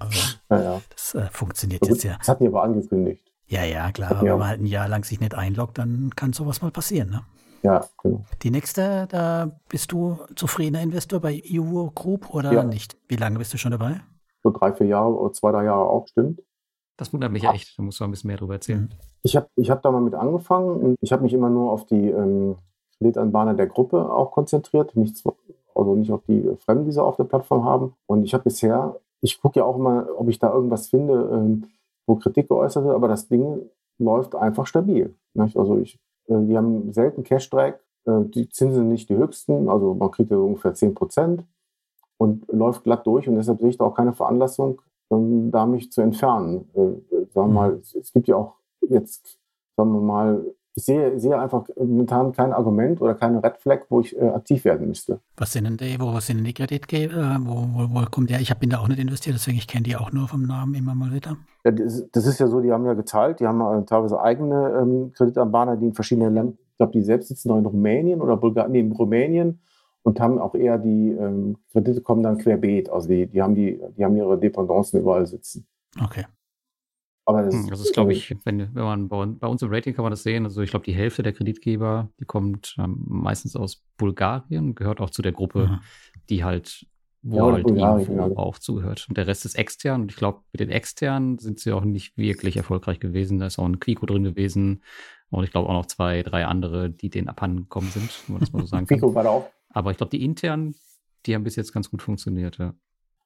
Also 0.00 0.18
ja, 0.50 0.62
ja. 0.62 0.80
das 0.90 1.14
äh, 1.14 1.28
funktioniert 1.30 1.82
gut, 1.82 1.90
jetzt 1.90 2.02
ja. 2.02 2.16
Das 2.18 2.28
hatten 2.28 2.44
die 2.44 2.48
aber 2.48 2.64
angekündigt. 2.64 3.22
Ja, 3.46 3.64
ja, 3.64 3.90
klar. 3.92 4.10
Aber 4.10 4.22
wenn 4.22 4.38
man 4.38 4.48
halt 4.48 4.60
ein 4.60 4.66
Jahr 4.66 4.88
lang 4.88 5.04
sich 5.04 5.20
nicht 5.20 5.34
einloggt, 5.34 5.78
dann 5.78 6.10
kann 6.14 6.32
sowas 6.32 6.60
mal 6.60 6.70
passieren. 6.70 7.10
Ne? 7.10 7.22
Ja, 7.62 7.84
genau. 8.02 8.24
Die 8.42 8.50
nächste, 8.50 9.06
da 9.08 9.50
bist 9.68 9.92
du 9.92 10.18
zufriedener 10.36 10.82
Investor 10.82 11.20
bei 11.20 11.42
EU 11.52 11.88
Group 11.94 12.32
oder 12.34 12.52
ja. 12.52 12.62
nicht? 12.62 12.96
Wie 13.08 13.16
lange 13.16 13.38
bist 13.38 13.52
du 13.52 13.58
schon 13.58 13.72
dabei? 13.72 14.00
So 14.42 14.50
drei, 14.50 14.72
vier 14.72 14.86
Jahre 14.86 15.14
oder 15.14 15.32
zwei, 15.32 15.50
drei 15.50 15.64
Jahre 15.64 15.88
auch, 15.88 16.06
stimmt. 16.06 16.40
Das 16.96 17.12
wundert 17.12 17.32
mich 17.32 17.44
echt. 17.44 17.78
Da 17.78 17.82
musst 17.82 18.00
du 18.00 18.04
ein 18.04 18.10
bisschen 18.10 18.28
mehr 18.28 18.36
darüber 18.36 18.54
erzählen. 18.54 18.92
Ich 19.22 19.36
habe 19.36 19.48
ich 19.56 19.70
hab 19.70 19.82
da 19.82 19.90
mal 19.90 20.00
mit 20.00 20.14
angefangen 20.14 20.70
und 20.70 20.96
ich 21.00 21.12
habe 21.12 21.22
mich 21.22 21.32
immer 21.32 21.50
nur 21.50 21.72
auf 21.72 21.86
die 21.86 22.08
ähm, 22.08 22.56
Kreditanbahner 22.98 23.54
der 23.54 23.66
Gruppe 23.68 24.12
auch 24.12 24.32
konzentriert, 24.32 24.96
nichts, 24.96 25.22
also 25.74 25.94
nicht 25.94 26.10
auf 26.10 26.22
die 26.26 26.56
Fremden, 26.64 26.86
die 26.86 26.92
sie 26.92 27.02
auf 27.02 27.16
der 27.16 27.24
Plattform 27.24 27.64
haben. 27.64 27.94
Und 28.06 28.24
ich 28.24 28.34
habe 28.34 28.44
bisher, 28.44 28.96
ich 29.20 29.40
gucke 29.40 29.60
ja 29.60 29.64
auch 29.64 29.76
immer, 29.76 30.08
ob 30.16 30.28
ich 30.28 30.38
da 30.38 30.52
irgendwas 30.52 30.88
finde, 30.88 31.30
ähm, 31.32 31.68
wo 32.06 32.16
Kritik 32.16 32.48
geäußert 32.48 32.84
wird, 32.84 32.94
aber 32.94 33.08
das 33.08 33.28
Ding 33.28 33.60
läuft 33.98 34.34
einfach 34.34 34.66
stabil. 34.66 35.14
Nicht? 35.34 35.56
Also 35.56 35.78
ich 35.78 36.00
die 36.28 36.56
haben 36.56 36.92
selten 36.92 37.24
Cash-Drag. 37.24 37.74
Äh, 38.04 38.24
die 38.24 38.48
Zinsen 38.48 38.80
sind 38.80 38.88
nicht 38.88 39.08
die 39.08 39.16
höchsten, 39.16 39.68
also 39.68 39.94
man 39.94 40.10
kriegt 40.10 40.30
ja 40.30 40.36
ungefähr 40.36 40.74
10 40.74 40.94
Prozent 40.94 41.44
und 42.18 42.46
läuft 42.52 42.84
glatt 42.84 43.06
durch. 43.06 43.28
Und 43.28 43.36
deshalb 43.36 43.60
sehe 43.60 43.70
ich 43.70 43.78
da 43.78 43.84
auch 43.84 43.94
keine 43.94 44.12
Veranlassung, 44.12 44.80
ähm, 45.10 45.50
da 45.50 45.66
mich 45.66 45.90
zu 45.92 46.00
entfernen. 46.02 46.68
Äh, 46.74 47.00
sagen 47.32 47.32
wir 47.34 47.44
mhm. 47.44 47.54
mal, 47.54 47.80
es 47.80 48.12
gibt 48.12 48.28
ja 48.28 48.36
auch 48.36 48.54
jetzt, 48.88 49.38
sagen 49.76 49.92
wir 49.92 50.00
mal, 50.00 50.44
ich 50.78 50.84
sehe, 50.84 51.18
sehe 51.18 51.36
einfach 51.36 51.64
momentan 51.76 52.32
kein 52.32 52.52
Argument 52.52 53.00
oder 53.00 53.14
keine 53.14 53.42
Red 53.42 53.58
Flag, 53.58 53.80
wo 53.88 54.00
ich 54.00 54.16
äh, 54.16 54.28
aktiv 54.28 54.64
werden 54.64 54.86
müsste. 54.86 55.18
Was 55.36 55.52
sind 55.52 55.64
denn 55.64 55.76
die, 55.76 56.00
wo 56.00 56.18
sind 56.20 56.38
denn 56.38 56.44
die 56.44 56.54
Kreditgeber? 56.54 57.38
Wo, 57.40 57.66
wo, 57.72 57.94
wo 57.94 58.04
kommt 58.06 58.30
der? 58.30 58.40
Ich 58.40 58.54
bin 58.58 58.70
da 58.70 58.78
auch 58.78 58.86
nicht 58.86 59.00
investiert, 59.00 59.34
deswegen 59.34 59.58
ich 59.58 59.66
kenne 59.66 59.82
die 59.82 59.96
auch 59.96 60.12
nur 60.12 60.28
vom 60.28 60.42
Namen 60.42 60.74
immer 60.74 60.94
mal 60.94 61.12
wieder. 61.12 61.36
Ja, 61.64 61.72
das, 61.72 62.08
das, 62.12 62.26
ist 62.26 62.38
ja 62.38 62.46
so, 62.46 62.60
die 62.60 62.70
haben 62.70 62.86
ja 62.86 62.94
geteilt, 62.94 63.40
die 63.40 63.46
haben 63.48 63.60
äh, 63.60 63.84
teilweise 63.84 64.20
eigene 64.22 64.78
ähm, 64.80 65.12
Kreditanbahner, 65.14 65.76
die 65.76 65.86
in 65.86 65.94
verschiedenen 65.94 66.32
Ländern, 66.32 66.58
ich 66.70 66.76
glaube, 66.76 66.92
die 66.92 67.02
selbst 67.02 67.26
sitzen 67.26 67.48
noch 67.48 67.58
in 67.58 67.66
Rumänien 67.66 68.20
oder 68.20 68.36
Bulgarien, 68.36 68.72
nee, 68.72 68.80
in 68.80 68.92
Rumänien 68.92 69.58
und 70.02 70.20
haben 70.20 70.38
auch 70.38 70.54
eher 70.54 70.78
die 70.78 71.10
ähm, 71.10 71.56
Kredite 71.72 72.02
kommen 72.02 72.22
dann 72.22 72.38
querbeet. 72.38 72.88
Also 72.88 73.08
die, 73.08 73.26
die 73.26 73.42
haben 73.42 73.56
die, 73.56 73.80
die 73.96 74.04
haben 74.04 74.16
ihre 74.16 74.38
Dependancen 74.38 75.00
überall 75.00 75.26
sitzen. 75.26 75.66
Okay. 76.00 76.24
Aber 77.28 77.42
das, 77.42 77.52
hm, 77.52 77.68
das 77.68 77.80
ist, 77.80 77.92
glaube 77.92 78.14
ich, 78.14 78.34
wenn, 78.44 78.74
wenn 78.74 78.84
man 78.84 79.08
bei, 79.08 79.26
bei, 79.26 79.46
uns 79.48 79.60
im 79.60 79.70
Rating 79.70 79.94
kann 79.94 80.02
man 80.02 80.12
das 80.12 80.22
sehen. 80.22 80.44
Also 80.44 80.62
ich 80.62 80.70
glaube, 80.70 80.86
die 80.86 80.94
Hälfte 80.94 81.22
der 81.22 81.34
Kreditgeber, 81.34 82.08
die 82.18 82.24
kommt 82.24 82.74
ähm, 82.78 83.04
meistens 83.06 83.54
aus 83.54 83.84
Bulgarien, 83.98 84.74
gehört 84.74 85.02
auch 85.02 85.10
zu 85.10 85.20
der 85.20 85.32
Gruppe, 85.32 85.66
mhm. 85.66 85.80
die 86.30 86.42
halt, 86.42 86.86
wo 87.20 87.36
ja, 87.36 87.52
halt 87.52 87.68
irgendwo 87.68 88.04
genau. 88.06 88.36
auch 88.36 88.58
zugehört. 88.58 89.04
Und 89.10 89.18
der 89.18 89.26
Rest 89.26 89.44
ist 89.44 89.56
extern. 89.56 90.00
Und 90.00 90.10
ich 90.10 90.16
glaube, 90.16 90.40
mit 90.52 90.60
den 90.60 90.70
externen 90.70 91.36
sind 91.36 91.58
sie 91.60 91.70
auch 91.72 91.84
nicht 91.84 92.16
wirklich 92.16 92.56
erfolgreich 92.56 92.98
gewesen. 92.98 93.38
Da 93.40 93.46
ist 93.48 93.58
auch 93.58 93.66
ein 93.66 93.78
Quico 93.78 94.06
drin 94.06 94.24
gewesen. 94.24 94.82
Und 95.28 95.44
ich 95.44 95.50
glaube 95.50 95.68
auch 95.68 95.74
noch 95.74 95.84
zwei, 95.84 96.22
drei 96.22 96.46
andere, 96.46 96.88
die 96.88 97.10
den 97.10 97.28
abhanden 97.28 97.64
gekommen 97.64 97.90
sind, 97.90 98.08
wenn 98.26 98.36
man 98.36 98.40
das 98.40 98.54
mal 98.54 98.60
so 98.60 98.68
sagen 98.68 98.86
kann. 98.86 99.00
Quico 99.00 99.14
war 99.14 99.24
da 99.24 99.28
auch. 99.28 99.50
Aber 99.68 99.90
ich 99.90 99.98
glaube, 99.98 100.16
die 100.16 100.24
internen, 100.24 100.76
die 101.26 101.34
haben 101.34 101.44
bis 101.44 101.56
jetzt 101.56 101.74
ganz 101.74 101.90
gut 101.90 102.00
funktioniert, 102.00 102.56
ja. 102.56 102.72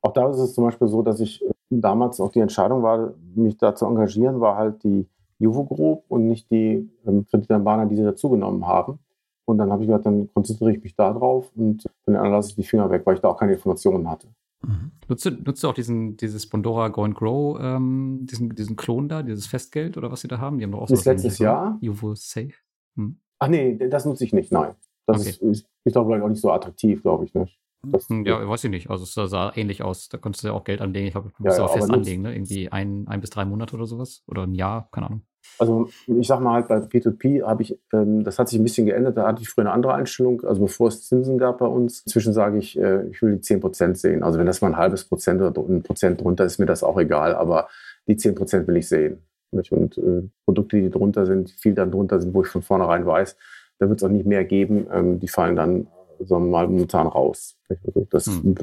Auch 0.00 0.12
da 0.12 0.28
ist 0.28 0.38
es 0.38 0.54
zum 0.54 0.64
Beispiel 0.64 0.88
so, 0.88 1.02
dass 1.02 1.20
ich 1.20 1.40
damals 1.80 2.20
auch 2.20 2.30
die 2.30 2.40
Entscheidung 2.40 2.82
war, 2.82 3.14
mich 3.34 3.56
da 3.56 3.74
zu 3.74 3.86
engagieren, 3.86 4.40
war 4.40 4.56
halt 4.56 4.82
die 4.84 5.06
Juvo 5.38 5.64
Group 5.64 6.04
und 6.08 6.28
nicht 6.28 6.50
die 6.50 6.88
ähm, 7.06 7.26
Kreditanbahner, 7.26 7.86
die 7.86 7.96
sie 7.96 8.04
dazugenommen 8.04 8.66
haben. 8.66 8.98
Und 9.44 9.58
dann 9.58 9.72
habe 9.72 9.82
ich 9.82 9.88
gesagt, 9.88 10.06
dann 10.06 10.32
konzentriere 10.32 10.72
ich 10.72 10.82
mich 10.82 10.94
da 10.94 11.12
drauf 11.12 11.50
und 11.56 11.84
dann 12.06 12.14
lasse 12.30 12.50
ich 12.50 12.56
die 12.56 12.62
Finger 12.62 12.90
weg, 12.90 13.02
weil 13.04 13.16
ich 13.16 13.20
da 13.20 13.28
auch 13.28 13.38
keine 13.38 13.54
Informationen 13.54 14.08
hatte. 14.08 14.28
Mhm. 14.62 14.92
Nutzt, 15.08 15.26
du, 15.26 15.30
nutzt 15.30 15.64
du 15.64 15.68
auch 15.68 15.74
diesen, 15.74 16.16
dieses 16.16 16.48
Bondora 16.48 16.88
Go 16.88 17.02
and 17.02 17.16
Grow, 17.16 17.58
ähm, 17.60 18.20
diesen, 18.30 18.54
diesen 18.54 18.76
Klon 18.76 19.08
da, 19.08 19.22
dieses 19.22 19.46
Festgeld 19.46 19.96
oder 19.96 20.12
was 20.12 20.20
sie 20.20 20.28
da 20.28 20.38
haben? 20.38 20.58
Die 20.58 20.64
haben 20.64 20.72
doch 20.72 20.82
auch 20.82 20.88
so 20.88 20.94
Das 20.94 21.04
letztes 21.04 21.38
Jahr? 21.38 21.76
Juvo 21.80 22.14
Safe? 22.14 22.52
Hm. 22.96 23.16
Ach 23.40 23.48
nee, 23.48 23.76
das 23.88 24.04
nutze 24.04 24.24
ich 24.24 24.32
nicht, 24.32 24.52
nein. 24.52 24.74
Das 25.06 25.20
okay. 25.20 25.30
ist, 25.30 25.42
ist, 25.42 25.66
ist 25.84 25.96
auch 25.96 26.08
auch 26.08 26.28
nicht 26.28 26.40
so 26.40 26.52
attraktiv, 26.52 27.02
glaube 27.02 27.24
ich 27.24 27.34
nicht. 27.34 27.58
Ja, 27.84 28.48
weiß 28.48 28.64
ich 28.64 28.70
nicht. 28.70 28.90
Also 28.90 29.04
es 29.04 29.30
sah 29.30 29.52
ähnlich 29.56 29.82
aus. 29.82 30.08
Da 30.08 30.18
konntest 30.18 30.44
du 30.44 30.48
ja 30.48 30.54
auch 30.54 30.64
Geld 30.64 30.80
anlegen. 30.80 31.06
Ich 31.06 31.12
glaube, 31.12 31.30
du 31.36 31.42
musst 31.42 31.58
ja, 31.58 31.64
ja, 31.64 31.68
auch 31.68 31.74
fest 31.74 31.90
anlegen, 31.90 32.22
ne? 32.22 32.34
Irgendwie 32.34 32.70
ein, 32.70 33.06
ein 33.08 33.20
bis 33.20 33.30
drei 33.30 33.44
Monate 33.44 33.74
oder 33.74 33.86
sowas. 33.86 34.22
Oder 34.26 34.44
ein 34.44 34.54
Jahr, 34.54 34.88
keine 34.92 35.06
Ahnung. 35.06 35.22
Also 35.58 35.88
ich 36.06 36.26
sag 36.26 36.40
mal 36.40 36.54
halt, 36.54 36.68
bei 36.68 36.76
P2P 36.76 37.42
habe 37.44 37.62
ich, 37.62 37.78
ähm, 37.92 38.22
das 38.24 38.38
hat 38.38 38.48
sich 38.48 38.58
ein 38.58 38.62
bisschen 38.62 38.86
geändert. 38.86 39.16
Da 39.16 39.26
hatte 39.26 39.42
ich 39.42 39.48
früher 39.48 39.64
eine 39.64 39.72
andere 39.72 39.94
Einstellung. 39.94 40.42
Also 40.44 40.60
bevor 40.60 40.88
es 40.88 41.06
Zinsen 41.06 41.38
gab 41.38 41.58
bei 41.58 41.66
uns, 41.66 42.02
inzwischen 42.06 42.32
sage 42.32 42.58
ich, 42.58 42.78
äh, 42.78 43.08
ich 43.08 43.20
will 43.20 43.36
die 43.36 43.42
10% 43.42 43.96
sehen. 43.96 44.22
Also 44.22 44.38
wenn 44.38 44.46
das 44.46 44.60
mal 44.60 44.68
ein 44.68 44.76
halbes 44.76 45.04
Prozent 45.04 45.40
oder 45.40 45.60
ein 45.68 45.82
Prozent 45.82 46.20
drunter 46.20 46.44
ist, 46.44 46.58
mir 46.58 46.66
das 46.66 46.84
auch 46.84 46.98
egal. 46.98 47.34
Aber 47.34 47.68
die 48.06 48.16
10% 48.16 48.66
will 48.66 48.76
ich 48.76 48.88
sehen. 48.88 49.18
Und 49.50 49.98
äh, 49.98 50.22
Produkte, 50.44 50.80
die 50.80 50.90
drunter 50.90 51.26
sind, 51.26 51.50
viel 51.50 51.74
dann 51.74 51.90
drunter 51.90 52.20
sind, 52.20 52.32
wo 52.32 52.42
ich 52.42 52.48
von 52.48 52.62
vornherein 52.62 53.04
weiß, 53.04 53.36
da 53.78 53.88
wird 53.88 54.00
es 54.00 54.04
auch 54.04 54.12
nicht 54.12 54.26
mehr 54.26 54.44
geben. 54.44 54.86
Ähm, 54.92 55.18
die 55.20 55.28
fallen 55.28 55.56
dann 55.56 55.88
sagen 56.24 56.46
wir 56.46 56.50
mal, 56.50 56.68
momentan 56.68 57.06
raus. 57.06 57.58
Also 57.68 58.06
das, 58.10 58.26
hm. 58.26 58.54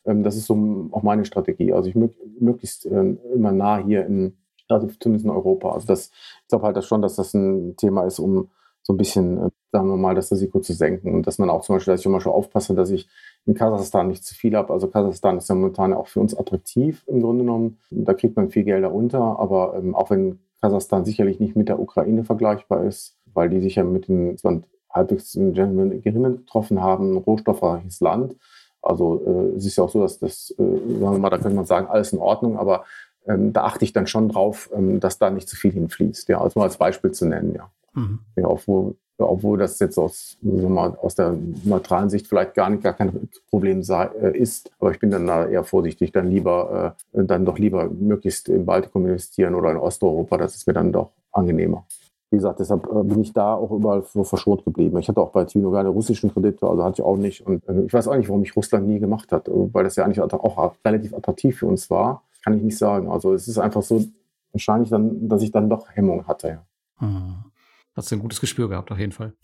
Ähm, 0.06 0.22
das 0.22 0.36
ist 0.36 0.46
so 0.46 0.88
auch 0.92 1.02
meine 1.02 1.24
Strategie. 1.24 1.72
Also 1.72 1.88
ich 1.88 1.94
mög 1.94 2.12
möglichst 2.40 2.86
äh, 2.86 3.16
immer 3.34 3.52
nah 3.52 3.78
hier 3.78 4.06
in, 4.06 4.34
also 4.68 4.88
zumindest 4.98 5.26
in 5.26 5.30
Europa. 5.30 5.72
Also 5.72 5.86
das, 5.86 6.10
ich 6.42 6.48
glaube 6.48 6.66
halt 6.66 6.76
das 6.76 6.86
schon, 6.86 7.02
dass 7.02 7.16
das 7.16 7.34
ein 7.34 7.76
Thema 7.76 8.04
ist, 8.04 8.18
um 8.18 8.48
so 8.82 8.94
ein 8.94 8.96
bisschen, 8.96 9.38
äh, 9.38 9.50
sagen 9.72 9.88
wir 9.88 9.96
mal, 9.96 10.14
das 10.14 10.32
Risiko 10.32 10.60
zu 10.60 10.72
senken. 10.72 11.14
Und 11.14 11.26
dass 11.26 11.38
man 11.38 11.50
auch 11.50 11.62
zum 11.62 11.76
Beispiel, 11.76 11.92
dass 11.92 12.00
ich 12.00 12.06
immer 12.06 12.20
schon 12.20 12.32
aufpasse, 12.32 12.74
dass 12.74 12.90
ich 12.90 13.08
in 13.46 13.54
Kasachstan 13.54 14.08
nicht 14.08 14.24
zu 14.24 14.34
viel 14.34 14.56
habe. 14.56 14.72
Also 14.72 14.88
Kasachstan 14.88 15.36
ist 15.36 15.48
ja 15.48 15.54
momentan 15.54 15.92
auch 15.92 16.06
für 16.06 16.20
uns 16.20 16.36
attraktiv 16.36 17.04
im 17.06 17.20
Grunde 17.20 17.44
genommen. 17.44 17.78
Da 17.90 18.14
kriegt 18.14 18.36
man 18.36 18.48
viel 18.48 18.64
Geld 18.64 18.84
darunter, 18.84 19.38
aber 19.38 19.74
ähm, 19.76 19.94
auch 19.94 20.10
wenn 20.10 20.38
Kasachstan 20.60 21.04
sicherlich 21.04 21.40
nicht 21.40 21.56
mit 21.56 21.68
der 21.68 21.80
Ukraine 21.80 22.24
vergleichbar 22.24 22.84
ist, 22.84 23.16
weil 23.32 23.48
die 23.48 23.60
sich 23.60 23.76
ja 23.76 23.84
mit 23.84 24.08
dem 24.08 24.36
Land 24.42 24.66
halbwegs 24.90 25.32
Gentleman 25.32 25.92
Agreement 25.92 26.38
getroffen 26.38 26.80
haben, 26.80 27.16
rohstoffreiches 27.16 28.00
Land. 28.00 28.36
Also 28.82 29.22
äh, 29.24 29.56
es 29.56 29.66
ist 29.66 29.76
ja 29.76 29.84
auch 29.84 29.90
so, 29.90 30.00
dass 30.00 30.18
das, 30.18 30.54
äh, 30.58 30.62
sagen 30.62 31.00
wir 31.00 31.18
mal, 31.18 31.30
da 31.30 31.38
könnte 31.38 31.56
man 31.56 31.66
sagen, 31.66 31.86
alles 31.86 32.12
in 32.12 32.18
Ordnung, 32.18 32.58
aber 32.58 32.84
ähm, 33.26 33.52
da 33.52 33.64
achte 33.64 33.84
ich 33.84 33.92
dann 33.92 34.06
schon 34.06 34.28
drauf, 34.28 34.70
ähm, 34.74 35.00
dass 35.00 35.18
da 35.18 35.30
nicht 35.30 35.48
zu 35.48 35.56
viel 35.56 35.72
hinfließt. 35.72 36.28
Ja, 36.28 36.40
also 36.40 36.58
mal 36.58 36.66
als 36.66 36.78
Beispiel 36.78 37.12
zu 37.12 37.26
nennen, 37.26 37.54
ja. 37.54 37.70
Mhm. 37.92 38.20
ja 38.36 38.48
obwohl, 38.48 38.96
obwohl 39.28 39.58
das 39.58 39.78
jetzt 39.78 39.98
aus, 39.98 40.38
mal, 40.42 40.96
aus 40.96 41.14
der 41.14 41.36
neutralen 41.64 42.10
Sicht 42.10 42.26
vielleicht 42.26 42.54
gar 42.54 42.70
nicht 42.70 42.82
gar 42.82 42.92
kein 42.92 43.28
Problem 43.50 43.82
sei, 43.82 44.06
äh, 44.20 44.36
ist. 44.36 44.70
Aber 44.78 44.90
ich 44.90 44.98
bin 44.98 45.10
dann 45.10 45.26
da 45.26 45.46
eher 45.46 45.64
vorsichtig, 45.64 46.12
dann 46.12 46.30
lieber, 46.30 46.94
äh, 47.12 47.24
dann 47.24 47.44
doch 47.44 47.58
lieber 47.58 47.88
möglichst 47.88 48.48
im 48.48 48.64
Baltikum 48.64 49.06
investieren 49.06 49.54
oder 49.54 49.70
in 49.70 49.76
Osteuropa. 49.76 50.38
Das 50.38 50.54
ist 50.54 50.66
mir 50.66 50.72
dann 50.72 50.92
doch 50.92 51.10
angenehmer. 51.32 51.84
Wie 52.30 52.36
gesagt, 52.36 52.60
deshalb 52.60 52.86
äh, 52.86 53.02
bin 53.02 53.20
ich 53.22 53.32
da 53.32 53.54
auch 53.54 53.70
überall 53.70 54.02
verschont 54.02 54.64
geblieben. 54.64 54.98
Ich 54.98 55.08
hatte 55.08 55.20
auch 55.20 55.32
bei 55.32 55.44
Tino 55.44 55.72
keine 55.72 55.88
russischen 55.88 56.32
Kredite, 56.32 56.66
also 56.66 56.84
hatte 56.84 57.00
ich 57.00 57.04
auch 57.04 57.16
nicht. 57.16 57.46
Und 57.46 57.62
ich 57.86 57.92
weiß 57.92 58.08
auch 58.08 58.16
nicht, 58.16 58.28
warum 58.28 58.44
ich 58.44 58.54
Russland 58.54 58.86
nie 58.86 59.00
gemacht 59.00 59.32
hat, 59.32 59.48
weil 59.48 59.84
das 59.84 59.96
ja 59.96 60.04
eigentlich 60.04 60.20
auch 60.20 60.74
relativ 60.84 61.14
attraktiv 61.14 61.58
für 61.58 61.66
uns 61.66 61.90
war. 61.90 62.22
Kann 62.44 62.56
ich 62.56 62.62
nicht 62.62 62.78
sagen. 62.78 63.10
Also 63.10 63.34
es 63.34 63.48
ist 63.48 63.58
einfach 63.58 63.82
so 63.82 64.04
wahrscheinlich 64.52 64.90
dann, 64.90 65.28
dass 65.28 65.42
ich 65.42 65.50
dann 65.50 65.68
doch 65.68 65.88
Hemmung 65.94 66.26
hatte. 66.26 66.48
Ja. 66.48 66.62
Hm. 66.98 67.49
Hast 67.96 68.10
du 68.10 68.16
ein 68.16 68.20
gutes 68.20 68.40
Gespür 68.40 68.68
gehabt, 68.68 68.90
auf 68.90 68.98
jeden 68.98 69.12
Fall. 69.12 69.34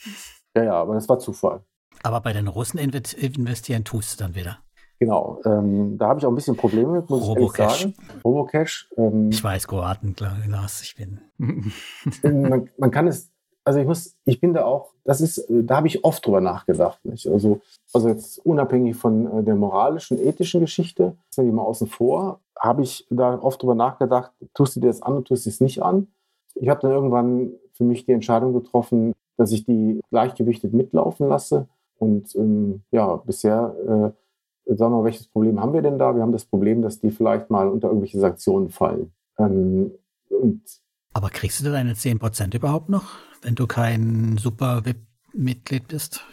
Ja, 0.57 0.65
ja, 0.65 0.75
aber 0.75 0.95
das 0.95 1.09
war 1.09 1.19
Zufall. 1.19 1.65
Aber 2.03 2.21
bei 2.21 2.33
den 2.33 2.49
Russen 2.49 2.79
investieren 2.79 3.85
tust 3.85 4.19
du 4.19 4.25
dann 4.25 4.35
wieder. 4.35 4.59
Genau, 4.99 5.41
ähm, 5.45 5.99
da 5.99 6.09
habe 6.09 6.21
ich 6.21 6.27
auch 6.27 6.31
ein 6.31 6.35
bisschen 6.35 6.57
Probleme 6.57 6.93
mit, 6.93 7.11
muss 7.11 7.27
Robocash. 7.27 7.85
ich 7.85 7.97
sagen. 7.97 8.21
Robocash. 8.25 8.89
Ähm, 8.97 9.31
ich 9.31 9.45
weiß, 9.45 9.69
Kroaten, 9.69 10.15
klar, 10.15 10.39
Lars, 10.49 10.81
ich 10.83 10.95
bin. 10.97 11.21
man, 12.23 12.71
man, 12.79 12.91
kann 12.91 13.07
es, 13.07 13.31
also 13.63 13.79
ich 13.79 13.87
muss, 13.87 14.17
ich 14.25 14.41
bin 14.41 14.55
da 14.55 14.65
auch, 14.65 14.95
das 15.05 15.21
ist, 15.21 15.45
da 15.51 15.77
habe 15.77 15.87
ich 15.87 16.03
oft 16.03 16.25
drüber 16.25 16.41
nachgedacht. 16.41 17.05
Nicht? 17.05 17.27
Also, 17.27 17.61
also 17.93 18.09
jetzt 18.09 18.39
unabhängig 18.47 18.97
von 18.97 19.41
äh, 19.41 19.43
der 19.43 19.55
moralischen, 19.55 20.19
ethischen 20.19 20.61
Geschichte, 20.61 21.17
das 21.29 21.39
nehme 21.39 21.51
ich 21.51 21.57
mal 21.57 21.63
außen 21.63 21.89
vor, 21.89 22.41
habe 22.59 22.83
ich 22.83 23.07
da 23.11 23.39
oft 23.39 23.61
drüber 23.61 23.75
nachgedacht, 23.75 24.33
tust 24.55 24.77
du 24.77 24.81
dir 24.81 24.87
das 24.87 25.03
an 25.03 25.17
und 25.17 25.29
tust 25.29 25.45
du 25.45 25.51
es 25.51 25.61
nicht 25.61 25.83
an? 25.83 26.09
Ich 26.55 26.71
habe 26.71 26.81
dann 26.81 26.91
irgendwann 26.91 27.53
für 27.77 27.85
mich 27.85 28.05
die 28.07 28.13
Entscheidung 28.13 28.53
getroffen, 28.53 29.13
dass 29.37 29.53
ich 29.53 29.65
die 29.65 30.01
gleichgewichtet 30.11 30.73
mitlaufen 30.73 31.29
lasse. 31.29 31.69
Und 31.99 32.35
ähm, 32.37 32.83
ja, 32.91 33.17
bisher, 33.17 33.75
äh, 33.85 34.75
sagen 34.75 34.93
wir 34.93 34.99
mal, 34.99 35.05
welches 35.05 35.29
Problem 35.29 35.61
haben 35.61 35.73
wir 35.73 35.83
denn 35.83 35.99
da? 35.99 36.15
Wir 36.15 36.23
haben 36.23 36.33
das 36.33 36.45
Problem, 36.45 36.83
dass 36.83 37.01
die 37.01 37.11
vielleicht 37.11 37.51
mal 37.51 37.69
unter 37.69 37.89
irgendwelche 37.89 38.19
Sanktionen 38.19 38.69
fallen. 38.71 39.13
Ähm, 39.39 39.93
Aber 41.13 41.29
kriegst 41.31 41.61
du 41.65 41.71
deine 41.71 41.95
10% 41.95 42.55
überhaupt 42.57 42.89
noch, 42.89 43.05
wenn 43.43 43.55
du 43.55 43.67
kein 43.67 44.37
super 44.39 44.85
VIP-Mitglied 44.85 45.89
bist? 45.89 46.25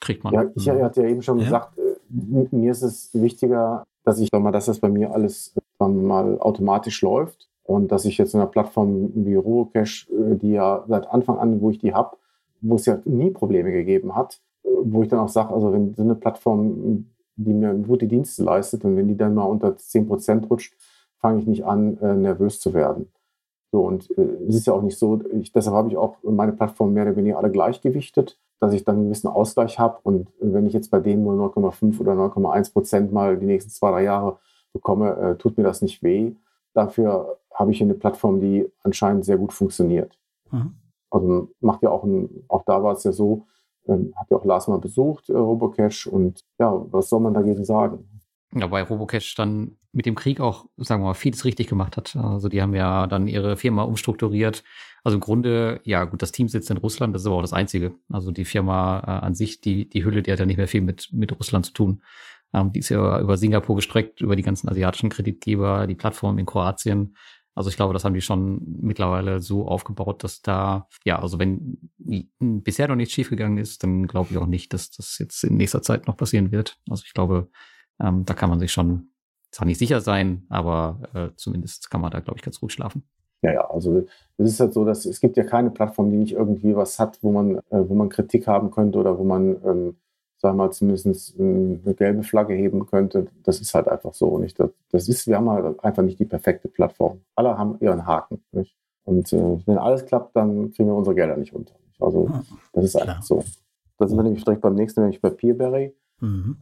kriegt 0.00 0.24
man. 0.24 0.32
Ja, 0.32 0.44
ich 0.54 0.66
Mhm. 0.66 0.82
hatte 0.82 1.02
ja 1.02 1.08
eben 1.08 1.20
schon 1.22 1.38
Ja. 1.40 1.44
gesagt, 1.44 1.78
äh, 1.78 2.46
mir 2.56 2.72
ist 2.72 2.80
es 2.80 3.10
wichtiger, 3.12 3.84
dass 4.02 4.18
ich 4.18 4.30
sag 4.32 4.40
mal, 4.40 4.50
dass 4.50 4.64
das 4.64 4.78
bei 4.80 4.88
mir 4.88 5.12
alles 5.12 5.54
dann 5.78 6.04
mal 6.06 6.38
automatisch 6.40 7.02
läuft 7.02 7.49
und 7.70 7.92
dass 7.92 8.04
ich 8.04 8.18
jetzt 8.18 8.34
in 8.34 8.40
einer 8.40 8.50
Plattform 8.50 9.12
wie 9.14 9.36
Robocash, 9.36 10.08
äh, 10.10 10.34
die 10.34 10.50
ja 10.50 10.84
seit 10.88 11.08
Anfang 11.08 11.38
an, 11.38 11.60
wo 11.60 11.70
ich 11.70 11.78
die 11.78 11.94
habe, 11.94 12.16
wo 12.60 12.74
es 12.74 12.84
ja 12.84 12.98
nie 13.04 13.30
Probleme 13.30 13.70
gegeben 13.70 14.16
hat, 14.16 14.40
äh, 14.64 14.68
wo 14.82 15.04
ich 15.04 15.08
dann 15.08 15.20
auch 15.20 15.28
sage, 15.28 15.54
also 15.54 15.72
wenn 15.72 15.94
so 15.94 16.02
eine 16.02 16.16
Plattform, 16.16 17.06
die 17.36 17.54
mir 17.54 17.72
gute 17.74 18.08
Dienste 18.08 18.42
leistet 18.42 18.84
und 18.84 18.96
wenn 18.96 19.06
die 19.06 19.16
dann 19.16 19.34
mal 19.34 19.44
unter 19.44 19.76
10% 19.76 20.48
rutscht, 20.48 20.74
fange 21.18 21.38
ich 21.38 21.46
nicht 21.46 21.64
an, 21.64 21.96
äh, 21.98 22.16
nervös 22.16 22.58
zu 22.58 22.74
werden. 22.74 23.06
So, 23.70 23.82
und 23.82 24.10
es 24.10 24.56
ist 24.56 24.66
ja 24.66 24.72
auch 24.72 24.82
nicht 24.82 24.98
so, 24.98 25.20
ich, 25.40 25.52
deshalb 25.52 25.76
habe 25.76 25.88
ich 25.90 25.96
auch 25.96 26.16
meine 26.24 26.52
Plattform 26.52 26.92
mehr 26.92 27.04
oder 27.04 27.14
weniger 27.14 27.38
alle 27.38 27.52
gleichgewichtet, 27.52 28.36
dass 28.58 28.72
ich 28.72 28.84
dann 28.84 28.96
einen 28.96 29.04
gewissen 29.04 29.28
Ausgleich 29.28 29.78
habe. 29.78 30.00
Und 30.02 30.26
wenn 30.40 30.66
ich 30.66 30.72
jetzt 30.72 30.90
bei 30.90 30.98
denen 30.98 31.22
nur 31.22 31.34
0,5 31.54 32.00
oder 32.00 32.14
9,1 32.14 32.72
Prozent 32.72 33.12
mal 33.12 33.36
die 33.36 33.46
nächsten 33.46 33.70
zwei, 33.70 33.92
drei 33.92 34.02
Jahre 34.02 34.38
bekomme, 34.72 35.16
äh, 35.16 35.36
tut 35.36 35.56
mir 35.56 35.62
das 35.62 35.82
nicht 35.82 36.02
weh. 36.02 36.32
Dafür 36.74 37.38
habe 37.54 37.72
ich 37.72 37.82
eine 37.82 37.94
Plattform, 37.94 38.40
die 38.40 38.66
anscheinend 38.82 39.24
sehr 39.24 39.38
gut 39.38 39.52
funktioniert. 39.52 40.18
Mhm. 40.50 40.74
Also 41.10 41.50
macht 41.60 41.82
ja 41.82 41.90
auch 41.90 42.04
ein, 42.04 42.44
auch 42.48 42.64
da 42.64 42.82
war 42.82 42.94
es 42.94 43.04
ja 43.04 43.12
so, 43.12 43.46
ähm, 43.88 44.12
hat 44.16 44.30
ja 44.30 44.36
auch 44.36 44.44
Lars 44.44 44.68
mal 44.68 44.78
besucht, 44.78 45.28
äh, 45.28 45.36
Robocash, 45.36 46.06
und 46.06 46.44
ja, 46.58 46.72
was 46.90 47.08
soll 47.08 47.20
man 47.20 47.34
dagegen 47.34 47.64
sagen? 47.64 48.08
Ja, 48.54 48.66
bei 48.66 48.82
Robocash 48.82 49.34
dann 49.34 49.76
mit 49.92 50.06
dem 50.06 50.14
Krieg 50.14 50.40
auch, 50.40 50.66
sagen 50.76 51.02
wir 51.02 51.08
mal, 51.08 51.14
vieles 51.14 51.44
richtig 51.44 51.68
gemacht 51.68 51.96
hat. 51.96 52.16
Also 52.16 52.48
die 52.48 52.62
haben 52.62 52.74
ja 52.74 53.06
dann 53.06 53.28
ihre 53.28 53.56
Firma 53.56 53.82
umstrukturiert. 53.82 54.62
Also 55.02 55.16
im 55.16 55.20
Grunde, 55.20 55.80
ja 55.84 56.04
gut, 56.04 56.22
das 56.22 56.32
Team 56.32 56.48
sitzt 56.48 56.70
in 56.70 56.76
Russland, 56.76 57.14
das 57.14 57.22
ist 57.22 57.26
aber 57.26 57.36
auch 57.36 57.42
das 57.42 57.52
Einzige. 57.52 57.94
Also 58.08 58.32
die 58.32 58.44
Firma 58.44 59.00
äh, 59.00 59.26
an 59.26 59.34
sich, 59.34 59.60
die, 59.60 59.88
die 59.88 60.04
Hülle, 60.04 60.22
die 60.22 60.32
hat 60.32 60.38
ja 60.38 60.46
nicht 60.46 60.58
mehr 60.58 60.68
viel 60.68 60.80
mit, 60.80 61.08
mit 61.12 61.36
Russland 61.38 61.66
zu 61.66 61.72
tun. 61.72 62.02
Ähm, 62.52 62.72
die 62.72 62.80
ist 62.80 62.88
ja 62.88 63.20
über 63.20 63.36
Singapur 63.36 63.76
gestreckt, 63.76 64.20
über 64.20 64.36
die 64.36 64.42
ganzen 64.42 64.68
asiatischen 64.68 65.10
Kreditgeber, 65.10 65.86
die 65.86 65.94
Plattform 65.94 66.38
in 66.38 66.46
Kroatien. 66.46 67.16
Also 67.54 67.68
ich 67.68 67.76
glaube, 67.76 67.92
das 67.92 68.04
haben 68.04 68.14
die 68.14 68.20
schon 68.20 68.62
mittlerweile 68.80 69.40
so 69.40 69.66
aufgebaut, 69.66 70.22
dass 70.24 70.40
da, 70.40 70.88
ja, 71.04 71.20
also 71.20 71.38
wenn 71.38 71.78
bisher 72.38 72.88
noch 72.88 72.96
nichts 72.96 73.12
schiefgegangen 73.12 73.58
ist, 73.58 73.82
dann 73.82 74.06
glaube 74.06 74.28
ich 74.30 74.38
auch 74.38 74.46
nicht, 74.46 74.72
dass 74.72 74.90
das 74.90 75.18
jetzt 75.18 75.42
in 75.44 75.56
nächster 75.56 75.82
Zeit 75.82 76.06
noch 76.06 76.16
passieren 76.16 76.52
wird. 76.52 76.78
Also 76.88 77.02
ich 77.04 77.12
glaube, 77.12 77.48
ähm, 78.00 78.24
da 78.24 78.34
kann 78.34 78.50
man 78.50 78.60
sich 78.60 78.72
schon 78.72 79.10
zwar 79.50 79.66
nicht 79.66 79.78
sicher 79.78 80.00
sein, 80.00 80.46
aber 80.48 81.00
äh, 81.12 81.28
zumindest 81.36 81.90
kann 81.90 82.00
man 82.00 82.10
da, 82.10 82.20
glaube 82.20 82.38
ich, 82.38 82.42
ganz 82.42 82.62
ruhig 82.62 82.72
schlafen. 82.72 83.02
Ja, 83.42 83.52
ja, 83.52 83.70
also 83.70 84.06
es 84.36 84.52
ist 84.52 84.60
halt 84.60 84.72
so, 84.72 84.84
dass 84.84 85.06
es 85.06 85.20
gibt 85.20 85.36
ja 85.36 85.44
keine 85.44 85.70
Plattform, 85.70 86.10
die 86.10 86.18
nicht 86.18 86.32
irgendwie 86.32 86.76
was 86.76 86.98
hat, 86.98 87.18
wo 87.22 87.32
man, 87.32 87.56
äh, 87.56 87.88
wo 87.88 87.94
man 87.94 88.10
Kritik 88.10 88.46
haben 88.46 88.70
könnte 88.70 88.98
oder 88.98 89.18
wo 89.18 89.24
man, 89.24 89.56
ähm, 89.64 89.96
sagen 90.40 90.56
wir 90.56 90.64
mal, 90.64 90.70
zumindest 90.72 91.38
ähm, 91.38 91.80
eine 91.84 91.94
gelbe 91.94 92.22
Flagge 92.22 92.54
heben 92.54 92.86
könnte. 92.86 93.26
Das 93.44 93.60
ist 93.60 93.74
halt 93.74 93.88
einfach 93.88 94.14
so. 94.14 94.38
Nicht? 94.38 94.58
Das, 94.90 95.08
ist, 95.08 95.26
wir 95.26 95.36
haben 95.36 95.50
halt 95.50 95.84
einfach 95.84 96.02
nicht 96.02 96.18
die 96.18 96.24
perfekte 96.24 96.68
Plattform. 96.68 97.20
Alle 97.34 97.58
haben 97.58 97.76
ihren 97.80 98.06
Haken. 98.06 98.42
Nicht? 98.52 98.74
Und 99.04 99.32
äh, 99.32 99.58
wenn 99.66 99.78
alles 99.78 100.06
klappt, 100.06 100.34
dann 100.36 100.72
kriegen 100.72 100.88
wir 100.88 100.94
unsere 100.94 101.14
Gelder 101.14 101.36
nicht 101.36 101.54
unter. 101.54 101.74
Nicht? 101.86 102.02
Also 102.02 102.28
Hm. 102.28 102.42
das 102.72 102.84
ist 102.84 102.96
einfach 102.96 103.22
so. 103.22 103.44
Da 103.98 104.08
sind 104.08 104.16
wir 104.16 104.22
nämlich 104.22 104.44
direkt 104.44 104.62
beim 104.62 104.74
nächsten, 104.74 105.02
nämlich 105.02 105.20
bei 105.20 105.28
Peerberry. 105.28 105.94
Mhm. 106.20 106.56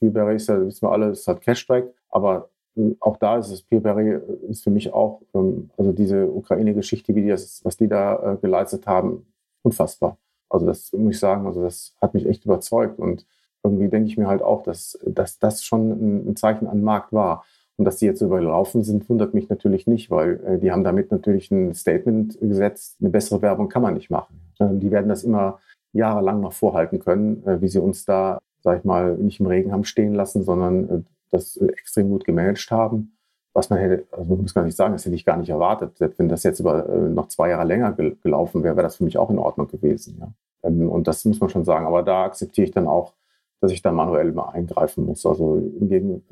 Peerberry 0.00 0.36
ist 0.36 0.48
ja, 0.48 0.64
wissen 0.64 0.82
wir 0.82 0.92
alle, 0.92 1.10
ist 1.10 1.26
halt 1.28 1.40
Cashback, 1.40 1.92
aber 2.08 2.50
äh, 2.76 2.94
auch 3.00 3.16
da 3.16 3.38
ist 3.38 3.50
es, 3.50 3.62
Peerberry 3.62 4.12
äh, 4.12 4.20
ist 4.48 4.64
für 4.64 4.70
mich 4.70 4.92
auch, 4.92 5.20
ähm, 5.34 5.70
also 5.76 5.92
diese 5.92 6.30
Ukraine-Geschichte, 6.30 7.14
wie 7.14 7.22
die 7.22 7.28
das, 7.28 7.64
was 7.64 7.76
die 7.76 7.88
da 7.88 8.34
äh, 8.34 8.36
geleistet 8.36 8.86
haben, 8.86 9.26
unfassbar. 9.62 10.16
Also 10.48 10.66
das 10.66 10.92
muss 10.92 11.14
ich 11.14 11.20
sagen, 11.20 11.46
also 11.46 11.62
das 11.62 11.94
hat 12.00 12.14
mich 12.14 12.26
echt 12.26 12.44
überzeugt 12.44 12.98
und 12.98 13.26
irgendwie 13.62 13.88
denke 13.88 14.08
ich 14.08 14.16
mir 14.16 14.28
halt 14.28 14.42
auch, 14.42 14.62
dass, 14.62 14.98
dass 15.04 15.38
das 15.38 15.64
schon 15.64 16.28
ein, 16.28 16.36
Zeichen 16.36 16.66
an 16.66 16.82
Markt 16.82 17.12
war. 17.12 17.44
Und 17.76 17.84
dass 17.84 17.98
die 17.98 18.06
jetzt 18.06 18.22
überlaufen 18.22 18.82
sind, 18.82 19.08
wundert 19.08 19.34
mich 19.34 19.48
natürlich 19.48 19.86
nicht, 19.86 20.10
weil 20.10 20.40
äh, 20.44 20.58
die 20.58 20.72
haben 20.72 20.82
damit 20.82 21.12
natürlich 21.12 21.52
ein 21.52 21.74
Statement 21.74 22.36
gesetzt, 22.40 22.96
eine 23.00 23.10
bessere 23.10 23.40
Werbung 23.40 23.68
kann 23.68 23.82
man 23.82 23.94
nicht 23.94 24.10
machen. 24.10 24.40
Äh, 24.58 24.66
die 24.72 24.90
werden 24.90 25.08
das 25.08 25.22
immer 25.22 25.60
jahrelang 25.92 26.40
noch 26.40 26.52
vorhalten 26.52 26.98
können, 26.98 27.46
äh, 27.46 27.60
wie 27.60 27.68
sie 27.68 27.80
uns 27.80 28.04
da 28.04 28.40
sag 28.62 28.78
ich 28.78 28.84
mal, 28.84 29.16
nicht 29.16 29.40
im 29.40 29.46
Regen 29.46 29.72
haben 29.72 29.84
stehen 29.84 30.14
lassen, 30.14 30.42
sondern 30.42 30.88
äh, 30.88 31.02
das 31.30 31.56
äh, 31.56 31.66
extrem 31.66 32.10
gut 32.10 32.24
gemanagt 32.24 32.70
haben. 32.70 33.16
Was 33.58 33.70
man 33.70 33.80
hätte, 33.80 34.06
also 34.12 34.36
muss 34.36 34.54
gar 34.54 34.62
nicht 34.62 34.76
sagen, 34.76 34.92
das 34.92 35.04
hätte 35.04 35.16
ich 35.16 35.24
gar 35.24 35.36
nicht 35.36 35.48
erwartet. 35.48 35.98
Selbst 35.98 36.20
wenn 36.20 36.28
das 36.28 36.44
jetzt 36.44 36.60
über 36.60 36.88
äh, 36.88 37.08
noch 37.08 37.26
zwei 37.26 37.48
Jahre 37.48 37.64
länger 37.64 37.90
gel 37.90 38.16
gelaufen 38.22 38.62
wäre, 38.62 38.76
wäre 38.76 38.84
das 38.84 38.94
für 38.94 39.02
mich 39.02 39.18
auch 39.18 39.30
in 39.30 39.38
Ordnung 39.40 39.66
gewesen. 39.66 40.18
Ja. 40.20 40.32
Ähm, 40.62 40.88
und 40.88 41.08
das 41.08 41.24
muss 41.24 41.40
man 41.40 41.50
schon 41.50 41.64
sagen. 41.64 41.84
Aber 41.84 42.04
da 42.04 42.22
akzeptiere 42.22 42.66
ich 42.66 42.70
dann 42.70 42.86
auch, 42.86 43.14
dass 43.60 43.72
ich 43.72 43.82
da 43.82 43.90
manuell 43.90 44.30
mal 44.30 44.50
eingreifen 44.50 45.06
muss. 45.06 45.26
Also 45.26 45.60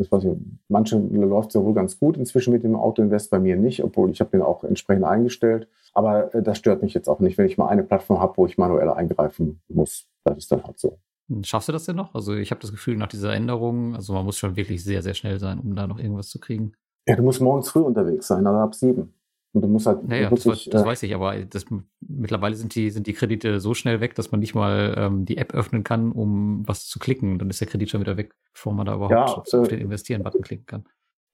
was 0.09 0.23
ich, 0.23 0.31
manche 0.69 0.99
läuft 0.99 1.49
es 1.49 1.55
ja 1.55 1.65
wohl 1.65 1.75
ganz 1.75 1.99
gut 1.99 2.17
inzwischen 2.17 2.53
mit 2.53 2.63
dem 2.63 2.77
Autoinvest, 2.77 3.29
bei 3.33 3.41
mir 3.41 3.57
nicht, 3.57 3.83
obwohl 3.83 4.09
ich 4.11 4.21
habe 4.21 4.31
den 4.31 4.43
auch 4.43 4.63
entsprechend 4.63 5.05
eingestellt. 5.05 5.67
Aber 5.95 6.33
äh, 6.33 6.45
das 6.45 6.59
stört 6.59 6.85
mich 6.85 6.95
jetzt 6.95 7.09
auch 7.09 7.19
nicht, 7.19 7.39
wenn 7.39 7.47
ich 7.47 7.59
mal 7.59 7.67
eine 7.67 7.83
Plattform 7.83 8.21
habe, 8.21 8.37
wo 8.37 8.47
ich 8.47 8.57
manuell 8.57 8.89
eingreifen 8.89 9.61
muss. 9.67 10.07
Das 10.23 10.39
ist 10.39 10.53
dann 10.53 10.63
halt 10.63 10.79
so. 10.79 10.97
Schaffst 11.43 11.69
du 11.69 11.73
das 11.73 11.87
denn 11.87 11.97
noch? 11.97 12.15
Also 12.15 12.35
ich 12.35 12.53
habe 12.53 12.61
das 12.61 12.71
Gefühl, 12.71 12.97
nach 12.97 13.09
dieser 13.09 13.35
Änderung, 13.35 13.97
also 13.97 14.13
man 14.13 14.25
muss 14.25 14.39
schon 14.39 14.55
wirklich 14.55 14.85
sehr, 14.85 15.03
sehr 15.03 15.15
schnell 15.15 15.41
sein, 15.41 15.59
um 15.59 15.75
da 15.75 15.89
noch 15.89 15.99
irgendwas 15.99 16.29
zu 16.29 16.39
kriegen. 16.39 16.75
Ja, 17.07 17.17
du 17.17 17.23
musst 17.23 17.41
morgens 17.41 17.69
früh 17.71 17.81
unterwegs 17.81 18.27
sein, 18.27 18.47
also 18.47 18.59
ab 18.59 18.75
sieben. 18.75 19.15
Und 19.53 19.63
du 19.63 19.69
musst 19.69 19.87
halt 19.87 20.07
Naja, 20.07 20.29
das, 20.29 20.45
wirklich, 20.45 20.69
das 20.69 20.83
äh, 20.83 20.85
weiß 20.85 21.03
ich, 21.05 21.15
aber 21.15 21.35
das, 21.39 21.65
mittlerweile 22.01 22.55
sind 22.57 22.75
die, 22.75 22.91
sind 22.91 23.07
die 23.07 23.15
Kredite 23.15 23.59
so 23.59 23.73
schnell 23.73 24.03
weg, 24.03 24.15
dass 24.15 24.31
man 24.31 24.41
nicht 24.41 24.55
mal 24.55 24.95
ähm, 24.99 25.25
die 25.25 25.39
App 25.39 25.55
öffnen 25.55 25.83
kann, 25.83 26.13
um 26.13 26.63
was 26.67 26.87
zu 26.87 26.99
klicken. 26.99 27.39
Dann 27.39 27.49
ist 27.49 27.61
der 27.61 27.69
Kredit 27.69 27.89
schon 27.89 28.03
wieder 28.03 28.19
weg, 28.19 28.35
bevor 28.53 28.75
man 28.75 28.85
da 28.85 28.97
überhaupt 28.97 29.13
Ja, 29.13 29.25
auf 29.25 29.53
äh, 29.55 29.69
den 29.69 29.81
Investieren-Button 29.81 30.43
klicken 30.43 30.67
kann. 30.67 30.85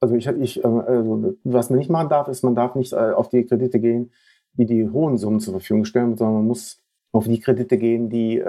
also 0.01 0.15
ich, 0.15 0.29
ich 0.29 0.63
äh, 0.63 0.69
also 0.69 1.35
was 1.43 1.71
man 1.71 1.81
nicht 1.81 1.91
machen 1.91 2.11
darf, 2.11 2.29
ist, 2.29 2.45
man 2.45 2.55
darf 2.55 2.77
nicht 2.77 2.93
äh, 2.93 2.97
auf 3.11 3.29
die 3.29 3.45
Kredite 3.45 3.81
gehen, 3.81 4.13
die 4.53 4.67
die 4.67 4.89
hohen 4.89 5.19
Summen 5.19 5.41
zur 5.41 5.55
Verfügung 5.55 5.85
stellen, 5.85 6.17
sondern 6.17 6.37
man 6.37 6.47
muss 6.47 6.81
auf 7.11 7.27
die 7.27 7.41
Kredite 7.41 7.77
gehen, 7.77 8.09
die 8.09 8.43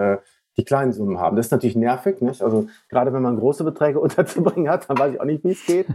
die 0.55 0.63
kleinen 0.63 0.93
Summen 0.93 1.19
haben. 1.19 1.35
Das 1.35 1.47
ist 1.47 1.51
natürlich 1.51 1.75
nervig, 1.75 2.21
nicht? 2.21 2.41
Also 2.41 2.67
gerade 2.89 3.11
wenn 3.11 3.23
man 3.23 3.37
große 3.37 3.63
Beträge 3.63 3.99
unterzubringen 4.01 4.69
hat, 4.69 4.89
dann 4.89 4.99
weiß 4.99 5.13
ich 5.15 5.19
auch 5.19 5.25
nicht, 5.25 5.43
wie 5.43 5.51
es 5.51 5.65
geht. 5.65 5.87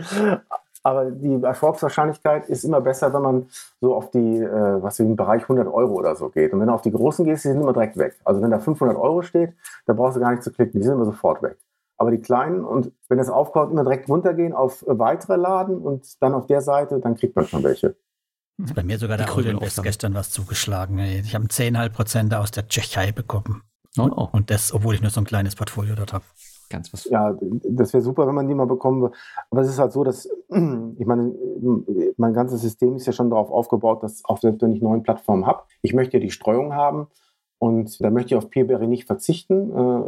Aber 0.88 1.10
die 1.10 1.42
Erfolgswahrscheinlichkeit 1.42 2.48
ist 2.48 2.64
immer 2.64 2.80
besser, 2.80 3.12
wenn 3.12 3.20
man 3.20 3.46
so 3.78 3.94
auf 3.94 4.10
die, 4.10 4.38
äh, 4.38 4.82
was 4.82 4.98
im 5.00 5.16
Bereich 5.16 5.42
100 5.42 5.68
Euro 5.68 5.92
oder 5.92 6.16
so 6.16 6.30
geht. 6.30 6.54
Und 6.54 6.60
wenn 6.60 6.68
du 6.68 6.72
auf 6.72 6.80
die 6.80 6.90
großen 6.90 7.26
gehst, 7.26 7.44
die 7.44 7.48
sind 7.48 7.60
immer 7.60 7.74
direkt 7.74 7.98
weg. 7.98 8.18
Also 8.24 8.40
wenn 8.40 8.50
da 8.50 8.58
500 8.58 8.96
Euro 8.96 9.20
steht, 9.20 9.52
da 9.84 9.92
brauchst 9.92 10.16
du 10.16 10.20
gar 10.20 10.30
nicht 10.30 10.42
zu 10.42 10.50
klicken, 10.50 10.80
die 10.80 10.86
sind 10.86 10.94
immer 10.94 11.04
sofort 11.04 11.42
weg. 11.42 11.58
Aber 11.98 12.10
die 12.10 12.22
kleinen 12.22 12.64
und 12.64 12.90
wenn 13.10 13.18
das 13.18 13.28
aufkommt, 13.28 13.70
immer 13.70 13.82
direkt 13.82 14.08
runtergehen 14.08 14.54
auf 14.54 14.80
äh, 14.86 14.98
weitere 14.98 15.36
Laden 15.36 15.76
und 15.76 16.22
dann 16.22 16.32
auf 16.32 16.46
der 16.46 16.62
Seite, 16.62 17.00
dann 17.00 17.16
kriegt 17.16 17.36
man 17.36 17.46
schon 17.46 17.62
welche. 17.64 17.94
Ist 18.56 18.74
bei 18.74 18.82
mir 18.82 18.98
sogar 18.98 19.18
der 19.18 19.30
Autoinvest 19.30 19.82
gestern 19.82 20.14
was 20.14 20.30
zugeschlagen. 20.30 20.98
ey. 21.00 21.20
Ich 21.20 21.34
habe 21.34 21.44
10,5 21.44 21.88
Prozent 21.90 22.34
aus 22.34 22.50
der 22.50 22.66
Tschechei 22.66 23.12
bekommen. 23.12 23.62
Oh, 23.98 24.08
oh, 24.16 24.28
Und 24.32 24.50
das, 24.50 24.72
obwohl 24.72 24.94
ich 24.94 25.02
nur 25.02 25.10
so 25.10 25.20
ein 25.20 25.26
kleines 25.26 25.54
Portfolio 25.54 25.94
dort 25.96 26.14
habe. 26.14 26.24
Ganz 26.68 26.92
was. 26.92 27.04
Ja, 27.04 27.36
das 27.64 27.92
wäre 27.92 28.02
super, 28.02 28.26
wenn 28.26 28.34
man 28.34 28.48
die 28.48 28.54
mal 28.54 28.66
bekommen 28.66 29.00
würde. 29.00 29.14
Aber 29.50 29.62
es 29.62 29.68
ist 29.68 29.78
halt 29.78 29.92
so, 29.92 30.04
dass, 30.04 30.26
ich 30.26 31.06
meine, 31.06 31.34
mein 32.16 32.32
ganzes 32.32 32.60
System 32.62 32.96
ist 32.96 33.06
ja 33.06 33.12
schon 33.12 33.30
darauf 33.30 33.50
aufgebaut, 33.50 34.02
dass 34.02 34.24
auch 34.24 34.38
selbst 34.38 34.62
wenn 34.62 34.72
ich 34.72 34.82
neuen 34.82 35.02
Plattformen 35.02 35.46
habe, 35.46 35.62
ich 35.82 35.94
möchte 35.94 36.18
ja 36.18 36.22
die 36.22 36.30
Streuung 36.30 36.74
haben 36.74 37.08
und 37.58 38.02
da 38.02 38.10
möchte 38.10 38.34
ich 38.34 38.36
auf 38.36 38.50
Peerberry 38.50 38.86
nicht 38.86 39.06
verzichten 39.06 39.70
äh, 39.70 40.02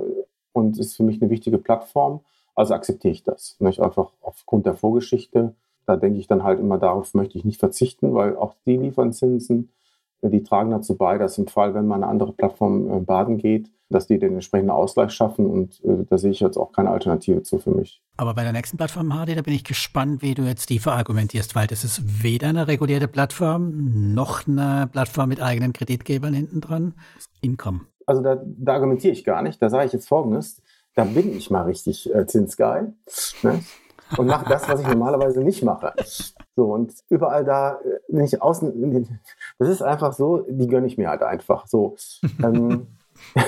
und 0.52 0.78
ist 0.78 0.96
für 0.96 1.02
mich 1.02 1.20
eine 1.20 1.30
wichtige 1.30 1.58
Plattform. 1.58 2.20
Also 2.54 2.74
akzeptiere 2.74 3.12
ich 3.12 3.22
das. 3.22 3.56
Nicht? 3.60 3.80
Einfach 3.80 4.12
aufgrund 4.20 4.66
der 4.66 4.74
Vorgeschichte. 4.74 5.54
Da 5.86 5.96
denke 5.96 6.18
ich 6.18 6.26
dann 6.26 6.44
halt 6.44 6.60
immer, 6.60 6.78
darauf 6.78 7.14
möchte 7.14 7.38
ich 7.38 7.44
nicht 7.44 7.58
verzichten, 7.58 8.14
weil 8.14 8.36
auch 8.36 8.54
die 8.66 8.76
liefern 8.76 9.12
Zinsen. 9.12 9.70
Die 10.22 10.42
tragen 10.42 10.70
dazu 10.70 10.96
bei, 10.96 11.18
dass 11.18 11.38
im 11.38 11.46
Fall, 11.46 11.74
wenn 11.74 11.86
mal 11.86 11.96
eine 11.96 12.06
andere 12.06 12.32
Plattform 12.32 12.90
äh, 12.90 13.00
baden 13.00 13.38
geht, 13.38 13.70
dass 13.90 14.06
die 14.06 14.18
den 14.18 14.34
entsprechenden 14.34 14.70
Ausgleich 14.70 15.10
schaffen 15.10 15.46
und 15.46 15.82
äh, 15.84 16.04
da 16.08 16.16
sehe 16.16 16.30
ich 16.30 16.40
jetzt 16.40 16.56
auch 16.56 16.72
keine 16.72 16.90
Alternative 16.90 17.42
zu 17.42 17.58
für 17.58 17.70
mich. 17.70 18.00
Aber 18.16 18.34
bei 18.34 18.44
der 18.44 18.52
nächsten 18.52 18.76
Plattform, 18.76 19.12
Hardy, 19.12 19.34
da 19.34 19.42
bin 19.42 19.54
ich 19.54 19.64
gespannt, 19.64 20.22
wie 20.22 20.34
du 20.34 20.42
jetzt 20.42 20.70
die 20.70 20.78
verargumentierst, 20.78 21.56
weil 21.56 21.66
das 21.66 21.82
ist 21.82 22.22
weder 22.22 22.48
eine 22.48 22.68
regulierte 22.68 23.08
Plattform 23.08 24.14
noch 24.14 24.46
eine 24.46 24.88
Plattform 24.92 25.28
mit 25.28 25.42
eigenen 25.42 25.72
Kreditgebern 25.72 26.32
hinten 26.32 26.60
dran. 26.60 26.94
Income. 27.40 27.80
Also 28.06 28.22
da, 28.22 28.40
da 28.44 28.74
argumentiere 28.74 29.12
ich 29.12 29.24
gar 29.24 29.42
nicht. 29.42 29.60
Da 29.60 29.70
sage 29.70 29.86
ich 29.86 29.92
jetzt 29.92 30.08
Folgendes. 30.08 30.62
Da 30.94 31.04
bin 31.04 31.36
ich 31.36 31.50
mal 31.50 31.62
richtig 31.62 32.12
äh, 32.14 32.26
zinsgeil 32.26 32.94
ne? 33.42 33.60
und 34.16 34.26
mache 34.26 34.48
das, 34.48 34.68
was 34.68 34.80
ich 34.80 34.88
normalerweise 34.88 35.40
nicht 35.42 35.62
mache. 35.62 35.92
So, 36.56 36.72
und 36.72 36.92
überall 37.08 37.44
da, 37.44 37.74
äh, 37.74 38.00
wenn 38.08 38.24
ich 38.24 38.42
außen, 38.42 39.06
das 39.60 39.68
ist 39.68 39.82
einfach 39.82 40.12
so, 40.14 40.44
die 40.48 40.66
gönne 40.66 40.86
ich 40.86 40.96
mir 40.98 41.08
halt 41.10 41.22
einfach. 41.22 41.66
So, 41.66 41.94
ähm, 42.42 42.86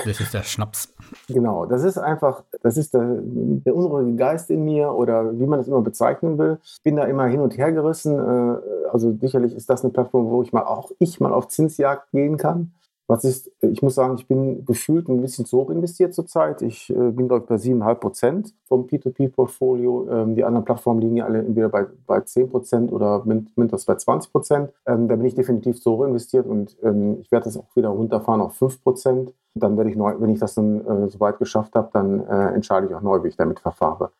Das 0.05 0.19
ist 0.19 0.33
der 0.33 0.43
Schnaps. 0.43 0.93
Genau, 1.27 1.65
das 1.65 1.83
ist 1.83 1.97
einfach, 1.97 2.43
das 2.61 2.77
ist 2.77 2.93
der, 2.93 3.17
der 3.19 3.75
unruhige 3.75 4.15
Geist 4.15 4.51
in 4.51 4.63
mir 4.63 4.91
oder 4.93 5.37
wie 5.39 5.47
man 5.47 5.57
das 5.59 5.67
immer 5.67 5.81
bezeichnen 5.81 6.37
will. 6.37 6.59
Ich 6.63 6.83
bin 6.83 6.95
da 6.95 7.05
immer 7.05 7.25
hin 7.25 7.41
und 7.41 7.57
her 7.57 7.71
gerissen. 7.71 8.17
äh, 8.17 8.57
Also 8.91 9.17
sicherlich 9.19 9.55
ist 9.55 9.69
das 9.69 9.83
eine 9.83 9.91
Plattform, 9.91 10.29
wo 10.29 10.43
ich 10.43 10.53
mal 10.53 10.63
auch 10.63 10.91
ich 10.99 11.19
mal 11.19 11.33
auf 11.33 11.47
Zinsjagd 11.47 12.11
gehen 12.11 12.37
kann. 12.37 12.73
Was 13.07 13.25
ist, 13.25 13.51
ich 13.59 13.81
muss 13.81 13.95
sagen, 13.95 14.15
ich 14.17 14.27
bin 14.27 14.63
gefühlt 14.65 15.09
ein 15.09 15.19
bisschen 15.19 15.45
zu 15.45 15.57
hoch 15.57 15.69
investiert 15.69 16.13
zurzeit. 16.13 16.61
Ich 16.61 16.89
äh, 16.89 17.11
bin, 17.11 17.27
glaube 17.27 17.43
ich, 17.43 17.49
bei 17.49 17.55
7,5 17.55 17.95
Prozent 17.95 18.53
vom 18.65 18.85
P2P-Portfolio. 18.85 20.07
Ähm, 20.09 20.35
die 20.35 20.43
anderen 20.45 20.63
Plattformen 20.63 21.01
liegen 21.01 21.17
ja 21.17 21.25
alle 21.25 21.39
entweder 21.39 21.67
bei, 21.67 21.85
bei 22.07 22.21
10 22.21 22.49
Prozent 22.49 22.91
oder 22.93 23.23
mindestens 23.25 23.85
bei 23.85 23.95
20 23.95 24.31
Prozent. 24.31 24.73
Ähm, 24.85 25.09
da 25.09 25.17
bin 25.17 25.25
ich 25.25 25.35
definitiv 25.35 25.81
zu 25.81 25.91
hoch 25.91 26.05
investiert 26.05 26.47
und 26.47 26.77
ähm, 26.81 27.19
ich 27.19 27.29
werde 27.29 27.45
das 27.45 27.57
auch 27.57 27.75
wieder 27.75 27.89
runterfahren 27.89 28.39
auf 28.39 28.55
5 28.55 28.81
Prozent. 28.81 29.33
Dann 29.53 29.75
werde 29.75 29.89
ich 29.89 29.97
neu, 29.97 30.15
wenn 30.19 30.29
ich 30.29 30.39
das 30.39 30.55
dann 30.55 30.85
äh, 30.85 31.09
soweit 31.09 31.39
geschafft 31.39 31.75
habe, 31.75 31.89
dann 31.91 32.25
äh, 32.25 32.53
entscheide 32.53 32.87
ich 32.87 32.95
auch 32.95 33.01
neu, 33.01 33.21
wie 33.23 33.27
ich 33.27 33.35
damit 33.35 33.59
verfahre. 33.59 34.11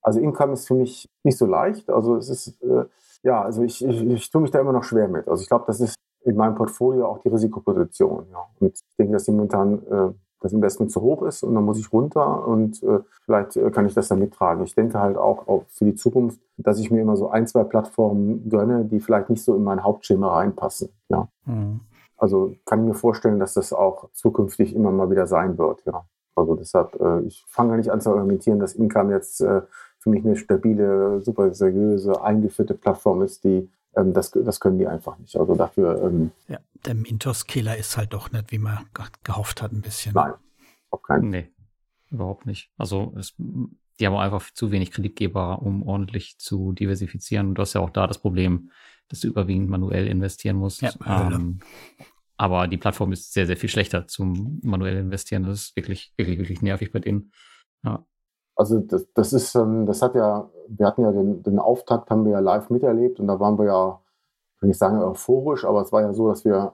Also 0.00 0.20
Income 0.20 0.52
ist 0.52 0.68
für 0.68 0.74
mich 0.74 1.08
nicht 1.24 1.36
so 1.36 1.44
leicht. 1.44 1.90
Also 1.90 2.16
es 2.16 2.28
ist, 2.28 2.62
äh, 2.62 2.84
ja, 3.24 3.42
also 3.42 3.62
ich, 3.62 3.84
ich, 3.84 4.00
ich 4.06 4.30
tue 4.30 4.42
mich 4.42 4.52
da 4.52 4.60
immer 4.60 4.72
noch 4.72 4.84
schwer 4.84 5.08
mit. 5.08 5.28
Also 5.28 5.42
ich 5.42 5.48
glaube, 5.48 5.64
das 5.66 5.80
ist 5.80 5.96
in 6.24 6.36
meinem 6.36 6.54
Portfolio 6.54 7.06
auch 7.06 7.18
die 7.18 7.28
Risikoposition. 7.28 8.26
Ja. 8.32 8.44
Und 8.60 8.74
ich 8.74 8.96
denke, 8.98 9.12
dass 9.12 9.28
momentan 9.28 9.82
äh, 9.86 10.12
das 10.40 10.52
Investment 10.52 10.92
zu 10.92 11.00
hoch 11.00 11.22
ist 11.22 11.42
und 11.42 11.54
dann 11.54 11.64
muss 11.64 11.78
ich 11.78 11.92
runter 11.92 12.46
und 12.46 12.82
äh, 12.82 13.00
vielleicht 13.24 13.56
äh, 13.56 13.70
kann 13.70 13.86
ich 13.86 13.94
das 13.94 14.08
dann 14.08 14.20
mittragen. 14.20 14.62
Ich 14.64 14.74
denke 14.74 15.00
halt 15.00 15.16
auch, 15.16 15.48
auch 15.48 15.64
für 15.68 15.84
die 15.84 15.94
Zukunft, 15.94 16.40
dass 16.56 16.78
ich 16.78 16.90
mir 16.90 17.00
immer 17.00 17.16
so 17.16 17.28
ein, 17.30 17.46
zwei 17.46 17.64
Plattformen 17.64 18.48
gönne, 18.48 18.84
die 18.84 19.00
vielleicht 19.00 19.30
nicht 19.30 19.42
so 19.42 19.56
in 19.56 19.64
mein 19.64 19.82
Hauptschema 19.82 20.36
reinpassen. 20.36 20.90
Ja. 21.08 21.28
Mhm. 21.44 21.80
Also 22.16 22.54
kann 22.64 22.80
ich 22.80 22.88
mir 22.88 22.94
vorstellen, 22.94 23.38
dass 23.38 23.54
das 23.54 23.72
auch 23.72 24.10
zukünftig 24.12 24.74
immer 24.74 24.90
mal 24.90 25.10
wieder 25.10 25.26
sein 25.26 25.58
wird. 25.58 25.84
Ja. 25.86 26.04
Also 26.36 26.54
deshalb, 26.54 27.00
äh, 27.00 27.20
ich 27.22 27.44
fange 27.48 27.76
nicht 27.76 27.90
an 27.90 28.00
zu 28.00 28.10
argumentieren, 28.10 28.60
dass 28.60 28.74
Income 28.74 29.12
jetzt 29.12 29.40
äh, 29.40 29.62
für 29.98 30.10
mich 30.10 30.24
eine 30.24 30.36
stabile, 30.36 31.20
super 31.20 31.52
seriöse, 31.52 32.22
eingeführte 32.22 32.74
Plattform 32.74 33.22
ist, 33.22 33.42
die 33.42 33.68
ähm, 33.98 34.12
das, 34.12 34.30
das 34.30 34.60
können 34.60 34.78
die 34.78 34.86
einfach 34.86 35.18
nicht. 35.18 35.36
Also 35.36 35.54
dafür. 35.54 36.02
Ähm, 36.02 36.30
ja, 36.48 36.58
der 36.86 36.94
Mintos-Killer 36.94 37.76
ist 37.76 37.96
halt 37.96 38.12
doch 38.12 38.30
nicht, 38.32 38.50
wie 38.52 38.58
man 38.58 38.86
gehofft 39.24 39.62
hat, 39.62 39.72
ein 39.72 39.82
bisschen. 39.82 40.14
Nein, 40.14 40.34
auf 40.90 41.02
keinen 41.02 41.30
Nee, 41.30 41.52
überhaupt 42.10 42.46
nicht. 42.46 42.70
Also 42.76 43.14
es, 43.16 43.34
die 43.38 44.06
haben 44.06 44.16
einfach 44.16 44.50
zu 44.52 44.70
wenig 44.70 44.90
Kreditgeber, 44.90 45.60
um 45.62 45.82
ordentlich 45.82 46.38
zu 46.38 46.72
diversifizieren. 46.72 47.48
Und 47.48 47.54
du 47.56 47.62
hast 47.62 47.74
ja 47.74 47.80
auch 47.80 47.90
da 47.90 48.06
das 48.06 48.18
Problem, 48.18 48.70
dass 49.08 49.20
du 49.20 49.28
überwiegend 49.28 49.68
manuell 49.68 50.06
investieren 50.06 50.56
musst. 50.56 50.82
Ja, 50.82 50.92
ähm, 51.06 51.60
aber 52.36 52.68
die 52.68 52.76
Plattform 52.76 53.12
ist 53.12 53.32
sehr, 53.32 53.46
sehr 53.46 53.56
viel 53.56 53.68
schlechter 53.68 54.06
zum 54.06 54.60
manuell 54.62 54.96
investieren. 54.96 55.42
Das 55.42 55.60
ist 55.60 55.76
wirklich, 55.76 56.12
wirklich, 56.16 56.38
wirklich 56.38 56.62
nervig 56.62 56.92
bei 56.92 57.00
denen. 57.00 57.32
Ja. 57.82 58.06
Also 58.58 58.80
das, 58.80 59.06
das 59.14 59.32
ist, 59.32 59.54
ähm, 59.54 59.86
das 59.86 60.02
hat 60.02 60.16
ja, 60.16 60.50
wir 60.66 60.86
hatten 60.86 61.02
ja 61.02 61.12
den, 61.12 61.44
den 61.44 61.60
Auftakt, 61.60 62.10
haben 62.10 62.24
wir 62.24 62.32
ja 62.32 62.40
live 62.40 62.70
miterlebt 62.70 63.20
und 63.20 63.28
da 63.28 63.38
waren 63.38 63.56
wir 63.56 63.66
ja, 63.66 64.00
will 64.60 64.70
ich 64.70 64.76
sagen, 64.76 65.00
euphorisch, 65.00 65.64
aber 65.64 65.82
es 65.82 65.92
war 65.92 66.02
ja 66.02 66.12
so, 66.12 66.28
dass 66.28 66.44
wir, 66.44 66.72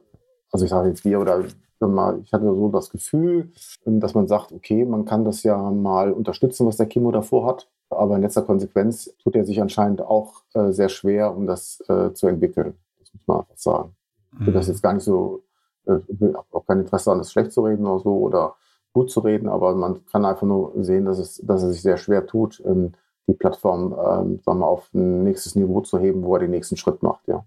also 0.50 0.64
ich 0.64 0.70
sage 0.70 0.88
jetzt 0.88 1.04
wir 1.04 1.20
oder 1.20 1.40
ich 1.40 2.32
hatte 2.32 2.46
so 2.46 2.70
das 2.70 2.88
Gefühl, 2.88 3.52
ähm, 3.84 4.00
dass 4.00 4.14
man 4.14 4.26
sagt, 4.26 4.50
okay, 4.52 4.86
man 4.86 5.04
kann 5.04 5.26
das 5.26 5.42
ja 5.42 5.58
mal 5.58 6.10
unterstützen, 6.10 6.66
was 6.66 6.78
der 6.78 6.88
Chemo 6.88 7.12
davor 7.12 7.46
hat, 7.46 7.68
aber 7.90 8.16
in 8.16 8.22
letzter 8.22 8.40
Konsequenz 8.40 9.14
tut 9.22 9.36
er 9.36 9.44
sich 9.44 9.60
anscheinend 9.60 10.00
auch 10.00 10.42
äh, 10.54 10.72
sehr 10.72 10.88
schwer, 10.88 11.36
um 11.36 11.46
das 11.46 11.84
äh, 11.88 12.14
zu 12.14 12.28
entwickeln. 12.28 12.78
Das 12.98 13.12
muss 13.12 13.26
man 13.26 13.40
einfach 13.40 13.58
sagen. 13.58 13.94
Ich 14.40 14.46
will 14.46 14.54
das 14.54 14.68
mhm. 14.68 14.72
jetzt 14.72 14.82
gar 14.82 14.94
nicht 14.94 15.04
so, 15.04 15.42
äh, 15.84 15.98
ich 16.08 16.18
will 16.18 16.34
auch 16.34 16.66
kein 16.66 16.80
Interesse 16.80 17.12
an 17.12 17.18
das 17.18 17.30
schlecht 17.30 17.52
zu 17.52 17.60
reden 17.60 17.86
oder 17.86 18.02
so 18.02 18.16
oder 18.16 18.54
gut 18.94 19.10
zu 19.10 19.20
reden, 19.20 19.48
aber 19.48 19.74
man 19.74 20.06
kann 20.06 20.24
einfach 20.24 20.46
nur 20.46 20.72
sehen, 20.82 21.04
dass 21.04 21.18
es, 21.18 21.42
dass 21.44 21.62
er 21.62 21.72
sich 21.72 21.82
sehr 21.82 21.98
schwer 21.98 22.26
tut, 22.26 22.62
ähm, 22.64 22.92
die 23.26 23.34
Plattform 23.34 23.92
ähm, 23.92 24.40
sagen 24.44 24.60
wir, 24.60 24.66
auf 24.66 24.88
ein 24.94 25.24
nächstes 25.24 25.54
Niveau 25.54 25.80
zu 25.80 25.98
heben, 25.98 26.22
wo 26.22 26.34
er 26.36 26.40
den 26.40 26.50
nächsten 26.50 26.76
Schritt 26.76 27.02
macht, 27.02 27.26
ja. 27.26 27.44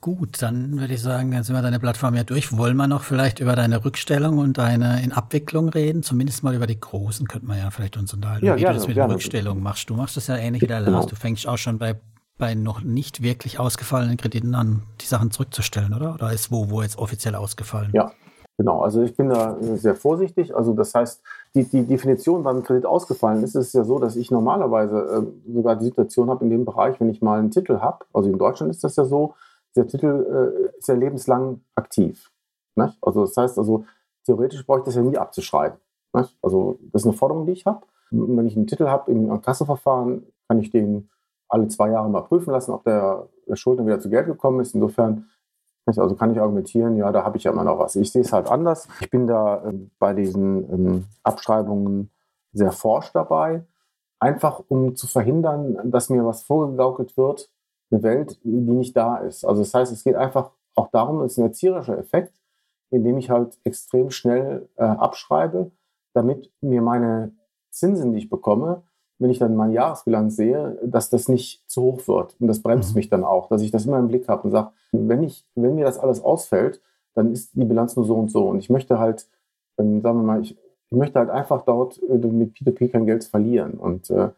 Gut, 0.00 0.42
dann 0.42 0.80
würde 0.80 0.94
ich 0.94 1.00
sagen, 1.00 1.30
dann 1.30 1.44
sind 1.44 1.54
wir 1.54 1.62
deine 1.62 1.78
Plattform 1.78 2.16
ja 2.16 2.24
durch. 2.24 2.56
Wollen 2.56 2.76
wir 2.76 2.88
noch 2.88 3.04
vielleicht 3.04 3.38
über 3.38 3.54
deine 3.54 3.84
Rückstellung 3.84 4.38
und 4.38 4.58
deine 4.58 5.00
in 5.00 5.12
Abwicklung 5.12 5.68
reden? 5.68 6.02
Zumindest 6.02 6.42
mal 6.42 6.56
über 6.56 6.66
die 6.66 6.80
großen 6.80 7.28
könnte 7.28 7.46
man 7.46 7.58
ja 7.58 7.70
vielleicht 7.70 7.96
uns 7.96 8.12
unterhalten, 8.12 8.44
ja, 8.44 8.56
wie 8.56 8.60
gerne, 8.62 8.74
du 8.74 8.78
das 8.80 8.88
mit 8.88 8.96
gerne. 8.96 9.14
Rückstellung 9.14 9.62
machst. 9.62 9.88
Du 9.88 9.94
machst 9.94 10.16
das 10.16 10.26
ja 10.26 10.36
ähnlich 10.36 10.62
wie 10.62 10.66
der 10.66 10.80
Lars. 10.80 10.92
Genau. 10.92 11.06
Du 11.06 11.14
fängst 11.14 11.46
auch 11.46 11.56
schon 11.56 11.78
bei, 11.78 12.00
bei 12.36 12.56
noch 12.56 12.82
nicht 12.82 13.22
wirklich 13.22 13.60
ausgefallenen 13.60 14.16
Krediten 14.16 14.56
an, 14.56 14.82
die 15.00 15.06
Sachen 15.06 15.30
zurückzustellen, 15.30 15.94
oder? 15.94 16.14
Oder 16.14 16.32
ist 16.32 16.50
wo, 16.50 16.68
wo 16.68 16.82
jetzt 16.82 16.98
offiziell 16.98 17.36
ausgefallen? 17.36 17.92
Ja, 17.94 18.10
Genau, 18.58 18.80
also 18.80 19.02
ich 19.02 19.16
bin 19.16 19.30
da 19.30 19.56
sehr 19.60 19.94
vorsichtig. 19.94 20.54
Also 20.54 20.74
das 20.74 20.94
heißt, 20.94 21.22
die, 21.54 21.64
die 21.64 21.86
Definition, 21.86 22.44
wann 22.44 22.58
ein 22.58 22.62
Kredit 22.62 22.86
ausgefallen 22.86 23.42
ist, 23.42 23.54
ist 23.54 23.72
ja 23.72 23.84
so, 23.84 23.98
dass 23.98 24.14
ich 24.16 24.30
normalerweise 24.30 24.98
äh, 24.98 25.52
sogar 25.52 25.76
die 25.76 25.86
Situation 25.86 26.28
habe 26.30 26.44
in 26.44 26.50
dem 26.50 26.64
Bereich, 26.64 27.00
wenn 27.00 27.08
ich 27.08 27.22
mal 27.22 27.38
einen 27.38 27.50
Titel 27.50 27.80
habe, 27.80 28.04
also 28.12 28.28
in 28.28 28.38
Deutschland 28.38 28.70
ist 28.70 28.84
das 28.84 28.96
ja 28.96 29.04
so, 29.04 29.34
der 29.74 29.86
Titel 29.86 30.70
äh, 30.70 30.78
ist 30.78 30.88
ja 30.88 30.94
lebenslang 30.94 31.62
aktiv. 31.74 32.30
Nicht? 32.76 32.96
Also 33.00 33.22
das 33.22 33.36
heißt, 33.36 33.58
also 33.58 33.84
theoretisch 34.24 34.66
brauche 34.66 34.80
ich 34.80 34.84
das 34.84 34.94
ja 34.94 35.02
nie 35.02 35.16
abzuschreiben. 35.16 35.78
Nicht? 36.12 36.36
Also 36.42 36.78
das 36.92 37.02
ist 37.02 37.06
eine 37.06 37.16
Forderung, 37.16 37.46
die 37.46 37.52
ich 37.52 37.66
habe. 37.66 37.80
Wenn 38.10 38.46
ich 38.46 38.56
einen 38.56 38.66
Titel 38.66 38.86
habe 38.86 39.10
im 39.10 39.40
Kasseverfahren, 39.40 40.26
kann 40.46 40.58
ich 40.58 40.70
den 40.70 41.08
alle 41.48 41.68
zwei 41.68 41.90
Jahre 41.90 42.10
mal 42.10 42.22
prüfen 42.22 42.50
lassen, 42.50 42.72
ob 42.72 42.84
der, 42.84 43.28
der 43.48 43.56
Schuldner 43.56 43.86
wieder 43.86 44.00
zu 44.00 44.10
Geld 44.10 44.26
gekommen 44.26 44.60
ist. 44.60 44.74
Insofern 44.74 45.28
also 45.86 46.14
kann 46.14 46.32
ich 46.32 46.40
argumentieren, 46.40 46.96
ja, 46.96 47.10
da 47.12 47.24
habe 47.24 47.36
ich 47.36 47.44
ja 47.44 47.52
immer 47.52 47.64
noch 47.64 47.78
was. 47.78 47.96
Ich 47.96 48.12
sehe 48.12 48.22
es 48.22 48.32
halt 48.32 48.48
anders. 48.50 48.88
Ich 49.00 49.10
bin 49.10 49.26
da 49.26 49.68
äh, 49.68 49.72
bei 49.98 50.14
diesen 50.14 50.72
ähm, 50.72 51.04
Abschreibungen 51.22 52.10
sehr 52.52 52.72
forsch 52.72 53.12
dabei, 53.12 53.64
einfach 54.20 54.62
um 54.68 54.94
zu 54.94 55.06
verhindern, 55.06 55.90
dass 55.90 56.10
mir 56.10 56.24
was 56.24 56.42
vorgegaukelt 56.42 57.16
wird, 57.16 57.50
eine 57.90 58.02
Welt, 58.02 58.38
die 58.44 58.50
nicht 58.50 58.96
da 58.96 59.16
ist. 59.18 59.44
Also 59.44 59.62
das 59.62 59.74
heißt, 59.74 59.92
es 59.92 60.04
geht 60.04 60.16
einfach 60.16 60.50
auch 60.74 60.88
darum, 60.90 61.20
es 61.22 61.32
ist 61.32 61.38
ein 61.38 61.46
erzieherischer 61.46 61.98
Effekt, 61.98 62.32
indem 62.90 63.18
ich 63.18 63.30
halt 63.30 63.58
extrem 63.64 64.10
schnell 64.10 64.68
äh, 64.76 64.84
abschreibe, 64.84 65.72
damit 66.14 66.52
mir 66.60 66.82
meine 66.82 67.32
Zinsen, 67.70 68.12
die 68.12 68.18
ich 68.18 68.30
bekomme, 68.30 68.82
wenn 69.22 69.30
ich 69.30 69.38
dann 69.38 69.54
meine 69.54 69.72
Jahresbilanz 69.72 70.36
sehe, 70.36 70.78
dass 70.84 71.08
das 71.08 71.28
nicht 71.28 71.62
zu 71.70 71.82
hoch 71.82 72.08
wird. 72.08 72.36
Und 72.40 72.48
das 72.48 72.60
bremst 72.60 72.90
mhm. 72.90 72.98
mich 72.98 73.08
dann 73.08 73.24
auch, 73.24 73.48
dass 73.48 73.62
ich 73.62 73.70
das 73.70 73.86
immer 73.86 73.98
im 73.98 74.08
Blick 74.08 74.28
habe 74.28 74.42
und 74.42 74.50
sage, 74.50 74.70
wenn, 74.90 75.22
ich, 75.22 75.46
wenn 75.54 75.76
mir 75.76 75.84
das 75.84 75.98
alles 75.98 76.22
ausfällt, 76.22 76.80
dann 77.14 77.32
ist 77.32 77.54
die 77.54 77.64
Bilanz 77.64 77.94
nur 77.96 78.04
so 78.04 78.16
und 78.16 78.30
so. 78.30 78.48
Und 78.48 78.58
ich 78.58 78.68
möchte 78.68 78.98
halt, 78.98 79.28
ähm, 79.78 80.00
sagen 80.00 80.18
wir 80.18 80.24
mal, 80.24 80.40
ich, 80.40 80.58
ich, 80.90 80.96
möchte 80.96 81.18
halt 81.18 81.30
einfach 81.30 81.62
dort 81.62 82.00
äh, 82.02 82.18
mit 82.18 82.56
P2P 82.56 82.90
kein 82.90 83.06
Geld 83.06 83.24
verlieren. 83.24 83.74
Und 83.74 84.10
äh, 84.10 84.30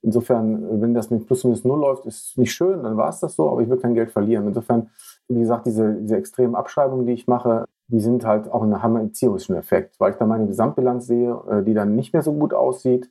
insofern, 0.00 0.80
wenn 0.80 0.94
das 0.94 1.10
mit 1.10 1.26
plus 1.26 1.44
minus 1.44 1.64
null 1.64 1.80
läuft, 1.80 2.06
ist 2.06 2.38
nicht 2.38 2.52
schön, 2.52 2.82
dann 2.82 2.96
war 2.96 3.10
es 3.10 3.20
das 3.20 3.36
so, 3.36 3.50
aber 3.50 3.60
ich 3.60 3.68
will 3.68 3.78
kein 3.78 3.94
Geld 3.94 4.10
verlieren. 4.10 4.46
Insofern, 4.46 4.90
wie 5.28 5.40
gesagt, 5.40 5.66
diese, 5.66 5.94
diese 5.94 6.16
extremen 6.16 6.54
Abschreibungen, 6.54 7.06
die 7.06 7.12
ich 7.12 7.26
mache, 7.26 7.66
die 7.88 8.00
sind 8.00 8.24
halt 8.24 8.50
auch 8.50 8.62
eine, 8.62 8.82
haben 8.82 8.96
einen 8.96 9.08
erzieherischen 9.08 9.56
Effekt, 9.56 9.98
weil 10.00 10.12
ich 10.12 10.16
dann 10.16 10.28
meine 10.28 10.46
Gesamtbilanz 10.46 11.06
sehe, 11.06 11.38
äh, 11.50 11.62
die 11.62 11.74
dann 11.74 11.94
nicht 11.94 12.12
mehr 12.12 12.22
so 12.22 12.32
gut 12.32 12.54
aussieht 12.54 13.10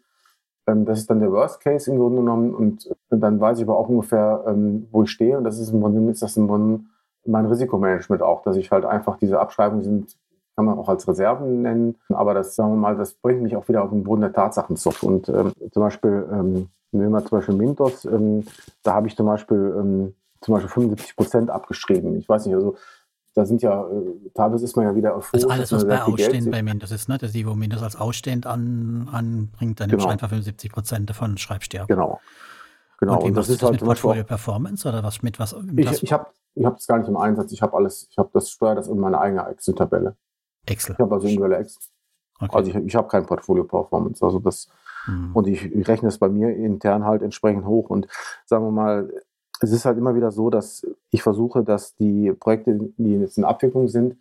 das 0.75 0.99
ist 0.99 1.09
dann 1.09 1.19
der 1.19 1.31
Worst 1.31 1.61
Case 1.61 1.89
im 1.91 1.97
Grunde 1.97 2.17
genommen 2.21 2.53
und 2.53 2.89
dann 3.09 3.39
weiß 3.39 3.57
ich 3.57 3.63
aber 3.63 3.77
auch 3.77 3.89
ungefähr, 3.89 4.43
ähm, 4.47 4.87
wo 4.91 5.03
ich 5.03 5.11
stehe 5.11 5.37
und 5.37 5.43
das 5.43 5.59
ist 5.59 5.71
im 5.71 5.81
Grunde 5.81 6.11
ist 6.11 6.21
das 6.21 6.37
im 6.37 6.47
Grunde 6.47 6.81
mein 7.25 7.45
Risikomanagement 7.45 8.21
auch, 8.21 8.41
dass 8.43 8.55
ich 8.55 8.71
halt 8.71 8.85
einfach 8.85 9.17
diese 9.17 9.39
Abschreibungen 9.39 9.83
sind, 9.83 10.15
kann 10.55 10.65
man 10.65 10.77
auch 10.77 10.89
als 10.89 11.07
Reserven 11.07 11.61
nennen, 11.61 11.95
aber 12.09 12.33
das, 12.33 12.55
sagen 12.55 12.71
wir 12.71 12.77
mal, 12.77 12.95
das 12.95 13.13
bringt 13.13 13.41
mich 13.41 13.55
auch 13.55 13.67
wieder 13.67 13.83
auf 13.83 13.91
den 13.91 14.03
Boden 14.03 14.21
der 14.21 14.33
Tatsachen 14.33 14.75
zurück 14.77 15.03
und 15.03 15.29
ähm, 15.29 15.51
zum 15.71 15.83
Beispiel, 15.83 16.27
ähm, 16.31 16.69
nehmen 16.91 17.11
wir 17.11 17.25
zum 17.25 17.37
Beispiel 17.37 17.55
Mintos, 17.55 18.05
ähm, 18.05 18.43
da 18.83 18.95
habe 18.95 19.07
ich 19.07 19.15
zum 19.15 19.25
Beispiel 19.25 19.75
ähm, 19.77 20.13
zum 20.41 20.53
Beispiel 20.53 20.69
75 20.69 21.15
Prozent 21.15 21.49
abgeschrieben. 21.49 22.15
Ich 22.17 22.29
weiß 22.29 22.45
nicht, 22.45 22.55
also 22.55 22.75
da 23.39 23.45
sind 23.45 23.61
ja, 23.61 23.87
äh, 23.87 24.29
teilweise 24.33 24.65
ist 24.65 24.75
man 24.75 24.85
ja 24.85 24.95
wieder 24.95 25.15
euphorisch. 25.15 25.45
Also 25.45 25.49
alles, 25.49 25.71
was 25.71 25.87
bei 25.87 26.03
Ausstehend 26.03 26.51
bei 26.51 26.61
Mintos 26.61 26.91
ist, 26.91 27.07
ne? 27.07 27.17
Das 27.17 27.31
die, 27.31 27.47
wo 27.47 27.55
Mintos 27.55 27.81
als 27.81 27.95
Ausstehend 27.95 28.45
an, 28.45 29.07
anbringt, 29.11 29.79
dann 29.79 29.89
genau. 29.89 30.07
einfach 30.07 30.27
75 30.27 30.69
Prozent 30.69 31.09
davon 31.09 31.31
und 31.31 31.39
schreibst 31.39 31.71
dir 31.71 31.83
ab. 31.83 31.87
Genau. 31.87 32.19
Genau. 32.99 33.19
Und, 33.19 33.23
und 33.23 33.37
das 33.37 33.47
ist 33.47 33.63
halt 33.63 33.73
mit 33.73 33.83
Portfolio 33.83 34.25
Performance 34.25 34.85
oder 34.85 35.03
was 35.03 35.23
mit 35.23 35.39
was? 35.39 35.55
Mit 35.61 35.89
ich 35.89 36.03
ich 36.03 36.11
habe 36.11 36.27
ich 36.53 36.65
hab 36.65 36.75
das 36.75 36.85
gar 36.85 36.97
nicht 36.97 37.07
im 37.07 37.15
Einsatz. 37.15 37.53
Ich 37.53 37.61
habe 37.61 37.77
alles, 37.77 38.07
ich 38.11 38.17
habe 38.17 38.29
das 38.33 38.49
steuere 38.49 38.75
das 38.75 38.89
in 38.89 38.99
meine 38.99 39.21
eigene 39.21 39.47
Excel-Tabelle. 39.47 40.17
Excel. 40.65 40.95
Ich 40.95 40.99
habe 40.99 41.15
also 41.15 41.27
individuelle 41.27 41.59
Excel. 41.59 41.81
Okay. 42.41 42.57
Also 42.57 42.71
ich, 42.71 42.75
ich 42.75 42.95
habe 42.95 43.07
kein 43.07 43.25
Portfolio 43.25 43.63
Performance. 43.63 44.21
Also 44.21 44.39
das 44.39 44.67
hm. 45.05 45.31
und 45.33 45.47
ich, 45.47 45.63
ich 45.63 45.87
rechne 45.87 46.09
es 46.09 46.17
bei 46.17 46.27
mir 46.27 46.53
intern 46.53 47.05
halt 47.05 47.21
entsprechend 47.21 47.65
hoch 47.65 47.89
und 47.89 48.07
sagen 48.45 48.65
wir 48.65 48.71
mal, 48.71 49.09
es 49.61 49.71
ist 49.71 49.85
halt 49.85 49.97
immer 49.97 50.15
wieder 50.15 50.31
so, 50.31 50.49
dass 50.49 50.85
ich 51.11 51.21
versuche, 51.21 51.63
dass 51.63 51.95
die 51.95 52.31
Projekte, 52.33 52.91
die 52.97 53.15
jetzt 53.15 53.37
in 53.37 53.43
Abwicklung 53.43 53.87
sind, 53.87 54.15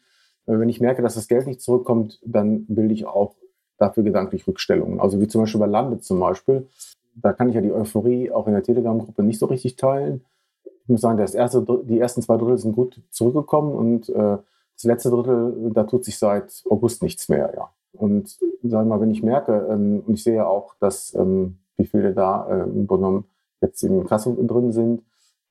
wenn 0.46 0.68
ich 0.68 0.80
merke, 0.80 1.02
dass 1.02 1.14
das 1.14 1.28
Geld 1.28 1.46
nicht 1.46 1.60
zurückkommt, 1.60 2.20
dann 2.24 2.64
bilde 2.66 2.94
ich 2.94 3.06
auch 3.06 3.34
dafür 3.76 4.02
gedanklich 4.02 4.46
Rückstellungen. 4.46 5.00
Also 5.00 5.20
wie 5.20 5.28
zum 5.28 5.42
Beispiel 5.42 5.60
bei 5.60 5.66
Lande 5.66 6.00
zum 6.00 6.18
Beispiel. 6.20 6.66
Da 7.14 7.32
kann 7.32 7.48
ich 7.48 7.54
ja 7.54 7.60
die 7.60 7.72
Euphorie 7.72 8.30
auch 8.30 8.46
in 8.46 8.52
der 8.52 8.62
Telegram-Gruppe 8.62 9.22
nicht 9.22 9.38
so 9.38 9.46
richtig 9.46 9.76
teilen. 9.76 10.24
Ich 10.64 10.88
muss 10.88 11.00
sagen, 11.00 11.18
das 11.18 11.34
erste, 11.34 11.64
die 11.84 11.98
ersten 11.98 12.22
zwei 12.22 12.36
Drittel 12.36 12.58
sind 12.58 12.74
gut 12.74 13.00
zurückgekommen 13.10 13.74
und 13.74 14.08
äh, 14.08 14.38
das 14.74 14.84
letzte 14.84 15.10
Drittel, 15.10 15.70
da 15.74 15.84
tut 15.84 16.04
sich 16.04 16.18
seit 16.18 16.62
August 16.70 17.02
nichts 17.02 17.28
mehr. 17.28 17.52
Ja. 17.54 17.70
Und 17.92 18.38
sagen 18.62 18.88
wir 18.88 18.96
mal, 18.96 19.00
wenn 19.00 19.10
ich 19.10 19.22
merke, 19.22 19.66
ähm, 19.70 20.02
und 20.06 20.14
ich 20.14 20.22
sehe 20.22 20.36
ja 20.36 20.46
auch, 20.46 20.74
dass 20.80 21.14
ähm, 21.14 21.58
wie 21.76 21.86
viele 21.86 22.14
da 22.14 22.48
äh, 22.48 22.62
im 22.62 22.86
Grunde 22.86 23.24
jetzt 23.60 23.82
in 23.82 24.06
Kasse 24.06 24.34
drin 24.34 24.72
sind, 24.72 25.02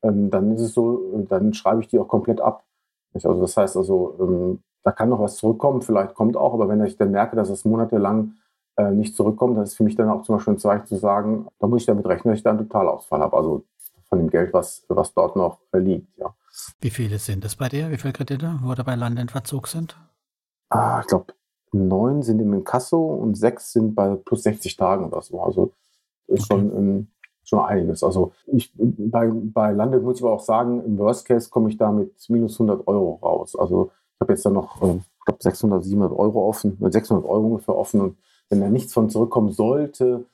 ähm, 0.02 0.30
dann 0.30 0.52
ist 0.52 0.62
es 0.62 0.74
so, 0.74 1.24
dann 1.28 1.54
schreibe 1.54 1.80
ich 1.80 1.88
die 1.88 1.98
auch 1.98 2.08
komplett 2.08 2.40
ab. 2.40 2.64
Also 3.14 3.40
das 3.40 3.56
heißt 3.56 3.76
also, 3.76 4.16
ähm, 4.20 4.62
da 4.84 4.92
kann 4.92 5.08
noch 5.08 5.20
was 5.20 5.36
zurückkommen, 5.36 5.82
vielleicht 5.82 6.14
kommt 6.14 6.36
auch, 6.36 6.54
aber 6.54 6.68
wenn 6.68 6.84
ich 6.84 6.96
dann 6.96 7.10
merke, 7.10 7.36
dass 7.36 7.50
es 7.50 7.64
monatelang 7.64 8.34
äh, 8.76 8.90
nicht 8.90 9.16
zurückkommt, 9.16 9.58
das 9.58 9.70
ist 9.70 9.76
für 9.76 9.84
mich 9.84 9.96
dann 9.96 10.08
auch 10.08 10.22
zum 10.22 10.36
Beispiel 10.36 10.54
ein 10.54 10.58
Zeichen 10.58 10.86
zu 10.86 10.96
sagen, 10.96 11.46
da 11.58 11.66
muss 11.66 11.82
ich 11.82 11.86
damit 11.86 12.06
rechnen, 12.06 12.32
dass 12.32 12.38
ich 12.38 12.44
da 12.44 12.50
einen 12.50 12.60
Totalausfall 12.60 13.20
habe. 13.20 13.36
Also 13.36 13.64
von 14.08 14.18
dem 14.18 14.30
Geld, 14.30 14.52
was, 14.52 14.84
was 14.88 15.12
dort 15.12 15.36
noch 15.36 15.58
äh, 15.72 15.78
liegt. 15.78 16.16
Ja. 16.18 16.34
Wie 16.80 16.90
viele 16.90 17.18
sind 17.18 17.44
es 17.44 17.56
bei 17.56 17.68
dir? 17.68 17.90
Wie 17.90 17.98
viele 17.98 18.12
Kredite, 18.12 18.58
wo 18.62 18.74
dabei 18.74 18.94
Land 18.94 19.18
in 19.18 19.28
Verzug 19.28 19.68
sind? 19.68 19.98
Ah, 20.70 21.00
ich 21.00 21.06
glaube, 21.06 21.34
neun 21.72 22.22
sind 22.22 22.40
im 22.40 22.52
Inkasso 22.54 23.04
und 23.04 23.36
sechs 23.36 23.72
sind 23.72 23.94
bei 23.94 24.14
plus 24.14 24.42
60 24.42 24.76
Tagen 24.76 25.06
oder 25.06 25.22
so. 25.22 25.42
Also 25.42 25.72
ist 26.26 26.50
okay. 26.50 26.60
schon, 26.60 26.76
ähm, 26.76 27.08
schon 27.48 27.60
einiges. 27.60 28.02
Also 28.02 28.32
ich, 28.46 28.72
bei, 28.76 29.30
bei 29.32 29.72
Lande 29.72 30.00
muss 30.00 30.16
ich 30.18 30.22
aber 30.22 30.34
auch 30.34 30.40
sagen, 30.40 30.84
im 30.84 30.98
Worst 30.98 31.26
Case 31.26 31.48
komme 31.50 31.70
ich 31.70 31.76
da 31.76 31.90
mit 31.90 32.12
minus 32.28 32.54
100 32.60 32.86
Euro 32.86 33.18
raus. 33.22 33.56
Also 33.56 33.90
ich 34.14 34.20
habe 34.20 34.32
jetzt 34.32 34.44
da 34.44 34.50
noch, 34.50 34.82
äh, 34.82 34.96
ich 34.96 35.24
glaube, 35.24 35.42
600, 35.42 35.84
700 35.84 36.18
Euro 36.18 36.48
offen, 36.48 36.76
600 36.80 37.24
Euro 37.24 37.46
ungefähr 37.46 37.76
offen. 37.76 38.00
Und 38.00 38.18
wenn 38.50 38.60
da 38.60 38.68
nichts 38.68 38.92
von 38.92 39.10
zurückkommen 39.10 39.52
sollte, 39.52 40.24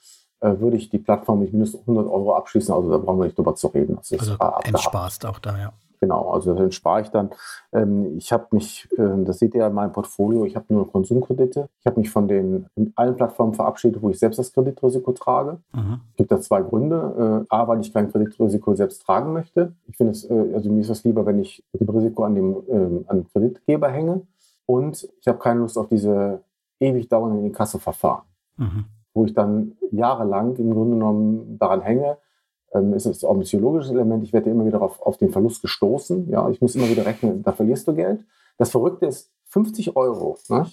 äh, 0.41 0.59
würde 0.59 0.77
ich 0.77 0.91
die 0.91 0.99
Plattform 0.99 1.41
mit 1.41 1.53
minus 1.53 1.75
100 1.75 2.07
Euro 2.07 2.35
abschließen. 2.35 2.75
Also 2.75 2.91
da 2.91 2.99
brauchen 2.99 3.19
wir 3.19 3.27
nicht 3.27 3.39
drüber 3.39 3.55
zu 3.55 3.69
reden. 3.69 3.97
Das 3.97 4.13
also 4.13 4.37
entsparst 4.65 5.25
auch 5.27 5.39
da, 5.39 5.57
ja. 5.59 5.73
Genau, 6.05 6.33
also 6.33 6.53
dann 6.53 6.71
spare 6.71 7.01
ich 7.01 7.09
dann. 7.09 7.31
Ähm, 7.73 8.19
ich 8.19 8.31
habe 8.31 8.49
mich, 8.51 8.87
äh, 8.99 9.25
das 9.25 9.39
seht 9.39 9.55
ihr 9.55 9.61
ja 9.61 9.69
in 9.69 9.73
meinem 9.73 9.93
Portfolio, 9.93 10.45
ich 10.45 10.55
habe 10.55 10.67
nur 10.69 10.93
Konsumkredite. 10.93 11.71
Ich 11.81 11.87
habe 11.87 11.99
mich 11.99 12.11
von 12.11 12.29
den 12.29 12.67
allen 12.95 13.17
Plattformen 13.17 13.55
verabschiedet, 13.55 14.03
wo 14.03 14.11
ich 14.11 14.19
selbst 14.19 14.39
das 14.39 14.53
Kreditrisiko 14.53 15.13
trage. 15.13 15.61
Mhm. 15.73 16.01
Es 16.11 16.17
gibt 16.17 16.31
da 16.31 16.39
zwei 16.41 16.61
Gründe. 16.61 17.47
Äh, 17.49 17.55
A, 17.55 17.67
weil 17.67 17.81
ich 17.81 17.91
kein 17.91 18.13
Kreditrisiko 18.13 18.75
selbst 18.75 19.03
tragen 19.07 19.33
möchte. 19.33 19.73
Ich 19.87 19.97
finde 19.97 20.13
es, 20.13 20.29
äh, 20.29 20.53
also 20.53 20.71
mir 20.71 20.83
ist 20.83 20.91
es 20.91 21.05
lieber, 21.05 21.25
wenn 21.25 21.39
ich 21.39 21.65
mit 21.73 21.81
dem 21.81 21.89
Risiko 21.89 22.25
an 22.25 22.35
dem 22.35 22.57
ähm, 22.69 23.05
an 23.09 23.27
Kreditgeber 23.33 23.89
hänge. 23.89 24.27
Und 24.67 25.09
ich 25.23 25.27
habe 25.27 25.39
keine 25.39 25.61
Lust 25.61 25.79
auf 25.79 25.89
diese 25.89 26.43
ewig 26.81 27.09
dauernden 27.09 27.47
Inkassoverfahren, 27.47 28.25
mhm. 28.59 28.85
wo 29.15 29.25
ich 29.25 29.33
dann 29.33 29.73
jahrelang 29.91 30.55
im 30.57 30.71
Grunde 30.71 30.97
genommen 30.97 31.59
daran 31.59 31.81
hänge, 31.81 32.19
ähm, 32.75 32.93
ist 32.93 33.07
es 33.07 33.25
auch 33.25 33.35
ein 33.35 33.41
psychologisches 33.41 33.93
Element. 33.93 34.25
Ich 34.25 34.33
werde 34.33 34.51
immer 34.51 34.67
wieder 34.67 34.83
auf, 34.83 35.01
auf 35.01 35.17
den 35.17 35.31
Verlust 35.31 35.63
gestoßen. 35.63 36.29
Ja, 36.29 36.49
ich 36.51 36.61
muss 36.61 36.75
immer 36.75 36.89
wieder 36.89 37.07
rechnen, 37.07 37.43
da 37.43 37.53
verlierst 37.53 37.89
du 37.89 37.95
Geld. 37.95 38.25
Das 38.59 38.71
Verrückte 38.71 39.07
ist 39.07 39.33
50 39.47 39.97
Euro. 39.97 40.39
Ne? 40.49 40.67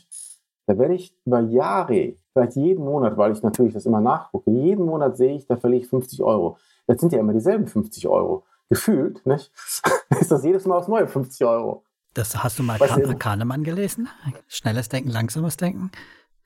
Da 0.67 0.77
werde 0.77 0.95
ich 0.95 1.15
über 1.25 1.39
Jahre, 1.41 2.15
vielleicht 2.33 2.55
jeden 2.55 2.83
Monat, 2.83 3.17
weil 3.17 3.31
ich 3.31 3.43
natürlich 3.43 3.73
das 3.73 3.85
immer 3.85 4.01
nachgucke, 4.01 4.51
jeden 4.51 4.85
Monat 4.85 5.17
sehe 5.17 5.35
ich, 5.35 5.47
da 5.47 5.55
verliere 5.55 5.83
ich 5.83 5.89
50 5.89 6.21
Euro. 6.23 6.57
Jetzt 6.87 7.01
sind 7.01 7.13
ja 7.13 7.19
immer 7.19 7.33
dieselben 7.33 7.67
50 7.67 8.07
Euro. 8.07 8.43
Gefühlt, 8.69 9.25
nicht? 9.25 9.51
ist 10.19 10.31
das 10.31 10.43
jedes 10.43 10.65
Mal 10.65 10.77
aufs 10.77 10.87
neue 10.87 11.07
50 11.07 11.45
Euro. 11.45 11.83
Das 12.13 12.43
hast 12.43 12.59
du 12.59 12.63
mal 12.63 12.77
Kahnemann 13.15 13.63
gelesen? 13.63 14.09
Schnelles 14.47 14.89
Denken, 14.89 15.09
langsames 15.09 15.57
Denken? 15.57 15.91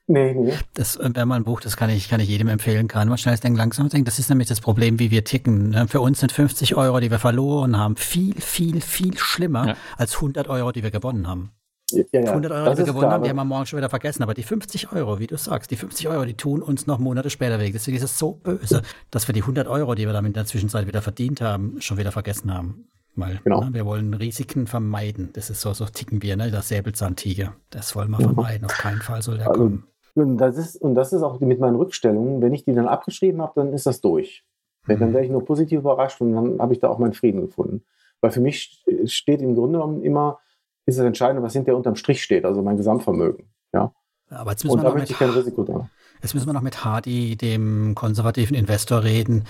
Nee, 0.08 0.34
nee. 0.34 0.54
Das 0.74 0.98
wäre 1.00 1.26
mal 1.26 1.34
ein 1.34 1.44
Buch, 1.44 1.60
das 1.60 1.76
kann 1.76 1.90
ich, 1.90 2.08
kann 2.08 2.20
ich 2.20 2.28
jedem 2.28 2.48
empfehlen. 2.48 2.86
Kann 2.86 3.08
man 3.08 3.18
schnell 3.18 3.36
denken, 3.36 3.58
langsam 3.58 3.88
denken. 3.88 4.04
Das 4.04 4.20
ist 4.20 4.28
nämlich 4.28 4.48
das 4.48 4.60
Problem, 4.60 5.00
wie 5.00 5.10
wir 5.10 5.24
ticken. 5.24 5.70
Ne? 5.70 5.88
Für 5.88 6.00
uns 6.00 6.20
sind 6.20 6.30
50 6.30 6.76
Euro, 6.76 7.00
die 7.00 7.10
wir 7.10 7.18
verloren 7.18 7.76
haben, 7.76 7.96
viel, 7.96 8.40
viel, 8.40 8.80
viel 8.80 9.18
schlimmer 9.18 9.68
ja. 9.68 9.76
als 9.96 10.14
100 10.16 10.48
Euro, 10.48 10.70
die 10.70 10.84
wir 10.84 10.92
gewonnen 10.92 11.26
haben. 11.26 11.50
Ja, 11.90 12.04
ja, 12.12 12.20
100 12.20 12.52
Euro, 12.52 12.70
die 12.70 12.78
wir 12.78 12.84
gewonnen 12.84 13.00
klar, 13.00 13.12
haben, 13.12 13.22
die 13.24 13.30
haben 13.30 13.36
wir 13.36 13.44
morgen 13.44 13.66
schon 13.66 13.78
wieder 13.78 13.90
vergessen. 13.90 14.22
Aber 14.22 14.34
die 14.34 14.44
50 14.44 14.92
Euro, 14.92 15.18
wie 15.18 15.26
du 15.26 15.36
sagst, 15.36 15.72
die 15.72 15.76
50 15.76 16.08
Euro, 16.08 16.24
die 16.24 16.34
tun 16.34 16.62
uns 16.62 16.86
noch 16.86 16.98
Monate 16.98 17.30
später 17.30 17.58
weg. 17.58 17.72
Deswegen 17.72 17.96
ist 17.96 18.04
es 18.04 18.16
so 18.18 18.32
böse, 18.32 18.82
dass 19.10 19.28
wir 19.28 19.32
die 19.32 19.42
100 19.42 19.66
Euro, 19.66 19.96
die 19.96 20.06
wir 20.06 20.12
damit 20.12 20.30
in 20.30 20.34
der 20.34 20.46
Zwischenzeit 20.46 20.86
wieder 20.86 21.02
verdient 21.02 21.40
haben, 21.40 21.80
schon 21.80 21.98
wieder 21.98 22.12
vergessen 22.12 22.54
haben. 22.54 22.88
Weil 23.16 23.40
genau. 23.42 23.64
ne, 23.64 23.72
wir 23.72 23.86
wollen 23.86 24.14
Risiken 24.14 24.66
vermeiden. 24.66 25.30
Das 25.32 25.48
ist 25.48 25.62
so, 25.62 25.72
so 25.72 25.86
ticken 25.86 26.22
wir, 26.22 26.36
ne? 26.36 26.50
Das 26.50 26.68
Säbelzahntiger. 26.68 27.56
Das 27.70 27.96
wollen 27.96 28.10
wir 28.10 28.18
mhm. 28.18 28.34
vermeiden. 28.34 28.66
Auf 28.66 28.76
keinen 28.76 29.00
Fall 29.00 29.22
soll 29.22 29.38
der 29.38 29.48
also, 29.48 29.60
kommen. 29.60 29.86
Und 30.16 30.38
das 30.38 30.56
ist, 30.56 30.76
und 30.76 30.94
das 30.94 31.12
ist 31.12 31.22
auch 31.22 31.38
mit 31.40 31.60
meinen 31.60 31.76
Rückstellungen. 31.76 32.40
Wenn 32.40 32.54
ich 32.54 32.64
die 32.64 32.72
dann 32.72 32.88
abgeschrieben 32.88 33.42
habe, 33.42 33.52
dann 33.56 33.72
ist 33.74 33.86
das 33.86 34.00
durch. 34.00 34.44
Mhm. 34.86 34.98
Dann 34.98 35.12
werde 35.12 35.26
ich 35.26 35.32
nur 35.32 35.44
positiv 35.44 35.80
überrascht 35.80 36.20
und 36.20 36.32
dann 36.32 36.58
habe 36.58 36.72
ich 36.72 36.80
da 36.80 36.88
auch 36.88 36.98
meinen 36.98 37.12
Frieden 37.12 37.42
gefunden. 37.42 37.84
Weil 38.22 38.30
für 38.30 38.40
mich 38.40 38.82
steht 39.04 39.42
im 39.42 39.54
Grunde 39.54 39.78
genommen 39.78 40.02
immer, 40.02 40.38
ist 40.86 40.98
das 40.98 41.04
Entscheidende, 41.04 41.42
was 41.42 41.52
hinterher 41.52 41.76
unterm 41.76 41.96
Strich 41.96 42.22
steht, 42.22 42.44
also 42.44 42.62
mein 42.62 42.76
Gesamtvermögen. 42.76 43.46
Ja. 43.74 43.92
Aber 44.30 44.52
jetzt 44.52 44.64
müssen 44.64 44.78
und 44.78 44.82
wir 44.82 44.88
da 44.88 44.94
möchte 44.94 45.12
ich 45.12 45.18
kein 45.18 45.30
Risiko 45.30 45.64
dran. 45.64 45.90
Jetzt 46.22 46.34
müssen 46.34 46.46
wir 46.46 46.54
noch 46.54 46.62
mit 46.62 46.82
Hardy, 46.82 47.36
dem 47.36 47.94
konservativen 47.94 48.56
Investor, 48.56 49.04
reden, 49.04 49.44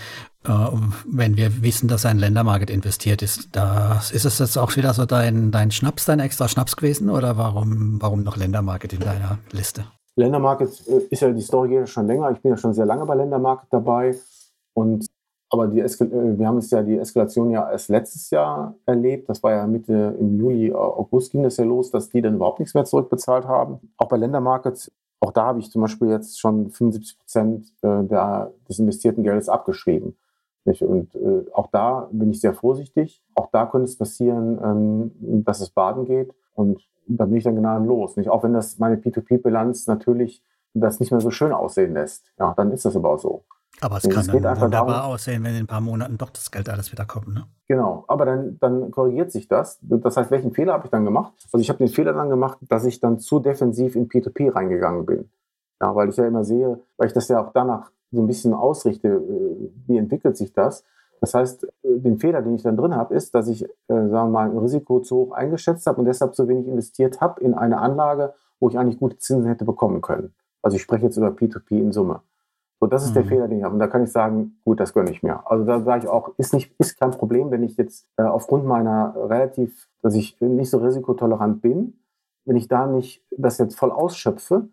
äh, 0.45 0.51
wenn 1.07 1.37
wir 1.37 1.63
wissen, 1.63 1.87
dass 1.87 2.05
er 2.05 2.11
in 2.11 2.19
Ländermarket 2.19 2.71
investiert 2.71 3.23
ist. 3.23 3.51
Das, 3.53 4.11
ist 4.11 4.25
es 4.25 4.41
jetzt 4.41 4.59
auch 4.59 4.75
wieder 4.77 4.93
so 4.93 5.07
dein, 5.07 5.53
dein 5.53 5.71
Schnaps, 5.71 6.07
dein 6.07 6.19
extra 6.19 6.49
Schnaps 6.49 6.77
gewesen 6.77 7.09
oder 7.09 7.37
warum, 7.37 8.03
warum 8.03 8.25
noch 8.25 8.37
Ländermarket 8.37 8.93
in 8.95 9.01
deiner 9.01 9.39
Liste? 9.53 9.87
Ländermarket 10.17 10.89
äh, 10.89 11.07
ist 11.11 11.21
ja 11.21 11.31
die 11.31 11.43
Story 11.43 11.69
geht 11.69 11.89
schon 11.89 12.07
länger. 12.07 12.31
Ich 12.31 12.41
bin 12.41 12.51
ja 12.51 12.57
schon 12.57 12.75
sehr 12.75 12.87
lange 12.87 13.07
bei 13.07 13.15
Ländermarket 13.15 13.69
dabei. 13.71 14.17
Und 14.75 15.07
aber 15.49 15.69
die 15.69 15.81
äh, 15.81 16.39
wir 16.39 16.47
haben 16.47 16.59
es 16.59 16.71
ja 16.71 16.83
die 16.83 16.99
Eskalation 16.99 17.51
ja 17.51 17.71
erst 17.71 17.89
letztes 17.89 18.31
Jahr 18.31 18.75
erlebt. 18.87 19.29
Das 19.29 19.43
war 19.43 19.53
ja 19.53 19.67
Mitte 19.67 20.17
im 20.19 20.39
Juli, 20.39 20.73
August 20.73 21.33
ging 21.33 21.43
das 21.43 21.57
ja 21.57 21.65
los, 21.65 21.91
dass 21.91 22.09
die 22.09 22.23
dann 22.23 22.35
überhaupt 22.35 22.59
nichts 22.59 22.75
mehr 22.75 22.85
zurückbezahlt 22.85 23.47
haben. 23.47 23.93
Auch 23.97 24.09
bei 24.09 24.17
Ländermarket, 24.17 24.91
auch 25.21 25.33
da 25.33 25.47
habe 25.47 25.61
ich 25.61 25.71
zum 25.71 25.83
Beispiel 25.83 26.09
jetzt 26.09 26.41
schon 26.41 26.71
75 26.71 27.19
Prozent 27.19 27.73
äh, 27.83 28.03
des 28.69 28.79
investierten 28.79 29.23
Geldes 29.23 29.49
abgeschrieben. 29.49 30.17
Und 30.65 31.15
äh, 31.15 31.45
auch 31.53 31.69
da 31.71 32.09
bin 32.11 32.31
ich 32.31 32.41
sehr 32.41 32.55
vorsichtig. 32.55 33.23
Auch 33.35 33.49
da 33.53 33.67
könnte 33.67 33.85
es 33.85 33.97
passieren, 33.97 34.59
ähm, 34.63 35.45
dass 35.45 35.61
es 35.61 35.71
baden 35.71 36.07
geht. 36.07 36.35
Und 36.55 36.83
da 37.07 37.25
bin 37.27 37.37
ich 37.37 37.45
dann 37.45 37.57
gnadenlos. 37.57 38.17
Nicht? 38.17 38.29
Auch 38.29 38.43
wenn 38.43 38.53
das 38.53 38.79
meine 38.79 38.97
P2P-Bilanz 38.97 39.87
natürlich 39.87 40.43
das 40.75 41.01
nicht 41.01 41.11
mehr 41.11 41.21
so 41.21 41.31
schön 41.31 41.53
aussehen 41.53 41.95
lässt. 41.95 42.33
Ja, 42.39 42.55
dann 42.57 42.71
ist 42.73 42.85
das 42.85 42.97
aber 42.97 43.11
auch 43.11 43.19
so. 43.19 43.45
Aber 43.81 43.99
es 43.99 44.05
und 44.05 44.13
kann 44.13 44.21
es 44.23 44.27
dann 44.29 44.37
wunderbar 44.37 44.71
darum, 44.71 44.93
aussehen, 44.93 45.45
wenn 45.45 45.55
in 45.55 45.65
ein 45.65 45.67
paar 45.67 45.81
Monaten 45.81 46.17
doch 46.17 46.31
das 46.31 46.51
Geld 46.51 46.69
alles 46.69 46.93
wieder 46.93 47.05
kommt. 47.05 47.29
Ne? 47.29 47.45
Genau, 47.69 48.05
aber 48.09 48.25
dann, 48.25 48.59
dann 48.59 48.91
korrigiert 48.91 49.31
sich 49.33 49.49
das. 49.49 49.79
Das 49.83 50.17
heißt, 50.17 50.31
welchen 50.31 50.53
Fehler 50.53 50.73
habe 50.75 50.87
ich 50.87 50.91
dann 50.91 51.05
gemacht? 51.05 51.35
Also 51.53 51.59
ich 51.61 51.69
habe 51.69 51.79
den 51.79 51.89
Fehler 51.89 52.13
dann 52.15 52.31
gemacht, 52.31 52.59
dass 52.63 52.85
ich 52.85 53.01
dann 53.01 53.19
zu 53.19 53.39
defensiv 53.39 53.95
in 53.95 54.09
P2P 54.09 54.55
reingegangen 54.55 55.05
bin. 55.05 55.31
Ja, 55.81 55.95
weil 55.95 56.09
ich 56.09 56.17
ja 56.17 56.27
immer 56.27 56.45
sehe, 56.45 56.81
weil 56.97 57.09
ich 57.09 57.13
das 57.13 57.29
ja 57.29 57.41
auch 57.41 57.53
danach 57.53 57.91
so 58.13 58.23
ein 58.23 58.27
bisschen 58.27 58.55
ausrichte, 58.55 59.09
äh, 59.09 59.71
wie 59.87 59.99
entwickelt 59.99 60.37
sich 60.37 60.53
das. 60.53 60.85
Das 61.21 61.35
heißt, 61.35 61.65
äh, 61.65 61.69
den 61.83 62.19
Fehler, 62.19 62.43
den 62.43 62.55
ich 62.55 62.63
dann 62.63 62.77
drin 62.77 62.95
habe, 62.95 63.15
ist, 63.15 63.35
dass 63.35 63.49
ich, 63.49 63.65
äh, 63.65 63.69
sagen 63.89 64.11
wir 64.11 64.27
mal, 64.27 64.51
ein 64.51 64.59
Risiko 64.59 65.01
zu 65.01 65.17
hoch 65.17 65.33
eingeschätzt 65.33 65.87
habe 65.87 65.99
und 65.99 66.07
deshalb 66.07 66.35
zu 66.35 66.49
wenig 66.49 66.67
investiert 66.67 67.21
habe 67.21 67.41
in 67.41 67.55
eine 67.55 67.79
Anlage, 67.79 68.35
wo 68.61 68.69
ich 68.69 68.79
eigentlich 68.79 68.99
gute 68.99 69.19
Zinsen 69.19 69.49
hätte 69.49 69.65
bekommen 69.65 70.01
können. 70.01 70.35
Also 70.63 70.77
ich 70.77 70.83
spreche 70.83 71.07
jetzt 71.07 71.17
über 71.17 71.29
P2P 71.29 71.81
in 71.81 71.93
Summe. 71.93 72.21
So, 72.81 72.87
das 72.87 73.05
ist 73.05 73.11
mhm. 73.11 73.15
der 73.15 73.25
Fehler, 73.25 73.49
den 73.49 73.59
ich 73.59 73.65
habe. 73.65 73.75
Und 73.75 73.81
da 73.81 73.87
kann 73.87 74.05
ich 74.05 74.13
sagen, 74.13 74.59
gut, 74.65 74.81
das 74.81 74.93
gönne 74.93 75.11
ich 75.11 75.23
mir. 75.23 75.49
Also 75.51 75.65
da 75.65 75.81
sage 75.81 76.05
ich 76.05 76.09
auch, 76.09 76.33
ist 76.37 76.53
nicht, 76.53 76.75
ist 76.79 76.99
kein 76.99 77.13
Problem, 77.13 77.51
wenn 77.51 77.63
ich 77.63 77.77
jetzt 77.77 78.07
äh, 78.17 78.23
aufgrund 78.23 78.67
meiner 78.67 79.15
relativ, 79.17 79.89
dass 80.03 80.15
ich 80.15 80.41
nicht 80.41 80.71
so 80.71 80.79
risikotolerant 80.79 81.63
bin, 81.63 81.99
wenn 82.45 82.57
ich 82.57 82.69
da 82.69 82.87
nicht 82.87 83.25
das 83.31 83.59
jetzt 83.59 83.79
voll 83.79 83.91
ausschöpfe, 83.91 84.69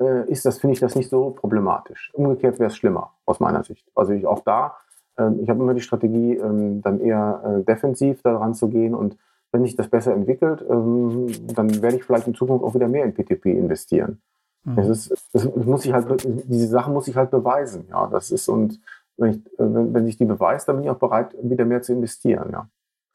äh, 0.00 0.30
ist 0.30 0.44
das, 0.46 0.58
finde 0.58 0.74
ich 0.74 0.80
das 0.80 0.94
nicht 0.94 1.10
so 1.10 1.30
problematisch. 1.30 2.10
Umgekehrt 2.14 2.58
wäre 2.58 2.68
es 2.68 2.76
schlimmer, 2.76 3.12
aus 3.26 3.40
meiner 3.40 3.64
Sicht. 3.64 3.86
Also 3.94 4.12
ich 4.12 4.26
auch 4.26 4.40
da 4.40 4.76
ähm, 5.18 5.40
ich 5.42 5.50
habe 5.50 5.62
immer 5.62 5.74
die 5.74 5.80
Strategie, 5.80 6.36
ähm, 6.36 6.82
dann 6.82 7.00
eher 7.00 7.42
äh, 7.44 7.64
defensiv 7.64 8.22
daran 8.22 8.54
zu 8.54 8.68
gehen 8.68 8.94
und 8.94 9.16
wenn 9.50 9.64
sich 9.64 9.76
das 9.76 9.88
besser 9.88 10.12
entwickelt, 10.12 10.64
ähm, 10.68 11.26
dann 11.54 11.82
werde 11.82 11.96
ich 11.96 12.04
vielleicht 12.04 12.26
in 12.26 12.34
Zukunft 12.34 12.64
auch 12.64 12.74
wieder 12.74 12.88
mehr 12.88 13.04
in 13.04 13.14
PTP 13.14 13.46
investieren. 13.46 14.20
Mhm. 14.64 14.76
Das 14.76 14.88
ist, 14.88 15.28
das 15.32 15.44
muss 15.54 15.84
ich 15.84 15.92
halt, 15.92 16.06
diese 16.24 16.66
Sache 16.66 16.90
muss 16.90 17.08
ich 17.08 17.16
halt 17.16 17.30
beweisen. 17.30 17.86
Ja, 17.90 18.06
das 18.06 18.30
ist 18.30 18.48
und 18.48 18.80
wenn, 19.16 19.30
ich, 19.30 19.36
äh, 19.58 19.74
wenn, 19.74 19.94
wenn 19.94 20.06
sich 20.06 20.16
die 20.16 20.24
beweist, 20.24 20.68
dann 20.68 20.76
bin 20.76 20.84
ich 20.84 20.90
auch 20.90 20.98
bereit, 20.98 21.34
wieder 21.42 21.64
mehr 21.64 21.82
zu 21.82 21.92
investieren. 21.92 22.50
Ja. 22.52 22.68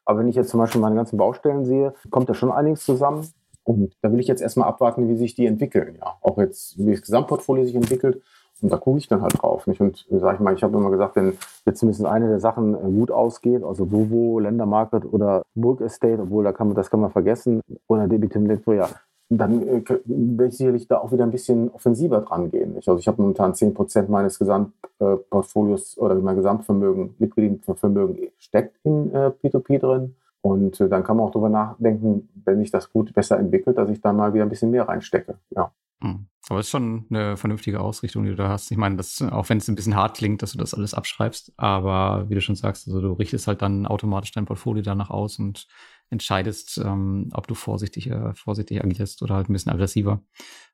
Aber 0.06 0.20
wenn 0.20 0.28
ich 0.28 0.36
jetzt 0.36 0.50
zum 0.50 0.60
Beispiel 0.60 0.82
meine 0.82 0.96
ganzen 0.96 1.18
Baustellen 1.18 1.66
sehe, 1.66 1.94
kommt 2.10 2.30
da 2.30 2.34
schon 2.34 2.52
einiges 2.52 2.84
zusammen. 2.84 3.28
Und 3.64 3.96
da 4.02 4.12
will 4.12 4.20
ich 4.20 4.28
jetzt 4.28 4.42
erstmal 4.42 4.68
abwarten, 4.68 5.08
wie 5.08 5.16
sich 5.16 5.36
die 5.36 5.46
entwickeln. 5.46 5.96
Ja. 6.00 6.18
Auch 6.22 6.38
jetzt, 6.38 6.78
wie 6.78 6.92
das 6.92 7.02
Gesamtportfolio 7.02 7.64
sich 7.64 7.76
entwickelt. 7.76 8.22
Und 8.64 8.72
da 8.72 8.78
gucke 8.78 8.98
ich 8.98 9.10
dann 9.10 9.22
halt 9.22 9.42
drauf. 9.42 9.68
Nicht? 9.68 9.82
Und 9.82 10.08
sag 10.10 10.36
ich 10.36 10.40
mal, 10.40 10.54
ich 10.54 10.64
habe 10.64 10.78
immer 10.78 10.90
gesagt, 10.90 11.18
wenn 11.18 11.34
jetzt 11.66 11.80
zumindest 11.80 12.06
eine 12.06 12.30
der 12.30 12.40
Sachen 12.40 12.74
äh, 12.74 12.92
gut 12.98 13.12
ausgeht, 13.12 13.62
also 13.62 13.92
Vovo, 13.92 14.40
Ländermarket 14.40 15.04
oder 15.12 15.44
Burg 15.54 15.82
Estate, 15.82 16.22
obwohl 16.22 16.46
da 16.46 16.54
kann 16.54 16.68
man, 16.68 16.76
das 16.76 16.90
kann 16.90 17.02
man 17.02 17.12
vergessen, 17.12 17.60
oder 17.88 18.08
Debitum 18.08 18.44
Netto, 18.44 18.72
ja, 18.72 18.88
dann 19.30 19.68
äh, 19.68 19.84
werde 20.06 20.48
ich 20.48 20.58
sicherlich 20.58 20.88
da 20.88 21.00
auch 21.00 21.12
wieder 21.12 21.26
ein 21.26 21.32
bisschen 21.32 21.72
offensiver 21.72 22.22
dran 22.22 22.52
gehen. 22.52 22.74
Nicht? 22.76 22.88
Also 22.88 23.00
ich 23.00 23.08
habe 23.10 23.22
momentan 23.22 23.52
10% 23.52 24.10
meines 24.10 24.40
Gesamtportfolios 24.40 25.98
äh, 25.98 26.00
oder 26.00 26.16
mein 26.16 26.38
Gesamtvermögen, 26.38 27.16
Liquiditätsvermögen 27.20 28.30
steckt 28.38 28.78
in 28.84 29.14
äh, 29.14 29.32
P2P 29.44 29.80
drin. 29.80 30.16
Und 30.42 30.80
äh, 30.80 30.88
dann 30.88 31.04
kann 31.04 31.18
man 31.18 31.28
auch 31.28 31.32
darüber 31.32 31.50
nachdenken, 31.50 32.30
wenn 32.46 32.60
sich 32.60 32.72
das 32.72 32.92
gut 32.92 33.14
besser 33.14 33.38
entwickelt, 33.40 33.78
dass 33.78 33.90
ich 33.90 34.00
da 34.00 34.14
mal 34.14 34.34
wieder 34.34 34.44
ein 34.44 34.50
bisschen 34.50 34.72
mehr 34.72 34.88
reinstecke. 34.88 35.36
Ja. 35.52 35.72
Hm. 36.04 36.28
Aber 36.50 36.60
es 36.60 36.66
ist 36.66 36.72
schon 36.72 37.06
eine 37.10 37.38
vernünftige 37.38 37.80
Ausrichtung, 37.80 38.26
die 38.26 38.32
du 38.32 38.36
da 38.36 38.50
hast. 38.50 38.70
Ich 38.70 38.78
meine, 38.78 38.98
das, 38.98 39.22
auch 39.22 39.48
wenn 39.48 39.60
es 39.60 39.70
ein 39.70 39.76
bisschen 39.76 39.96
hart 39.96 40.18
klingt, 40.18 40.42
dass 40.42 40.52
du 40.52 40.58
das 40.58 40.74
alles 40.74 40.94
abschreibst, 40.94 41.54
aber 41.56 42.30
wie 42.30 42.36
du 42.36 42.42
schon 42.42 42.56
sagst, 42.56 42.86
also 42.88 43.00
du 43.00 43.14
richtest 43.14 43.48
halt 43.48 43.62
dann 43.62 43.88
automatisch 43.88 44.34
dein 44.34 44.46
Portfolio 44.46 44.84
danach 44.84 45.10
aus 45.10 45.40
und 45.40 45.68
entscheidest, 46.10 46.78
ähm, 46.80 47.30
ob 47.34 47.48
du 47.48 47.56
vorsichtig, 47.56 48.10
äh, 48.10 48.34
vorsichtig 48.34 48.84
agierst 48.84 49.22
oder 49.24 49.36
halt 49.36 49.50
ein 49.50 49.54
bisschen 49.54 49.72
aggressiver. 49.72 50.22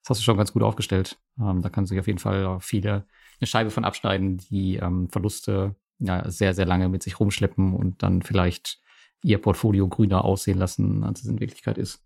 Das 0.01 0.09
hast 0.09 0.21
du 0.21 0.23
schon 0.23 0.37
ganz 0.37 0.51
gut 0.51 0.63
aufgestellt. 0.63 1.19
Ähm, 1.39 1.61
da 1.61 1.69
kannst 1.69 1.91
du 1.91 1.93
sich 1.93 1.99
auf 1.99 2.07
jeden 2.07 2.19
Fall 2.19 2.59
viele 2.61 3.05
eine 3.39 3.47
Scheibe 3.47 3.69
von 3.69 3.85
abschneiden, 3.85 4.37
die 4.37 4.77
ähm, 4.77 5.07
Verluste 5.09 5.75
ja, 5.99 6.27
sehr, 6.29 6.55
sehr 6.55 6.65
lange 6.65 6.89
mit 6.89 7.03
sich 7.03 7.19
rumschleppen 7.19 7.75
und 7.75 8.01
dann 8.01 8.23
vielleicht 8.23 8.81
ihr 9.21 9.39
Portfolio 9.39 9.87
grüner 9.87 10.25
aussehen 10.25 10.57
lassen, 10.57 11.03
als 11.03 11.21
es 11.21 11.27
in 11.27 11.39
Wirklichkeit 11.39 11.77
ist. 11.77 12.03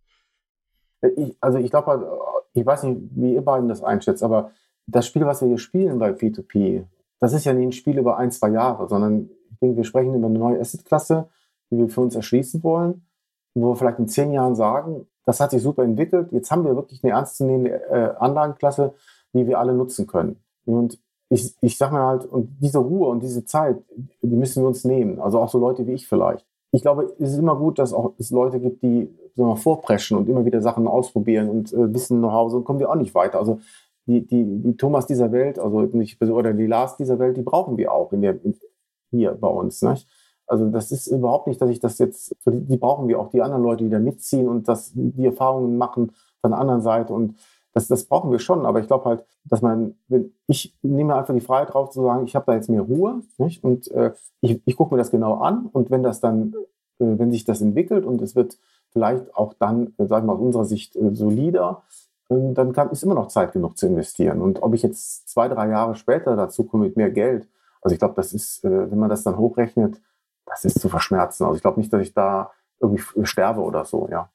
Ich, 1.16 1.36
also 1.42 1.60
ich 1.60 1.70
glaube, 1.70 1.88
halt, 1.88 2.02
ich 2.54 2.66
weiß 2.66 2.84
nicht, 2.84 3.02
wie 3.16 3.34
ihr 3.34 3.44
beiden 3.44 3.70
das 3.70 3.84
einschätzt, 3.84 4.24
aber 4.24 4.52
das 4.88 5.08
Spiel, 5.08 5.26
was 5.26 5.42
wir 5.42 5.48
hier 5.48 5.58
spielen 5.58 6.00
bei 6.00 6.12
P2P, 6.12 6.86
das 7.20 7.34
ist 7.34 7.46
ja 7.46 7.54
nicht 7.54 7.66
ein 7.66 7.72
Spiel 7.72 7.98
über 7.98 8.18
ein, 8.18 8.32
zwei 8.32 8.50
Jahre, 8.50 8.88
sondern 8.88 9.30
ich 9.52 9.60
denke, 9.60 9.78
wir 9.78 9.84
sprechen 9.84 10.14
über 10.14 10.28
eine 10.28 10.40
neue 10.40 10.60
Asset-Klasse, 10.60 11.30
die 11.72 11.78
wir 11.78 11.90
für 11.90 12.02
uns 12.02 12.16
erschließen 12.16 12.64
wollen, 12.64 13.06
wo 13.56 13.72
wir 13.72 13.76
vielleicht 13.76 14.00
in 14.00 14.08
zehn 14.08 14.32
Jahren 14.32 14.56
sagen, 14.56 15.08
das 15.26 15.40
hat 15.40 15.52
sich 15.52 15.62
super 15.62 15.84
entwickelt, 15.84 16.32
jetzt 16.32 16.52
haben 16.52 16.66
wir 16.66 16.76
wirklich 16.76 17.04
eine 17.04 17.14
ernstzunehmende 17.14 17.82
äh, 17.90 18.16
Anlagenklasse, 18.18 18.94
die 19.34 19.48
wir 19.48 19.60
alle 19.60 19.74
nutzen 19.74 20.06
können. 20.06 20.44
Und 20.66 21.00
ich, 21.30 21.56
ich 21.62 21.78
sage 21.78 21.96
mir 21.96 22.04
halt, 22.04 22.26
und 22.26 22.58
diese 22.62 22.80
Ruhe 22.80 23.08
und 23.08 23.24
diese 23.24 23.46
Zeit, 23.46 23.78
die 24.22 24.36
müssen 24.36 24.64
wir 24.64 24.68
uns 24.68 24.84
nehmen. 24.84 25.20
Also 25.20 25.40
auch 25.40 25.50
so 25.50 25.60
Leute 25.60 25.88
wie 25.88 25.94
ich 25.94 26.08
vielleicht. 26.08 26.46
Ich 26.74 26.82
glaube, 26.82 27.14
es 27.20 27.32
ist 27.34 27.38
immer 27.38 27.56
gut, 27.56 27.78
dass 27.80 27.94
auch 27.94 28.14
es 28.18 28.32
Leute 28.32 28.60
gibt, 28.60 28.82
die 28.82 29.08
sagen 29.36 29.50
wir, 29.50 29.56
vorpreschen 29.56 30.18
und 30.18 30.28
immer 30.28 30.44
wieder 30.44 30.62
Sachen 30.62 30.88
ausprobieren 30.88 31.50
und 31.50 31.72
äh, 31.72 31.94
wissen 31.94 32.20
nach 32.20 32.34
Hause 32.34 32.58
und 32.58 32.66
kommen 32.66 32.80
wir 32.80 32.90
auch 32.90 32.96
nicht 32.96 33.14
weiter. 33.16 33.40
Also 33.40 33.60
die, 34.08 34.26
die, 34.26 34.44
die 34.44 34.76
Thomas 34.76 35.06
dieser 35.06 35.32
Welt, 35.32 35.60
also 35.60 35.82
nicht, 35.82 36.22
oder 36.22 36.54
die 36.54 36.66
Lars 36.66 36.98
dieser 36.98 37.20
Welt, 37.20 37.38
die 37.38 37.44
brauchen 37.44 37.78
wir 37.78 37.94
auch 37.94 38.12
in 38.12 38.22
der, 38.22 38.40
hier 39.12 39.34
bei 39.34 39.48
uns. 39.48 39.82
Nicht? 39.84 40.08
Also 40.48 40.70
das 40.70 40.92
ist 40.92 41.08
überhaupt 41.08 41.48
nicht, 41.48 41.62
dass 41.62 41.70
ich 41.70 41.80
das 41.80 42.00
jetzt, 42.00 42.36
die 42.46 42.78
brauchen 42.78 43.08
wir 43.08 43.20
auch, 43.20 43.30
die 43.30 43.42
anderen 43.42 43.64
Leute, 43.64 43.84
die 43.84 43.90
da 43.90 44.00
mitziehen 44.00 44.48
und 44.48 44.68
das, 44.68 44.92
die 44.96 45.26
Erfahrungen 45.26 45.78
machen 45.78 46.12
von 46.42 46.52
der 46.52 46.60
anderen 46.60 46.82
Seite 46.82 47.14
und 47.14 47.36
das, 47.74 47.88
das 47.88 48.06
brauchen 48.06 48.32
wir 48.32 48.40
schon, 48.40 48.66
aber 48.66 48.80
ich 48.80 48.88
glaube 48.88 49.06
halt, 49.06 49.26
dass 49.46 49.62
man, 49.62 49.96
wenn 50.08 50.34
ich 50.48 50.78
nehme 50.84 51.16
einfach 51.16 51.34
die 51.34 51.42
Freiheit 51.42 51.74
drauf 51.74 51.90
zu 51.90 52.04
sagen, 52.04 52.26
ich 52.26 52.36
habe 52.36 52.46
da 52.46 52.54
jetzt 52.54 52.70
mehr 52.70 52.82
Ruhe 52.82 53.22
nicht? 53.38 53.64
und 53.64 53.90
äh, 53.92 54.14
ich, 54.42 54.62
ich 54.66 54.78
gucke 54.78 54.94
mir 54.94 55.00
das 55.00 55.12
genau 55.12 55.36
an 55.36 55.68
und 55.72 55.90
wenn 55.90 56.04
das 56.04 56.22
dann, 56.22 56.54
äh, 57.00 57.18
wenn 57.18 57.32
sich 57.32 57.46
das 57.46 57.62
entwickelt 57.62 58.06
und 58.06 58.22
es 58.22 58.36
wird 58.36 58.58
vielleicht 58.92 59.36
auch 59.36 59.54
dann, 59.54 59.94
äh, 59.98 60.06
sagen 60.06 60.28
wir 60.28 60.34
mal 60.34 60.40
aus 60.40 60.46
unserer 60.46 60.66
Sicht 60.66 60.96
äh, 60.96 61.14
solider, 61.16 61.84
äh, 62.30 62.54
dann 62.54 62.74
kann, 62.74 62.92
ist 62.92 63.04
immer 63.04 63.16
noch 63.16 63.28
Zeit 63.28 63.54
genug 63.54 63.78
zu 63.78 63.88
investieren. 63.88 64.42
Und 64.42 64.62
ob 64.62 64.76
ich 64.76 64.84
jetzt 64.84 65.28
zwei, 65.28 65.48
drei 65.48 65.68
Jahre 65.70 65.96
später 65.96 66.36
dazu 66.36 66.64
komme 66.66 66.86
mit 66.86 66.96
mehr 66.96 67.10
Geld, 67.10 67.50
also 67.82 67.94
ich 67.94 68.00
glaube, 68.00 68.14
das 68.16 68.34
ist, 68.34 68.64
äh, 68.64 68.92
wenn 68.92 69.00
man 69.00 69.10
das 69.10 69.24
dann 69.24 69.38
hochrechnet, 69.38 70.00
das 70.46 70.64
ist 70.64 70.80
zu 70.80 70.90
verschmerzen. 70.90 71.44
Also 71.44 71.56
ich 71.56 71.62
glaube 71.64 71.80
nicht, 71.80 71.92
dass 71.92 72.02
ich 72.02 72.14
da 72.14 72.52
irgendwie 72.80 73.04
sterbe 73.24 73.62
oder 73.62 73.84
so, 73.86 74.08
ja 74.12 74.30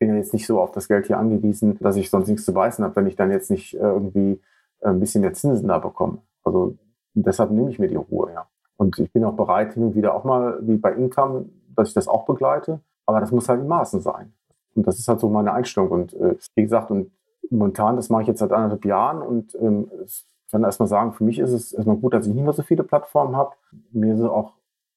bin 0.00 0.08
ja 0.08 0.16
jetzt 0.16 0.32
nicht 0.32 0.46
so 0.46 0.60
auf 0.60 0.72
das 0.72 0.88
Geld 0.88 1.06
hier 1.06 1.18
angewiesen, 1.18 1.78
dass 1.78 1.94
ich 1.94 2.10
sonst 2.10 2.26
nichts 2.26 2.44
zu 2.44 2.52
beißen 2.52 2.82
habe, 2.84 2.96
wenn 2.96 3.06
ich 3.06 3.14
dann 3.14 3.30
jetzt 3.30 3.50
nicht 3.50 3.74
äh, 3.74 3.78
irgendwie 3.78 4.40
äh, 4.80 4.88
ein 4.88 4.98
bisschen 4.98 5.20
mehr 5.20 5.34
Zinsen 5.34 5.68
da 5.68 5.78
bekomme. 5.78 6.18
Also 6.42 6.76
deshalb 7.14 7.52
nehme 7.52 7.70
ich 7.70 7.78
mir 7.78 7.88
die 7.88 7.96
Ruhe, 7.96 8.32
ja. 8.32 8.48
Und 8.76 8.98
ich 8.98 9.12
bin 9.12 9.24
auch 9.24 9.34
bereit, 9.34 9.74
hin 9.74 9.84
und 9.84 9.94
wieder 9.94 10.14
auch 10.14 10.24
mal, 10.24 10.58
wie 10.62 10.78
bei 10.78 10.92
Income, 10.94 11.50
dass 11.76 11.88
ich 11.88 11.94
das 11.94 12.08
auch 12.08 12.24
begleite. 12.24 12.80
Aber 13.04 13.20
das 13.20 13.30
muss 13.30 13.48
halt 13.48 13.60
in 13.60 13.68
Maßen 13.68 14.00
sein. 14.00 14.32
Und 14.74 14.86
das 14.86 14.98
ist 14.98 15.06
halt 15.06 15.20
so 15.20 15.28
meine 15.28 15.52
Einstellung. 15.52 15.90
Und 15.90 16.14
äh, 16.14 16.36
wie 16.54 16.62
gesagt, 16.62 16.90
und 16.90 17.12
momentan, 17.50 17.96
das 17.96 18.08
mache 18.08 18.22
ich 18.22 18.28
jetzt 18.28 18.38
seit 18.38 18.52
anderthalb 18.52 18.86
Jahren 18.86 19.20
und 19.22 19.54
ähm, 19.56 19.90
ich 20.04 20.24
kann 20.50 20.64
erstmal 20.64 20.88
sagen, 20.88 21.12
für 21.12 21.24
mich 21.24 21.38
ist 21.38 21.52
es 21.52 21.72
erstmal 21.72 21.96
gut, 21.96 22.14
dass 22.14 22.26
ich 22.26 22.34
nicht 22.34 22.42
mehr 22.42 22.52
so 22.52 22.62
viele 22.62 22.84
Plattformen 22.84 23.36
habe. 23.36 23.54
Mir 23.92 24.14
ist 24.14 24.20
es 24.20 24.26
auch 24.26 24.54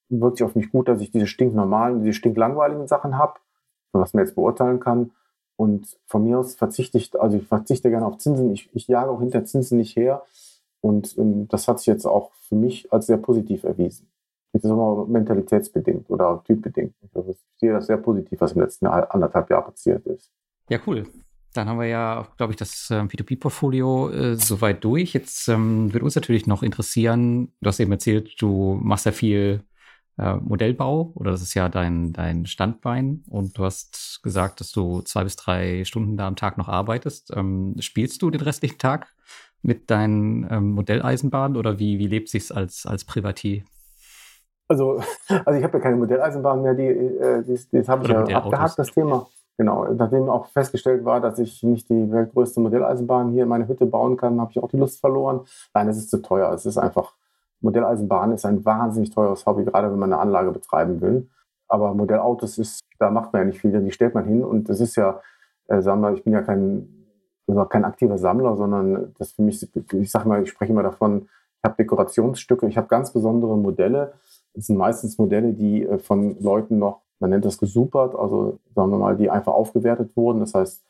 wirklich 0.09 0.43
auf 0.43 0.55
mich 0.55 0.71
gut, 0.71 0.87
dass 0.87 1.01
ich 1.01 1.11
diese 1.11 1.27
stinknormalen, 1.27 1.99
diese 1.99 2.13
stinklangweiligen 2.13 2.87
Sachen 2.87 3.17
habe 3.17 3.33
was 4.01 4.13
man 4.13 4.25
jetzt 4.25 4.35
beurteilen 4.35 4.79
kann. 4.79 5.11
Und 5.55 5.97
von 6.07 6.23
mir 6.23 6.39
aus 6.39 6.55
verzichte 6.55 6.97
ich, 6.97 7.19
also 7.19 7.37
ich 7.37 7.47
verzichte 7.47 7.89
gerne 7.89 8.05
auf 8.05 8.17
Zinsen. 8.17 8.51
Ich, 8.51 8.69
ich 8.73 8.87
jage 8.87 9.11
auch 9.11 9.19
hinter 9.19 9.45
Zinsen 9.45 9.77
nicht 9.77 9.95
her. 9.95 10.23
Und 10.81 11.17
ähm, 11.17 11.47
das 11.47 11.67
hat 11.67 11.79
sich 11.79 11.87
jetzt 11.87 12.05
auch 12.05 12.31
für 12.47 12.55
mich 12.55 12.91
als 12.91 13.07
sehr 13.07 13.17
positiv 13.17 13.63
erwiesen. 13.63 14.07
Das 14.51 14.63
ist 14.63 14.69
immer 14.69 15.05
mentalitätsbedingt 15.07 16.09
oder 16.09 16.43
typbedingt. 16.45 16.93
Also 17.13 17.31
ich 17.31 17.37
sehe 17.57 17.71
das 17.71 17.87
sehr 17.87 17.97
positiv, 17.97 18.39
was 18.41 18.51
im 18.51 18.61
letzten 18.61 18.85
anderthalb 18.85 19.49
Jahr 19.49 19.63
passiert 19.63 20.05
ist. 20.05 20.31
Ja, 20.69 20.79
cool. 20.85 21.05
Dann 21.53 21.69
haben 21.69 21.79
wir 21.79 21.87
ja, 21.87 22.27
glaube 22.37 22.53
ich, 22.53 22.57
das 22.57 22.89
äh, 22.89 22.95
P2P-Portfolio 22.95 24.09
äh, 24.09 24.35
soweit 24.35 24.83
durch. 24.83 25.13
Jetzt 25.13 25.47
ähm, 25.47 25.93
würde 25.93 26.05
uns 26.05 26.15
natürlich 26.15 26.47
noch 26.47 26.63
interessieren, 26.63 27.51
du 27.61 27.67
hast 27.67 27.79
eben 27.79 27.91
erzählt, 27.91 28.35
du 28.39 28.79
machst 28.81 29.05
ja 29.05 29.11
viel 29.11 29.63
äh, 30.17 30.35
Modellbau 30.35 31.11
oder 31.15 31.31
das 31.31 31.41
ist 31.41 31.53
ja 31.53 31.69
dein, 31.69 32.13
dein 32.13 32.45
Standbein 32.45 33.23
und 33.29 33.57
du 33.57 33.65
hast 33.65 34.21
gesagt, 34.23 34.59
dass 34.59 34.71
du 34.71 35.01
zwei 35.01 35.23
bis 35.23 35.35
drei 35.35 35.83
Stunden 35.85 36.17
da 36.17 36.27
am 36.27 36.35
Tag 36.35 36.57
noch 36.57 36.67
arbeitest. 36.67 37.35
Ähm, 37.35 37.75
spielst 37.79 38.21
du 38.21 38.29
den 38.29 38.41
restlichen 38.41 38.77
Tag 38.77 39.13
mit 39.61 39.89
deinen 39.89 40.47
ähm, 40.51 40.71
Modelleisenbahnen 40.71 41.57
oder 41.57 41.79
wie, 41.79 41.97
wie 41.97 42.07
lebt 42.07 42.29
sich's 42.29 42.51
als, 42.51 42.85
als 42.85 43.05
Privatier? 43.05 43.63
Also, 44.67 45.01
also 45.45 45.57
ich 45.57 45.63
habe 45.63 45.77
ja 45.77 45.83
keine 45.83 45.95
Modelleisenbahn 45.95 46.61
mehr, 46.61 46.73
die, 46.73 46.87
äh, 46.87 47.43
das, 47.43 47.69
das 47.69 47.87
habe 47.87 48.03
ich 48.03 48.09
ja 48.09 48.37
abgehakt, 48.37 48.77
das 48.77 48.91
Thema. 48.91 49.27
Genau, 49.57 49.85
nachdem 49.93 50.29
auch 50.29 50.47
festgestellt 50.47 51.05
war, 51.05 51.21
dass 51.21 51.37
ich 51.37 51.61
nicht 51.61 51.87
die 51.87 52.11
weltgrößte 52.11 52.59
Modelleisenbahn 52.59 53.31
hier 53.31 53.43
in 53.43 53.49
meine 53.49 53.67
Hütte 53.67 53.85
bauen 53.85 54.17
kann, 54.17 54.41
habe 54.41 54.49
ich 54.51 54.61
auch 54.61 54.69
die 54.69 54.77
Lust 54.77 54.99
verloren. 54.99 55.41
Nein, 55.75 55.87
es 55.89 55.97
ist 55.97 56.09
zu 56.09 56.23
teuer. 56.23 56.51
Es 56.53 56.65
ist 56.65 56.79
einfach, 56.79 57.13
Modelleisenbahn 57.63 58.31
ist 58.33 58.45
ein 58.45 58.63
wahnsinnig 58.65 59.09
teures 59.11 59.45
Hobby, 59.45 59.63
gerade 59.63 59.91
wenn 59.91 59.99
man 59.99 60.13
eine 60.13 60.21
Anlage 60.21 60.51
betreiben 60.51 61.01
will. 61.01 61.29
Aber 61.67 61.93
Modellautos 61.93 62.57
ist, 62.57 62.81
da 62.99 63.09
macht 63.09 63.33
man 63.33 63.41
ja 63.41 63.45
nicht 63.47 63.61
viel, 63.61 63.71
die 63.71 63.91
stellt 63.91 64.13
man 64.13 64.25
hin 64.25 64.43
und 64.43 64.69
das 64.69 64.79
ist 64.79 64.95
ja, 64.95 65.21
äh, 65.67 65.81
sagen 65.81 66.01
wir, 66.01 66.13
ich 66.13 66.23
bin 66.23 66.33
ja 66.33 66.41
kein, 66.41 66.87
also 67.47 67.65
kein 67.65 67.85
aktiver 67.85 68.17
Sammler, 68.17 68.55
sondern 68.55 69.13
das 69.17 69.31
für 69.31 69.41
mich, 69.41 69.67
ich 69.93 70.11
sage 70.11 70.27
mal, 70.27 70.43
ich 70.43 70.49
spreche 70.49 70.71
immer 70.71 70.83
davon, 70.83 71.29
ich 71.57 71.63
habe 71.63 71.75
Dekorationsstücke, 71.77 72.67
ich 72.67 72.77
habe 72.77 72.87
ganz 72.87 73.11
besondere 73.13 73.57
Modelle. 73.57 74.13
Das 74.53 74.65
sind 74.67 74.77
meistens 74.77 75.17
Modelle, 75.17 75.53
die 75.53 75.83
äh, 75.83 75.97
von 75.97 76.39
Leuten 76.41 76.77
noch, 76.77 77.01
man 77.19 77.29
nennt 77.29 77.45
das 77.45 77.57
gesupert, 77.57 78.13
also 78.15 78.59
sagen 78.75 78.91
wir 78.91 78.97
mal, 78.97 79.15
die 79.15 79.29
einfach 79.29 79.53
aufgewertet 79.53 80.15
wurden. 80.17 80.41
Das 80.41 80.53
heißt, 80.53 80.83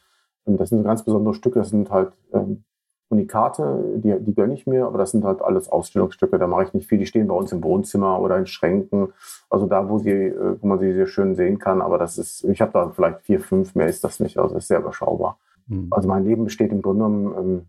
das 0.46 0.70
sind 0.70 0.84
ganz 0.84 1.04
besondere 1.04 1.36
Stücke, 1.36 1.60
das 1.60 1.70
sind 1.70 1.92
halt 1.92 2.14
ähm, 2.34 2.64
Unikate, 3.14 3.84
die, 3.98 4.20
die 4.20 4.34
gönne 4.34 4.54
ich 4.54 4.66
mir, 4.66 4.86
aber 4.86 4.98
das 4.98 5.12
sind 5.12 5.24
halt 5.24 5.42
alles 5.42 5.70
Ausstellungsstücke, 5.70 6.40
da 6.40 6.48
mache 6.48 6.64
ich 6.64 6.74
nicht 6.74 6.90
viel. 6.90 6.98
Die 6.98 7.06
stehen 7.06 7.28
bei 7.28 7.36
uns 7.36 7.52
im 7.52 7.64
Wohnzimmer 7.64 8.20
oder 8.20 8.38
in 8.38 8.48
Schränken, 8.48 9.14
also 9.50 9.68
da, 9.68 9.88
wo, 9.88 10.00
sie, 10.00 10.12
äh, 10.12 10.58
wo 10.60 10.68
man 10.68 10.80
sie 10.80 10.94
sehr 10.94 11.08
schön 11.08 11.36
sehen 11.36 11.60
kann. 11.60 11.82
Aber 11.82 11.98
das 11.98 12.18
ist, 12.18 12.44
ich 12.44 12.62
habe 12.62 12.72
da 12.74 12.90
vielleicht 12.90 13.22
vier, 13.22 13.40
fünf, 13.40 13.76
mehr 13.76 13.88
ist 13.88 14.04
das 14.04 14.20
nicht, 14.20 14.38
also 14.38 14.58
ist 14.58 14.68
sehr 14.68 14.80
überschaubar. 14.80 15.38
Mhm. 15.68 15.88
Also 15.92 16.08
mein 16.08 16.26
Leben 16.26 16.44
besteht 16.44 16.72
im 16.72 16.82
Grunde 16.82 17.06
genommen, 17.06 17.36
ähm, 17.38 17.66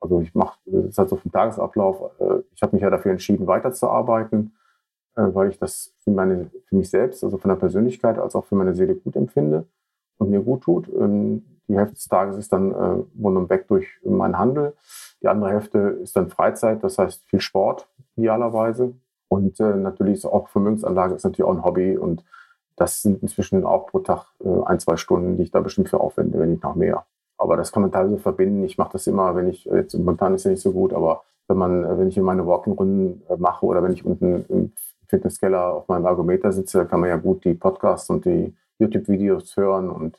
also 0.00 0.20
ich 0.20 0.34
mache, 0.34 0.58
das 0.64 0.86
ist 0.86 0.98
halt 0.98 1.10
so 1.10 1.16
vom 1.16 1.30
Tagesablauf, 1.30 2.10
äh, 2.18 2.40
ich 2.54 2.62
habe 2.62 2.74
mich 2.74 2.82
ja 2.82 2.90
dafür 2.90 3.12
entschieden, 3.12 3.46
weiterzuarbeiten, 3.46 4.54
äh, 5.16 5.26
weil 5.32 5.50
ich 5.50 5.58
das 5.58 5.92
für, 6.02 6.10
meine, 6.10 6.50
für 6.66 6.76
mich 6.76 6.88
selbst, 6.88 7.22
also 7.22 7.36
von 7.36 7.50
der 7.50 7.56
Persönlichkeit 7.56 8.18
als 8.18 8.34
auch 8.34 8.46
für 8.46 8.54
meine 8.54 8.74
Seele 8.74 8.94
gut 8.94 9.16
empfinde 9.16 9.66
und 10.18 10.30
mir 10.30 10.40
gut 10.40 10.62
tut. 10.62 10.88
Die 11.70 11.76
Hälfte 11.76 11.94
des 11.94 12.08
Tages 12.08 12.36
ist 12.36 12.52
dann 12.52 12.72
äh, 12.72 13.22
rund 13.22 13.36
und 13.36 13.48
weg 13.48 13.68
durch 13.68 13.86
meinen 14.04 14.38
Handel. 14.38 14.74
Die 15.22 15.28
andere 15.28 15.50
Hälfte 15.50 15.78
ist 16.02 16.16
dann 16.16 16.28
Freizeit, 16.28 16.82
das 16.82 16.98
heißt 16.98 17.24
viel 17.26 17.40
Sport 17.40 17.88
idealerweise. 18.16 18.94
Und 19.28 19.60
äh, 19.60 19.76
natürlich 19.76 20.14
ist 20.14 20.26
auch 20.26 20.48
Vermögensanlage 20.48 21.14
ist 21.14 21.22
natürlich 21.22 21.44
auch 21.44 21.54
ein 21.54 21.64
Hobby 21.64 21.96
und 21.96 22.24
das 22.74 23.02
sind 23.02 23.22
inzwischen 23.22 23.64
auch 23.64 23.86
pro 23.86 24.00
Tag 24.00 24.26
äh, 24.44 24.48
ein, 24.64 24.80
zwei 24.80 24.96
Stunden, 24.96 25.36
die 25.36 25.44
ich 25.44 25.52
da 25.52 25.60
bestimmt 25.60 25.88
für 25.88 26.00
aufwende, 26.00 26.40
wenn 26.40 26.50
nicht 26.50 26.64
noch 26.64 26.74
mehr. 26.74 27.06
Aber 27.38 27.56
das 27.56 27.70
kann 27.70 27.82
man 27.82 27.92
teilweise 27.92 28.18
verbinden. 28.18 28.64
Ich 28.64 28.76
mache 28.76 28.92
das 28.92 29.06
immer, 29.06 29.36
wenn 29.36 29.48
ich, 29.48 29.66
jetzt 29.66 29.94
momentan 29.94 30.34
ist 30.34 30.44
ja 30.44 30.50
nicht 30.50 30.62
so 30.62 30.72
gut, 30.72 30.92
aber 30.92 31.22
wenn 31.46 31.56
man, 31.56 31.98
wenn 31.98 32.08
ich 32.08 32.16
in 32.16 32.24
meine 32.24 32.46
Walking-Runden 32.46 33.22
äh, 33.28 33.36
mache 33.36 33.64
oder 33.64 33.82
wenn 33.84 33.92
ich 33.92 34.04
unten 34.04 34.44
im 34.48 34.72
Fitnesskeller 35.06 35.74
auf 35.74 35.86
meinem 35.86 36.06
Ergometer 36.06 36.50
sitze, 36.50 36.84
kann 36.86 36.98
man 36.98 37.10
ja 37.10 37.16
gut 37.16 37.44
die 37.44 37.54
Podcasts 37.54 38.10
und 38.10 38.24
die 38.24 38.56
YouTube-Videos 38.80 39.56
hören 39.56 39.88
und 39.88 40.18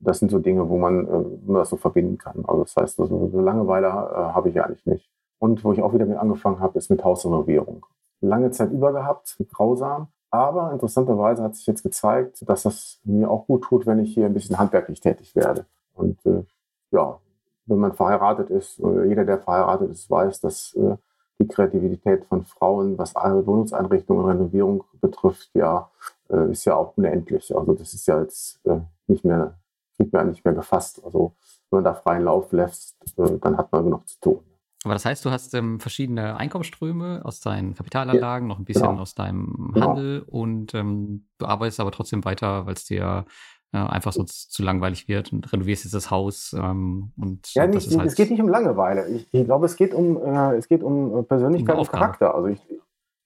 das 0.00 0.18
sind 0.18 0.30
so 0.30 0.38
Dinge, 0.38 0.68
wo 0.68 0.78
man, 0.78 1.06
äh, 1.06 1.24
wo 1.46 1.54
das 1.54 1.70
so 1.70 1.76
verbinden 1.76 2.18
kann. 2.18 2.44
Also 2.46 2.62
das 2.62 2.76
heißt, 2.76 3.00
also, 3.00 3.28
so 3.28 3.40
Langeweile 3.40 3.86
äh, 3.86 3.90
habe 3.90 4.48
ich 4.48 4.62
eigentlich 4.62 4.86
nicht. 4.86 5.10
Und 5.38 5.64
wo 5.64 5.72
ich 5.72 5.82
auch 5.82 5.94
wieder 5.94 6.06
mit 6.06 6.18
angefangen 6.18 6.60
habe, 6.60 6.78
ist 6.78 6.90
mit 6.90 7.04
Hausrenovierung. 7.04 7.86
Lange 8.20 8.50
Zeit 8.50 8.72
über 8.72 8.92
gehabt, 8.92 9.36
grausam. 9.52 10.08
Aber 10.30 10.72
interessanterweise 10.72 11.42
hat 11.42 11.54
sich 11.54 11.66
jetzt 11.66 11.82
gezeigt, 11.82 12.48
dass 12.48 12.64
das 12.64 13.00
mir 13.04 13.30
auch 13.30 13.46
gut 13.46 13.64
tut, 13.64 13.86
wenn 13.86 14.00
ich 14.00 14.12
hier 14.12 14.26
ein 14.26 14.34
bisschen 14.34 14.58
handwerklich 14.58 15.00
tätig 15.00 15.34
werde. 15.34 15.64
Und 15.94 16.24
äh, 16.26 16.44
ja, 16.90 17.18
wenn 17.66 17.78
man 17.78 17.92
verheiratet 17.92 18.50
ist, 18.50 18.80
oder 18.80 19.04
jeder, 19.04 19.24
der 19.24 19.38
verheiratet 19.38 19.90
ist, 19.90 20.10
weiß, 20.10 20.40
dass 20.40 20.74
äh, 20.74 20.96
die 21.38 21.48
Kreativität 21.48 22.24
von 22.24 22.44
Frauen, 22.44 22.98
was 22.98 23.14
Wohnungseinrichtungen 23.14 24.24
und 24.24 24.30
Renovierung 24.30 24.84
betrifft, 25.00 25.50
ja, 25.54 25.88
äh, 26.30 26.50
ist 26.50 26.64
ja 26.64 26.74
auch 26.74 26.96
unendlich. 26.96 27.56
Also 27.56 27.74
das 27.74 27.94
ist 27.94 28.06
ja 28.06 28.20
jetzt 28.20 28.60
äh, 28.66 28.80
nicht 29.06 29.24
mehr 29.24 29.54
kriegt 29.98 30.12
man 30.12 30.30
nicht 30.30 30.44
mehr 30.44 30.54
gefasst. 30.54 31.02
Also 31.04 31.34
wenn 31.70 31.78
man 31.78 31.84
da 31.84 31.94
freien 31.94 32.24
Lauf 32.24 32.52
lässt, 32.52 32.96
äh, 33.18 33.38
dann 33.40 33.58
hat 33.58 33.70
man 33.72 33.84
genug 33.84 34.08
zu 34.08 34.20
tun. 34.20 34.40
Aber 34.84 34.94
das 34.94 35.04
heißt, 35.04 35.24
du 35.24 35.30
hast 35.30 35.54
ähm, 35.54 35.80
verschiedene 35.80 36.36
Einkommensströme 36.36 37.22
aus 37.24 37.40
deinen 37.40 37.74
Kapitalanlagen, 37.74 38.48
ja, 38.48 38.54
noch 38.54 38.60
ein 38.60 38.64
bisschen 38.64 38.86
genau. 38.86 39.02
aus 39.02 39.14
deinem 39.14 39.72
genau. 39.74 39.88
Handel 39.88 40.20
genau. 40.20 40.30
und 40.30 40.74
ähm, 40.74 41.26
du 41.38 41.46
arbeitest 41.46 41.80
aber 41.80 41.90
trotzdem 41.90 42.24
weiter, 42.24 42.64
weil 42.64 42.74
es 42.74 42.84
dir 42.84 43.26
äh, 43.72 43.78
einfach 43.78 44.12
sonst 44.12 44.52
zu 44.52 44.62
langweilig 44.62 45.08
wird 45.08 45.32
und 45.32 45.52
renovierst 45.52 45.84
jetzt 45.84 45.94
das 45.94 46.10
Haus. 46.10 46.54
Ähm, 46.56 47.12
und 47.18 47.52
ja, 47.54 47.66
nicht, 47.66 47.94
halt 47.96 48.08
es 48.08 48.14
geht 48.14 48.30
nicht 48.30 48.40
um 48.40 48.48
Langeweile. 48.48 49.08
Ich, 49.08 49.28
ich 49.34 49.44
glaube, 49.44 49.66
es 49.66 49.76
geht 49.76 49.92
um, 49.92 50.16
äh, 50.22 50.54
es 50.56 50.68
geht 50.68 50.82
um 50.84 51.26
Persönlichkeit 51.26 51.74
um 51.74 51.80
und 51.80 51.90
Charakter. 51.90 52.34
Also 52.34 52.48
ich, 52.48 52.62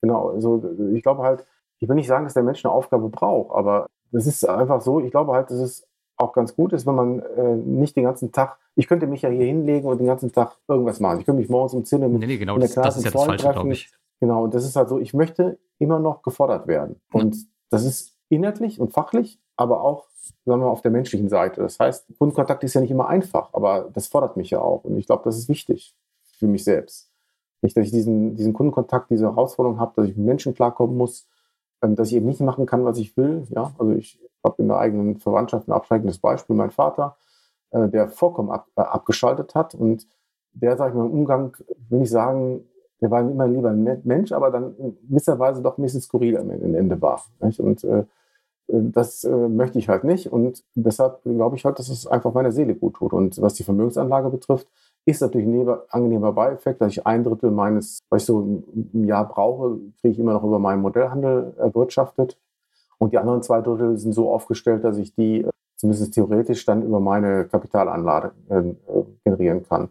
genau, 0.01 0.31
also 0.31 0.65
ich 0.94 1.03
glaube 1.03 1.23
halt, 1.23 1.47
ich 1.81 1.89
will 1.89 1.97
nicht 1.97 2.09
sagen, 2.09 2.24
dass 2.24 2.35
der 2.35 2.44
Mensch 2.44 2.65
eine 2.65 2.73
Aufgabe 2.73 3.09
braucht, 3.11 3.55
aber 3.55 3.86
es 4.12 4.27
ist 4.27 4.49
einfach 4.49 4.81
so, 4.81 5.01
ich 5.01 5.11
glaube 5.11 5.32
halt, 5.32 5.51
dass 5.51 5.59
es 5.59 5.86
auch 6.23 6.32
ganz 6.32 6.55
gut 6.55 6.73
ist, 6.73 6.86
wenn 6.86 6.94
man 6.94 7.20
äh, 7.20 7.57
nicht 7.57 7.97
den 7.97 8.05
ganzen 8.05 8.32
Tag, 8.32 8.59
ich 8.74 8.89
könnte 8.89 9.07
mich 9.07 9.23
ja 9.23 9.28
hier 9.28 9.44
hinlegen 9.44 9.89
und 9.89 9.99
den 9.99 10.07
ganzen 10.07 10.32
Tag 10.32 10.57
irgendwas 10.69 11.01
machen. 11.01 11.20
Ich 11.20 11.27
könnte 11.27 11.40
mich 11.40 11.51
morgens 11.51 11.74
um 11.74 11.85
10 11.85 12.03
Uhr 12.03 12.09
mit 12.09 12.20
nee, 12.20 12.27
nee, 12.27 12.39
genau, 12.39 12.55
in 12.55 12.61
der 12.61 12.70
Klasse 12.70 12.89
das 12.89 12.97
ist 12.99 13.05
ja 13.05 13.11
das 13.11 13.24
Falsche, 13.24 13.51
glaube 13.51 13.73
ich. 13.73 13.93
Genau, 14.20 14.44
und 14.44 14.55
das 14.55 14.65
ist 14.65 14.77
halt 14.77 14.89
so, 14.89 14.99
ich 14.99 15.15
möchte 15.15 15.59
immer 15.78 15.99
noch 15.99 16.23
gefordert 16.23 16.66
werden. 16.66 17.01
Und 17.12 17.35
ja. 17.35 17.43
das 17.70 17.85
ist 17.85 18.16
inhaltlich 18.28 18.81
und 18.81 18.93
fachlich, 18.93 19.40
aber 19.57 19.82
auch, 19.82 20.07
sagen 20.44 20.61
wir 20.61 20.66
mal, 20.66 20.70
auf 20.70 20.82
der 20.82 20.93
menschlichen 20.93 21.28
Seite. 21.28 21.61
Das 21.61 21.78
heißt, 21.81 22.07
Kundenkontakt 22.19 22.62
ist 22.65 22.74
ja 22.74 22.81
nicht 22.81 22.90
immer 22.90 23.09
einfach, 23.09 23.53
aber 23.53 23.90
das 23.93 24.07
fordert 24.07 24.36
mich 24.36 24.51
ja 24.51 24.61
auch. 24.61 24.85
Und 24.85 24.97
ich 24.97 25.07
glaube, 25.07 25.24
das 25.24 25.36
ist 25.36 25.49
wichtig 25.49 25.97
für 26.39 26.47
mich 26.47 26.65
selbst. 26.65 27.11
Nicht, 27.62 27.77
dass 27.77 27.86
ich 27.86 27.93
diesen, 27.93 28.35
diesen 28.36 28.53
Kundenkontakt, 28.53 29.11
diese 29.11 29.27
Herausforderung 29.27 29.78
habe, 29.78 29.93
dass 29.97 30.09
ich 30.09 30.16
mit 30.16 30.27
Menschen 30.27 30.55
klarkommen 30.55 30.97
muss, 30.97 31.28
ähm, 31.82 31.97
dass 31.97 32.09
ich 32.09 32.15
eben 32.15 32.27
nicht 32.27 32.40
machen 32.40 32.66
kann, 32.66 32.85
was 32.85 32.99
ich 32.99 33.16
will. 33.16 33.47
Ja, 33.51 33.73
also 33.78 33.93
ich 33.93 34.19
habe 34.44 34.60
in 34.62 34.69
der 34.69 34.78
eigenen 34.78 35.19
Verwandtschaft 35.19 35.69
ein 35.69 35.73
abschreckendes 35.73 36.19
Beispiel. 36.19 36.56
Mein 36.56 36.70
Vater, 36.70 37.16
äh, 37.70 37.89
der 37.89 38.09
vollkommen 38.09 38.51
ab, 38.51 38.66
äh, 38.77 38.82
abgeschaltet 38.82 39.55
hat 39.55 39.74
und 39.74 40.06
der, 40.55 40.77
sage 40.77 40.90
ich 40.90 40.97
mal, 40.97 41.06
im 41.06 41.12
Umgang, 41.12 41.56
will 41.89 42.02
ich 42.02 42.10
sagen, 42.10 42.64
der 43.01 43.10
war 43.10 43.20
immer 43.20 43.48
lieber 43.48 43.70
ein 43.70 44.01
Mensch, 44.05 44.32
aber 44.32 44.51
dann 44.51 44.77
in 44.77 44.97
gewisser 45.09 45.39
Weise 45.39 45.60
doch 45.60 45.77
ein 45.77 45.82
bisschen 45.82 46.01
skurril 46.01 46.39
am 46.39 46.51
Ende 46.51 47.01
war. 47.02 47.20
Nicht? 47.40 47.59
Und 47.59 47.82
äh, 47.85 48.05
das 48.69 49.24
äh, 49.24 49.48
möchte 49.48 49.78
ich 49.78 49.89
halt 49.89 50.05
nicht. 50.05 50.32
Und 50.32 50.64
deshalb 50.74 51.23
glaube 51.24 51.56
ich 51.56 51.64
halt, 51.64 51.78
dass 51.78 51.89
es 51.89 52.06
einfach 52.06 52.32
meiner 52.32 52.52
Seele 52.52 52.74
gut 52.74 52.94
tut. 52.94 53.12
Und 53.12 53.40
was 53.43 53.55
die 53.55 53.64
Vermögensanlage 53.64 54.31
betrifft, 54.31 54.69
ist 55.05 55.20
natürlich 55.20 55.48
ein 55.48 55.77
angenehmer 55.90 56.32
Beieffekt, 56.32 56.81
dass 56.81 56.93
ich 56.93 57.06
ein 57.06 57.24
Drittel 57.24 57.51
meines, 57.51 57.98
was 58.09 58.23
ich 58.23 58.27
so 58.27 58.62
im 58.93 59.05
Jahr 59.05 59.28
brauche, 59.28 59.78
kriege 60.01 60.12
ich 60.12 60.19
immer 60.19 60.35
noch 60.35 60.44
über 60.44 60.60
meinen 60.60 60.82
Modellhandel 60.82 61.55
erwirtschaftet. 61.59 62.39
Und 63.02 63.12
die 63.12 63.18
anderen 63.18 63.42
zwei 63.42 63.60
Drittel 63.60 63.98
sind 63.98 64.12
so 64.12 64.30
aufgestellt, 64.30 64.84
dass 64.84 64.96
ich 64.96 65.12
die 65.12 65.40
äh, 65.40 65.50
zumindest 65.74 66.14
theoretisch 66.14 66.64
dann 66.64 66.84
über 66.84 67.00
meine 67.00 67.46
Kapitalanlage 67.46 68.30
äh, 68.48 68.62
generieren 69.24 69.64
kann. 69.64 69.90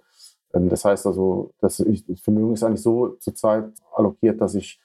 Ähm, 0.53 0.69
das 0.69 0.85
heißt 0.85 1.05
also, 1.05 1.51
dass 1.59 1.81
ich, 1.81 2.05
das 2.05 2.21
Vermögen 2.21 2.53
ist 2.53 2.63
eigentlich 2.63 2.81
so 2.81 3.09
zurzeit 3.19 3.65
allokiert, 3.93 4.39
dass 4.39 4.55
ich 4.55 4.79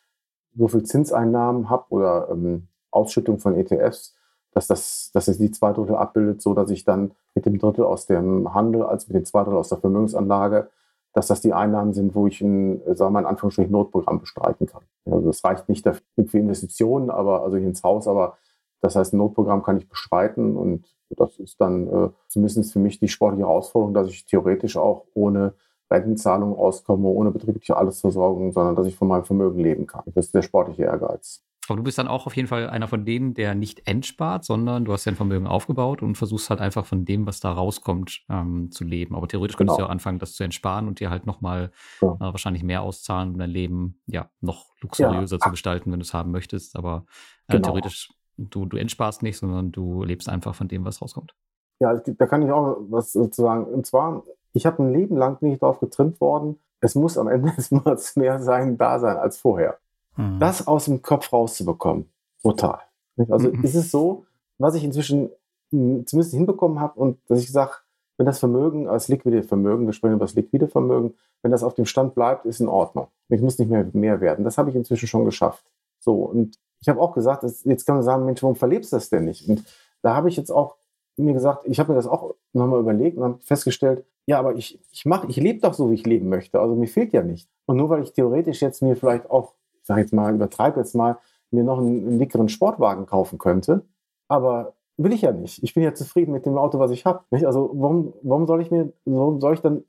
so 0.56 0.66
viel 0.66 0.82
Zinseinnahmen 0.82 1.70
habe 1.70 1.84
oder 1.90 2.28
ähm, 2.32 2.66
Ausschüttung 2.90 3.38
von 3.38 3.54
ETFs, 3.54 4.16
dass 4.50 4.66
das, 4.66 5.12
dass 5.14 5.28
es 5.28 5.38
die 5.38 5.52
zwei 5.52 5.72
Drittel 5.72 5.94
abbildet, 5.94 6.42
so 6.42 6.52
dass 6.52 6.70
ich 6.70 6.84
dann 6.84 7.12
mit 7.36 7.46
dem 7.46 7.60
Drittel 7.60 7.84
aus 7.84 8.06
dem 8.06 8.52
Handel 8.54 8.82
als 8.82 9.06
mit 9.06 9.14
den 9.14 9.24
zwei 9.24 9.44
Drittel 9.44 9.58
aus 9.58 9.68
der 9.68 9.78
Vermögensanlage 9.78 10.68
dass 11.16 11.28
das 11.28 11.40
die 11.40 11.54
Einnahmen 11.54 11.94
sind, 11.94 12.14
wo 12.14 12.26
ich 12.26 12.42
ein, 12.42 12.82
sagen 12.94 13.14
wir 13.14 13.20
in 13.20 13.24
Anführungsstrichen 13.24 13.72
Notprogramm 13.72 14.20
bestreiten 14.20 14.66
kann. 14.66 14.82
Also 15.06 15.28
das 15.28 15.42
reicht 15.42 15.66
nicht 15.66 15.88
für 15.88 16.38
Investitionen, 16.38 17.08
aber 17.08 17.42
also 17.42 17.56
ins 17.56 17.82
Haus, 17.82 18.06
aber 18.06 18.36
das 18.82 18.96
heißt, 18.96 19.14
ein 19.14 19.16
Notprogramm 19.16 19.62
kann 19.62 19.78
ich 19.78 19.88
bestreiten 19.88 20.58
und 20.58 20.84
das 21.08 21.38
ist 21.38 21.58
dann 21.58 21.86
äh, 21.88 22.10
zumindest 22.28 22.70
für 22.70 22.80
mich 22.80 22.98
die 22.98 23.08
sportliche 23.08 23.46
Herausforderung, 23.46 23.94
dass 23.94 24.08
ich 24.08 24.26
theoretisch 24.26 24.76
auch 24.76 25.06
ohne 25.14 25.54
Rentenzahlung 25.90 26.54
auskomme, 26.54 27.08
ohne 27.08 27.30
betriebliche 27.30 27.78
Allesversorgung, 27.78 28.52
sondern 28.52 28.76
dass 28.76 28.86
ich 28.86 28.96
von 28.96 29.08
meinem 29.08 29.24
Vermögen 29.24 29.58
leben 29.58 29.86
kann. 29.86 30.02
Das 30.14 30.26
ist 30.26 30.34
der 30.34 30.42
sportliche 30.42 30.82
Ehrgeiz. 30.82 31.42
Aber 31.70 31.78
du 31.78 31.82
bist 31.82 31.98
dann 31.98 32.08
auch 32.08 32.26
auf 32.26 32.36
jeden 32.36 32.48
Fall 32.48 32.68
einer 32.68 32.88
von 32.88 33.04
denen, 33.04 33.34
der 33.34 33.54
nicht 33.54 33.86
entspart, 33.86 34.44
sondern 34.44 34.84
du 34.84 34.92
hast 34.92 35.04
ja 35.04 35.12
ein 35.12 35.16
Vermögen 35.16 35.46
aufgebaut 35.46 36.02
und 36.02 36.16
versuchst 36.16 36.50
halt 36.50 36.60
einfach 36.60 36.86
von 36.86 37.04
dem, 37.04 37.26
was 37.26 37.40
da 37.40 37.52
rauskommt, 37.52 38.22
ähm, 38.28 38.70
zu 38.70 38.84
leben. 38.84 39.14
Aber 39.14 39.28
theoretisch 39.28 39.56
könntest 39.56 39.76
genau. 39.76 39.86
du 39.86 39.90
ja 39.90 39.92
anfangen, 39.92 40.18
das 40.18 40.34
zu 40.34 40.44
entsparen 40.44 40.88
und 40.88 41.00
dir 41.00 41.10
halt 41.10 41.26
nochmal 41.26 41.70
ja. 42.00 42.14
äh, 42.14 42.20
wahrscheinlich 42.20 42.62
mehr 42.62 42.82
auszahlen, 42.82 43.32
um 43.32 43.38
dein 43.38 43.50
Leben 43.50 44.00
ja 44.06 44.30
noch 44.40 44.66
luxuriöser 44.80 45.36
ja. 45.36 45.40
zu 45.40 45.50
gestalten, 45.50 45.92
wenn 45.92 46.00
du 46.00 46.04
es 46.04 46.14
haben 46.14 46.30
möchtest. 46.30 46.76
Aber 46.76 47.06
äh, 47.48 47.54
genau. 47.54 47.68
theoretisch, 47.68 48.12
du, 48.36 48.66
du 48.66 48.76
entsparst 48.76 49.22
nicht, 49.22 49.38
sondern 49.38 49.72
du 49.72 50.02
lebst 50.02 50.28
einfach 50.28 50.54
von 50.54 50.68
dem, 50.68 50.84
was 50.84 51.02
rauskommt. 51.02 51.34
Ja, 51.80 51.94
da 51.94 52.26
kann 52.26 52.42
ich 52.42 52.50
auch 52.50 52.78
was 52.88 53.12
sozusagen. 53.12 53.64
Und 53.64 53.86
zwar, 53.86 54.24
ich 54.52 54.66
habe 54.66 54.82
ein 54.82 54.92
Leben 54.92 55.16
lang 55.16 55.42
nicht 55.42 55.62
darauf 55.62 55.80
getrimmt 55.80 56.20
worden, 56.20 56.58
es 56.80 56.94
muss 56.94 57.18
am 57.18 57.28
Ende 57.28 57.52
des 57.56 57.70
Monats 57.70 58.16
mehr 58.16 58.38
sein, 58.40 58.76
da 58.78 58.98
sein 58.98 59.16
als 59.16 59.38
vorher 59.38 59.78
mhm. 60.16 60.38
das 60.38 60.66
aus 60.66 60.86
dem 60.86 61.02
Kopf 61.02 61.32
rauszubekommen. 61.32 62.08
Total. 62.42 62.80
Also 63.28 63.50
mhm. 63.50 63.64
ist 63.64 63.74
es 63.74 63.90
so, 63.90 64.24
was 64.58 64.74
ich 64.74 64.84
inzwischen 64.84 65.30
hm, 65.70 66.06
zumindest 66.06 66.34
hinbekommen 66.34 66.80
habe 66.80 66.98
und 66.98 67.18
dass 67.28 67.40
ich 67.40 67.50
sage, 67.50 67.72
wenn 68.18 68.26
das 68.26 68.38
Vermögen 68.38 68.88
als 68.88 69.08
liquide 69.08 69.42
Vermögen, 69.42 69.86
wir 69.86 69.92
sprechen 69.92 70.14
über 70.14 70.24
das 70.24 70.34
liquide 70.34 70.68
Vermögen, 70.68 71.14
wenn 71.42 71.50
das 71.50 71.62
auf 71.62 71.74
dem 71.74 71.84
Stand 71.84 72.14
bleibt, 72.14 72.46
ist 72.46 72.60
in 72.60 72.68
Ordnung. 72.68 73.08
Ich 73.28 73.40
muss 73.40 73.58
nicht 73.58 73.70
mehr 73.70 73.86
mehr 73.92 74.20
werden. 74.20 74.44
Das 74.44 74.56
habe 74.58 74.70
ich 74.70 74.76
inzwischen 74.76 75.06
schon 75.06 75.24
geschafft. 75.24 75.64
So, 76.00 76.14
und 76.22 76.58
ich 76.80 76.88
habe 76.88 77.00
auch 77.00 77.12
gesagt, 77.12 77.44
jetzt 77.64 77.84
kann 77.84 77.96
man 77.96 78.04
sagen, 78.04 78.24
Mensch, 78.24 78.42
warum 78.42 78.56
verlebst 78.56 78.92
du 78.92 78.96
das 78.96 79.10
denn 79.10 79.24
nicht? 79.24 79.48
Und 79.48 79.64
da 80.02 80.14
habe 80.14 80.28
ich 80.28 80.36
jetzt 80.36 80.50
auch 80.50 80.76
mir 81.16 81.32
gesagt, 81.32 81.64
ich 81.66 81.78
habe 81.78 81.92
mir 81.92 81.96
das 81.96 82.06
auch 82.06 82.34
nochmal 82.52 82.80
überlegt 82.80 83.16
und 83.16 83.24
habe 83.24 83.38
festgestellt, 83.40 84.04
ja, 84.26 84.38
aber 84.38 84.54
ich, 84.54 84.80
ich 84.92 85.06
mache, 85.06 85.26
ich 85.28 85.36
lebe 85.36 85.60
doch 85.60 85.74
so, 85.74 85.90
wie 85.90 85.94
ich 85.94 86.06
leben 86.06 86.28
möchte. 86.28 86.60
Also 86.60 86.74
mir 86.74 86.88
fehlt 86.88 87.12
ja 87.12 87.22
nicht. 87.22 87.48
Und 87.66 87.76
nur 87.76 87.88
weil 87.90 88.02
ich 88.02 88.12
theoretisch 88.12 88.60
jetzt 88.60 88.82
mir 88.82 88.96
vielleicht 88.96 89.30
auch 89.30 89.54
sage 89.86 90.00
jetzt 90.00 90.12
mal, 90.12 90.34
übertreibe 90.34 90.80
jetzt 90.80 90.94
mal, 90.94 91.18
mir 91.50 91.64
noch 91.64 91.78
einen, 91.78 92.18
dickeren 92.18 92.48
Sportwagen 92.48 93.06
kaufen 93.06 93.38
könnte. 93.38 93.82
Aber 94.28 94.74
will 94.96 95.12
ich 95.12 95.22
ja 95.22 95.32
nicht. 95.32 95.62
Ich 95.62 95.74
bin 95.74 95.82
ja 95.82 95.94
zufrieden 95.94 96.32
mit 96.32 96.46
dem 96.46 96.58
Auto, 96.58 96.78
was 96.78 96.90
ich 96.90 97.04
habe. 97.04 97.24
Also 97.30 97.70
warum, 97.74 98.14
warum 98.22 98.46
soll 98.46 98.62
ich 98.62 98.70
mir, 98.70 98.92
warum 99.04 99.40
soll 99.40 99.54
ich 99.54 99.60
dann 99.60 99.84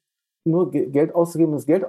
nur 0.45 0.71
Geld 0.71 1.13
ausgeben, 1.13 1.53
des 1.53 1.65
Geld 1.65 1.85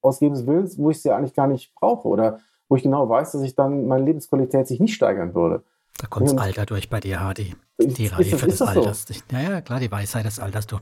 ausgebens 0.00 0.46
Willens, 0.46 0.78
wo 0.78 0.90
ich 0.90 0.98
es 0.98 1.04
ja 1.04 1.16
eigentlich 1.16 1.34
gar 1.34 1.48
nicht 1.48 1.74
brauche 1.74 2.06
oder 2.06 2.38
wo 2.68 2.76
ich 2.76 2.82
genau 2.82 3.08
weiß, 3.08 3.32
dass 3.32 3.42
ich 3.42 3.54
dann 3.54 3.86
meine 3.86 4.04
Lebensqualität 4.04 4.66
sich 4.66 4.80
nicht 4.80 4.94
steigern 4.94 5.34
würde. 5.34 5.62
Da 5.98 6.06
kommt 6.08 6.26
das 6.26 6.36
Alter 6.36 6.66
durch 6.66 6.90
bei 6.90 7.00
dir, 7.00 7.20
Hardy. 7.20 7.54
Die 7.80 8.06
Reife 8.06 8.46
des 8.46 8.60
Alters. 8.60 9.06
So? 9.08 9.14
Ja, 9.32 9.40
ja, 9.40 9.60
klar, 9.60 9.80
die 9.80 9.90
Weisheit 9.90 10.26
des 10.26 10.38
Alters. 10.38 10.66
Du 10.66 10.78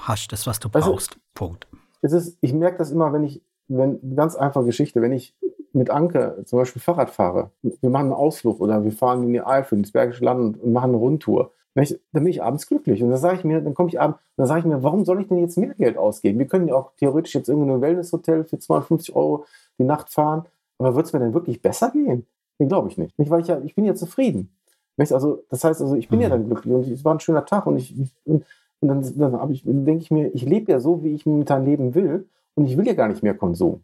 hast 0.00 0.32
das, 0.32 0.46
was 0.46 0.58
du 0.58 0.68
brauchst. 0.68 1.12
Also, 1.12 1.20
Punkt. 1.34 1.68
Es 2.02 2.12
ist, 2.12 2.38
ich 2.40 2.52
merke 2.52 2.78
das 2.78 2.90
immer, 2.90 3.12
wenn 3.12 3.24
ich, 3.24 3.42
wenn, 3.68 4.16
ganz 4.16 4.36
einfache 4.36 4.64
Geschichte, 4.64 5.02
wenn 5.02 5.12
ich 5.12 5.34
mit 5.72 5.90
Anke 5.90 6.42
zum 6.46 6.58
Beispiel 6.58 6.80
Fahrrad 6.80 7.10
fahre, 7.10 7.50
wir 7.62 7.90
machen 7.90 8.06
einen 8.06 8.12
Ausflug 8.12 8.60
oder 8.60 8.82
wir 8.84 8.92
fahren 8.92 9.24
in 9.24 9.32
die 9.32 9.42
Eifel, 9.42 9.78
ins 9.78 9.92
Bergische 9.92 10.24
Land 10.24 10.62
und 10.62 10.72
machen 10.72 10.90
eine 10.90 10.96
Rundtour, 10.96 11.52
dann 11.74 11.84
bin 12.12 12.26
ich 12.28 12.42
abends 12.42 12.66
glücklich. 12.66 13.02
Und 13.02 13.10
dann 13.10 13.18
sage 13.18 13.36
ich 13.36 13.44
mir, 13.44 13.60
dann 13.60 13.74
komme 13.74 13.90
ich 13.90 14.00
abends, 14.00 14.18
dann 14.36 14.46
sage 14.46 14.60
ich 14.60 14.66
mir, 14.66 14.82
warum 14.82 15.04
soll 15.04 15.20
ich 15.20 15.28
denn 15.28 15.38
jetzt 15.38 15.58
mehr 15.58 15.74
Geld 15.74 15.98
ausgeben? 15.98 16.38
Wir 16.38 16.46
können 16.46 16.68
ja 16.68 16.74
auch 16.74 16.92
theoretisch 16.96 17.34
jetzt 17.34 17.48
irgendein 17.48 17.82
Wellnesshotel 17.82 18.44
für 18.44 18.58
250 18.58 19.14
Euro 19.14 19.44
die 19.78 19.84
Nacht 19.84 20.08
fahren. 20.08 20.46
Aber 20.78 20.94
wird 20.94 21.06
es 21.06 21.12
mir 21.12 21.18
denn 21.18 21.34
wirklich 21.34 21.60
besser 21.60 21.90
gehen? 21.90 22.26
Den 22.58 22.68
glaube 22.68 22.88
ich 22.88 22.96
nicht. 22.96 23.18
Nicht, 23.18 23.30
weil 23.30 23.42
ich 23.42 23.48
ja, 23.48 23.60
ich 23.62 23.74
bin 23.74 23.84
ja 23.84 23.94
zufrieden. 23.94 24.50
Also, 24.98 25.42
das 25.50 25.62
heißt 25.62 25.82
also, 25.82 25.94
ich 25.94 26.08
bin 26.08 26.18
mhm. 26.18 26.22
ja 26.22 26.28
dann 26.30 26.46
glücklich 26.46 26.72
und 26.72 26.90
es 26.90 27.04
war 27.04 27.14
ein 27.14 27.20
schöner 27.20 27.44
Tag 27.44 27.66
und 27.66 27.76
ich, 27.76 27.94
und, 28.24 28.46
und 28.80 28.88
dann, 28.88 29.02
dann, 29.18 29.50
ich, 29.50 29.62
dann 29.62 29.84
denke 29.84 30.02
ich 30.02 30.10
mir, 30.10 30.34
ich 30.34 30.46
lebe 30.46 30.72
ja 30.72 30.80
so, 30.80 31.04
wie 31.04 31.14
ich 31.14 31.26
momentan 31.26 31.66
leben 31.66 31.94
will 31.94 32.26
und 32.56 32.66
ich 32.66 32.76
will 32.76 32.86
ja 32.86 32.94
gar 32.94 33.08
nicht 33.08 33.22
mehr 33.22 33.34
Konsum. 33.34 33.82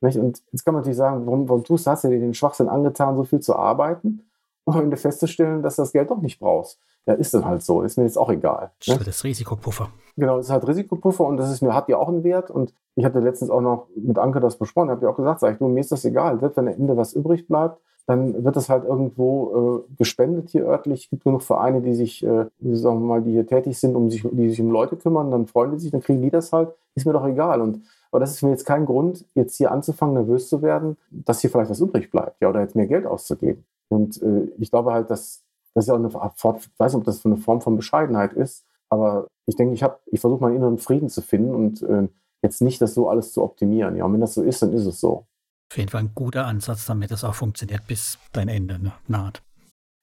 Nicht? 0.00 0.18
Und 0.18 0.42
jetzt 0.50 0.64
kann 0.64 0.74
man 0.74 0.80
natürlich 0.80 0.96
sagen, 0.96 1.26
warum, 1.26 1.48
warum 1.48 1.64
tust 1.64 1.86
du, 1.86 1.90
hast 1.90 2.04
du 2.04 2.08
dir 2.08 2.18
den 2.18 2.34
Schwachsinn 2.34 2.68
angetan, 2.68 3.16
so 3.16 3.24
viel 3.24 3.40
zu 3.40 3.54
arbeiten, 3.54 4.22
um 4.64 4.74
am 4.74 4.84
Ende 4.84 4.96
festzustellen, 4.96 5.62
dass 5.62 5.76
du 5.76 5.82
das 5.82 5.92
Geld 5.92 6.10
doch 6.10 6.20
nicht 6.20 6.38
brauchst. 6.38 6.78
Ja, 7.04 7.14
ist 7.14 7.34
dann 7.34 7.44
halt 7.44 7.62
so, 7.62 7.82
ist 7.82 7.98
mir 7.98 8.04
jetzt 8.04 8.16
auch 8.16 8.30
egal. 8.30 8.70
Das 8.78 8.88
ist 8.88 8.96
halt 8.96 9.06
das 9.08 9.24
Risikopuffer. 9.24 9.90
Genau, 10.16 10.38
es 10.38 10.46
ist 10.46 10.52
halt 10.52 10.66
Risikopuffer 10.68 11.24
und 11.24 11.36
das 11.36 11.50
ist 11.50 11.60
mir, 11.60 11.74
hat 11.74 11.88
ja 11.88 11.96
auch 11.96 12.08
einen 12.08 12.22
Wert. 12.22 12.50
Und 12.50 12.74
ich 12.94 13.04
hatte 13.04 13.18
letztens 13.18 13.50
auch 13.50 13.60
noch 13.60 13.88
mit 13.96 14.18
Anke 14.18 14.38
das 14.38 14.56
besprochen, 14.56 14.90
habe 14.90 15.04
ja 15.04 15.10
auch 15.10 15.16
gesagt, 15.16 15.40
sag 15.40 15.52
ich, 15.52 15.58
du, 15.58 15.66
mir 15.66 15.80
ist 15.80 15.90
das 15.90 16.04
egal, 16.04 16.38
selbst 16.38 16.56
wenn 16.56 16.68
am 16.68 16.74
Ende 16.74 16.96
was 16.96 17.12
übrig 17.12 17.48
bleibt, 17.48 17.80
dann 18.06 18.44
wird 18.44 18.56
das 18.56 18.68
halt 18.68 18.84
irgendwo 18.84 19.84
äh, 19.88 19.94
gespendet 19.96 20.50
hier 20.50 20.66
örtlich. 20.66 21.04
Es 21.04 21.10
gibt 21.10 21.24
genug 21.24 21.42
Vereine, 21.42 21.80
die 21.80 21.94
sich, 21.94 22.24
äh, 22.24 22.46
wie 22.58 22.76
sagen 22.76 23.00
wir 23.00 23.06
mal, 23.06 23.22
die 23.22 23.32
hier 23.32 23.46
tätig 23.46 23.78
sind, 23.78 23.96
um 23.96 24.10
sich, 24.10 24.26
die 24.30 24.50
sich 24.50 24.60
um 24.60 24.70
Leute 24.70 24.96
kümmern, 24.96 25.30
dann 25.30 25.46
freuen 25.46 25.72
die 25.72 25.78
sich, 25.78 25.90
dann 25.90 26.02
kriegen 26.02 26.22
die 26.22 26.30
das 26.30 26.52
halt, 26.52 26.70
ist 26.94 27.06
mir 27.06 27.12
doch 27.12 27.26
egal. 27.26 27.60
Und 27.60 27.82
aber 28.12 28.20
das 28.20 28.32
ist 28.32 28.42
mir 28.42 28.50
jetzt 28.50 28.66
kein 28.66 28.86
Grund, 28.86 29.24
jetzt 29.34 29.56
hier 29.56 29.72
anzufangen, 29.72 30.14
nervös 30.14 30.48
zu 30.48 30.62
werden, 30.62 30.96
dass 31.10 31.40
hier 31.40 31.50
vielleicht 31.50 31.70
was 31.70 31.80
übrig 31.80 32.10
bleibt, 32.10 32.40
ja, 32.40 32.48
oder 32.50 32.60
jetzt 32.60 32.76
mehr 32.76 32.86
Geld 32.86 33.06
auszugeben. 33.06 33.64
Und 33.88 34.22
äh, 34.22 34.48
ich 34.58 34.70
glaube 34.70 34.92
halt, 34.92 35.10
dass 35.10 35.42
das 35.74 35.84
ist 35.84 35.88
ja 35.88 35.94
auch 35.94 35.98
eine 35.98 36.10
Form, 36.10 36.56
ich 36.58 36.68
weiß 36.78 36.92
nicht, 36.92 37.00
ob 37.00 37.04
das 37.04 37.24
eine 37.24 37.38
Form 37.38 37.62
von 37.62 37.76
Bescheidenheit 37.76 38.34
ist, 38.34 38.64
aber 38.90 39.26
ich 39.46 39.56
denke, 39.56 39.74
ich 39.74 39.82
habe, 39.82 39.98
ich 40.06 40.20
versuche 40.20 40.42
meinen 40.42 40.56
inneren 40.56 40.78
Frieden 40.78 41.08
zu 41.08 41.22
finden 41.22 41.54
und 41.54 41.82
äh, 41.82 42.08
jetzt 42.42 42.60
nicht 42.60 42.80
das 42.82 42.94
so 42.94 43.08
alles 43.08 43.32
zu 43.32 43.42
optimieren. 43.42 43.96
Ja, 43.96 44.04
und 44.04 44.12
wenn 44.12 44.20
das 44.20 44.34
so 44.34 44.42
ist, 44.42 44.60
dann 44.60 44.72
ist 44.72 44.84
es 44.84 45.00
so. 45.00 45.26
Auf 45.70 45.78
jeden 45.78 45.88
Fall 45.88 46.02
ein 46.02 46.12
guter 46.14 46.46
Ansatz, 46.46 46.84
damit 46.84 47.10
es 47.10 47.24
auch 47.24 47.34
funktioniert, 47.34 47.86
bis 47.86 48.18
dein 48.32 48.48
Ende 48.48 48.78
ne, 48.78 48.92
naht. 49.08 49.42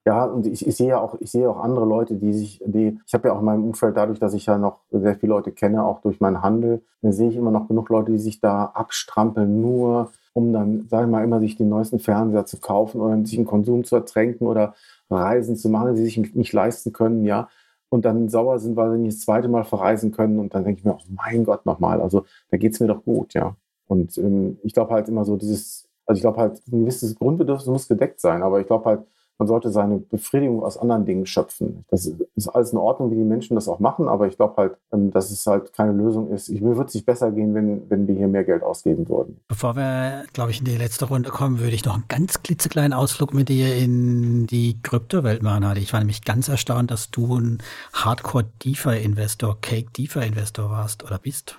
Ja, 0.06 0.24
und 0.26 0.48
ich, 0.48 0.66
ich 0.66 0.76
sehe 0.76 0.90
ja 0.90 1.00
auch, 1.00 1.16
ich 1.20 1.30
sehe 1.32 1.50
auch 1.50 1.58
andere 1.60 1.86
Leute, 1.86 2.16
die 2.16 2.34
sich, 2.34 2.64
die, 2.66 3.00
ich 3.06 3.14
habe 3.14 3.28
ja 3.28 3.34
auch 3.34 3.40
in 3.40 3.46
meinem 3.46 3.66
Umfeld, 3.66 3.98
dadurch, 3.98 4.20
dass 4.20 4.34
ich 4.34 4.46
ja 4.46 4.58
noch 4.58 4.80
sehr 4.92 5.16
viele 5.16 5.34
Leute 5.34 5.52
kenne, 5.52 5.84
auch 5.84 6.02
durch 6.02 6.20
meinen 6.20 6.42
Handel, 6.42 6.82
da 7.02 7.12
sehe 7.12 7.30
ich 7.30 7.36
immer 7.36 7.52
noch 7.52 7.68
genug 7.68 7.90
Leute, 7.90 8.12
die 8.14 8.18
sich 8.18 8.40
da 8.40 8.66
abstrampeln, 8.66 9.62
nur 9.62 10.10
um 10.34 10.54
dann, 10.54 10.88
sage 10.90 11.06
ich 11.06 11.12
mal, 11.12 11.24
immer 11.24 11.40
sich 11.40 11.58
den 11.58 11.70
neuesten 11.70 12.00
Fernseher 12.00 12.46
zu 12.46 12.60
kaufen 12.60 13.02
oder 13.02 13.18
sich 13.26 13.38
einen 13.38 13.48
Konsum 13.48 13.84
zu 13.84 13.96
ertränken 13.96 14.48
oder 14.48 14.74
Reisen 15.10 15.56
zu 15.58 15.70
machen, 15.70 15.96
die 15.96 16.04
sich 16.04 16.18
nicht 16.36 16.54
leisten 16.54 16.94
können, 16.94 17.26
ja. 17.26 17.50
Und 17.90 18.06
dann 18.06 18.30
sauer 18.30 18.60
sind, 18.60 18.76
weil 18.76 18.92
sie 18.94 19.00
nicht 19.00 19.18
das 19.18 19.26
zweite 19.26 19.48
Mal 19.48 19.64
verreisen 19.64 20.12
können. 20.12 20.38
Und 20.40 20.54
dann 20.54 20.64
denke 20.64 20.80
ich 20.80 20.86
mir, 20.86 20.94
oh 20.94 21.04
mein 21.10 21.44
Gott, 21.44 21.66
nochmal. 21.66 22.02
Also 22.02 22.26
da 22.52 22.58
geht 22.58 22.74
es 22.74 22.80
mir 22.80 22.88
doch 22.88 23.04
gut, 23.04 23.34
ja. 23.34 23.56
Und 23.88 24.18
ähm, 24.20 24.60
ich 24.64 24.74
glaube 24.74 24.94
halt 24.94 25.10
immer 25.10 25.26
so 25.26 25.36
dieses, 25.36 25.90
also 26.06 26.18
ich 26.18 26.22
glaube 26.22 26.40
halt, 26.40 26.62
ein 26.72 26.82
gewisses 26.82 27.16
Grundbedürfnis 27.16 27.68
muss 27.68 27.88
gedeckt 27.88 28.22
sein, 28.22 28.44
aber 28.44 28.62
ich 28.62 28.68
glaube 28.68 28.86
halt, 28.86 29.02
man 29.40 29.48
sollte 29.48 29.72
seine 29.72 29.98
Befriedigung 29.98 30.64
aus 30.64 30.78
anderen 30.78 31.06
Dingen 31.06 31.26
schöpfen. 31.26 31.86
Das 31.90 32.06
ist 32.36 32.50
alles 32.50 32.74
in 32.74 32.78
Ordnung, 32.78 33.10
wie 33.10 33.16
die 33.16 33.24
Menschen 33.24 33.56
das 33.56 33.70
auch 33.70 33.80
machen, 33.80 34.10
aber 34.10 34.28
ich 34.28 34.36
glaube 34.36 34.56
halt, 34.58 34.78
ähm, 34.92 35.12
dass 35.12 35.32
es 35.32 35.48
halt 35.48 35.72
keine 35.74 35.94
Lösung 35.94 36.30
ist. 36.32 36.50
Ich, 36.50 36.62
mir 36.62 36.76
würde 36.76 36.90
es 36.90 36.94
nicht 36.94 37.06
besser 37.06 37.32
gehen, 37.32 37.56
wenn, 37.56 37.90
wenn 37.90 38.06
wir 38.06 38.16
hier 38.16 38.28
mehr 38.28 38.44
Geld 38.44 38.64
ausgeben 38.64 39.08
würden. 39.08 39.40
Bevor 39.48 39.78
wir, 39.78 40.26
glaube 40.34 40.52
ich, 40.52 40.60
in 40.60 40.66
die 40.66 40.76
letzte 40.76 41.06
Runde 41.06 41.30
kommen, 41.30 41.60
würde 41.60 41.74
ich 41.74 41.86
noch 41.86 41.96
einen 41.96 42.04
ganz 42.10 42.44
klitzekleinen 42.44 42.92
Ausflug 42.92 43.34
mit 43.34 43.48
dir 43.48 43.76
in 43.78 44.46
die 44.46 44.78
Kryptowelt 44.84 45.42
machen, 45.42 45.66
Hadi. 45.66 45.80
Ich 45.80 45.94
war 45.94 46.02
nämlich 46.02 46.26
ganz 46.26 46.50
erstaunt, 46.50 46.92
dass 46.92 47.10
du 47.10 47.40
ein 47.40 47.60
Hardcore-DeFi-Investor, 47.94 49.58
Cake-DeFi-Investor 49.62 50.70
warst 50.70 51.06
oder 51.06 51.18
bist. 51.18 51.58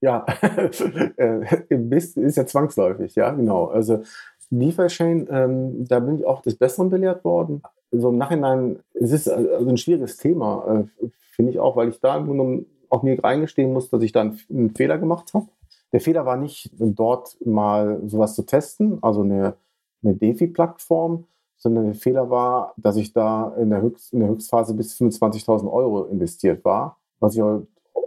Ja, 0.00 0.24
äh, 1.16 1.96
ist 1.96 2.36
ja 2.36 2.46
zwangsläufig, 2.46 3.16
ja, 3.16 3.30
genau. 3.32 3.66
Also 3.66 4.04
DeFi-Chain, 4.50 5.28
ähm, 5.30 5.84
da 5.86 6.00
bin 6.00 6.16
ich 6.18 6.26
auch 6.26 6.42
des 6.42 6.56
Besseren 6.56 6.90
belehrt 6.90 7.24
worden. 7.24 7.62
So 7.90 8.10
im 8.10 8.18
Nachhinein, 8.18 8.80
es 8.94 9.12
ist 9.12 9.28
also 9.28 9.68
ein 9.68 9.76
schwieriges 9.76 10.16
Thema, 10.16 10.86
äh, 11.02 11.08
finde 11.32 11.52
ich 11.52 11.60
auch, 11.60 11.76
weil 11.76 11.88
ich 11.88 12.00
da 12.00 12.16
im 12.16 12.26
Grunde 12.26 12.66
auch 12.90 13.02
mir 13.02 13.22
eingestehen 13.24 13.72
muss, 13.72 13.90
dass 13.90 14.02
ich 14.02 14.12
da 14.12 14.22
einen, 14.22 14.38
einen 14.50 14.74
Fehler 14.74 14.98
gemacht 14.98 15.32
habe. 15.34 15.46
Der 15.92 16.00
Fehler 16.00 16.26
war 16.26 16.36
nicht, 16.36 16.70
dort 16.78 17.36
mal 17.44 18.00
sowas 18.06 18.34
zu 18.34 18.42
testen, 18.42 18.98
also 19.02 19.22
eine, 19.22 19.54
eine 20.02 20.14
DeFi-Plattform, 20.14 21.24
sondern 21.56 21.86
der 21.86 21.94
Fehler 21.94 22.30
war, 22.30 22.74
dass 22.76 22.96
ich 22.96 23.12
da 23.12 23.54
in 23.58 23.70
der, 23.70 23.82
Höchst, 23.82 24.12
in 24.12 24.20
der 24.20 24.28
Höchstphase 24.28 24.74
bis 24.74 24.94
25.000 24.98 25.70
Euro 25.70 26.04
investiert 26.04 26.64
war, 26.64 26.98
was 27.20 27.34
ich 27.34 27.42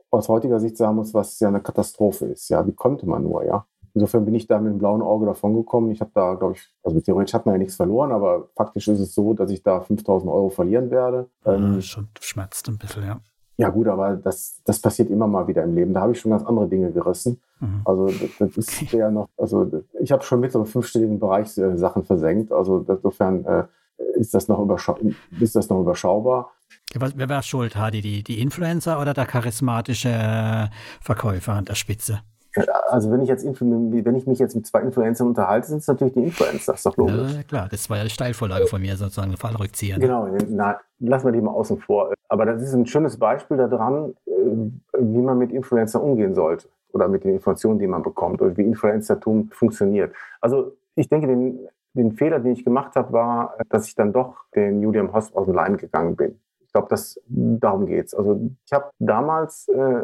aus 0.09 0.29
heutiger 0.29 0.59
Sicht 0.59 0.77
sagen 0.77 0.95
muss, 0.95 1.13
was 1.13 1.39
ja 1.39 1.47
eine 1.47 1.61
Katastrophe 1.61 2.27
ist. 2.27 2.49
Ja, 2.49 2.65
wie 2.65 2.73
konnte 2.73 3.07
man 3.07 3.23
nur, 3.23 3.43
ja? 3.45 3.65
Insofern 3.93 4.25
bin 4.25 4.35
ich 4.35 4.47
da 4.47 4.59
mit 4.59 4.71
dem 4.71 4.79
blauen 4.79 5.01
Auge 5.01 5.25
davon 5.25 5.55
gekommen. 5.55 5.91
Ich 5.91 6.01
habe 6.01 6.11
da, 6.13 6.33
glaube 6.35 6.53
ich, 6.55 6.69
also 6.83 6.99
theoretisch 6.99 7.33
hat 7.33 7.45
man 7.45 7.55
ja 7.55 7.59
nichts 7.59 7.75
verloren, 7.75 8.11
aber 8.11 8.49
faktisch 8.55 8.87
ist 8.87 8.99
es 8.99 9.13
so, 9.13 9.33
dass 9.33 9.51
ich 9.51 9.63
da 9.63 9.81
5000 9.81 10.31
Euro 10.31 10.49
verlieren 10.49 10.91
werde. 10.91 11.27
Ja, 11.45 11.53
ähm, 11.53 11.81
schon 11.81 12.07
schmerzt 12.19 12.67
ein 12.69 12.77
bisschen, 12.77 13.03
ja. 13.03 13.19
Ja 13.57 13.69
gut, 13.69 13.87
aber 13.87 14.15
das, 14.15 14.61
das 14.63 14.79
passiert 14.79 15.11
immer 15.11 15.27
mal 15.27 15.47
wieder 15.47 15.63
im 15.63 15.75
Leben. 15.75 15.93
Da 15.93 16.01
habe 16.01 16.13
ich 16.13 16.19
schon 16.19 16.31
ganz 16.31 16.43
andere 16.43 16.67
Dinge 16.67 16.91
gerissen. 16.91 17.39
Mhm. 17.59 17.81
Also 17.85 18.07
das, 18.07 18.29
das 18.39 18.57
ist 18.57 18.81
okay. 18.81 18.97
ja 18.97 19.11
noch, 19.11 19.27
also 19.37 19.83
ich 19.99 20.11
habe 20.11 20.23
schon 20.23 20.39
mit 20.39 20.51
so 20.51 20.59
einem 20.59 20.65
fünfstelligen 20.65 21.19
Bereich 21.19 21.55
äh, 21.57 21.77
Sachen 21.77 22.03
versenkt. 22.03 22.51
Also 22.51 22.83
insofern 22.87 23.45
äh, 23.45 23.63
ist, 24.15 24.33
das 24.33 24.47
noch 24.47 24.67
ist 25.39 25.55
das 25.55 25.69
noch 25.69 25.79
überschaubar. 25.79 26.51
Wer 26.93 27.29
war 27.29 27.43
schuld, 27.43 27.75
Hadi? 27.75 28.01
Die, 28.01 28.23
die 28.23 28.41
Influencer 28.41 28.99
oder 28.99 29.13
der 29.13 29.25
charismatische 29.25 30.69
Verkäufer 30.99 31.53
an 31.53 31.65
der 31.65 31.75
Spitze? 31.75 32.21
Also 32.89 33.11
wenn 33.11 33.21
ich 33.21 33.29
jetzt 33.29 33.45
wenn 33.45 34.15
ich 34.15 34.27
mich 34.27 34.39
jetzt 34.39 34.55
mit 34.55 34.67
zwei 34.67 34.81
Influencern 34.81 35.27
unterhalte, 35.27 35.67
sind 35.67 35.79
es 35.79 35.87
natürlich 35.87 36.13
die 36.13 36.23
Influencer, 36.23 36.73
das 36.73 36.81
ist 36.81 36.85
doch 36.85 36.97
logisch. 36.97 37.33
Ja, 37.33 37.43
klar, 37.43 37.67
das 37.71 37.89
war 37.89 37.97
ja 37.97 38.03
die 38.03 38.09
Steilvorlage 38.09 38.67
von 38.67 38.81
mir, 38.81 38.97
sozusagen 38.97 39.37
Fallrückzieher. 39.37 39.97
Genau, 39.99 40.27
na, 40.49 40.79
lassen 40.99 41.27
wir 41.27 41.31
die 41.31 41.41
mal 41.41 41.51
außen 41.51 41.79
vor. 41.79 42.13
Aber 42.27 42.45
das 42.45 42.61
ist 42.61 42.73
ein 42.73 42.85
schönes 42.85 43.17
Beispiel 43.17 43.57
daran, 43.57 44.15
äh, 44.25 44.31
wie 44.99 45.21
man 45.21 45.37
mit 45.37 45.51
Influencern 45.51 46.01
umgehen 46.01 46.33
sollte 46.33 46.67
oder 46.93 47.07
mit 47.07 47.23
den 47.23 47.33
Informationen, 47.33 47.79
die 47.79 47.87
man 47.87 48.03
bekommt 48.03 48.41
oder 48.41 48.55
wie 48.57 48.63
Influencertum 48.63 49.49
funktioniert. 49.51 50.13
Also 50.41 50.75
ich 50.95 51.09
denke, 51.09 51.27
den, 51.27 51.67
den 51.93 52.11
Fehler, 52.13 52.39
den 52.39 52.53
ich 52.53 52.65
gemacht 52.65 52.95
habe, 52.95 53.13
war, 53.13 53.55
dass 53.69 53.87
ich 53.87 53.95
dann 53.95 54.13
doch 54.13 54.35
den 54.55 54.81
Julian 54.81 55.13
Host 55.13 55.35
aus 55.35 55.45
dem 55.45 55.55
Leim 55.55 55.77
gegangen 55.77 56.15
bin. 56.15 56.39
Ich 56.71 56.73
glaube, 56.73 56.87
dass 56.87 57.19
darum 57.27 57.85
geht's. 57.85 58.13
Also 58.13 58.39
ich 58.65 58.71
habe 58.71 58.91
damals 58.99 59.67
äh, 59.67 60.01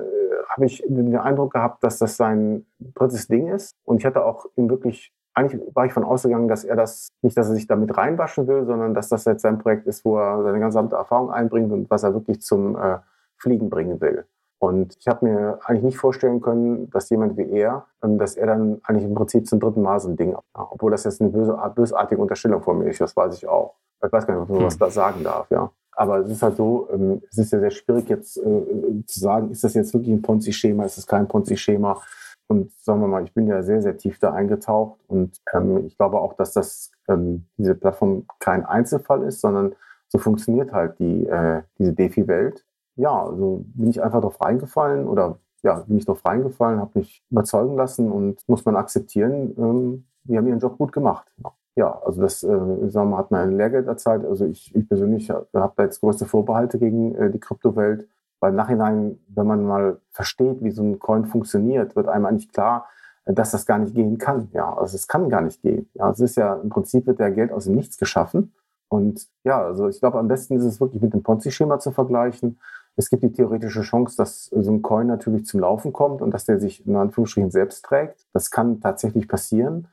habe 0.50 0.66
ich 0.66 0.84
den 0.86 1.16
Eindruck 1.16 1.54
gehabt, 1.54 1.82
dass 1.82 1.98
das 1.98 2.18
sein 2.18 2.66
drittes 2.80 3.28
Ding 3.28 3.48
ist 3.48 3.74
und 3.86 4.00
ich 4.00 4.06
hatte 4.06 4.26
auch 4.26 4.48
ihm 4.58 4.70
wirklich 4.70 5.14
eigentlich 5.34 5.62
war 5.76 5.86
ich 5.86 5.94
von 5.94 6.04
ausgegangen, 6.04 6.48
dass 6.48 6.64
er 6.64 6.76
das 6.76 7.10
nicht, 7.22 7.38
dass 7.38 7.48
er 7.50 7.56
sich 7.56 7.68
damit 7.68 7.96
reinwaschen 7.96 8.48
will, 8.48 8.66
sondern 8.66 8.96
dass 8.96 9.10
das 9.10 9.24
jetzt 9.26 9.44
sein 9.44 9.60
Projekt 9.60 9.86
ist, 9.86 10.04
wo 10.04 10.18
er 10.18 10.42
seine 10.44 10.60
gesamte 10.60 10.96
Erfahrung 10.96 11.30
einbringt 11.32 11.72
und 11.72 11.90
was 11.92 12.02
er 12.04 12.14
wirklich 12.14 12.42
zum 12.42 12.76
äh, 12.76 12.98
Fliegen 13.38 13.70
bringen 13.70 14.02
will. 14.02 14.26
Und 14.60 14.98
ich 15.00 15.08
habe 15.08 15.26
mir 15.26 15.60
eigentlich 15.64 15.84
nicht 15.84 15.98
vorstellen 15.98 16.42
können, 16.42 16.90
dass 16.90 17.12
jemand 17.12 17.38
wie 17.38 17.50
er, 17.52 17.86
ähm, 18.04 18.18
dass 18.18 18.36
er 18.36 18.48
dann 18.48 18.82
eigentlich 18.84 19.06
im 19.06 19.14
Prinzip 19.14 19.48
zum 19.48 19.60
dritten 19.60 19.84
Mal 19.84 20.00
so 20.00 20.10
ein 20.10 20.18
Ding, 20.18 20.36
obwohl 20.54 20.90
das 20.90 21.04
jetzt 21.04 21.22
eine 21.22 21.30
böse, 21.30 21.56
bösartige 21.76 22.20
Unterstellung 22.20 22.64
von 22.64 22.80
mir 22.80 22.90
ist, 22.90 23.00
das 23.00 23.16
weiß 23.16 23.36
ich 23.36 23.48
auch. 23.48 23.76
Ich 24.04 24.12
weiß 24.12 24.26
gar 24.26 24.34
nicht, 24.34 24.44
ob 24.44 24.50
man 24.50 24.60
hm. 24.60 24.66
was 24.66 24.78
da 24.78 24.90
sagen 24.90 25.24
darf, 25.24 25.50
ja. 25.52 25.70
Aber 25.98 26.20
es 26.20 26.30
ist 26.30 26.44
halt 26.44 26.58
so, 26.58 26.88
ähm, 26.92 27.24
es 27.32 27.40
ist 27.40 27.52
ja 27.52 27.60
sehr 27.60 27.72
schwierig 27.72 28.08
jetzt 28.08 28.38
äh, 28.38 29.04
zu 29.08 29.20
sagen, 29.20 29.50
ist 29.50 29.64
das 29.64 29.74
jetzt 29.74 29.96
wirklich 29.96 30.14
ein 30.14 30.22
Ponzi-Schema, 30.22 30.86
ist 30.86 30.98
das 30.98 31.08
kein 31.08 31.28
Ponzi-Schema? 31.28 32.00
Und 32.48 32.72
sagen 32.80 33.02
wir 33.02 33.08
mal, 33.08 33.24
ich 33.24 33.34
bin 33.34 33.48
ja 33.48 33.64
sehr, 33.64 33.82
sehr 33.82 33.98
tief 33.98 34.20
da 34.20 34.32
eingetaucht 34.32 35.00
und 35.08 35.42
ähm, 35.54 35.88
ich 35.88 35.98
glaube 35.98 36.22
auch, 36.22 36.34
dass 36.34 36.54
das 36.54 36.92
ähm, 37.10 37.48
diese 37.58 37.74
Plattform 37.74 38.26
kein 38.40 38.64
Einzelfall 38.64 39.24
ist, 39.24 39.42
sondern 39.42 39.76
so 40.08 40.20
funktioniert 40.20 40.72
halt 40.72 41.00
die, 41.00 41.26
äh, 41.26 41.64
diese 41.80 41.94
DeFi-Welt. 41.94 42.64
Ja, 42.96 43.26
also 43.26 43.66
bin 43.74 43.90
ich 43.90 44.02
einfach 44.02 44.22
drauf 44.22 44.40
reingefallen 44.40 45.08
oder 45.08 45.40
ja, 45.64 45.80
bin 45.88 45.98
ich 45.98 46.06
drauf 46.06 46.24
reingefallen, 46.24 46.80
habe 46.80 47.00
mich 47.00 47.24
überzeugen 47.32 47.76
lassen 47.76 48.12
und 48.12 48.48
muss 48.48 48.64
man 48.66 48.76
akzeptieren, 48.76 49.56
ähm, 49.58 50.06
die 50.26 50.38
haben 50.38 50.48
ihren 50.48 50.60
Job 50.60 50.78
gut 50.78 50.92
gemacht. 50.92 51.28
Ja 51.44 51.57
ja, 51.78 52.02
also 52.04 52.22
das 52.22 52.44
äh, 52.44 52.90
sagen 52.90 53.12
wir, 53.12 53.18
hat 53.18 53.30
mir 53.30 53.38
ein 53.38 53.56
Lehrgeld 53.56 53.88
erzahlt. 53.88 54.26
Also 54.26 54.46
ich, 54.46 54.76
ich 54.76 54.90
persönlich 54.90 55.30
habe 55.30 55.46
da 55.54 55.84
jetzt 55.84 56.02
größte 56.02 56.26
Vorbehalte 56.26 56.80
gegen 56.80 57.14
äh, 57.14 57.30
die 57.30 57.40
Kryptowelt. 57.40 58.08
Weil 58.40 58.50
im 58.50 58.56
Nachhinein, 58.56 59.20
wenn 59.28 59.48
man 59.48 59.64
mal 59.64 60.00
versteht, 60.10 60.64
wie 60.64 60.72
so 60.72 60.82
ein 60.82 60.98
Coin 60.98 61.26
funktioniert, 61.26 61.96
wird 61.96 62.08
einem 62.08 62.26
eigentlich 62.26 62.52
klar, 62.52 62.88
äh, 63.26 63.34
dass 63.34 63.52
das 63.52 63.68
gar 63.68 63.78
nicht 63.78 63.94
gehen 63.94 64.18
kann. 64.18 64.50
Ja, 64.54 64.76
also 64.76 64.96
es 64.96 65.08
kann 65.08 65.30
gar 65.30 65.42
nicht 65.42 65.62
gehen. 65.62 65.88
Ja, 65.94 66.10
es 66.10 66.20
ist 66.20 66.36
ja 66.36 66.56
im 66.56 66.70
Prinzip 66.70 67.06
wird 67.06 67.20
der 67.20 67.30
Geld 67.30 67.52
aus 67.52 67.66
dem 67.66 67.76
Nichts 67.76 68.00
geschaffen. 68.00 68.54
Und 68.90 69.28
ja, 69.44 69.64
also 69.64 69.88
ich 69.88 70.00
glaube, 70.00 70.18
am 70.18 70.28
besten 70.28 70.56
ist 70.56 70.64
es 70.64 70.82
wirklich 70.82 71.04
mit 71.04 71.14
dem 71.14 71.22
Ponzi-Schema 71.22 71.78
zu 71.78 71.92
vergleichen. 71.92 72.60
Es 72.96 73.12
gibt 73.12 73.22
die 73.22 73.32
theoretische 73.32 73.82
Chance, 73.84 74.18
dass 74.18 74.46
so 74.46 74.72
ein 74.72 74.82
Coin 74.82 75.06
natürlich 75.06 75.46
zum 75.46 75.60
Laufen 75.60 75.94
kommt 75.94 76.24
und 76.24 76.32
dass 76.32 76.46
der 76.46 76.60
sich 76.60 76.88
in 76.88 76.96
Anführungsstrichen 76.96 77.52
selbst 77.52 77.86
trägt. 77.86 78.26
Das 78.34 78.50
kann 78.50 78.82
tatsächlich 78.82 79.28
passieren. 79.28 79.88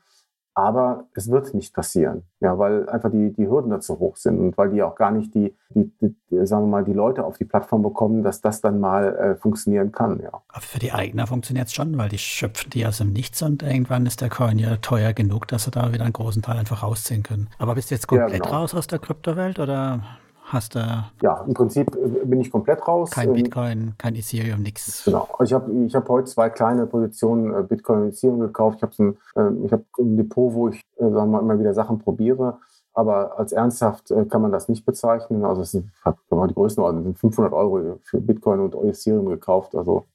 Aber 0.57 1.05
es 1.13 1.29
wird 1.29 1.53
nicht 1.53 1.73
passieren, 1.73 2.23
ja, 2.39 2.57
weil 2.57 2.87
einfach 2.87 3.11
die, 3.11 3.33
die 3.33 3.47
Hürden 3.47 3.69
dazu 3.69 3.99
hoch 3.99 4.15
sind 4.15 4.39
und 4.39 4.57
weil 4.57 4.69
die 4.71 4.81
auch 4.81 4.95
gar 4.95 5.11
nicht 5.11 5.35
die, 5.35 5.53
die, 5.69 5.91
die, 5.99 6.15
sagen 6.45 6.63
wir 6.63 6.69
mal, 6.69 6.85
die 6.85 6.93
Leute 6.93 7.25
auf 7.25 7.37
die 7.37 7.43
Plattform 7.43 7.83
bekommen, 7.83 8.23
dass 8.23 8.39
das 8.39 8.61
dann 8.61 8.79
mal 8.79 9.15
äh, 9.17 9.35
funktionieren 9.35 9.91
kann, 9.91 10.21
ja. 10.21 10.29
Aber 10.47 10.61
für 10.61 10.79
die 10.79 10.93
Eigner 10.93 11.27
funktioniert 11.27 11.67
es 11.67 11.73
schon, 11.73 11.97
weil 11.97 12.07
die 12.07 12.17
schöpfen 12.17 12.69
die 12.69 12.85
aus 12.85 12.99
dem 12.99 13.11
Nichts 13.11 13.41
und 13.41 13.63
irgendwann 13.63 14.05
ist 14.05 14.21
der 14.21 14.29
Coin 14.29 14.57
ja 14.57 14.77
teuer 14.77 15.11
genug, 15.11 15.47
dass 15.49 15.65
sie 15.65 15.71
da 15.71 15.91
wieder 15.91 16.05
einen 16.05 16.13
großen 16.13 16.41
Teil 16.41 16.57
einfach 16.57 16.83
rausziehen 16.83 17.23
können. 17.23 17.49
Aber 17.59 17.75
bist 17.75 17.91
du 17.91 17.95
jetzt 17.95 18.07
komplett 18.07 18.31
ja, 18.31 18.39
genau. 18.39 18.61
raus 18.61 18.73
aus 18.73 18.87
der 18.87 18.99
Kryptowelt 18.99 19.59
oder 19.59 20.03
hast 20.45 20.75
du. 20.75 20.79
Ja, 21.21 21.43
im 21.47 21.53
Prinzip 21.53 21.95
äh, 21.95 22.25
bin 22.25 22.39
ich 22.39 22.51
komplett 22.51 22.87
raus. 22.87 23.11
Kein 23.11 23.29
ähm, 23.29 23.33
Bitcoin, 23.35 23.93
kein 23.97 24.15
Ethereum, 24.15 24.61
nichts. 24.61 25.03
Genau. 25.05 25.27
Ich 25.43 25.53
habe 25.53 25.71
ich 25.85 25.95
hab 25.95 26.07
heute 26.07 26.27
zwei 26.27 26.49
kleine 26.49 26.85
Positionen 26.87 27.53
äh, 27.53 27.63
Bitcoin 27.63 28.03
und 28.03 28.09
Ethereum 28.09 28.39
gekauft. 28.39 28.77
Ich 28.77 28.83
habe 28.83 29.17
ein, 29.35 29.65
äh, 29.65 29.69
hab 29.71 29.81
ein 29.99 30.17
Depot, 30.17 30.53
wo 30.53 30.69
ich 30.69 30.81
sagen 30.97 31.31
wir 31.31 31.39
immer 31.39 31.59
wieder 31.59 31.73
Sachen 31.73 31.99
probiere. 31.99 32.59
Aber 32.93 33.37
als 33.37 33.51
ernsthaft 33.51 34.13
kann 34.29 34.41
man 34.41 34.53
das 34.53 34.69
nicht 34.69 34.85
bezeichnen. 34.85 35.43
Also 35.43 35.63
es 35.63 35.71
sind, 35.71 35.91
die 36.05 36.53
Größenordnung 36.53 37.03
sind 37.03 37.19
500 37.19 37.51
Euro 37.51 37.99
für 38.03 38.21
Bitcoin 38.21 38.61
und 38.61 38.73
Ethereum 38.73 39.25
gekauft. 39.25 39.75
Also 39.75 40.05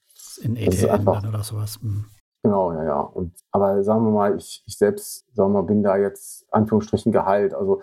in 0.40 0.56
ETN 0.56 1.06
oder 1.06 1.42
sowas. 1.42 1.78
Hm. 1.82 2.06
Genau, 2.42 2.72
ja, 2.72 2.84
ja. 2.84 3.00
Und, 3.00 3.34
aber 3.50 3.82
sagen 3.84 4.04
wir 4.04 4.12
mal, 4.12 4.36
ich, 4.36 4.62
ich 4.66 4.78
selbst, 4.78 5.26
sagen 5.34 5.52
wir 5.52 5.60
mal, 5.60 5.66
bin 5.66 5.82
da 5.82 5.96
jetzt 5.96 6.46
Anführungsstrichen 6.52 7.12
geheilt. 7.12 7.52
Also 7.52 7.80
äh, 7.80 7.82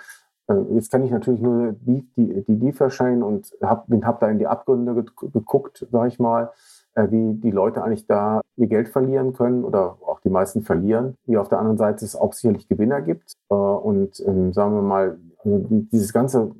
jetzt 0.71 0.91
kann 0.91 1.03
ich 1.03 1.11
natürlich 1.11 1.41
nur 1.41 1.73
die, 1.73 2.07
die, 2.15 2.43
die 2.43 2.59
DeFi 2.59 3.21
und 3.21 3.53
habe 3.61 4.05
hab 4.05 4.19
da 4.19 4.29
in 4.29 4.39
die 4.39 4.47
Abgründe 4.47 5.03
geguckt, 5.03 5.85
sage 5.91 6.07
ich 6.07 6.19
mal, 6.19 6.51
äh, 6.95 7.11
wie 7.11 7.35
die 7.35 7.51
Leute 7.51 7.83
eigentlich 7.83 8.07
da 8.07 8.41
ihr 8.55 8.67
Geld 8.67 8.89
verlieren 8.89 9.33
können 9.33 9.63
oder 9.63 9.97
auch 10.05 10.19
die 10.21 10.29
meisten 10.29 10.63
verlieren. 10.63 11.15
Wie 11.25 11.37
auf 11.37 11.49
der 11.49 11.59
anderen 11.59 11.77
Seite 11.77 12.05
es 12.05 12.15
auch 12.15 12.33
sicherlich 12.33 12.67
Gewinner 12.67 13.01
gibt. 13.01 13.33
Äh, 13.49 13.53
und 13.53 14.19
ähm, 14.25 14.53
sagen 14.53 14.75
wir 14.75 14.81
mal, 14.81 15.19
also 15.43 15.65
dieses 15.91 16.11
Ganze, 16.11 16.51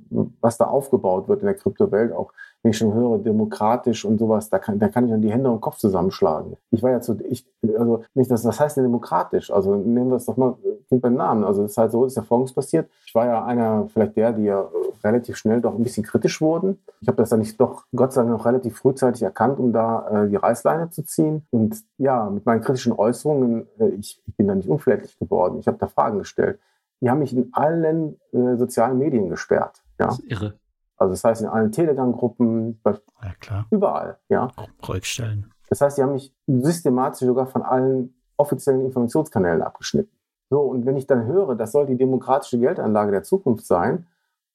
was 0.42 0.58
da 0.58 0.66
aufgebaut 0.66 1.28
wird 1.28 1.42
in 1.42 1.48
der 1.48 1.56
Kryptowelt, 1.56 2.14
auch 2.14 2.32
wenn 2.68 2.72
ich 2.72 2.78
schon 2.80 2.94
höre, 2.94 3.18
demokratisch 3.20 4.04
und 4.04 4.18
sowas, 4.18 4.50
da 4.50 4.60
kann, 4.60 4.78
da 4.78 4.90
kann 4.90 5.06
ich 5.06 5.12
dann 5.12 5.22
die 5.22 5.32
Hände 5.32 5.50
im 5.50 5.62
Kopf 5.62 5.78
zusammenschlagen. 5.78 6.58
Ich 6.70 6.84
war 6.84 6.92
ja 6.92 7.00
zu, 7.00 7.18
ich, 7.24 7.46
also 7.78 8.04
nicht, 8.14 8.30
das, 8.30 8.44
was 8.44 8.60
heißt 8.60 8.76
denn 8.76 8.84
demokratisch? 8.84 9.52
Also 9.52 9.76
nehmen 9.76 10.10
wir 10.10 10.18
es 10.18 10.26
doch 10.26 10.36
mal 10.36 10.56
Kind 10.90 11.02
beim 11.02 11.16
Namen. 11.16 11.46
Also 11.46 11.64
es 11.64 11.72
ist 11.72 11.78
halt 11.78 11.94
so, 11.94 12.04
ist 12.04 12.18
ja 12.18 12.24
folgendes 12.24 12.54
passiert. 12.54 12.90
Ich 13.06 13.16
war 13.16 13.26
ja 13.26 13.46
einer, 13.46 13.88
vielleicht 13.94 14.18
der, 14.18 14.34
die 14.34 14.44
ja 14.44 14.68
relativ 15.02 15.38
schnell 15.38 15.62
doch 15.62 15.76
ein 15.76 15.84
bisschen 15.84 16.04
kritisch 16.04 16.42
wurden. 16.42 16.78
Ich 17.00 17.08
habe 17.08 17.16
das 17.16 17.30
dann 17.30 17.40
nicht 17.40 17.58
doch, 17.58 17.86
Gott 17.96 18.12
sei 18.12 18.24
Dank, 18.24 18.34
noch 18.34 18.46
relativ 18.46 18.78
frühzeitig 18.78 19.24
erkannt, 19.24 19.60
um 19.60 19.72
da 19.72 20.26
äh, 20.26 20.30
die 20.30 20.36
Reißleine 20.36 20.90
zu 20.90 21.06
ziehen. 21.06 21.46
Und 21.52 21.82
ja, 21.98 22.30
mit 22.30 22.46
meinen 22.46 22.60
kritischen 22.60 22.92
Äußerungen, 22.92 23.66
äh, 23.80 23.88
ich, 23.92 24.22
ich 24.28 24.36
bin 24.36 24.50
da 24.50 24.56
nicht 24.56 24.68
unflätig 24.68 25.18
geworden. 25.20 25.60
Ich 25.60 25.68
habe 25.68 25.78
da 25.78 25.88
Fragen 25.88 26.20
gestellt. 26.20 26.60
Die 27.00 27.10
haben 27.10 27.20
mich 27.20 27.34
in 27.34 27.50
allen 27.54 28.20
äh, 28.34 28.58
sozialen 28.58 28.98
Medien 28.98 29.30
gesperrt. 29.30 29.84
Ja. 30.00 30.08
Das 30.08 30.20
ist 30.20 30.30
irre. 30.30 30.54
Also 30.98 31.14
das 31.14 31.24
heißt 31.24 31.42
in 31.42 31.48
allen 31.48 31.72
Telegram-Gruppen, 31.72 32.80
ja, 32.84 33.66
überall, 33.70 34.18
ja. 34.30 34.50
Ruhigstellen. 34.88 35.52
Das 35.70 35.82
heißt, 35.82 35.98
die 35.98 36.04
haben 36.04 36.14
mich 36.14 36.34
systematisch 36.48 37.28
sogar 37.28 37.48
von 37.48 37.62
allen 37.62 38.16
offiziellen 38.38 38.86
Informationskanälen 38.86 39.62
abgeschnitten. 39.62 40.12
So, 40.50 40.62
und 40.62 40.86
wenn 40.86 40.98
ich 40.98 41.08
dann 41.08 41.26
höre, 41.26 41.56
das 41.56 41.72
soll 41.72 41.86
die 41.86 41.98
demokratische 41.98 42.58
Geldanlage 42.58 43.12
der 43.12 43.24
Zukunft 43.24 43.66
sein, 43.66 44.08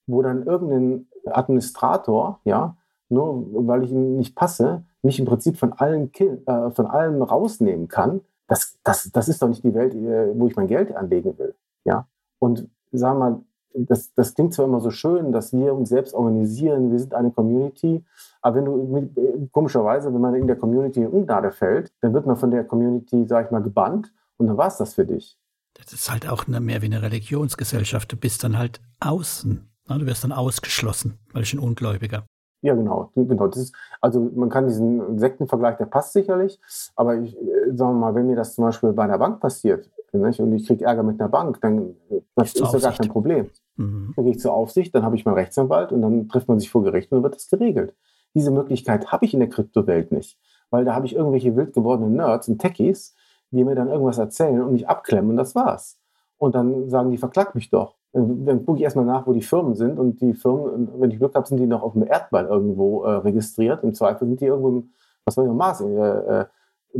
wo 0.07 0.21
dann 0.21 0.43
irgendein 0.43 1.07
Administrator, 1.25 2.39
ja, 2.43 2.75
nur 3.09 3.67
weil 3.67 3.83
ich 3.83 3.91
ihm 3.91 4.17
nicht 4.17 4.35
passe, 4.35 4.83
mich 5.01 5.19
im 5.19 5.25
Prinzip 5.25 5.57
von 5.57 5.73
allen, 5.73 6.11
äh, 6.13 6.71
von 6.71 6.87
allen 6.87 7.21
rausnehmen 7.21 7.87
kann, 7.87 8.21
das, 8.47 8.79
das, 8.83 9.09
das 9.11 9.29
ist 9.29 9.41
doch 9.41 9.47
nicht 9.47 9.63
die 9.63 9.73
Welt, 9.73 9.93
äh, 9.93 10.37
wo 10.37 10.47
ich 10.47 10.55
mein 10.55 10.67
Geld 10.67 10.95
anlegen 10.95 11.37
will. 11.37 11.55
Ja? 11.85 12.07
Und 12.39 12.67
sag 12.91 13.17
mal, 13.17 13.41
das, 13.73 14.13
das 14.13 14.33
klingt 14.33 14.53
zwar 14.53 14.65
immer 14.65 14.79
so 14.79 14.91
schön, 14.91 15.31
dass 15.31 15.53
wir 15.53 15.73
uns 15.73 15.89
selbst 15.89 16.13
organisieren, 16.13 16.91
wir 16.91 16.99
sind 16.99 17.13
eine 17.13 17.31
Community, 17.31 18.03
aber 18.41 18.57
wenn 18.57 18.65
du 18.65 19.49
komischerweise, 19.51 20.13
wenn 20.13 20.21
man 20.21 20.35
in 20.35 20.47
der 20.47 20.55
Community 20.55 21.01
in 21.01 21.07
Ungnade 21.07 21.51
fällt, 21.51 21.91
dann 22.01 22.13
wird 22.13 22.25
man 22.25 22.37
von 22.37 22.51
der 22.51 22.63
Community, 22.63 23.25
sag 23.27 23.45
ich 23.45 23.51
mal, 23.51 23.61
gebannt 23.61 24.13
und 24.37 24.47
dann 24.47 24.57
war 24.57 24.67
es 24.67 24.77
das 24.77 24.93
für 24.93 25.05
dich. 25.05 25.37
Das 25.73 25.91
ist 25.91 26.11
halt 26.11 26.29
auch 26.29 26.47
eine, 26.47 26.59
mehr 26.59 26.81
wie 26.81 26.85
eine 26.85 27.01
Religionsgesellschaft. 27.01 28.11
Du 28.11 28.17
bist 28.17 28.43
dann 28.43 28.57
halt 28.57 28.79
außen. 28.99 29.67
Du 29.87 30.05
wirst 30.05 30.23
dann 30.23 30.31
ausgeschlossen, 30.31 31.19
weil 31.33 31.43
ich 31.43 31.53
ein 31.53 31.59
Ungläubiger. 31.59 32.25
Ja, 32.61 32.75
genau. 32.75 33.11
genau. 33.15 33.47
Das 33.47 33.57
ist, 33.57 33.75
also 33.99 34.31
man 34.35 34.49
kann 34.49 34.67
diesen 34.67 35.19
Sektenvergleich, 35.19 35.77
der 35.77 35.85
passt 35.85 36.13
sicherlich, 36.13 36.59
aber 36.95 37.17
ich, 37.17 37.35
äh, 37.35 37.75
sagen 37.75 37.95
wir 37.95 37.99
mal, 37.99 38.15
wenn 38.15 38.27
mir 38.27 38.37
das 38.37 38.55
zum 38.55 38.63
Beispiel 38.63 38.93
bei 38.93 39.03
einer 39.03 39.17
Bank 39.17 39.41
passiert 39.41 39.89
und 40.13 40.53
ich 40.53 40.67
kriege 40.67 40.85
Ärger 40.85 41.03
mit 41.03 41.19
einer 41.19 41.29
Bank, 41.29 41.59
dann 41.59 41.95
das 42.35 42.53
ist 42.53 42.73
ja 42.73 42.79
gar 42.79 42.93
kein 42.93 43.09
Problem. 43.09 43.49
Mhm. 43.75 44.13
Dann 44.15 44.25
gehe 44.25 44.33
ich 44.33 44.39
zur 44.39 44.53
Aufsicht, 44.53 44.93
dann 44.93 45.03
habe 45.03 45.15
ich 45.15 45.25
meinen 45.25 45.35
Rechtsanwalt 45.35 45.91
und 45.91 46.01
dann 46.01 46.27
trifft 46.27 46.47
man 46.47 46.59
sich 46.59 46.69
vor 46.69 46.83
Gericht 46.83 47.11
und 47.11 47.17
dann 47.17 47.23
wird 47.23 47.35
das 47.35 47.49
geregelt. 47.49 47.95
Diese 48.33 48.51
Möglichkeit 48.51 49.11
habe 49.11 49.25
ich 49.25 49.33
in 49.33 49.39
der 49.39 49.49
Kryptowelt 49.49 50.11
nicht, 50.11 50.39
weil 50.69 50.85
da 50.85 50.95
habe 50.95 51.05
ich 51.05 51.15
irgendwelche 51.15 51.55
wild 51.55 51.73
gewordenen 51.73 52.15
Nerds 52.15 52.47
und 52.47 52.59
Techies, 52.59 53.15
die 53.51 53.63
mir 53.63 53.75
dann 53.75 53.89
irgendwas 53.89 54.17
erzählen 54.17 54.61
und 54.61 54.73
mich 54.73 54.87
abklemmen 54.87 55.31
und 55.31 55.37
das 55.37 55.55
war's. 55.55 55.99
Und 56.37 56.55
dann 56.55 56.89
sagen 56.89 57.11
die, 57.11 57.17
verklag 57.17 57.55
mich 57.55 57.69
doch. 57.69 57.95
Dann 58.11 58.65
gucke 58.65 58.77
ich 58.77 58.83
erstmal 58.83 59.05
nach, 59.05 59.25
wo 59.25 59.33
die 59.33 59.41
Firmen 59.41 59.75
sind 59.75 59.97
und 59.97 60.21
die 60.21 60.33
Firmen, 60.33 60.89
wenn 60.99 61.09
ich 61.09 61.17
Glück 61.17 61.33
habe, 61.35 61.47
sind 61.47 61.57
die 61.57 61.65
noch 61.65 61.81
auf 61.81 61.93
dem 61.93 62.05
Erdball 62.05 62.45
irgendwo 62.45 63.03
äh, 63.03 63.15
registriert. 63.17 63.83
Im 63.83 63.93
Zweifel 63.93 64.27
sind 64.27 64.39
die 64.39 64.45
irgendwo 64.45 64.69
im, 64.69 64.89
was 65.25 65.35
soll 65.35 65.45
ich 65.45 65.49
noch, 65.49 65.55
Mars, 65.55 65.81
äh, 65.81 65.85
äh, 65.85 66.45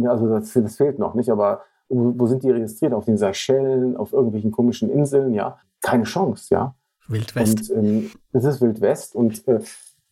also 0.07 0.27
das, 0.27 0.53
das, 0.53 0.75
fehlt 0.75 0.97
noch 0.97 1.13
nicht, 1.13 1.29
aber 1.29 1.61
wo, 1.89 2.13
wo, 2.17 2.25
sind 2.25 2.43
die 2.43 2.49
registriert? 2.49 2.93
Auf 2.93 3.05
den 3.05 3.17
Seychellen, 3.17 3.95
auf 3.95 4.11
irgendwelchen 4.11 4.51
komischen 4.51 4.89
Inseln, 4.89 5.33
ja? 5.33 5.57
Keine 5.83 6.05
Chance, 6.05 6.47
ja? 6.53 6.75
Wildwest. 7.07 7.69
Und 7.69 7.85
ähm, 7.85 8.11
es 8.31 8.43
ist 8.43 8.61
Wildwest 8.61 9.15
und 9.15 9.47
äh, 9.47 9.59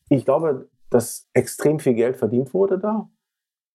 ich 0.09 0.25
glaube, 0.25 0.67
dass 0.89 1.27
extrem 1.33 1.79
viel 1.79 1.93
Geld 1.93 2.17
verdient 2.17 2.53
wurde 2.53 2.77
da, 2.77 3.09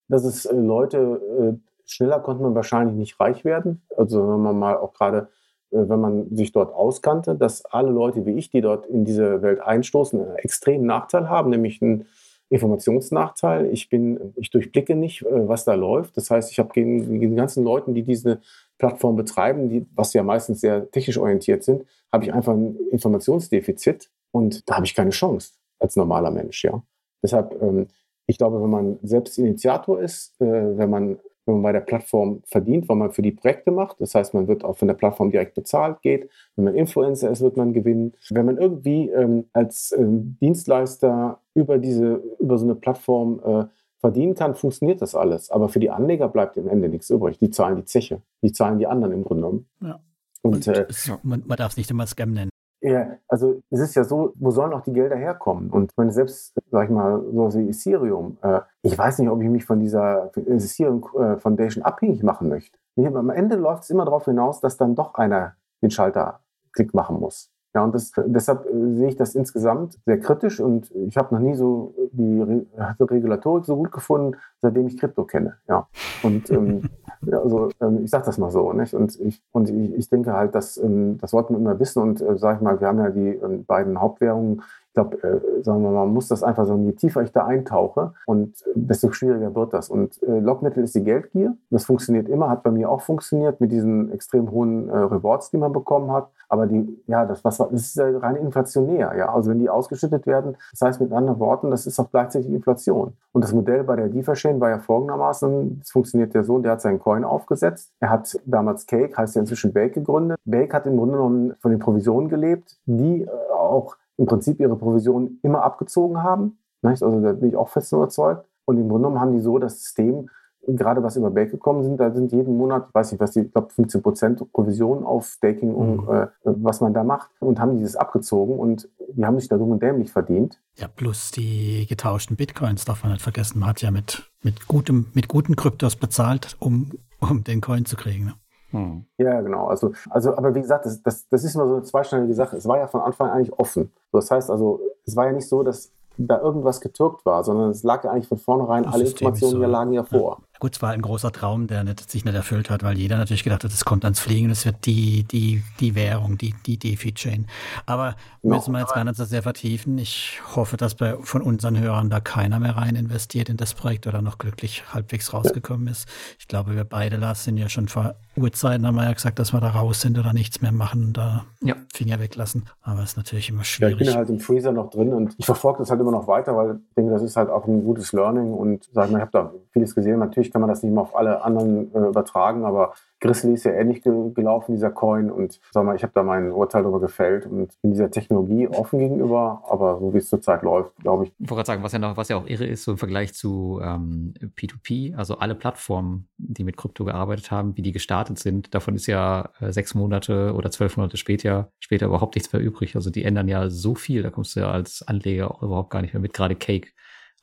dass 0.09 0.25
es 0.25 0.45
äh, 0.45 0.55
Leute, 0.55 1.59
äh, 1.59 1.71
schneller 1.87 2.21
konnte 2.21 2.43
man 2.43 2.55
wahrscheinlich 2.55 2.97
nicht 2.97 3.19
reich 3.19 3.45
werden. 3.45 3.83
Also 3.97 4.29
wenn 4.29 4.41
man 4.41 4.59
mal 4.59 4.77
auch 4.77 4.93
gerade, 4.93 5.29
äh, 5.71 5.89
wenn 5.89 6.01
man 6.01 6.37
sich 6.37 6.53
dort 6.53 6.73
auskannte, 6.75 7.35
dass 7.35 7.65
alle 7.65 7.91
Leute 7.91 8.27
wie 8.27 8.35
ich, 8.35 8.51
die 8.51 8.61
dort 8.61 8.87
in 8.87 9.05
diese 9.05 9.43
Welt 9.43 9.61
einstoßen, 9.61 10.21
einen 10.21 10.37
extremen 10.37 10.87
Nachteil 10.87 11.29
haben, 11.29 11.51
nämlich 11.51 11.83
einen 11.83 12.07
Informationsnachteil. 12.49 13.67
Ich 13.73 13.89
bin, 13.89 14.35
ich 14.37 14.51
durchblicke 14.51 14.95
nicht, 14.95 15.23
äh, 15.23 15.49
was 15.49 15.65
da 15.65 15.75
läuft. 15.75 16.17
Das 16.17 16.31
heißt, 16.31 16.51
ich 16.53 16.59
habe 16.59 16.71
gegen 16.73 17.21
die 17.21 17.35
ganzen 17.35 17.65
Leuten, 17.65 17.95
die 17.95 18.03
diese 18.03 18.41
Plattform 18.79 19.17
betreiben, 19.17 19.69
die, 19.69 19.87
was 19.95 20.13
ja 20.13 20.23
meistens 20.23 20.61
sehr 20.61 20.91
technisch 20.91 21.19
orientiert 21.19 21.65
sind, 21.65 21.85
habe 22.13 22.25
ich 22.25 22.33
einfach 22.33 22.53
ein 22.53 22.77
Informationsdefizit 22.91 24.11
und 24.31 24.69
da 24.69 24.77
habe 24.77 24.87
ich 24.87 24.95
keine 24.95 25.11
Chance 25.11 25.55
als 25.79 25.97
normaler 25.97 26.31
Mensch, 26.31 26.65
ja. 26.65 26.83
Deshalb, 27.23 27.61
ähm, 27.61 27.89
ich 28.27 28.39
glaube, 28.39 28.63
wenn 28.63 28.71
man 28.71 28.99
selbst 29.03 29.39
Initiator 29.39 30.01
ist, 30.01 30.41
äh, 30.41 30.79
wenn 30.79 30.91
man 30.91 31.19
wenn 31.47 31.55
man 31.55 31.63
bei 31.63 31.73
der 31.73 31.81
Plattform 31.81 32.43
verdient, 32.45 32.89
weil 32.89 32.97
man 32.97 33.13
für 33.13 33.23
die 33.23 33.33
Projekte 33.33 33.71
macht. 33.71 34.01
Das 34.01 34.15
heißt, 34.15 34.35
man 34.35 34.49
wird 34.49 34.65
auch 34.65 34.77
von 34.77 34.89
der 34.89 34.97
Plattform 34.97 35.31
direkt 35.31 35.55
bezahlt, 35.55 36.03
geht. 36.03 36.29
Wenn 36.57 36.65
man 36.65 36.75
Influencer 36.75 37.31
ist, 37.31 37.41
wird 37.41 37.57
man 37.57 37.73
gewinnen. 37.73 38.15
Wenn 38.31 38.47
man 38.47 38.59
irgendwie 38.59 39.09
ähm, 39.11 39.45
als 39.53 39.95
ähm, 39.97 40.37
Dienstleister 40.41 41.41
über 41.57 41.79
diese, 41.79 42.23
über 42.39 42.59
so 42.59 42.67
eine 42.67 42.75
Plattform 42.75 43.41
äh, 43.45 43.65
verdienen 43.99 44.35
kann, 44.35 44.55
funktioniert 44.55 45.01
das 45.01 45.15
alles. 45.15 45.51
Aber 45.51 45.69
für 45.69 45.81
die 45.81 45.91
Anleger 45.91 46.29
bleibt 46.29 46.59
am 46.59 46.69
Ende 46.69 46.89
nichts 46.89 47.11
übrig. 47.11 47.39
Die 47.39 47.51
zahlen 47.51 47.77
die 47.77 47.85
Zeche. 47.85 48.21
Die 48.43 48.53
zahlen 48.53 48.79
die 48.79 48.87
anderen 48.87 49.15
im 49.15 49.25
Grunde 49.25 49.43
genommen. 49.43 49.69
Ja. 49.81 50.01
Und, 50.43 50.69
Und 50.69 50.69
äh, 50.69 50.87
man, 51.23 51.43
man 51.47 51.57
darf 51.57 51.73
es 51.73 51.77
nicht 51.79 51.91
immer 51.91 52.07
Scam 52.07 52.33
nennen. 52.33 52.51
Ja, 52.83 53.17
also 53.27 53.63
es 53.71 53.81
ist 53.81 53.95
ja 53.97 54.05
so, 54.05 54.33
wo 54.37 54.51
sollen 54.51 54.73
auch 54.75 54.83
die 54.83 54.93
Gelder 54.93 55.17
herkommen? 55.17 55.71
Und 55.71 55.91
wenn 55.97 56.11
selbst, 56.11 56.55
sag 56.71 56.85
ich 56.85 56.91
mal, 56.91 57.21
so 57.33 57.59
wie 57.59 57.71
Ethereum, 57.71 58.37
äh, 58.43 58.61
ich 58.83 58.97
weiß 58.97 59.19
nicht, 59.19 59.31
ob 59.31 59.43
ich 59.43 59.49
mich 59.49 59.65
von 59.65 59.81
dieser 59.81 60.31
Ethereum 60.37 61.03
äh, 61.19 61.37
Foundation 61.39 61.83
abhängig 61.83 62.23
machen 62.23 62.49
möchte. 62.49 62.79
Nee, 62.95 63.09
am 63.09 63.31
Ende 63.31 63.57
läuft 63.57 63.85
es 63.85 63.91
immer 63.91 64.05
darauf 64.05 64.27
hinaus, 64.27 64.61
dass 64.61 64.77
dann 64.77 64.95
doch 64.95 65.15
einer 65.15 65.57
den 65.83 65.91
Schalterklick 65.91 66.93
machen 66.93 67.19
muss. 67.19 67.51
Ja, 67.77 67.85
und 67.85 67.95
das, 67.95 68.11
deshalb 68.25 68.65
äh, 68.65 68.95
sehe 68.95 69.09
ich 69.09 69.17
das 69.17 69.35
insgesamt 69.35 69.99
sehr 70.07 70.19
kritisch 70.19 70.61
und 70.61 70.91
ich 70.93 71.19
habe 71.19 71.35
noch 71.35 71.43
nie 71.43 71.55
so 71.55 71.93
die 72.11 72.41
Re 72.41 72.65
Regulatorik 72.99 73.67
so 73.67 73.77
gut 73.77 73.93
gefunden, 73.93 74.39
seitdem 74.63 74.87
ich 74.87 74.97
Krypto 74.97 75.25
kenne. 75.25 75.57
Ja. 75.69 75.87
Und 76.23 76.51
ähm, 76.51 76.89
ja, 77.27 77.39
also, 77.39 77.69
ähm, 77.83 78.03
ich 78.03 78.09
sage 78.09 78.25
das 78.25 78.39
mal 78.39 78.51
so. 78.51 78.73
Nicht? 78.73 78.95
Und, 78.95 79.21
ich, 79.21 79.43
und 79.53 79.69
ich, 79.69 79.93
ich 79.93 80.09
denke 80.09 80.33
halt, 80.33 80.55
dass, 80.55 80.79
ähm, 80.79 81.19
das 81.19 81.33
sollten 81.33 81.53
wir 81.53 81.59
immer 81.59 81.79
wissen. 81.79 82.01
Und 82.01 82.23
äh, 82.23 82.39
sage 82.39 82.57
ich 82.57 82.63
mal, 82.63 82.81
wir 82.81 82.89
haben 82.89 82.99
ja 82.99 83.11
die 83.11 83.35
ähm, 83.35 83.67
beiden 83.67 84.01
Hauptwährungen 84.01 84.63
glaube, 84.97 85.23
äh, 85.23 85.63
sagen 85.63 85.83
wir 85.83 85.91
mal, 85.91 86.07
man 86.07 86.15
muss 86.15 86.29
das 86.29 86.43
einfach 86.43 86.67
sagen, 86.67 86.85
je 86.85 86.93
tiefer 86.93 87.23
ich 87.23 87.31
da 87.31 87.45
eintauche 87.45 88.15
und 88.25 88.55
desto 88.75 89.13
schwieriger 89.13 89.55
wird 89.55 89.75
das. 89.75 89.91
Und 89.91 90.21
äh, 90.23 90.41
Lockmittel 90.41 90.83
ist 90.83 90.95
die 90.95 91.05
Geldgier. 91.05 91.55
Das 91.71 91.85
funktioniert 91.85 92.29
immer, 92.29 92.49
hat 92.49 92.63
bei 92.63 92.71
mir 92.71 92.91
auch 92.91 93.03
funktioniert 93.03 93.61
mit 93.61 93.71
diesen 93.73 94.11
extrem 94.11 94.51
hohen 94.51 94.89
äh, 94.89 94.97
Rewards, 94.97 95.51
die 95.51 95.59
man 95.59 95.73
bekommen 95.73 96.11
hat. 96.13 96.31
Aber 96.49 96.67
die, 96.67 96.99
ja, 97.07 97.27
das, 97.27 97.45
was, 97.45 97.59
das 97.59 97.73
ist 97.73 97.97
ja 97.97 98.07
rein 98.19 98.37
inflationär. 98.37 99.15
Ja? 99.17 99.35
Also 99.35 99.51
wenn 99.51 99.59
die 99.59 99.69
ausgeschüttet 99.69 100.27
werden, 100.27 100.57
das 100.71 100.81
heißt 100.81 101.01
mit 101.01 101.13
anderen 101.13 101.39
Worten, 101.41 101.71
das 101.71 101.87
ist 101.87 102.01
auch 102.01 102.11
gleichzeitig 102.11 102.51
Inflation. 102.51 103.13
Und 103.33 103.45
das 103.45 103.53
Modell 103.53 103.85
bei 103.85 103.97
der 103.97 104.09
DeFi-Chain 104.09 104.61
war 104.61 104.71
ja 104.71 104.79
folgendermaßen, 104.79 105.81
es 105.83 105.91
funktioniert 105.91 106.33
der 106.33 106.45
Sohn, 106.45 106.63
der 106.63 106.73
hat 106.73 106.81
seinen 106.81 107.01
Coin 107.01 107.25
aufgesetzt. 107.25 107.93
Er 108.01 108.09
hat 108.09 108.35
damals 108.47 108.87
Cake, 108.87 109.15
heißt 109.15 109.35
ja 109.35 109.41
inzwischen 109.41 109.75
Bake 109.75 109.93
gegründet. 109.93 110.39
Bake 110.47 110.73
hat 110.73 110.87
im 110.87 110.97
Grunde 110.97 111.17
genommen 111.17 111.55
von 111.61 111.71
den 111.71 111.81
Provisionen 111.81 112.31
gelebt, 112.31 112.79
die 112.87 113.23
äh, 113.23 113.29
auch 113.53 113.97
im 114.17 114.27
Prinzip 114.27 114.61
ihre 114.61 114.77
Provision 114.77 115.39
immer 115.43 115.63
abgezogen 115.63 116.23
haben. 116.23 116.59
Nicht? 116.83 117.03
Also 117.03 117.21
da 117.21 117.33
bin 117.33 117.51
ich 117.51 117.57
auch 117.57 117.69
fest 117.69 117.93
überzeugt. 117.93 118.47
Und 118.65 118.79
im 118.79 118.89
Grunde 118.89 119.09
genommen 119.09 119.21
haben 119.21 119.33
die 119.33 119.41
so 119.41 119.59
das 119.59 119.81
System, 119.81 120.29
gerade 120.67 121.03
was 121.03 121.17
über 121.17 121.31
Bake 121.31 121.53
gekommen 121.53 121.85
sind, 121.85 121.99
da 121.99 122.13
sind 122.13 122.33
jeden 122.33 122.57
Monat, 122.57 122.87
ich 122.89 122.95
weiß 122.95 123.13
nicht, 123.13 123.21
was 123.21 123.33
die, 123.33 123.41
ich 123.41 123.53
glaube 123.53 123.71
15 123.73 124.03
Prozent 124.03 124.53
Provision 124.53 125.05
auf 125.05 125.27
Staking 125.27 125.71
mhm. 125.71 125.77
und 125.77 126.09
äh, 126.09 126.27
was 126.43 126.81
man 126.81 126.93
da 126.93 127.05
macht 127.05 127.31
und 127.41 127.61
haben 127.61 127.77
dieses 127.77 127.97
abgezogen 127.97 128.59
und 128.59 128.89
die 129.13 129.25
haben 129.25 129.39
sich 129.39 129.49
da 129.49 129.57
dumm 129.57 129.71
und 129.71 129.83
dämlich 129.83 130.11
verdient. 130.11 130.61
Ja, 130.75 130.89
plus 130.89 131.31
die 131.31 131.87
getauschten 131.89 132.37
Bitcoins 132.37 132.85
darf 132.85 133.05
man 133.05 133.13
nicht 133.13 133.23
vergessen. 133.23 133.61
Man 133.61 133.69
hat 133.69 133.83
ja 133.83 133.91
mit, 133.91 134.31
mit 134.43 134.67
gutem, 134.67 135.07
mit 135.15 135.29
guten 135.29 135.57
Kryptos 135.57 135.97
bezahlt, 135.97 136.57
um, 136.59 136.93
um 137.21 137.45
den 137.45 137.61
Coin 137.61 137.85
zu 137.85 137.97
kriegen. 137.97 138.25
Ne? 138.25 138.35
Hm. 138.71 139.05
Ja, 139.19 139.41
genau. 139.41 139.67
Also, 139.67 139.93
also, 140.11 140.37
aber 140.37 140.55
wie 140.55 140.61
gesagt, 140.61 140.87
das, 140.87 141.03
das, 141.03 141.29
das 141.29 141.45
ist 141.45 141.55
immer 141.55 141.67
so 141.67 141.75
eine 141.75 141.83
zweischneidige 141.83 142.35
Sache. 142.35 142.57
Es 142.57 142.67
war 142.67 142.79
ja 142.79 142.87
von 142.87 143.01
Anfang 143.01 143.31
an 143.31 143.37
eigentlich 143.39 143.59
offen. 143.59 143.93
Das 144.13 144.31
heißt 144.31 144.51
also, 144.51 144.81
es 145.05 145.15
war 145.17 145.27
ja 145.27 145.33
nicht 145.33 145.49
so, 145.49 145.63
dass 145.63 145.93
da 146.19 146.41
irgendwas 146.41 146.81
getürkt 146.81 147.25
war, 147.27 147.45
sondern 147.45 147.71
es 147.71 147.83
lag 147.83 148.03
ja 148.05 148.11
eigentlich 148.11 148.29
von 148.29 148.39
vornherein, 148.39 148.85
das 148.85 148.95
alle 148.95 149.05
Informationen 149.05 149.53
so. 149.53 149.61
ja 149.61 149.69
lagen 149.69 149.93
ja 149.93 150.03
vor. 150.03 150.41
Gut, 150.59 150.77
es 150.77 150.83
war 150.83 150.91
ein 150.91 151.03
großer 151.03 151.33
Traum, 151.33 151.67
der 151.67 151.85
nicht, 151.85 152.11
sich 152.11 152.25
nicht 152.25 152.35
erfüllt 152.35 152.71
hat, 152.71 152.83
weil 152.83 152.99
jeder 152.99 153.17
natürlich 153.17 153.45
gedacht 153.45 153.65
hat, 153.65 153.73
es 153.73 153.85
kommt 153.85 154.05
ans 154.05 154.21
Fliegen, 154.21 154.51
es 154.51 154.65
wird 154.65 154.87
die, 154.87 155.25
die, 155.25 155.63
die 155.81 155.95
Währung, 155.95 156.39
die, 156.39 156.55
die 156.67 156.79
DeFi-Chain. 156.79 157.47
Aber 157.85 158.17
müssen 158.43 158.73
wir 158.73 158.81
jetzt 158.81 158.95
gar 158.95 159.05
nicht 159.05 159.17
so 159.17 159.25
sehr 159.25 159.43
vertiefen. 159.43 159.99
Ich 159.99 160.41
hoffe, 160.55 160.77
dass 160.77 160.95
bei, 160.95 161.17
von 161.21 161.43
unseren 161.43 161.79
Hörern 161.79 162.11
da 162.11 162.21
keiner 162.21 162.61
mehr 162.61 162.77
rein 162.77 162.97
investiert 162.97 163.49
in 163.49 163.57
das 163.57 163.75
Projekt 163.75 164.07
oder 164.07 164.23
noch 164.23 164.39
glücklich 164.39 164.85
halbwegs 164.93 165.33
rausgekommen 165.33 165.89
ist. 165.89 166.09
Ich 166.39 166.49
glaube, 166.49 166.75
wir 166.75 166.85
beide, 166.85 167.17
Lars, 167.17 167.45
sind 167.45 167.57
ja 167.57 167.69
schon 167.69 167.89
vor 167.89 168.15
Uhrzeiten, 168.37 168.87
haben 168.87 168.95
wir 168.95 169.05
ja 169.05 169.13
gesagt, 169.13 169.39
dass 169.39 169.53
wir 169.53 169.61
da 169.61 169.71
raus 169.71 170.01
sind 170.01 170.19
oder 170.19 170.33
nichts 170.33 170.61
mehr 170.61 170.73
machen 170.73 171.05
und 171.07 171.13
da 171.17 171.45
ja. 171.61 171.75
Finger 171.93 172.21
weglassen. 172.21 172.65
Aber 172.83 173.03
es 173.03 173.11
ist 173.11 173.17
natürlich 173.17 173.49
immer 173.49 173.65
schwierig. 173.65 173.95
Ja, 173.95 174.01
ich 174.01 174.07
bin 174.07 174.17
halt 174.17 174.29
im 174.31 174.41
Freezer 174.41 174.73
noch 174.73 174.91
drin 174.91 175.13
und 175.13 175.35
ich 175.39 175.47
verfolge 175.47 175.81
das 175.81 175.91
halt 175.91 176.01
immer 176.01 176.13
noch 176.13 176.29
weiter, 176.29 176.57
weil 176.57 176.77
ich 176.89 176.95
denke, 176.95 177.13
das 177.13 177.23
ist 177.23 177.37
halt 177.37 177.51
auch 177.51 177.67
ein 177.67 177.85
gutes 177.85 178.13
Learning 178.13 178.53
und 178.53 178.89
sag 178.93 179.11
mal, 179.11 179.19
ich 179.19 179.23
habe 179.23 179.33
da 179.33 179.53
vieles 179.73 179.95
gesehen. 179.95 180.19
Natürlich 180.19 180.46
kann 180.51 180.61
man 180.61 180.69
das 180.69 180.83
nicht 180.83 180.93
mehr 180.93 181.03
auf 181.03 181.17
alle 181.17 181.43
anderen 181.43 181.95
äh, 181.95 182.09
übertragen, 182.09 182.65
aber 182.65 182.95
Grizzly 183.21 183.55
ist 183.55 183.65
ja 183.65 183.73
ähnlich 183.73 184.03
ge 184.03 184.13
gelaufen, 184.35 184.75
dieser 184.75 184.91
Coin. 184.91 185.31
Und 185.31 185.61
sag 185.71 185.85
mal, 185.85 185.97
ich 185.97 186.03
habe 186.03 186.13
da 186.15 186.23
mein 186.23 186.53
Urteil 186.53 186.83
darüber 186.83 187.01
gefällt 187.01 187.47
und 187.47 187.73
in 187.83 187.91
dieser 187.91 188.11
Technologie 188.11 188.69
offen 188.69 188.99
gegenüber, 188.99 189.63
aber 189.69 189.99
so 189.99 190.13
wie 190.13 190.19
es 190.19 190.29
zurzeit 190.29 190.63
läuft, 190.63 190.95
glaube 190.97 191.25
ich. 191.25 191.33
Ich 191.39 191.51
wollte 191.51 191.55
gerade 191.55 191.67
sagen, 191.67 191.83
was 191.83 191.93
ja 191.93 191.99
noch, 191.99 192.17
was 192.17 192.29
ja 192.29 192.37
auch 192.37 192.47
irre 192.47 192.67
ist, 192.67 192.85
so 192.85 192.93
im 192.93 192.99
Vergleich 192.99 193.33
zu 193.35 193.81
ähm, 193.83 194.35
P2P, 194.57 195.17
also 195.17 195.39
alle 195.39 195.55
Plattformen, 195.55 196.29
die 196.37 196.65
mit 196.65 196.77
Krypto 196.77 197.05
gearbeitet 197.05 197.51
haben, 197.51 197.77
wie 197.77 197.83
die 197.83 197.93
gestartet 197.93 198.39
sind, 198.39 198.75
davon 198.75 198.95
ist 198.95 199.07
ja 199.07 199.51
äh, 199.61 199.73
sechs 199.73 199.95
Monate 199.95 200.53
oder 200.55 200.71
zwölf 200.71 200.97
Monate 200.97 201.17
später, 201.17 201.71
später 201.81 202.07
überhaupt 202.07 202.35
nichts 202.35 202.53
mehr 202.53 202.63
übrig. 202.63 202.97
Also 202.97 203.11
die 203.11 203.25
ändern 203.25 203.49
ja 203.49 203.71
so 203.71 203.95
viel, 203.95 204.23
da 204.23 204.31
kommst 204.31 204.57
du 204.57 204.61
ja 204.61 204.71
als 204.71 205.03
Anleger 205.07 205.51
auch 205.51 205.63
überhaupt 205.63 205.91
gar 205.91 206.03
nicht 206.03 206.13
mehr 206.13 206.21
mit, 206.21 206.35
gerade 206.35 206.55
Cake. 206.55 206.89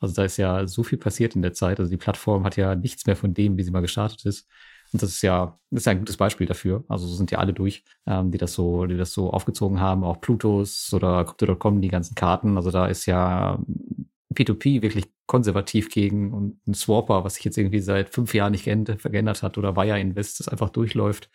Also 0.00 0.14
da 0.14 0.24
ist 0.24 0.36
ja 0.36 0.66
so 0.66 0.82
viel 0.82 0.98
passiert 0.98 1.36
in 1.36 1.42
der 1.42 1.52
Zeit. 1.52 1.78
Also 1.78 1.90
die 1.90 1.96
Plattform 1.96 2.44
hat 2.44 2.56
ja 2.56 2.74
nichts 2.74 3.06
mehr 3.06 3.16
von 3.16 3.34
dem, 3.34 3.56
wie 3.56 3.62
sie 3.62 3.70
mal 3.70 3.80
gestartet 3.80 4.24
ist. 4.26 4.48
Und 4.92 5.02
das 5.02 5.10
ist 5.10 5.22
ja, 5.22 5.58
das 5.70 5.82
ist 5.82 5.86
ja 5.86 5.92
ein 5.92 5.98
gutes 5.98 6.16
Beispiel 6.16 6.46
dafür. 6.46 6.84
Also 6.88 7.06
so 7.06 7.14
sind 7.16 7.30
ja 7.30 7.38
alle 7.38 7.52
durch, 7.52 7.84
ähm, 8.06 8.30
die 8.30 8.38
das 8.38 8.52
so, 8.52 8.86
die 8.86 8.96
das 8.96 9.12
so 9.12 9.30
aufgezogen 9.30 9.80
haben, 9.80 10.04
auch 10.04 10.20
Plutos 10.20 10.92
oder 10.92 11.24
Crypto.com, 11.24 11.80
die 11.80 11.88
ganzen 11.88 12.14
Karten. 12.14 12.56
Also 12.56 12.70
da 12.70 12.86
ist 12.86 13.06
ja 13.06 13.58
P2P 14.34 14.82
wirklich 14.82 15.06
konservativ 15.26 15.88
gegen 15.88 16.32
und 16.32 16.66
ein 16.66 16.74
Swapper, 16.74 17.24
was 17.24 17.36
sich 17.36 17.44
jetzt 17.44 17.58
irgendwie 17.58 17.80
seit 17.80 18.10
fünf 18.10 18.34
Jahren 18.34 18.52
nicht 18.52 18.64
geändert 18.64 19.42
hat 19.42 19.58
oder 19.58 19.76
Wire 19.76 19.98
Invest, 19.98 20.40
das 20.40 20.48
einfach 20.48 20.70
durchläuft. 20.70 21.30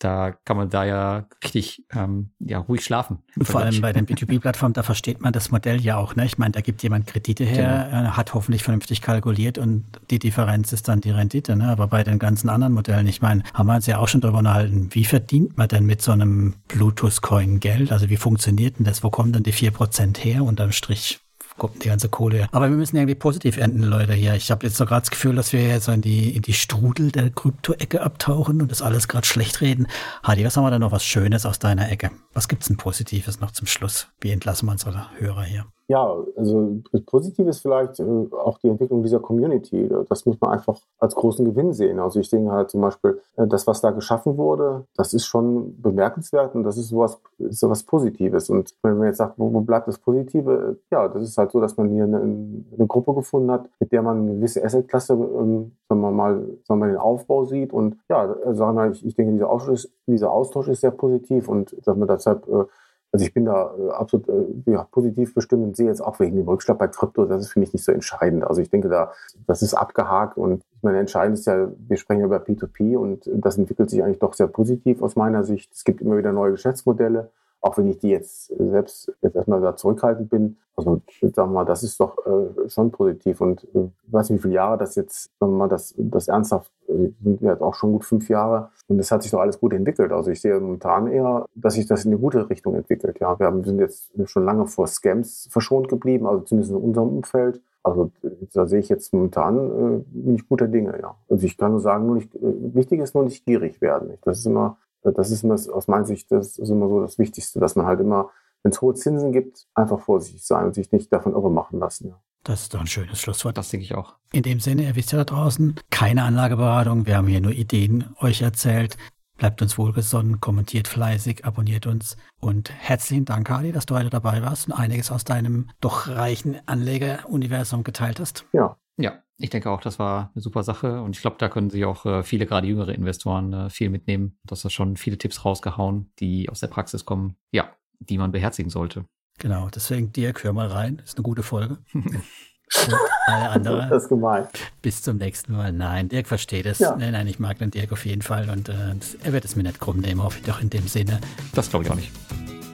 Da 0.00 0.32
kann 0.46 0.56
man 0.56 0.70
da 0.70 0.84
ja 0.84 1.26
richtig 1.44 1.84
ähm, 1.92 2.30
ja, 2.38 2.58
ruhig 2.58 2.82
schlafen. 2.82 3.18
Und 3.36 3.46
vor 3.46 3.60
allem 3.60 3.82
bei 3.82 3.92
den 3.92 4.06
B2B-Plattformen, 4.06 4.72
da 4.72 4.82
versteht 4.82 5.20
man 5.20 5.34
das 5.34 5.50
Modell 5.50 5.78
ja 5.78 5.98
auch. 5.98 6.16
Ne? 6.16 6.24
Ich 6.24 6.38
meine, 6.38 6.52
da 6.52 6.62
gibt 6.62 6.82
jemand 6.82 7.06
Kredite 7.06 7.44
her, 7.44 7.88
genau. 7.90 8.16
hat 8.16 8.32
hoffentlich 8.32 8.62
vernünftig 8.62 9.02
kalkuliert 9.02 9.58
und 9.58 9.84
die 10.10 10.18
Differenz 10.18 10.72
ist 10.72 10.88
dann 10.88 11.02
die 11.02 11.10
Rendite. 11.10 11.54
Ne? 11.54 11.68
Aber 11.68 11.86
bei 11.86 12.02
den 12.02 12.18
ganzen 12.18 12.48
anderen 12.48 12.72
Modellen, 12.72 13.06
ich 13.06 13.20
meine, 13.20 13.42
haben 13.52 13.66
wir 13.66 13.74
uns 13.74 13.86
ja 13.86 13.98
auch 13.98 14.08
schon 14.08 14.22
darüber 14.22 14.38
unterhalten, 14.38 14.88
wie 14.92 15.04
verdient 15.04 15.58
man 15.58 15.68
denn 15.68 15.84
mit 15.84 16.00
so 16.00 16.12
einem 16.12 16.54
Bluetooth-Coin 16.68 17.60
Geld? 17.60 17.92
Also 17.92 18.08
wie 18.08 18.16
funktioniert 18.16 18.78
denn 18.78 18.86
das? 18.86 19.04
Wo 19.04 19.10
kommen 19.10 19.34
denn 19.34 19.42
die 19.42 19.52
4% 19.52 20.16
her 20.16 20.44
unterm 20.44 20.72
Strich? 20.72 21.20
Kommt 21.60 21.84
die 21.84 21.88
ganze 21.88 22.08
Kohle. 22.08 22.48
Aber 22.50 22.68
wir 22.68 22.76
müssen 22.76 22.96
irgendwie 22.96 23.14
positiv 23.14 23.58
enden, 23.58 23.82
Leute, 23.82 24.14
hier. 24.14 24.34
Ich 24.34 24.50
habe 24.50 24.66
jetzt 24.66 24.76
so 24.76 24.86
gerade 24.86 25.02
das 25.02 25.10
Gefühl, 25.10 25.36
dass 25.36 25.52
wir 25.52 25.62
jetzt 25.62 25.84
so 25.84 25.92
in 25.92 26.00
die, 26.00 26.34
in 26.34 26.42
die 26.42 26.54
Strudel 26.54 27.12
der 27.12 27.30
Krypto-Ecke 27.30 28.00
abtauchen 28.00 28.60
und 28.60 28.70
das 28.70 28.82
alles 28.82 29.06
gerade 29.06 29.26
schlecht 29.26 29.60
reden. 29.60 29.86
Hadi, 30.24 30.44
was 30.44 30.56
haben 30.56 30.64
wir 30.64 30.70
denn 30.70 30.80
noch 30.80 30.90
was 30.90 31.04
Schönes 31.04 31.46
aus 31.46 31.60
deiner 31.60 31.90
Ecke? 31.92 32.10
Was 32.32 32.48
gibt's 32.48 32.66
denn 32.66 32.78
Positives 32.78 33.40
noch 33.40 33.52
zum 33.52 33.68
Schluss? 33.68 34.08
Wie 34.20 34.30
entlassen 34.30 34.66
wir 34.66 34.72
unsere 34.72 35.06
Hörer 35.18 35.44
hier? 35.44 35.66
Ja, 35.90 36.16
also 36.36 36.82
positiv 37.06 37.48
ist 37.48 37.62
vielleicht 37.62 37.98
äh, 37.98 38.04
auch 38.04 38.58
die 38.58 38.68
Entwicklung 38.68 39.02
dieser 39.02 39.18
Community. 39.18 39.90
Das 40.08 40.24
muss 40.24 40.40
man 40.40 40.52
einfach 40.52 40.78
als 41.00 41.16
großen 41.16 41.44
Gewinn 41.44 41.72
sehen. 41.72 41.98
Also 41.98 42.20
ich 42.20 42.30
denke 42.30 42.52
halt 42.52 42.70
zum 42.70 42.80
Beispiel, 42.80 43.20
äh, 43.36 43.48
das, 43.48 43.66
was 43.66 43.80
da 43.80 43.90
geschaffen 43.90 44.36
wurde, 44.36 44.84
das 44.94 45.14
ist 45.14 45.26
schon 45.26 45.82
bemerkenswert 45.82 46.54
und 46.54 46.62
das 46.62 46.78
ist 46.78 46.90
sowas, 46.90 47.20
ist 47.38 47.58
sowas 47.58 47.82
Positives. 47.82 48.50
Und 48.50 48.72
wenn 48.84 48.98
man 48.98 49.08
jetzt 49.08 49.16
sagt, 49.16 49.36
wo, 49.36 49.52
wo 49.52 49.62
bleibt 49.62 49.88
das 49.88 49.98
Positive? 49.98 50.78
Ja, 50.92 51.08
das 51.08 51.24
ist 51.24 51.36
halt 51.36 51.50
so, 51.50 51.60
dass 51.60 51.76
man 51.76 51.88
hier 51.88 52.04
eine, 52.04 52.20
eine 52.20 52.86
Gruppe 52.86 53.12
gefunden 53.12 53.50
hat, 53.50 53.68
mit 53.80 53.90
der 53.90 54.02
man 54.02 54.18
eine 54.18 54.34
gewisse 54.36 54.64
Assetklasse, 54.64 55.14
ähm, 55.14 55.72
wenn 55.88 56.00
man 56.00 56.14
mal, 56.14 56.34
sagen 56.62 56.80
wir 56.80 56.86
mal 56.86 56.88
den 56.90 56.98
Aufbau 56.98 57.46
sieht. 57.46 57.72
Und 57.72 57.96
ja, 58.08 58.32
sagen 58.54 58.76
wir, 58.76 58.92
ich, 58.92 59.04
ich 59.04 59.16
denke, 59.16 59.32
dieser 59.32 59.50
Austausch, 59.50 59.88
dieser 60.06 60.30
Austausch 60.30 60.68
ist 60.68 60.82
sehr 60.82 60.92
positiv 60.92 61.48
und 61.48 61.74
sagen 61.82 61.98
wir 61.98 62.06
deshalb 62.06 62.46
äh, 62.46 62.66
also 63.12 63.24
ich 63.24 63.34
bin 63.34 63.44
da 63.44 63.74
äh, 63.76 63.90
absolut 63.90 64.28
äh, 64.28 64.70
ja, 64.70 64.84
positiv 64.84 65.34
bestimmt 65.34 65.64
und 65.64 65.76
sehe 65.76 65.88
jetzt 65.88 66.00
auch 66.00 66.20
wegen 66.20 66.36
dem 66.36 66.48
Rückschlag 66.48 66.78
bei 66.78 66.88
Krypto, 66.88 67.24
das 67.24 67.44
ist 67.44 67.52
für 67.52 67.60
mich 67.60 67.72
nicht 67.72 67.84
so 67.84 67.92
entscheidend. 67.92 68.44
Also 68.44 68.60
ich 68.60 68.70
denke 68.70 68.88
da, 68.88 69.12
das 69.46 69.62
ist 69.62 69.74
abgehakt 69.74 70.36
und 70.36 70.62
ich 70.76 70.82
meine, 70.82 70.98
entscheidend 70.98 71.38
ist 71.38 71.46
ja, 71.46 71.68
wir 71.88 71.96
sprechen 71.96 72.22
über 72.22 72.38
P2P 72.38 72.96
und 72.96 73.28
das 73.32 73.58
entwickelt 73.58 73.90
sich 73.90 74.02
eigentlich 74.02 74.20
doch 74.20 74.34
sehr 74.34 74.46
positiv 74.46 75.02
aus 75.02 75.16
meiner 75.16 75.44
Sicht. 75.44 75.72
Es 75.72 75.84
gibt 75.84 76.00
immer 76.00 76.16
wieder 76.16 76.32
neue 76.32 76.52
Geschäftsmodelle 76.52 77.30
auch 77.60 77.76
wenn 77.76 77.88
ich 77.88 77.98
die 77.98 78.08
jetzt 78.08 78.46
selbst 78.56 79.12
jetzt 79.22 79.36
erstmal 79.36 79.60
da 79.60 79.76
zurückhaltend 79.76 80.30
bin. 80.30 80.56
Also 80.76 81.02
sagen 81.34 81.52
mal, 81.52 81.66
das 81.66 81.82
ist 81.82 82.00
doch 82.00 82.16
äh, 82.26 82.68
schon 82.70 82.90
positiv. 82.90 83.40
Und 83.42 83.64
äh, 83.74 83.88
ich 84.06 84.12
weiß 84.12 84.30
nicht, 84.30 84.38
wie 84.38 84.42
viele 84.42 84.54
Jahre 84.54 84.78
das 84.78 84.94
jetzt, 84.94 85.30
sagen 85.38 85.52
wir 85.52 85.58
mal, 85.58 85.68
das, 85.68 85.94
das 85.98 86.28
ernsthaft, 86.28 86.72
äh, 86.88 87.10
sind 87.22 87.42
jetzt 87.42 87.60
auch 87.60 87.74
schon 87.74 87.92
gut 87.92 88.04
fünf 88.04 88.30
Jahre. 88.30 88.70
Und 88.88 88.96
das 88.96 89.10
hat 89.10 89.22
sich 89.22 89.30
doch 89.30 89.40
alles 89.40 89.60
gut 89.60 89.74
entwickelt. 89.74 90.10
Also 90.10 90.30
ich 90.30 90.40
sehe 90.40 90.58
momentan 90.58 91.06
eher, 91.06 91.44
dass 91.54 91.74
sich 91.74 91.86
das 91.86 92.04
in 92.06 92.12
eine 92.12 92.20
gute 92.20 92.48
Richtung 92.48 92.74
entwickelt. 92.74 93.18
Ja, 93.20 93.38
wir 93.38 93.46
haben, 93.46 93.62
sind 93.62 93.78
jetzt 93.78 94.10
schon 94.24 94.44
lange 94.44 94.66
vor 94.66 94.86
Scams 94.86 95.48
verschont 95.50 95.88
geblieben, 95.88 96.26
also 96.26 96.42
zumindest 96.44 96.72
in 96.72 96.78
unserem 96.78 97.08
Umfeld. 97.08 97.60
Also 97.82 98.10
da 98.52 98.66
sehe 98.66 98.80
ich 98.80 98.88
jetzt 98.88 99.12
momentan 99.12 99.56
äh, 99.58 100.04
nicht 100.12 100.48
guter 100.48 100.68
Dinge, 100.68 100.98
ja. 101.00 101.14
Also 101.28 101.46
ich 101.46 101.56
kann 101.56 101.72
nur 101.72 101.80
sagen, 101.80 102.06
nur 102.06 102.16
nicht, 102.16 102.34
äh, 102.34 102.40
wichtig 102.42 103.00
ist 103.00 103.14
nur 103.14 103.24
nicht 103.24 103.44
gierig 103.44 103.80
werden. 103.80 104.18
Das 104.22 104.38
ist 104.38 104.46
immer 104.46 104.78
das 105.02 105.30
ist 105.30 105.44
immer 105.44 105.54
aus 105.54 105.88
meiner 105.88 106.04
Sicht 106.04 106.30
das 106.30 106.58
ist 106.58 106.68
immer 106.68 106.88
so 106.88 107.00
das 107.00 107.18
Wichtigste, 107.18 107.60
dass 107.60 107.76
man 107.76 107.86
halt 107.86 108.00
immer, 108.00 108.30
wenn 108.62 108.72
es 108.72 108.80
hohe 108.80 108.94
Zinsen 108.94 109.32
gibt, 109.32 109.66
einfach 109.74 110.00
vorsichtig 110.00 110.44
sein 110.44 110.66
und 110.66 110.74
sich 110.74 110.92
nicht 110.92 111.12
davon 111.12 111.32
irre 111.32 111.50
machen 111.50 111.78
lassen. 111.78 112.08
Ja. 112.08 112.20
Das 112.44 112.62
ist 112.62 112.74
doch 112.74 112.80
ein 112.80 112.86
schönes 112.86 113.20
Schlusswort. 113.20 113.58
Das 113.58 113.68
denke 113.68 113.84
ich 113.84 113.94
auch. 113.94 114.16
In 114.32 114.42
dem 114.42 114.60
Sinne, 114.60 114.84
ihr 114.84 114.96
wisst 114.96 115.12
ja 115.12 115.18
da 115.18 115.24
draußen, 115.24 115.74
keine 115.90 116.22
Anlageberatung. 116.22 117.06
Wir 117.06 117.16
haben 117.16 117.26
hier 117.26 117.40
nur 117.40 117.52
Ideen 117.52 118.14
euch 118.20 118.42
erzählt. 118.42 118.96
Bleibt 119.36 119.62
uns 119.62 119.78
wohlgesonnen, 119.78 120.40
kommentiert 120.40 120.86
fleißig, 120.86 121.46
abonniert 121.46 121.86
uns. 121.86 122.16
Und 122.40 122.70
herzlichen 122.70 123.24
Dank, 123.24 123.46
Kali, 123.46 123.72
dass 123.72 123.86
du 123.86 123.94
heute 123.94 124.10
dabei 124.10 124.42
warst 124.42 124.68
und 124.68 124.74
einiges 124.74 125.10
aus 125.10 125.24
deinem 125.24 125.70
doch 125.80 126.08
reichen 126.08 126.58
Anlegeruniversum 126.66 127.82
geteilt 127.82 128.20
hast. 128.20 128.44
Ja. 128.52 128.76
Ja, 128.96 129.22
ich 129.38 129.50
denke 129.50 129.70
auch, 129.70 129.80
das 129.80 129.98
war 129.98 130.30
eine 130.34 130.42
super 130.42 130.62
Sache 130.62 131.02
und 131.02 131.16
ich 131.16 131.22
glaube, 131.22 131.36
da 131.38 131.48
können 131.48 131.70
sich 131.70 131.84
auch 131.84 132.04
äh, 132.04 132.22
viele, 132.22 132.46
gerade 132.46 132.66
jüngere 132.66 132.94
Investoren, 132.94 133.52
äh, 133.52 133.70
viel 133.70 133.88
mitnehmen. 133.88 134.38
Du 134.44 134.52
hast 134.52 134.64
da 134.64 134.70
schon 134.70 134.96
viele 134.96 135.18
Tipps 135.18 135.44
rausgehauen, 135.44 136.12
die 136.18 136.48
aus 136.48 136.60
der 136.60 136.68
Praxis 136.68 137.04
kommen, 137.04 137.36
ja, 137.50 137.70
die 137.98 138.18
man 138.18 138.32
beherzigen 138.32 138.70
sollte. 138.70 139.06
Genau, 139.38 139.68
deswegen 139.74 140.12
Dirk, 140.12 140.44
hör 140.44 140.52
mal 140.52 140.68
rein, 140.68 141.00
ist 141.02 141.16
eine 141.16 141.22
gute 141.22 141.42
Folge. 141.42 141.78
und 141.92 142.94
alle 143.26 143.50
anderen. 143.50 143.80
Das 143.90 144.04
ist 144.04 144.08
gemein. 144.08 144.46
Bis 144.82 145.02
zum 145.02 145.16
nächsten 145.16 145.54
Mal. 145.54 145.72
Nein, 145.72 146.08
Dirk 146.08 146.26
versteht 146.26 146.66
es. 146.66 146.78
Ja. 146.78 146.94
Nein, 146.96 147.12
nein, 147.12 147.26
ich 147.26 147.38
mag 147.38 147.58
den 147.58 147.70
Dirk 147.70 147.92
auf 147.92 148.04
jeden 148.04 148.22
Fall 148.22 148.50
und 148.50 148.68
äh, 148.68 148.94
er 149.24 149.32
wird 149.32 149.44
es 149.44 149.56
mir 149.56 149.62
nicht 149.62 149.80
krumm 149.80 150.00
nehmen, 150.00 150.22
hoffe 150.22 150.38
ich 150.40 150.46
doch 150.46 150.60
in 150.60 150.70
dem 150.70 150.86
Sinne. 150.86 151.20
Das 151.54 151.70
glaube 151.70 151.86
ich 151.86 151.90
auch 151.90 151.96
nicht. 151.96 152.12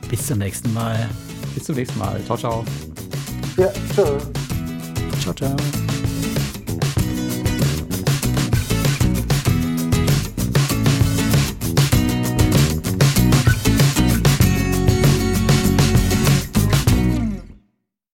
Bis 0.09 0.27
zum 0.27 0.39
nächsten 0.39 0.73
Mal. 0.75 1.09
Bis 1.55 1.65
zum 1.65 1.77
nächsten 1.77 1.99
Mal. 1.99 2.21
Ciao, 2.25 2.37
ciao. 2.37 2.65
Ja, 3.57 3.73
tschö. 3.95 4.19
Ciao, 5.21 5.35
ciao. 5.35 5.57